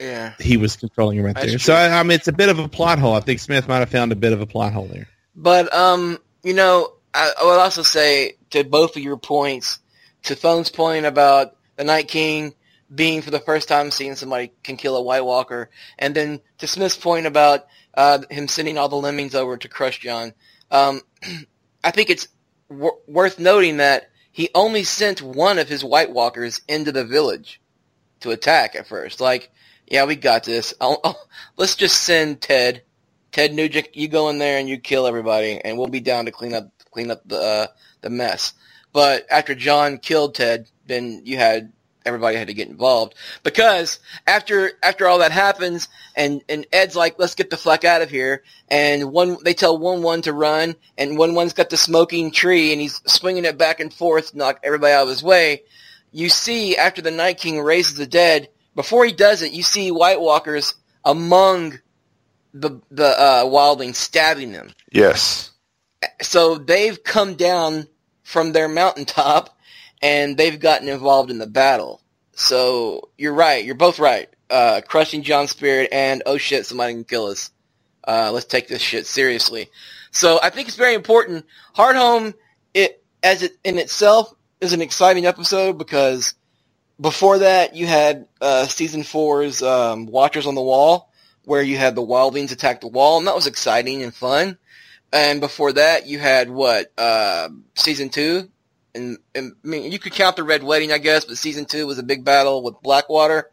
Yeah. 0.00 0.32
he 0.38 0.56
was 0.56 0.76
controlling 0.76 1.18
him 1.18 1.24
right 1.26 1.34
That's 1.34 1.46
there. 1.46 1.58
true. 1.58 1.58
So 1.58 1.74
I, 1.74 2.00
I 2.00 2.02
mean, 2.02 2.12
it's 2.12 2.28
a 2.28 2.32
bit 2.32 2.48
of 2.48 2.58
a 2.58 2.68
plot 2.68 2.98
hole. 2.98 3.14
I 3.14 3.20
think 3.20 3.40
Smith 3.40 3.68
might 3.68 3.80
have 3.80 3.90
found 3.90 4.10
a 4.12 4.16
bit 4.16 4.32
of 4.32 4.40
a 4.40 4.46
plot 4.46 4.72
hole 4.72 4.86
there. 4.86 5.06
But 5.36 5.72
um, 5.74 6.18
you 6.42 6.54
know, 6.54 6.94
I, 7.12 7.32
I 7.40 7.44
would 7.44 7.60
also 7.60 7.82
say 7.82 8.36
to 8.50 8.64
both 8.64 8.96
of 8.96 9.02
your 9.02 9.16
points, 9.18 9.78
to 10.24 10.34
Phone's 10.36 10.70
point 10.70 11.04
about 11.04 11.56
the 11.76 11.84
Night 11.84 12.08
King 12.08 12.54
being 12.94 13.22
for 13.22 13.30
the 13.30 13.40
first 13.40 13.68
time 13.68 13.90
seeing 13.90 14.14
somebody 14.14 14.52
can 14.62 14.76
kill 14.76 14.96
a 14.96 15.02
White 15.02 15.24
Walker, 15.24 15.68
and 15.98 16.14
then 16.14 16.40
to 16.58 16.66
Smith's 16.66 16.96
point 16.96 17.26
about 17.26 17.66
uh, 17.94 18.20
him 18.30 18.48
sending 18.48 18.78
all 18.78 18.88
the 18.88 18.96
lemmings 18.96 19.34
over 19.34 19.56
to 19.56 19.68
crush 19.68 19.98
Jon. 20.00 20.32
Um, 20.70 21.00
I 21.84 21.90
think 21.90 22.08
it's 22.10 22.28
worth 22.68 23.38
noting 23.38 23.78
that 23.78 24.10
he 24.32 24.50
only 24.54 24.84
sent 24.84 25.22
one 25.22 25.58
of 25.58 25.68
his 25.68 25.84
White 25.84 26.12
Walkers 26.12 26.60
into 26.68 26.92
the 26.92 27.04
village 27.04 27.60
to 28.20 28.30
attack 28.30 28.74
at 28.74 28.86
first. 28.86 29.20
Like, 29.20 29.50
yeah, 29.86 30.04
we 30.04 30.16
got 30.16 30.44
this. 30.44 30.74
I'll, 30.80 31.00
I'll, 31.04 31.28
let's 31.56 31.76
just 31.76 32.02
send 32.02 32.40
Ted 32.40 32.82
Ted 33.34 33.52
Nugent, 33.52 33.96
you 33.96 34.06
go 34.06 34.28
in 34.28 34.38
there 34.38 34.58
and 34.58 34.68
you 34.68 34.78
kill 34.78 35.08
everybody, 35.08 35.60
and 35.60 35.76
we'll 35.76 35.88
be 35.88 35.98
down 35.98 36.26
to 36.26 36.30
clean 36.30 36.54
up 36.54 36.70
clean 36.92 37.10
up 37.10 37.26
the 37.26 37.36
uh, 37.36 37.66
the 38.00 38.08
mess. 38.08 38.52
But 38.92 39.26
after 39.28 39.56
Jon 39.56 39.98
killed 39.98 40.36
Ted, 40.36 40.70
then 40.86 41.22
you 41.24 41.36
had 41.36 41.72
everybody 42.04 42.36
had 42.36 42.48
to 42.48 42.54
get 42.54 42.68
involved 42.68 43.14
because 43.42 43.98
after 44.26 44.72
after 44.82 45.06
all 45.06 45.18
that 45.18 45.32
happens, 45.32 45.88
and 46.16 46.42
and 46.48 46.66
Edd's 46.72 46.96
like, 46.96 47.18
let's 47.18 47.34
get 47.34 47.50
the 47.50 47.56
fuck 47.56 47.84
out 47.84 48.02
of 48.02 48.10
here, 48.10 48.42
and 48.68 49.12
one 49.12 49.38
they 49.44 49.54
tell 49.54 49.78
Wun 49.78 50.02
Wun 50.02 50.22
to 50.22 50.32
run, 50.32 50.76
and 50.98 51.18
Wun 51.18 51.34
Wun's 51.34 51.52
got 51.52 51.70
the 51.70 51.76
smoking 51.76 52.30
tree, 52.30 52.72
and 52.72 52.80
he's 52.80 53.00
swinging 53.06 53.44
it 53.44 53.58
back 53.58 53.80
and 53.80 53.92
forth, 53.92 54.30
to 54.30 54.38
knock 54.38 54.60
everybody 54.62 54.92
out 54.92 55.04
of 55.04 55.08
his 55.08 55.22
way. 55.22 55.62
You 56.12 56.28
see, 56.28 56.76
after 56.76 57.02
the 57.02 57.10
Night 57.10 57.38
King 57.38 57.60
raises 57.60 57.94
the 57.94 58.06
dead, 58.06 58.48
before 58.74 59.04
he 59.04 59.12
does 59.12 59.42
it, 59.42 59.52
you 59.52 59.62
see 59.62 59.90
White 59.90 60.20
Walkers 60.20 60.74
among 61.04 61.80
the 62.52 62.80
the 62.90 63.06
uh, 63.06 63.44
wildlings 63.44 63.96
stabbing 63.96 64.52
them. 64.52 64.72
Yes. 64.92 65.50
So 66.20 66.56
they've 66.56 67.02
come 67.02 67.34
down 67.34 67.88
from 68.22 68.52
their 68.52 68.68
mountaintop 68.68 69.53
and 70.04 70.36
they've 70.36 70.60
gotten 70.60 70.86
involved 70.86 71.30
in 71.30 71.38
the 71.38 71.46
battle. 71.46 72.02
So 72.32 73.08
you're 73.16 73.32
right. 73.32 73.64
You're 73.64 73.74
both 73.74 73.98
right. 73.98 74.28
Uh, 74.50 74.82
crushing 74.86 75.22
Jon's 75.22 75.50
spirit 75.50 75.88
and 75.92 76.22
oh 76.26 76.36
shit, 76.36 76.66
somebody 76.66 76.92
can 76.92 77.04
kill 77.04 77.26
us. 77.26 77.50
Uh, 78.06 78.30
let's 78.30 78.44
take 78.44 78.68
this 78.68 78.82
shit 78.82 79.06
seriously. 79.06 79.70
So 80.10 80.38
I 80.42 80.50
think 80.50 80.68
it's 80.68 80.76
very 80.76 80.92
important. 80.92 81.46
Hardhome, 81.74 82.34
it 82.74 83.02
as 83.22 83.42
it 83.42 83.56
in 83.64 83.78
itself 83.78 84.34
is 84.60 84.74
an 84.74 84.82
exciting 84.82 85.24
episode 85.24 85.78
because 85.78 86.34
before 87.00 87.38
that 87.38 87.74
you 87.74 87.86
had 87.86 88.28
uh, 88.42 88.66
season 88.66 89.04
four's 89.04 89.62
um, 89.62 90.04
Watchers 90.04 90.46
on 90.46 90.54
the 90.54 90.60
Wall, 90.60 91.10
where 91.46 91.62
you 91.62 91.78
had 91.78 91.94
the 91.94 92.02
wildlings 92.02 92.52
attack 92.52 92.82
the 92.82 92.88
wall, 92.88 93.16
and 93.16 93.26
that 93.26 93.34
was 93.34 93.46
exciting 93.46 94.02
and 94.02 94.14
fun. 94.14 94.58
And 95.14 95.40
before 95.40 95.72
that, 95.72 96.06
you 96.06 96.18
had 96.18 96.50
what 96.50 96.92
uh, 96.98 97.48
season 97.74 98.10
two, 98.10 98.50
and, 98.94 99.18
and 99.34 99.54
I 99.64 99.66
mean 99.66 99.90
you 99.92 99.98
could 99.98 100.12
count 100.12 100.36
the 100.36 100.44
Red 100.44 100.62
Wedding, 100.62 100.92
I 100.92 100.98
guess, 100.98 101.24
but 101.24 101.38
season 101.38 101.64
two 101.64 101.86
was 101.86 101.98
a 101.98 102.02
big 102.02 102.24
battle 102.24 102.62
with 102.62 102.82
Blackwater. 102.82 103.50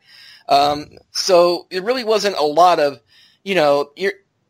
Um, 0.47 0.97
so 1.11 1.67
it 1.69 1.83
really 1.83 2.03
wasn't 2.03 2.35
a 2.35 2.43
lot 2.43 2.79
of, 2.79 2.99
you 3.43 3.55
know, 3.55 3.91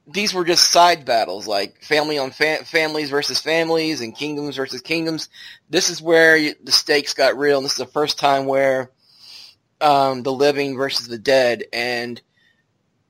these 0.07 0.33
were 0.33 0.45
just 0.45 0.71
side 0.71 1.05
battles, 1.05 1.47
like 1.47 1.83
family 1.83 2.17
on 2.17 2.31
fa- 2.31 2.65
families 2.65 3.09
versus 3.09 3.39
families 3.39 4.01
and 4.01 4.15
kingdoms 4.15 4.55
versus 4.55 4.81
kingdoms. 4.81 5.29
This 5.69 5.89
is 5.89 6.01
where 6.01 6.35
you, 6.35 6.55
the 6.63 6.71
stakes 6.71 7.13
got 7.13 7.37
real, 7.37 7.57
and 7.57 7.65
this 7.65 7.73
is 7.73 7.77
the 7.77 7.85
first 7.85 8.19
time 8.19 8.45
where 8.45 8.91
um, 9.79 10.23
the 10.23 10.33
living 10.33 10.75
versus 10.75 11.07
the 11.07 11.17
dead. 11.17 11.63
And 11.71 12.21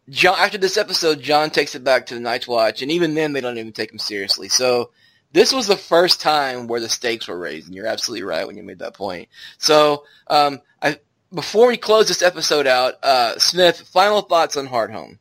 Jon, 0.10 0.36
after 0.38 0.58
this 0.58 0.78
episode, 0.78 1.22
Jon 1.22 1.50
takes 1.50 1.76
it 1.76 1.84
back 1.84 2.08
to 2.08 2.14
the 2.14 2.20
Night's 2.20 2.48
Watch, 2.48 2.82
and 2.82 2.92
even 2.92 3.14
then, 3.14 3.34
they 3.34 3.42
don't 3.42 3.58
even 3.58 3.72
take 3.72 3.92
him 3.92 4.00
seriously. 4.00 4.50
So 4.50 4.92
this 5.34 5.54
was 5.54 5.68
the 5.68 5.78
first 5.78 6.22
time 6.22 6.68
where 6.68 6.80
the 6.80 6.90
stakes 6.90 7.28
were 7.28 7.38
raised, 7.38 7.68
and 7.68 7.76
you're 7.76 7.88
absolutely 7.88 8.24
right 8.24 8.46
when 8.46 8.58
you 8.58 8.64
made 8.64 8.80
that 8.80 8.94
point. 8.94 9.30
So 9.58 10.06
um, 10.28 10.62
I, 10.82 11.00
before 11.34 11.68
we 11.68 11.78
close 11.78 12.08
this 12.08 12.22
episode 12.22 12.68
out, 12.68 12.96
uh, 13.04 13.38
Smith, 13.38 13.82
final 13.82 14.22
thoughts 14.22 14.58
on 14.58 14.68
Hardhome. 14.68 15.18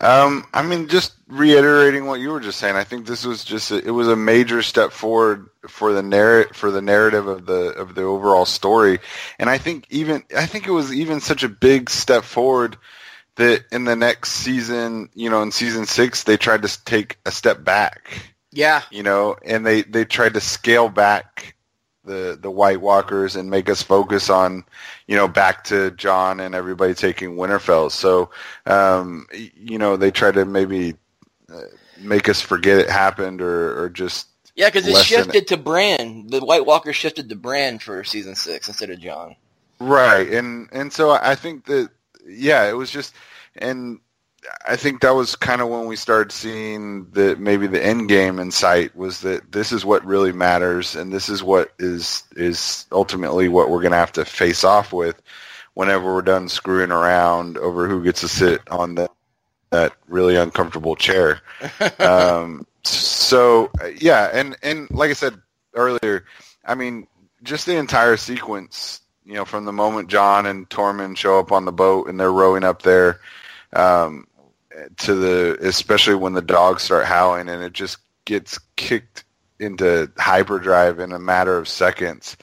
Um, 0.00 0.46
I 0.52 0.62
mean, 0.62 0.88
just 0.88 1.14
reiterating 1.28 2.06
what 2.06 2.20
you 2.20 2.30
were 2.30 2.40
just 2.40 2.58
saying. 2.58 2.76
I 2.76 2.84
think 2.84 3.06
this 3.06 3.24
was 3.24 3.44
just 3.44 3.70
a, 3.70 3.76
it 3.76 3.90
was 3.90 4.08
a 4.08 4.16
major 4.16 4.62
step 4.62 4.90
forward 4.90 5.48
for 5.68 5.92
the 5.92 6.02
narrative 6.02 6.56
for 6.56 6.70
the 6.70 6.82
narrative 6.82 7.26
of 7.26 7.46
the 7.46 7.72
of 7.74 7.94
the 7.94 8.02
overall 8.02 8.46
story, 8.46 9.00
and 9.38 9.48
I 9.50 9.58
think 9.58 9.86
even 9.90 10.24
I 10.36 10.46
think 10.46 10.66
it 10.66 10.72
was 10.72 10.92
even 10.92 11.20
such 11.20 11.42
a 11.42 11.48
big 11.48 11.90
step 11.90 12.24
forward 12.24 12.76
that 13.36 13.64
in 13.70 13.84
the 13.84 13.96
next 13.96 14.32
season, 14.32 15.08
you 15.14 15.30
know, 15.30 15.42
in 15.42 15.52
season 15.52 15.86
six, 15.86 16.24
they 16.24 16.36
tried 16.36 16.62
to 16.62 16.84
take 16.84 17.18
a 17.24 17.30
step 17.30 17.62
back, 17.64 18.31
Yeah, 18.52 18.82
you 18.90 19.02
know, 19.02 19.36
and 19.44 19.64
they 19.64 19.82
they 19.82 20.04
tried 20.04 20.34
to 20.34 20.40
scale 20.40 20.88
back 20.88 21.56
the 22.04 22.38
the 22.40 22.50
White 22.50 22.80
Walkers 22.80 23.36
and 23.36 23.50
make 23.50 23.68
us 23.68 23.82
focus 23.82 24.28
on, 24.28 24.64
you 25.06 25.16
know, 25.16 25.28
back 25.28 25.64
to 25.64 25.90
Jon 25.92 26.40
and 26.40 26.54
everybody 26.54 26.94
taking 26.94 27.36
Winterfell. 27.36 27.90
So, 27.90 28.30
um, 28.66 29.26
you 29.32 29.78
know, 29.78 29.96
they 29.96 30.10
tried 30.10 30.34
to 30.34 30.44
maybe 30.44 30.94
uh, 31.52 31.62
make 31.98 32.28
us 32.28 32.40
forget 32.40 32.78
it 32.78 32.90
happened 32.90 33.40
or 33.40 33.82
or 33.82 33.88
just 33.88 34.28
yeah, 34.54 34.68
because 34.68 34.86
it 34.86 34.92
Lessen 34.92 35.20
it. 35.20 35.24
shifted 35.24 35.48
to 35.48 35.56
Bran. 35.56 36.26
The 36.26 36.40
White 36.40 36.66
Walker 36.66 36.92
shifted 36.92 37.28
to 37.30 37.36
Bran 37.36 37.78
for 37.78 38.04
season 38.04 38.34
six 38.34 38.68
instead 38.68 38.90
of 38.90 39.00
Jon. 39.00 39.36
Right, 39.78 40.28
and 40.28 40.68
and 40.72 40.92
so 40.92 41.10
I 41.10 41.34
think 41.34 41.64
that 41.66 41.88
yeah, 42.26 42.68
it 42.68 42.76
was 42.76 42.90
just, 42.90 43.14
and 43.56 44.00
I 44.66 44.76
think 44.76 45.00
that 45.00 45.14
was 45.14 45.36
kind 45.36 45.60
of 45.60 45.68
when 45.68 45.86
we 45.86 45.96
started 45.96 46.32
seeing 46.32 47.08
that 47.12 47.38
maybe 47.38 47.66
the 47.66 47.84
end 47.84 48.08
game 48.08 48.38
in 48.38 48.50
sight 48.50 48.94
was 48.96 49.20
that 49.20 49.52
this 49.52 49.70
is 49.70 49.84
what 49.84 50.04
really 50.04 50.32
matters, 50.32 50.96
and 50.96 51.12
this 51.12 51.28
is 51.28 51.42
what 51.42 51.72
is 51.78 52.24
is 52.36 52.86
ultimately 52.90 53.48
what 53.48 53.70
we're 53.70 53.82
gonna 53.82 53.96
have 53.96 54.12
to 54.12 54.24
face 54.24 54.64
off 54.64 54.92
with 54.92 55.20
whenever 55.74 56.12
we're 56.12 56.22
done 56.22 56.48
screwing 56.48 56.90
around 56.90 57.56
over 57.58 57.88
who 57.88 58.02
gets 58.02 58.20
to 58.20 58.28
sit 58.28 58.60
on 58.70 58.96
that 58.96 59.10
that 59.70 59.94
really 60.06 60.36
uncomfortable 60.36 60.96
chair. 60.96 61.40
um, 61.98 62.66
so 62.84 63.70
yeah, 63.98 64.30
and 64.32 64.56
and 64.62 64.90
like 64.90 65.10
I 65.10 65.14
said 65.14 65.40
earlier, 65.74 66.24
I 66.64 66.74
mean, 66.74 67.06
just 67.42 67.66
the 67.66 67.76
entire 67.76 68.16
sequence, 68.16 69.00
you 69.24 69.34
know, 69.34 69.44
from 69.44 69.64
the 69.64 69.72
moment 69.72 70.08
Jon 70.08 70.46
and 70.46 70.68
Tormund 70.68 71.16
show 71.16 71.38
up 71.38 71.52
on 71.52 71.64
the 71.64 71.72
boat 71.72 72.08
and 72.08 72.20
they're 72.20 72.32
rowing 72.32 72.64
up 72.64 72.82
there, 72.82 73.20
um, 73.72 74.26
to 74.98 75.14
the 75.14 75.58
especially 75.60 76.14
when 76.14 76.32
the 76.34 76.42
dogs 76.42 76.82
start 76.82 77.04
howling 77.06 77.48
and 77.48 77.62
it 77.62 77.72
just 77.72 77.98
gets 78.24 78.58
kicked 78.76 79.24
into 79.58 80.10
hyperdrive 80.18 80.98
in 80.98 81.12
a 81.12 81.18
matter 81.18 81.56
of 81.56 81.68
seconds. 81.68 82.36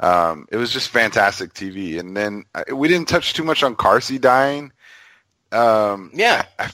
Um, 0.00 0.46
it 0.50 0.56
was 0.56 0.72
just 0.72 0.88
fantastic 0.88 1.54
TV. 1.54 1.98
And 2.00 2.16
then 2.16 2.44
uh, 2.54 2.64
we 2.74 2.88
didn't 2.88 3.08
touch 3.08 3.32
too 3.32 3.44
much 3.44 3.62
on 3.62 3.76
Karsi 3.76 4.20
dying. 4.20 4.72
Um, 5.52 6.10
Yeah. 6.12 6.44
I, 6.58 6.70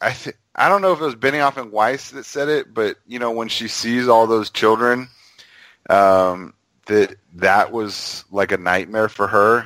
I, 0.00 0.10
th- 0.10 0.36
I 0.56 0.68
don't 0.68 0.82
know 0.82 0.92
if 0.92 1.00
it 1.00 1.04
was 1.04 1.14
Benioff 1.14 1.56
and 1.56 1.70
Weiss 1.70 2.10
that 2.10 2.24
said 2.24 2.48
it, 2.48 2.74
but 2.74 2.96
you 3.06 3.18
know 3.20 3.30
when 3.30 3.48
she 3.48 3.68
sees 3.68 4.08
all 4.08 4.26
those 4.26 4.50
children, 4.50 5.08
um, 5.88 6.54
that 6.86 7.14
that 7.34 7.70
was 7.70 8.24
like 8.32 8.50
a 8.50 8.56
nightmare 8.56 9.08
for 9.08 9.28
her. 9.28 9.64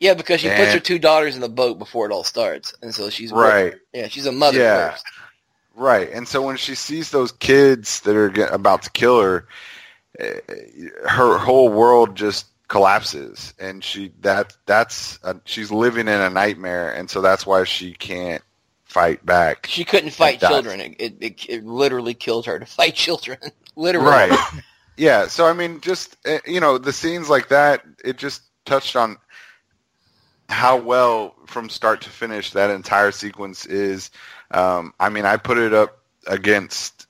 Yeah, 0.00 0.14
because 0.14 0.40
she 0.40 0.48
puts 0.48 0.72
her 0.74 0.80
two 0.80 0.98
daughters 0.98 1.34
in 1.34 1.40
the 1.40 1.48
boat 1.48 1.78
before 1.78 2.06
it 2.06 2.12
all 2.12 2.24
starts, 2.24 2.74
and 2.82 2.94
so 2.94 3.10
she's 3.10 3.32
Right. 3.32 3.74
Yeah, 3.92 4.08
she's 4.08 4.26
a 4.26 4.32
mother 4.32 4.58
Yeah. 4.58 4.90
first. 4.92 5.04
Right, 5.74 6.10
and 6.12 6.26
so 6.26 6.42
when 6.42 6.56
she 6.56 6.74
sees 6.74 7.10
those 7.10 7.30
kids 7.32 8.00
that 8.00 8.16
are 8.16 8.28
get, 8.28 8.52
about 8.52 8.82
to 8.82 8.90
kill 8.90 9.20
her, 9.20 9.46
eh, 10.18 10.40
her 11.08 11.38
whole 11.38 11.68
world 11.68 12.16
just 12.16 12.46
collapses, 12.68 13.54
and 13.58 13.82
she 13.82 14.12
that 14.20 14.56
that's 14.66 15.18
a, 15.22 15.36
she's 15.44 15.70
living 15.70 16.08
in 16.08 16.20
a 16.20 16.30
nightmare, 16.30 16.92
and 16.92 17.08
so 17.08 17.20
that's 17.20 17.46
why 17.46 17.64
she 17.64 17.92
can't 17.92 18.42
fight 18.84 19.24
back. 19.24 19.66
She 19.68 19.84
couldn't 19.84 20.10
fight 20.10 20.40
children. 20.40 20.80
It, 20.80 20.96
it, 20.98 21.14
it, 21.20 21.48
it 21.48 21.64
literally 21.64 22.14
killed 22.14 22.46
her 22.46 22.58
to 22.58 22.66
fight 22.78 22.94
children. 22.94 23.38
literally. 23.76 24.08
Right. 24.10 24.38
yeah. 24.96 25.28
So 25.28 25.46
I 25.46 25.52
mean, 25.52 25.80
just 25.80 26.16
uh, 26.26 26.38
you 26.46 26.60
know, 26.60 26.78
the 26.78 26.92
scenes 26.92 27.28
like 27.28 27.48
that, 27.48 27.84
it 28.04 28.16
just 28.18 28.42
touched 28.64 28.96
on 28.96 29.16
how 30.48 30.78
well 30.78 31.34
from 31.46 31.68
start 31.68 32.02
to 32.02 32.10
finish 32.10 32.52
that 32.52 32.70
entire 32.70 33.12
sequence 33.12 33.66
is. 33.66 34.10
Um, 34.50 34.94
I 34.98 35.08
mean, 35.10 35.24
I 35.24 35.36
put 35.36 35.58
it 35.58 35.74
up 35.74 35.98
against 36.26 37.06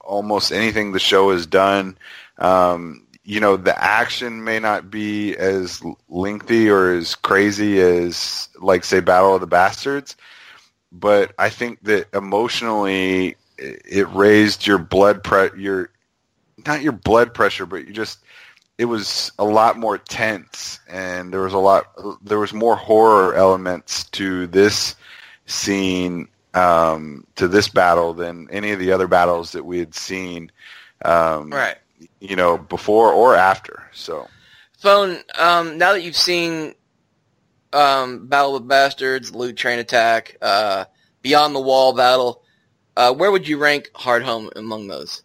almost 0.00 0.52
anything 0.52 0.92
the 0.92 0.98
show 0.98 1.30
has 1.32 1.46
done. 1.46 1.98
Um, 2.38 3.06
you 3.24 3.40
know 3.40 3.58
the 3.58 3.78
action 3.78 4.42
may 4.42 4.58
not 4.58 4.90
be 4.90 5.36
as 5.36 5.82
lengthy 6.08 6.70
or 6.70 6.94
as 6.94 7.14
crazy 7.14 7.78
as 7.78 8.48
like 8.58 8.84
say 8.84 9.00
Battle 9.00 9.34
of 9.34 9.42
the 9.42 9.46
Bastards, 9.46 10.16
but 10.90 11.34
I 11.38 11.50
think 11.50 11.82
that 11.82 12.06
emotionally 12.14 13.36
it 13.58 14.08
raised 14.14 14.66
your 14.66 14.78
blood 14.78 15.22
pre 15.22 15.50
your 15.58 15.90
not 16.66 16.80
your 16.80 16.92
blood 16.92 17.34
pressure, 17.34 17.66
but 17.66 17.86
you 17.86 17.92
just 17.92 18.18
it 18.78 18.84
was 18.84 19.32
a 19.38 19.44
lot 19.44 19.76
more 19.76 19.98
tense 19.98 20.78
and 20.88 21.32
there 21.32 21.40
was 21.40 21.52
a 21.52 21.58
lot 21.58 21.86
there 22.22 22.38
was 22.38 22.54
more 22.54 22.76
horror 22.76 23.34
elements 23.34 24.04
to 24.04 24.46
this 24.46 24.94
scene 25.46 26.28
um, 26.54 27.26
to 27.34 27.48
this 27.48 27.68
battle 27.68 28.14
than 28.14 28.48
any 28.50 28.70
of 28.70 28.78
the 28.78 28.92
other 28.92 29.08
battles 29.08 29.52
that 29.52 29.64
we 29.64 29.78
had 29.78 29.94
seen 29.94 30.50
um, 31.04 31.50
right. 31.50 31.76
you 32.20 32.36
know 32.36 32.56
before 32.56 33.12
or 33.12 33.34
after 33.34 33.88
so. 33.92 34.28
Phone 34.78 35.18
um, 35.36 35.76
now 35.76 35.92
that 35.92 36.02
you've 36.02 36.16
seen 36.16 36.74
um, 37.72 38.28
battle 38.28 38.54
of 38.54 38.66
bastards 38.68 39.34
loot 39.34 39.56
train 39.56 39.80
attack 39.80 40.36
uh, 40.40 40.84
beyond 41.20 41.54
the 41.54 41.60
wall 41.60 41.92
battle 41.92 42.42
uh, 42.96 43.12
where 43.12 43.30
would 43.30 43.46
you 43.46 43.58
rank 43.58 43.90
hardhome 43.94 44.50
among 44.56 44.88
those? 44.88 45.22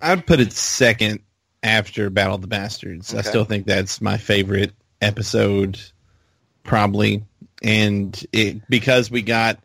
I'd 0.00 0.26
put 0.26 0.38
it 0.40 0.52
second 0.52 1.20
after 1.64 2.10
Battle 2.10 2.36
of 2.36 2.42
the 2.42 2.46
Bastards. 2.46 3.12
Okay. 3.12 3.18
I 3.18 3.22
still 3.22 3.44
think 3.44 3.66
that's 3.66 4.00
my 4.00 4.18
favorite 4.18 4.72
episode, 5.00 5.80
probably, 6.62 7.24
and 7.62 8.24
it 8.32 8.68
because 8.68 9.10
we 9.10 9.22
got 9.22 9.58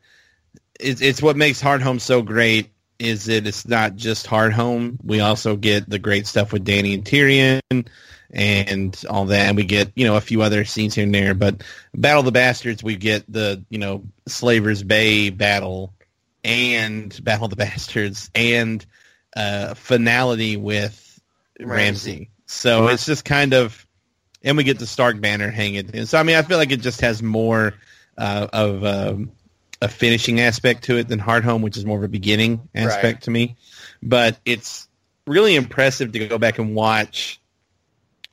it's 0.80 1.02
it's 1.02 1.22
what 1.22 1.36
makes 1.36 1.62
Hardhome 1.62 2.02
so 2.02 2.22
great 2.22 2.70
is 2.98 3.26
that 3.26 3.46
it's 3.46 3.68
not 3.68 3.96
just 3.96 4.26
Hardhome. 4.26 4.98
We 5.04 5.20
also 5.20 5.56
get 5.56 5.90
the 5.90 6.00
great 6.00 6.26
stuff 6.26 6.52
with 6.52 6.66
Dany 6.66 6.94
and 6.94 7.06
Tyrion 7.06 7.88
and 8.32 9.04
all 9.10 9.26
that, 9.26 9.48
and 9.48 9.58
we 9.58 9.66
get 9.66 9.92
you 9.96 10.08
know 10.08 10.16
a 10.16 10.22
few 10.22 10.42
other 10.42 10.64
scenes 10.64 10.96
here 10.96 11.04
and 11.04 11.14
there. 11.14 11.34
But 11.34 11.64
Battle 11.94 12.22
of 12.22 12.26
the 12.26 12.32
Bastards, 12.32 12.82
we 12.82 12.96
get 12.96 13.32
the 13.32 13.64
you 13.70 13.78
know 13.78 14.04
Slaver's 14.28 14.84
Bay 14.84 15.30
battle 15.30 15.94
and 16.46 17.18
Battle 17.24 17.46
of 17.46 17.50
the 17.50 17.56
Bastards 17.58 18.32
and 18.34 18.86
uh, 19.36 19.74
finality 19.74 20.56
with 20.56 21.09
Ramsay. 21.60 22.30
So 22.46 22.88
it's 22.88 23.06
just 23.06 23.26
kind 23.26 23.54
of, 23.54 23.86
and 24.42 24.58
we 24.58 24.64
get 24.64 24.80
the 24.80 24.88
Stark 24.88 25.20
banner 25.22 25.52
hanging. 25.52 25.90
And 25.94 26.08
so 26.08 26.18
I 26.18 26.24
mean, 26.24 26.36
I 26.36 26.42
feel 26.42 26.58
like 26.58 26.72
it 26.72 26.82
just 26.82 27.02
has 27.02 27.22
more 27.22 27.74
uh, 28.18 28.48
of 28.52 28.84
um, 28.84 29.32
a 29.82 29.88
finishing 29.88 30.40
aspect 30.40 30.86
to 30.86 30.98
it 30.98 31.08
than 31.08 31.20
Hardhome, 31.20 31.62
which 31.62 31.78
is 31.78 31.86
more 31.86 31.98
of 31.98 32.04
a 32.04 32.08
beginning 32.08 32.70
aspect 32.74 33.04
right. 33.04 33.22
to 33.24 33.32
me. 33.32 33.58
But 34.02 34.40
it's 34.46 34.88
really 35.28 35.56
impressive 35.56 36.12
to 36.14 36.28
go 36.28 36.38
back 36.38 36.60
and 36.60 36.74
watch 36.74 37.40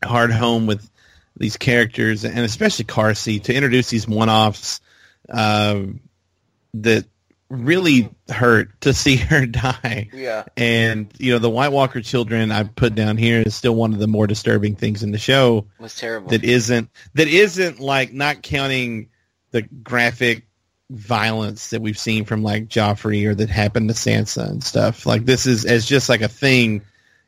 Hardhome 0.02 0.66
with 0.66 0.88
these 1.36 1.56
characters, 1.56 2.24
and 2.24 2.38
especially 2.38 2.86
Karsi, 2.86 3.42
to 3.44 3.54
introduce 3.54 3.90
these 3.90 4.08
one-offs 4.08 4.80
uh, 5.28 5.82
that 6.74 7.04
really 7.48 8.10
hurt 8.28 8.80
to 8.82 8.92
see 8.92 9.16
her 9.16 9.46
die. 9.46 10.10
Yeah. 10.12 10.44
And 10.56 11.12
you 11.18 11.32
know, 11.32 11.38
the 11.38 11.50
White 11.50 11.72
Walker 11.72 12.00
children 12.00 12.50
I 12.50 12.64
put 12.64 12.94
down 12.94 13.16
here 13.16 13.42
is 13.44 13.54
still 13.54 13.74
one 13.74 13.92
of 13.92 13.98
the 13.98 14.06
more 14.06 14.26
disturbing 14.26 14.76
things 14.76 15.02
in 15.02 15.12
the 15.12 15.18
show. 15.18 15.66
It 15.78 15.82
was 15.82 15.96
terrible. 15.96 16.30
That 16.30 16.44
isn't 16.44 16.90
that 17.14 17.28
isn't 17.28 17.80
like 17.80 18.12
not 18.12 18.42
counting 18.42 19.08
the 19.50 19.62
graphic 19.62 20.46
violence 20.90 21.70
that 21.70 21.82
we've 21.82 21.98
seen 21.98 22.24
from 22.24 22.42
like 22.42 22.68
Joffrey 22.68 23.26
or 23.26 23.34
that 23.34 23.50
happened 23.50 23.88
to 23.88 23.94
Sansa 23.94 24.48
and 24.48 24.62
stuff. 24.62 25.06
Like 25.06 25.24
this 25.24 25.46
is 25.46 25.64
as 25.64 25.86
just 25.86 26.08
like 26.08 26.22
a 26.22 26.28
thing 26.28 26.82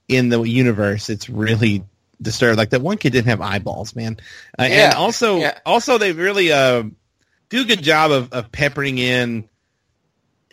in 0.06 0.28
the 0.28 0.42
universe. 0.42 1.10
It's 1.10 1.28
really 1.28 1.84
disturbed. 2.20 2.58
Like 2.58 2.70
that 2.70 2.82
one 2.82 2.98
kid 2.98 3.12
didn't 3.12 3.28
have 3.28 3.40
eyeballs, 3.40 3.94
man. 3.96 4.18
Uh, 4.58 4.64
yeah. 4.68 4.86
And 4.86 4.94
also, 4.94 5.38
yeah. 5.38 5.58
also 5.66 5.98
they 5.98 6.12
really 6.12 6.52
uh, 6.52 6.84
do 7.48 7.62
a 7.62 7.64
good 7.64 7.82
job 7.82 8.10
of, 8.10 8.32
of 8.32 8.52
peppering 8.52 8.98
in 8.98 9.48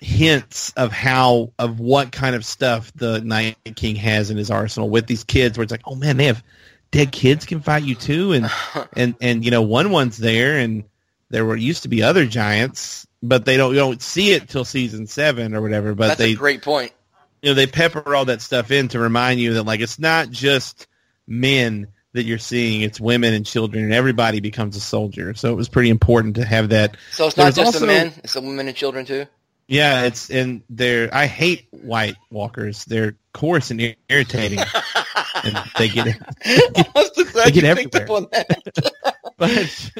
hints 0.06 0.72
of 0.78 0.91
how 0.91 1.51
of 1.58 1.80
what 1.80 2.12
kind 2.12 2.36
of 2.36 2.45
stuff 2.45 2.93
the 2.93 3.22
Night 3.22 3.58
King 3.76 3.95
has 3.95 4.30
in 4.30 4.38
his 4.38 4.51
arsenal 4.51 4.88
with 4.88 5.08
these 5.08 5.24
kids, 5.24 5.58
where 5.58 5.64
it's 5.64 5.72
like, 5.72 5.82
oh 5.86 5.95
man, 5.95 6.18
they 6.18 6.26
have 6.26 6.43
dead 6.91 7.12
kids 7.12 7.45
can 7.45 7.60
fight 7.60 7.84
you 7.84 7.95
too, 7.95 8.32
and 8.32 8.49
and 8.95 9.16
and 9.20 9.43
you 9.43 9.49
know 9.49 9.64
Wun 9.64 9.89
Wun's 9.89 10.18
there, 10.18 10.60
and 10.60 10.84
there 11.32 11.43
were 11.43 11.56
used 11.56 11.84
to 11.84 11.89
be 11.89 12.03
other 12.03 12.28
giants, 12.28 13.08
but 13.24 13.45
they 13.45 13.58
don't 13.58 13.74
you 13.74 13.80
don't 13.80 14.01
see 14.01 14.32
it 14.32 14.47
till 14.47 14.64
season 14.64 15.08
seven 15.08 15.56
or 15.56 15.62
whatever. 15.62 15.95
But 15.95 16.10
That's 16.10 16.20
they 16.20 16.34
a 16.34 16.36
great 16.36 16.62
point. 16.62 16.93
You 17.41 17.49
know, 17.49 17.56
they 17.56 17.68
pepper 17.68 18.16
all 18.16 18.26
that 18.26 18.41
stuff 18.41 18.72
in 18.72 18.88
to 18.89 18.99
remind 18.99 19.39
you 19.39 19.56
that 19.56 19.64
like 19.64 19.80
it's 19.80 19.97
not 19.97 20.30
just 20.30 20.88
men 21.28 21.88
that 22.14 22.24
you're 22.26 22.38
seeing; 22.38 22.82
it's 22.82 22.99
women 22.99 23.34
and 23.34 23.43
children, 23.43 23.84
and 23.84 23.93
everybody 23.93 24.39
becomes 24.39 24.78
a 24.78 24.82
soldier. 24.82 25.34
So 25.34 25.51
it 25.51 25.56
was 25.56 25.68
pretty 25.68 25.89
important 25.89 26.36
to 26.36 26.45
have 26.45 26.70
that. 26.70 26.95
So 27.12 27.26
it's 27.26 27.38
not 27.38 27.56
just 27.56 27.60
also, 27.60 27.80
the 27.80 27.88
men; 27.88 28.14
it's 28.24 28.34
the 28.34 28.41
women 28.41 28.68
and 28.68 28.78
children 28.78 29.08
too. 29.08 29.26
Yeah, 29.68 30.03
it's 30.03 30.30
and 30.30 30.61
they're. 30.70 31.09
I 31.13 31.26
hate 31.26 31.68
White 31.72 32.18
Walkers. 32.30 32.86
They're 32.86 33.16
coarse 33.34 33.72
and 33.72 33.95
irritating, 34.07 34.59
and 35.43 35.57
they 35.78 35.89
get 35.89 36.05
they 37.34 37.51
get 37.51 37.63
everywhere. 37.63 38.07
but 39.38 39.91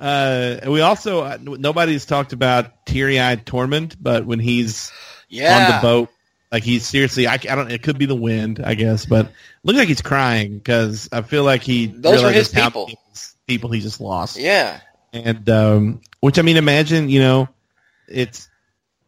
uh, 0.00 0.56
we 0.66 0.80
also 0.80 1.22
uh, 1.22 1.38
nobody's 1.40 2.06
talked 2.06 2.32
about 2.32 2.84
teary-eyed 2.84 3.46
Tormund, 3.46 3.96
but 4.00 4.26
when 4.26 4.40
he's 4.40 4.90
yeah. 5.28 5.58
on 5.58 5.76
the 5.76 5.80
boat, 5.80 6.08
like 6.50 6.64
he's 6.64 6.84
seriously, 6.84 7.28
I, 7.28 7.34
I 7.34 7.54
don't. 7.54 7.70
It 7.70 7.84
could 7.84 7.98
be 7.98 8.06
the 8.06 8.16
wind, 8.16 8.60
I 8.64 8.74
guess, 8.74 9.06
but 9.06 9.30
looks 9.62 9.78
like 9.78 9.88
he's 9.88 10.02
crying 10.02 10.58
because 10.58 11.08
I 11.12 11.22
feel 11.22 11.44
like 11.44 11.62
he 11.62 11.86
those 11.86 12.22
are 12.24 12.32
his 12.32 12.48
people. 12.48 12.90
People 13.46 13.70
he 13.70 13.80
just 13.80 14.00
lost. 14.00 14.36
Yeah, 14.38 14.80
and 15.12 15.48
um, 15.48 16.00
which 16.20 16.40
I 16.40 16.42
mean, 16.42 16.56
imagine 16.56 17.08
you 17.08 17.20
know, 17.20 17.48
it's 18.08 18.48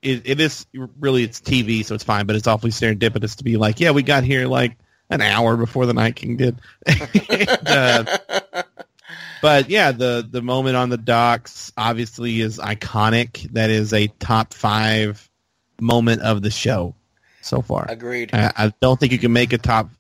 it, 0.05 0.23
it 0.25 0.41
is 0.41 0.67
really 0.73 1.25
it's 1.25 1.41
TV, 1.41 1.85
so 1.85 1.95
it's 1.95 2.05
fine. 2.05 2.27
But 2.27 2.37
it's 2.37 2.47
awfully 2.47 2.71
serendipitous 2.71 3.37
to 3.37 3.45
be 3.45 3.57
like, 3.57 3.81
yeah, 3.81 3.91
we 3.91 4.03
got 4.03 4.25
here 4.25 4.47
like 4.47 4.77
an 5.11 5.21
hour 5.21 5.57
before 5.57 5.87
the 5.87 5.95
Night 5.95 6.17
King 6.17 6.37
did. 6.37 6.61
and, 6.87 7.49
uh, 7.67 8.63
but 9.43 9.69
yeah, 9.69 9.93
the 9.93 10.27
the 10.29 10.43
moment 10.43 10.77
on 10.77 10.89
the 10.91 10.99
docks 10.99 11.73
obviously 11.77 12.41
is 12.41 12.59
iconic. 12.59 13.51
That 13.53 13.71
is 13.71 13.93
a 13.93 14.07
top 14.07 14.55
five 14.55 15.29
moment 15.81 16.23
of 16.23 16.43
the 16.43 16.51
show 16.51 16.95
so 17.41 17.63
far. 17.63 17.87
Agreed. 17.89 18.31
I, 18.33 18.53
I 18.57 18.73
don't 18.81 18.99
think 18.99 19.13
you 19.13 19.19
can 19.19 19.33
make 19.33 19.53
a 19.53 19.59
top. 19.59 19.91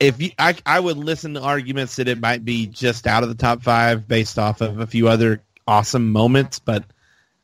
If 0.00 0.20
you, 0.20 0.30
I, 0.38 0.56
I 0.66 0.80
would 0.80 0.96
listen 0.96 1.34
to 1.34 1.40
arguments 1.40 1.96
that 1.96 2.08
it 2.08 2.20
might 2.20 2.44
be 2.44 2.66
just 2.66 3.06
out 3.06 3.22
of 3.22 3.28
the 3.28 3.36
top 3.36 3.62
five 3.62 4.08
based 4.08 4.38
off 4.38 4.60
of 4.60 4.80
a 4.80 4.86
few 4.86 5.08
other 5.08 5.42
awesome 5.66 6.10
moments, 6.10 6.58
but 6.58 6.84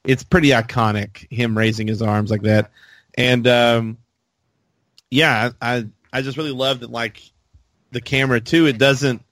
it's 0.08 0.24
pretty 0.24 0.48
iconic 0.48 1.30
him 1.30 1.56
raising 1.56 1.86
his 1.86 2.02
arms 2.02 2.30
like 2.30 2.42
that. 2.42 2.70
And 3.16 3.46
um, 3.46 3.98
yeah 5.10 5.50
i 5.62 5.86
i 6.12 6.20
just 6.22 6.36
really 6.36 6.52
love 6.52 6.80
that 6.80 6.90
like 6.90 7.20
the 7.90 8.00
camera 8.00 8.40
too. 8.40 8.66
It 8.66 8.78
doesn't 8.78 9.22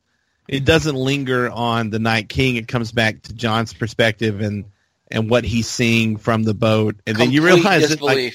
it 0.48 0.64
doesn't 0.64 0.94
linger 0.94 1.50
on 1.50 1.90
the 1.90 1.98
night 1.98 2.28
king. 2.28 2.56
It 2.56 2.68
comes 2.68 2.92
back 2.92 3.22
to 3.22 3.34
Jon's 3.34 3.72
perspective 3.72 4.40
and 4.40 4.66
and 5.10 5.30
what 5.30 5.44
he's 5.44 5.68
seeing 5.68 6.16
from 6.16 6.42
the 6.42 6.54
boat. 6.54 6.96
And 7.06 7.16
Complete 7.16 7.24
then 7.24 7.32
you 7.32 7.42
realize 7.42 7.90
that 7.90 8.00
like, 8.00 8.34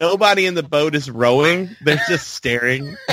nobody 0.00 0.46
in 0.46 0.54
the 0.54 0.62
boat 0.62 0.94
is 0.94 1.10
rowing. 1.10 1.76
They're 1.82 2.02
just 2.08 2.30
staring. 2.30 2.96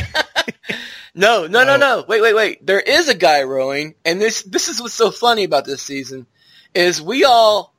No 1.15 1.47
no 1.47 1.65
no 1.65 1.76
no. 1.76 2.06
Wait 2.07 2.22
wait 2.22 2.35
wait. 2.35 2.65
There 2.65 2.80
is 2.80 3.10
a 3.10 3.15
guy 3.15 3.41
rowing 3.43 3.95
and 4.06 4.22
this 4.22 4.43
this 4.43 4.69
is 4.69 4.80
what's 4.80 4.93
so 4.93 5.10
funny 5.10 5.43
about 5.43 5.65
this 5.65 5.81
season 5.81 6.27
is 6.76 7.01
we 7.01 7.26
all 7.26 7.73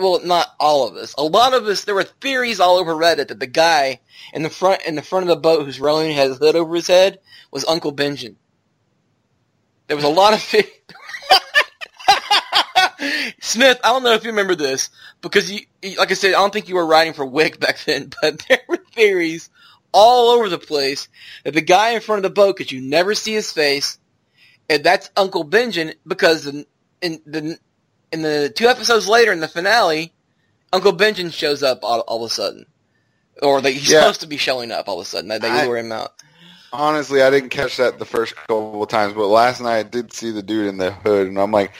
well, 0.00 0.20
not 0.24 0.48
all 0.58 0.88
of 0.88 0.96
us. 0.96 1.14
A 1.18 1.22
lot 1.22 1.54
of 1.54 1.66
us, 1.66 1.84
there 1.84 1.94
were 1.94 2.04
theories 2.04 2.60
all 2.60 2.78
over 2.78 2.94
Reddit 2.94 3.28
that 3.28 3.38
the 3.38 3.46
guy 3.46 4.00
in 4.32 4.42
the 4.42 4.50
front 4.50 4.82
in 4.82 4.94
the 4.94 5.02
front 5.02 5.24
of 5.24 5.28
the 5.28 5.36
boat 5.36 5.64
who's 5.64 5.80
rowing 5.80 6.12
has 6.12 6.32
a 6.32 6.34
hood 6.34 6.56
over 6.56 6.74
his 6.74 6.86
head 6.86 7.20
was 7.50 7.64
Uncle 7.66 7.92
Benjen. 7.92 8.36
There 9.86 9.96
was 9.96 10.04
a 10.04 10.08
lot 10.08 10.34
of 10.34 10.40
Smith, 13.40 13.80
I 13.82 13.88
don't 13.88 14.02
know 14.02 14.12
if 14.12 14.24
you 14.24 14.30
remember 14.30 14.54
this 14.54 14.90
because 15.22 15.50
you, 15.50 15.60
like 15.98 16.10
I 16.10 16.14
said, 16.14 16.34
I 16.34 16.38
don't 16.38 16.52
think 16.52 16.68
you 16.68 16.74
were 16.74 16.86
writing 16.86 17.14
for 17.14 17.26
Wick 17.26 17.58
back 17.58 17.82
then, 17.84 18.10
but 18.22 18.44
there 18.48 18.60
were 18.68 18.78
theories 18.94 19.50
all 19.92 20.30
over 20.30 20.48
the 20.48 20.58
place 20.58 21.08
that 21.44 21.54
the 21.54 21.60
guy 21.60 21.90
in 21.90 22.00
front 22.00 22.18
of 22.18 22.30
the 22.30 22.34
boat, 22.34 22.56
because 22.56 22.70
you 22.70 22.80
never 22.80 23.14
see 23.14 23.32
his 23.32 23.52
face, 23.52 23.98
and 24.68 24.84
that's 24.84 25.10
Uncle 25.16 25.44
Benjen 25.44 25.94
because 26.06 26.46
in, 26.46 26.64
in 27.02 27.20
the 27.26 27.58
in 28.12 28.22
the 28.22 28.52
two 28.54 28.66
episodes 28.66 29.08
later 29.08 29.32
in 29.32 29.40
the 29.40 29.48
finale, 29.48 30.12
Uncle 30.72 30.92
Benjen 30.92 31.32
shows 31.32 31.62
up 31.62 31.80
all, 31.82 32.00
all 32.00 32.24
of 32.24 32.30
a 32.30 32.34
sudden, 32.34 32.66
or 33.42 33.60
that 33.60 33.70
he's 33.70 33.90
yeah. 33.90 34.00
supposed 34.00 34.20
to 34.20 34.26
be 34.26 34.36
showing 34.36 34.70
up 34.70 34.88
all 34.88 35.00
of 35.00 35.06
a 35.06 35.08
sudden. 35.08 35.28
They, 35.28 35.38
they 35.38 35.66
lure 35.66 35.78
him 35.78 35.92
out. 35.92 36.14
Honestly, 36.72 37.22
I 37.22 37.30
didn't 37.30 37.50
catch 37.50 37.78
that 37.78 37.98
the 37.98 38.04
first 38.04 38.36
couple 38.36 38.82
of 38.82 38.88
times, 38.88 39.14
but 39.14 39.26
last 39.26 39.60
night 39.60 39.78
I 39.78 39.82
did 39.82 40.12
see 40.12 40.30
the 40.30 40.42
dude 40.42 40.68
in 40.68 40.78
the 40.78 40.92
hood, 40.92 41.26
and 41.26 41.38
I'm 41.38 41.50
like, 41.50 41.72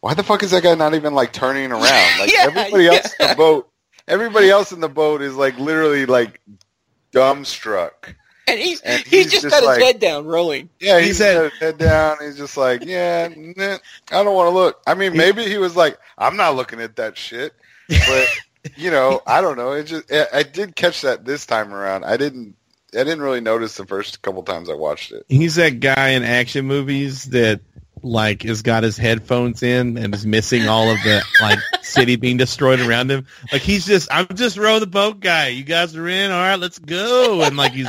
why 0.00 0.14
the 0.14 0.22
fuck 0.22 0.42
is 0.42 0.52
that 0.52 0.62
guy 0.62 0.74
not 0.74 0.94
even 0.94 1.14
like 1.14 1.32
turning 1.32 1.70
around? 1.70 1.84
Like 2.18 2.32
yeah, 2.32 2.44
everybody 2.44 2.84
yeah. 2.84 2.92
else 2.92 3.14
in 3.18 3.28
the 3.28 3.34
boat, 3.34 3.70
everybody 4.06 4.50
else 4.50 4.72
in 4.72 4.80
the 4.80 4.88
boat 4.88 5.22
is 5.22 5.34
like 5.34 5.58
literally 5.58 6.06
like 6.06 6.40
dumbstruck. 7.12 8.14
And 8.48 8.58
he's 8.58 8.80
And 8.80 9.02
he's, 9.04 9.24
he's 9.24 9.30
just, 9.32 9.42
just 9.44 9.54
got 9.54 9.64
like- 9.64 9.78
his 9.78 9.86
head 9.86 10.00
down, 10.00 10.26
rolling. 10.26 10.68
Yeah, 10.80 10.98
He 11.00 11.06
he's 11.08 11.18
said- 11.18 11.34
got 11.34 11.50
his 11.52 11.60
head 11.60 11.78
down. 11.78 12.16
He's 12.22 12.36
just 12.36 12.56
like, 12.56 12.84
yeah, 12.84 13.28
nah, 13.36 13.78
I 14.10 14.22
don't 14.24 14.34
want 14.34 14.46
to 14.48 14.54
look. 14.54 14.80
I 14.86 14.94
mean, 14.94 15.16
maybe 15.16 15.44
he 15.44 15.58
was 15.58 15.76
like, 15.76 15.98
I'm 16.16 16.36
not 16.36 16.56
looking 16.56 16.80
at 16.80 16.96
that 16.96 17.16
shit. 17.18 17.54
But 17.88 18.28
you 18.76 18.90
know, 18.90 19.20
I 19.26 19.40
don't 19.40 19.56
know. 19.56 19.72
It 19.72 19.84
just 19.84 20.12
I, 20.12 20.26
I 20.32 20.42
did 20.42 20.76
catch 20.76 21.02
that 21.02 21.24
this 21.24 21.46
time 21.46 21.72
around. 21.72 22.04
I 22.04 22.16
didn't. 22.16 22.54
I 22.94 23.04
didn't 23.04 23.20
really 23.20 23.42
notice 23.42 23.76
the 23.76 23.84
first 23.84 24.22
couple 24.22 24.42
times 24.42 24.70
I 24.70 24.74
watched 24.74 25.12
it. 25.12 25.26
He's 25.28 25.56
that 25.56 25.78
guy 25.80 26.08
in 26.10 26.22
action 26.22 26.64
movies 26.64 27.24
that 27.26 27.60
like 28.02 28.42
has 28.42 28.62
got 28.62 28.82
his 28.82 28.96
headphones 28.96 29.62
in 29.62 29.96
and 29.96 30.14
is 30.14 30.26
missing 30.26 30.68
all 30.68 30.90
of 30.90 30.98
the 31.02 31.22
like 31.40 31.58
city 31.82 32.16
being 32.16 32.36
destroyed 32.36 32.80
around 32.80 33.10
him. 33.10 33.26
Like 33.52 33.62
he's 33.62 33.86
just 33.86 34.08
I'm 34.10 34.28
just 34.34 34.56
row 34.56 34.78
the 34.78 34.86
boat 34.86 35.20
guy. 35.20 35.48
You 35.48 35.64
guys 35.64 35.96
are 35.96 36.08
in, 36.08 36.30
all 36.30 36.38
right, 36.38 36.58
let's 36.58 36.78
go. 36.78 37.42
And 37.42 37.56
like 37.56 37.72
he's 37.72 37.88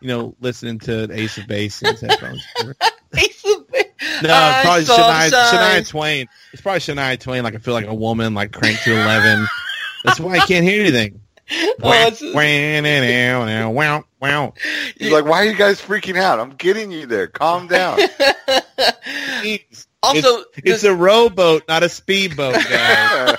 you 0.00 0.08
know 0.08 0.34
listening 0.40 0.78
to 0.80 1.08
Ace 1.12 1.38
of 1.38 1.46
Base 1.46 1.82
in 1.82 1.92
his 1.92 2.00
headphones. 2.00 2.44
Ace 3.16 3.44
of 3.44 3.68
Base. 3.68 3.84
No, 4.22 4.60
probably 4.62 4.84
Shania. 4.84 5.30
Shania 5.30 5.88
Twain. 5.88 6.26
It's 6.52 6.62
probably 6.62 6.80
Shania 6.80 7.18
Twain. 7.18 7.42
Like 7.42 7.54
I 7.54 7.58
feel 7.58 7.74
like 7.74 7.86
a 7.86 7.94
woman, 7.94 8.34
like 8.34 8.52
cranked 8.52 8.84
to 8.84 8.92
eleven. 8.92 9.46
That's 10.04 10.20
why 10.20 10.34
I 10.34 10.46
can't 10.46 10.64
hear 10.64 10.80
anything. 10.80 11.20
Oh, 11.82 13.70
wow, 13.70 14.04
wow. 14.20 14.54
He's 14.96 15.10
like, 15.10 15.24
why 15.24 15.38
are 15.38 15.44
you 15.44 15.56
guys 15.56 15.80
freaking 15.80 16.16
out? 16.16 16.38
I'm 16.38 16.50
getting 16.50 16.92
you 16.92 17.06
there. 17.06 17.26
Calm 17.26 17.66
down. 17.66 17.98
Jeez. 19.04 19.86
also, 20.02 20.44
It's 20.56 20.84
a 20.84 20.94
rowboat, 20.94 21.64
not 21.68 21.82
a 21.82 21.88
speedboat, 21.88 22.54
guys. 22.70 23.36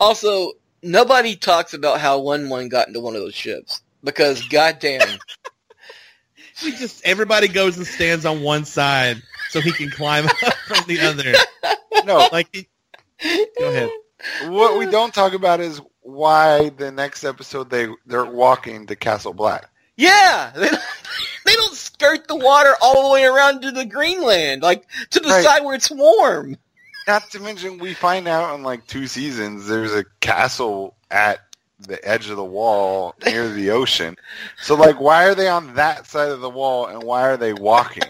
also, 0.00 0.52
nobody 0.82 1.36
talks 1.36 1.74
about 1.74 2.00
how 2.00 2.18
Wun 2.20 2.48
Wun 2.48 2.68
got 2.68 2.88
into 2.88 3.00
one 3.00 3.14
of 3.14 3.20
those 3.22 3.34
ships 3.34 3.82
because, 4.04 4.46
goddamn, 4.48 5.18
we 6.64 6.72
just 6.72 7.04
everybody 7.04 7.48
goes 7.48 7.76
and 7.76 7.86
stands 7.86 8.24
on 8.26 8.42
one 8.42 8.64
side 8.64 9.22
so 9.50 9.60
he 9.60 9.72
can 9.72 9.90
climb 9.90 10.26
up 10.26 10.36
from 10.66 10.84
the 10.86 11.00
other. 11.00 11.32
no, 12.04 12.28
Like, 12.32 12.48
he- 12.52 12.68
go 13.58 13.68
ahead. 13.68 13.90
what 14.46 14.78
we 14.78 14.86
don't 14.86 15.12
talk 15.14 15.32
about 15.34 15.60
is 15.60 15.80
why 16.00 16.68
the 16.70 16.90
next 16.90 17.22
episode 17.24 17.70
they 17.70 17.88
they're 18.06 18.24
walking 18.24 18.86
to 18.86 18.96
Castle 18.96 19.32
Black. 19.32 19.68
yeah, 19.96 20.50
they, 20.56 20.68
they 21.46 21.54
don't 21.54 21.74
skirt 22.02 22.28
the 22.28 22.36
water 22.36 22.74
all 22.80 23.08
the 23.08 23.12
way 23.14 23.24
around 23.24 23.62
to 23.62 23.70
the 23.70 23.84
Greenland, 23.84 24.62
like 24.62 24.84
to 25.10 25.20
the 25.20 25.28
Right. 25.28 25.44
side 25.44 25.64
where 25.64 25.74
it's 25.74 25.90
warm. 25.90 26.56
Not 27.06 27.30
to 27.32 27.40
mention, 27.40 27.78
we 27.78 27.94
find 27.94 28.28
out 28.28 28.54
in 28.54 28.62
like 28.62 28.86
two 28.86 29.06
seasons 29.06 29.66
there's 29.66 29.92
a 29.92 30.04
castle 30.20 30.94
at 31.10 31.40
the 31.80 32.02
edge 32.08 32.30
of 32.30 32.36
the 32.36 32.44
wall 32.44 33.14
near 33.26 33.48
the 33.48 33.70
ocean. 33.70 34.16
So 34.62 34.74
like, 34.76 35.00
why 35.00 35.24
are 35.26 35.34
they 35.34 35.48
on 35.48 35.74
that 35.74 36.06
side 36.06 36.30
of 36.30 36.40
the 36.40 36.50
wall 36.50 36.86
and 36.86 37.02
why 37.02 37.22
are 37.22 37.36
they 37.36 37.52
walking? 37.52 38.04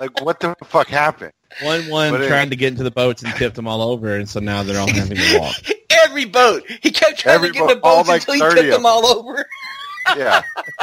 Like, 0.00 0.20
what 0.22 0.40
the 0.40 0.56
fuck 0.64 0.88
happened? 0.88 1.32
Wun 1.62 1.88
Wun 1.88 2.10
But 2.12 2.20
it- 2.22 2.50
to 2.50 2.56
get 2.56 2.68
into 2.72 2.82
the 2.82 2.90
boats 2.90 3.22
and 3.22 3.32
tipped 3.34 3.54
them 3.56 3.68
all 3.68 3.80
over, 3.80 4.14
and 4.16 4.28
so 4.28 4.40
now 4.40 4.62
they're 4.62 4.78
all 4.80 4.88
having 4.92 5.16
to 5.16 5.38
walk. 5.38 5.54
Every 6.04 6.24
boat, 6.26 6.64
he 6.82 6.90
kept 6.90 7.20
trying 7.20 7.36
Every 7.36 7.48
to 7.48 7.54
get 7.54 7.60
boat- 7.60 7.80
the 7.80 7.80
all 7.86 7.96
boats 8.04 8.08
like 8.08 8.20
until 8.22 8.34
he 8.34 8.40
tipped 8.56 8.56
them 8.72 8.82
them. 8.82 8.86
all 8.86 9.06
over. 9.06 9.46
Yeah, 10.16 10.42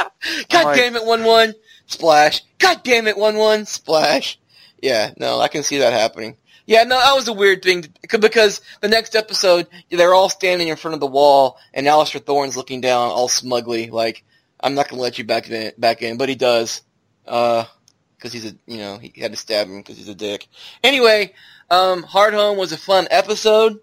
God 0.48 0.64
like- 0.64 0.76
damn 0.78 0.96
it, 0.96 1.04
Wun 1.04 1.22
Wun 1.24 1.54
splash. 1.86 2.42
God 2.58 2.82
damn 2.84 3.06
it, 3.06 3.18
Wun 3.18 3.36
Wun 3.36 3.66
splash. 3.66 4.38
Yeah, 4.80 5.12
no, 5.16 5.40
I 5.40 5.48
can 5.48 5.62
see 5.62 5.78
that 5.78 5.92
happening. 5.92 6.36
Yeah, 6.66 6.84
no, 6.84 6.98
that 6.98 7.14
was 7.14 7.28
a 7.28 7.32
weird 7.32 7.62
thing 7.62 7.82
to, 7.82 8.18
because 8.18 8.60
the 8.80 8.88
next 8.88 9.14
episode 9.14 9.66
they're 9.90 10.14
all 10.14 10.30
standing 10.30 10.68
in 10.68 10.76
front 10.76 10.94
of 10.94 11.00
the 11.00 11.06
wall 11.06 11.58
and 11.74 11.86
Alliser 11.86 12.24
Thorne's 12.24 12.56
looking 12.56 12.80
down 12.80 13.10
all 13.10 13.28
smugly, 13.28 13.90
like 13.90 14.24
I'm 14.60 14.74
not 14.74 14.88
gonna 14.88 15.02
let 15.02 15.18
you 15.18 15.24
back 15.24 15.50
in, 15.50 15.72
back 15.76 16.00
in, 16.02 16.16
but 16.16 16.30
he 16.30 16.34
does, 16.34 16.82
uh, 17.26 17.64
because 18.16 18.32
he's 18.32 18.50
a 18.50 18.56
you 18.66 18.78
know 18.78 18.98
he 18.98 19.12
had 19.20 19.32
to 19.32 19.36
stab 19.36 19.66
him 19.66 19.78
because 19.78 19.98
he's 19.98 20.08
a 20.08 20.14
dick. 20.14 20.48
Anyway, 20.82 21.34
um, 21.70 22.02
Hardhome 22.02 22.56
was 22.56 22.72
a 22.72 22.78
fun 22.78 23.08
episode. 23.10 23.80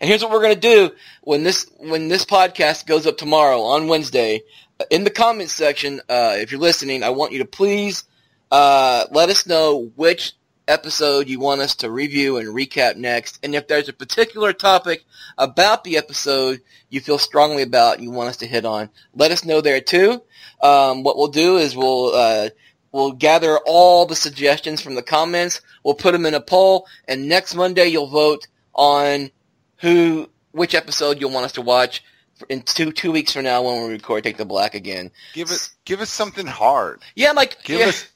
And 0.00 0.08
here's 0.08 0.22
what 0.22 0.30
we're 0.32 0.42
gonna 0.42 0.56
do 0.56 0.90
when 1.22 1.42
this 1.42 1.70
when 1.78 2.08
this 2.08 2.24
podcast 2.24 2.86
goes 2.86 3.06
up 3.06 3.18
tomorrow 3.18 3.60
on 3.62 3.86
Wednesday. 3.86 4.42
In 4.88 5.04
the 5.04 5.10
comments 5.10 5.52
section, 5.52 6.00
uh, 6.08 6.36
if 6.38 6.50
you're 6.50 6.60
listening, 6.60 7.02
I 7.02 7.10
want 7.10 7.32
you 7.32 7.40
to 7.40 7.44
please 7.44 8.04
uh, 8.50 9.04
let 9.10 9.28
us 9.28 9.46
know 9.46 9.90
which 9.96 10.32
episode 10.66 11.28
you 11.28 11.38
want 11.38 11.60
us 11.60 11.74
to 11.76 11.90
review 11.90 12.38
and 12.38 12.48
recap 12.48 12.96
next, 12.96 13.40
and 13.42 13.54
if 13.54 13.66
there's 13.66 13.88
a 13.88 13.92
particular 13.92 14.52
topic 14.52 15.04
about 15.36 15.84
the 15.84 15.96
episode 15.96 16.62
you 16.88 17.00
feel 17.00 17.18
strongly 17.18 17.62
about 17.62 17.96
and 17.96 18.04
you 18.04 18.10
want 18.10 18.28
us 18.30 18.38
to 18.38 18.46
hit 18.46 18.64
on, 18.64 18.88
let 19.14 19.32
us 19.32 19.44
know 19.44 19.60
there 19.60 19.80
too. 19.80 20.22
Um, 20.62 21.02
what 21.02 21.16
we'll 21.16 21.28
do 21.28 21.58
is 21.58 21.76
we'll 21.76 22.14
uh, 22.14 22.48
we'll 22.92 23.12
gather 23.12 23.58
all 23.66 24.06
the 24.06 24.16
suggestions 24.16 24.80
from 24.80 24.94
the 24.94 25.02
comments, 25.02 25.60
we'll 25.84 25.94
put 25.94 26.12
them 26.12 26.24
in 26.24 26.34
a 26.34 26.40
poll, 26.40 26.86
and 27.06 27.28
next 27.28 27.54
Monday 27.54 27.88
you'll 27.88 28.06
vote 28.06 28.46
on 28.74 29.30
who 29.78 30.30
which 30.52 30.74
episode 30.74 31.20
you'll 31.20 31.32
want 31.32 31.44
us 31.46 31.52
to 31.52 31.62
watch 31.62 32.02
in 32.48 32.62
two 32.62 32.92
two 32.92 33.12
weeks 33.12 33.32
from 33.32 33.44
now 33.44 33.62
when 33.62 33.82
we 33.84 33.88
record 33.90 34.24
Take 34.24 34.36
the 34.36 34.44
Black 34.44 34.74
again. 34.74 35.10
give 35.34 35.50
it, 35.50 35.68
give 35.84 36.00
us 36.00 36.10
something 36.10 36.46
hard. 36.46 37.00
Yeah, 37.14 37.32
like 37.32 37.62
Give 37.64 37.80
yeah. 37.80 37.86
us, 37.88 38.08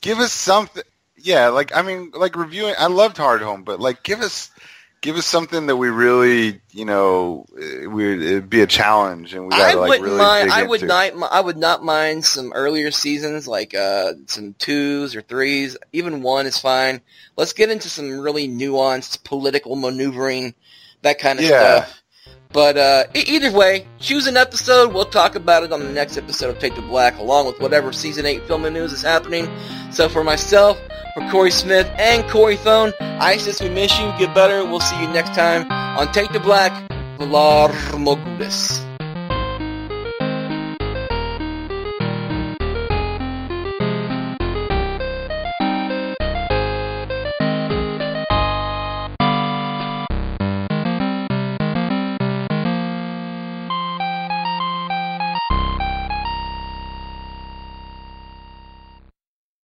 give 0.00 0.18
us 0.18 0.32
something. 0.32 0.82
Yeah, 1.16 1.48
like 1.48 1.74
I 1.76 1.82
mean, 1.82 2.10
like 2.14 2.36
reviewing. 2.36 2.74
I 2.78 2.86
loved 2.86 3.16
Hardhome, 3.16 3.64
but 3.64 3.78
like, 3.78 4.02
give 4.02 4.20
us, 4.20 4.50
give 5.02 5.16
us 5.16 5.24
something 5.26 5.66
that 5.66 5.76
we 5.76 5.88
really, 5.88 6.60
you 6.72 6.84
know, 6.84 7.46
it 7.56 7.88
would 7.88 8.20
it'd 8.22 8.50
be 8.50 8.62
a 8.62 8.66
challenge, 8.66 9.32
and 9.32 9.46
we 9.46 9.54
I 9.54 9.58
gotta 9.58 9.78
like 9.78 9.88
wouldn't 9.90 10.04
really 10.06 10.18
mind. 10.18 10.44
dig 10.48 10.52
I 10.58 10.62
would 10.64 10.82
into. 10.82 10.86
not. 11.20 11.32
I 11.32 11.40
would 11.40 11.56
not 11.58 11.84
mind 11.84 12.24
some 12.24 12.52
earlier 12.54 12.90
seasons, 12.90 13.46
like 13.46 13.72
uh, 13.74 14.14
some 14.26 14.54
twos 14.58 15.14
or 15.14 15.22
threes. 15.22 15.76
Even 15.92 16.22
one 16.22 16.46
is 16.46 16.58
fine. 16.58 17.00
Let's 17.36 17.52
get 17.52 17.70
into 17.70 17.88
some 17.88 18.18
really 18.18 18.48
nuanced 18.48 19.22
political 19.22 19.76
maneuvering, 19.76 20.54
that 21.02 21.20
kind 21.20 21.38
of 21.38 21.44
Yeah. 21.44 21.84
stuff. 21.84 22.01
But 22.52 22.76
uh, 22.76 23.04
either 23.14 23.50
way, 23.50 23.86
choose 23.98 24.26
an 24.26 24.36
episode. 24.36 24.92
We'll 24.92 25.06
talk 25.06 25.34
about 25.34 25.62
it 25.62 25.72
on 25.72 25.80
the 25.80 25.90
next 25.90 26.18
episode 26.18 26.50
of 26.50 26.58
Take 26.58 26.74
the 26.74 26.82
Black, 26.82 27.18
along 27.18 27.46
with 27.46 27.58
whatever 27.60 27.92
season 27.92 28.26
eight 28.26 28.46
filming 28.46 28.74
news 28.74 28.92
is 28.92 29.02
happening. 29.02 29.48
So 29.90 30.08
for 30.08 30.22
myself, 30.22 30.78
for 31.14 31.28
Corey 31.30 31.50
Smith 31.50 31.90
and 31.98 32.28
Corey 32.30 32.56
Phone, 32.56 32.92
Isis, 33.00 33.60
we 33.60 33.68
miss 33.68 33.98
you. 33.98 34.12
Get 34.18 34.34
better. 34.34 34.64
We'll 34.64 34.80
see 34.80 35.00
you 35.00 35.08
next 35.08 35.34
time 35.34 35.70
on 35.70 36.12
Take 36.12 36.32
the 36.32 36.40
Black. 36.40 36.72
Valar 37.18 37.70
Morghulis. 37.92 38.91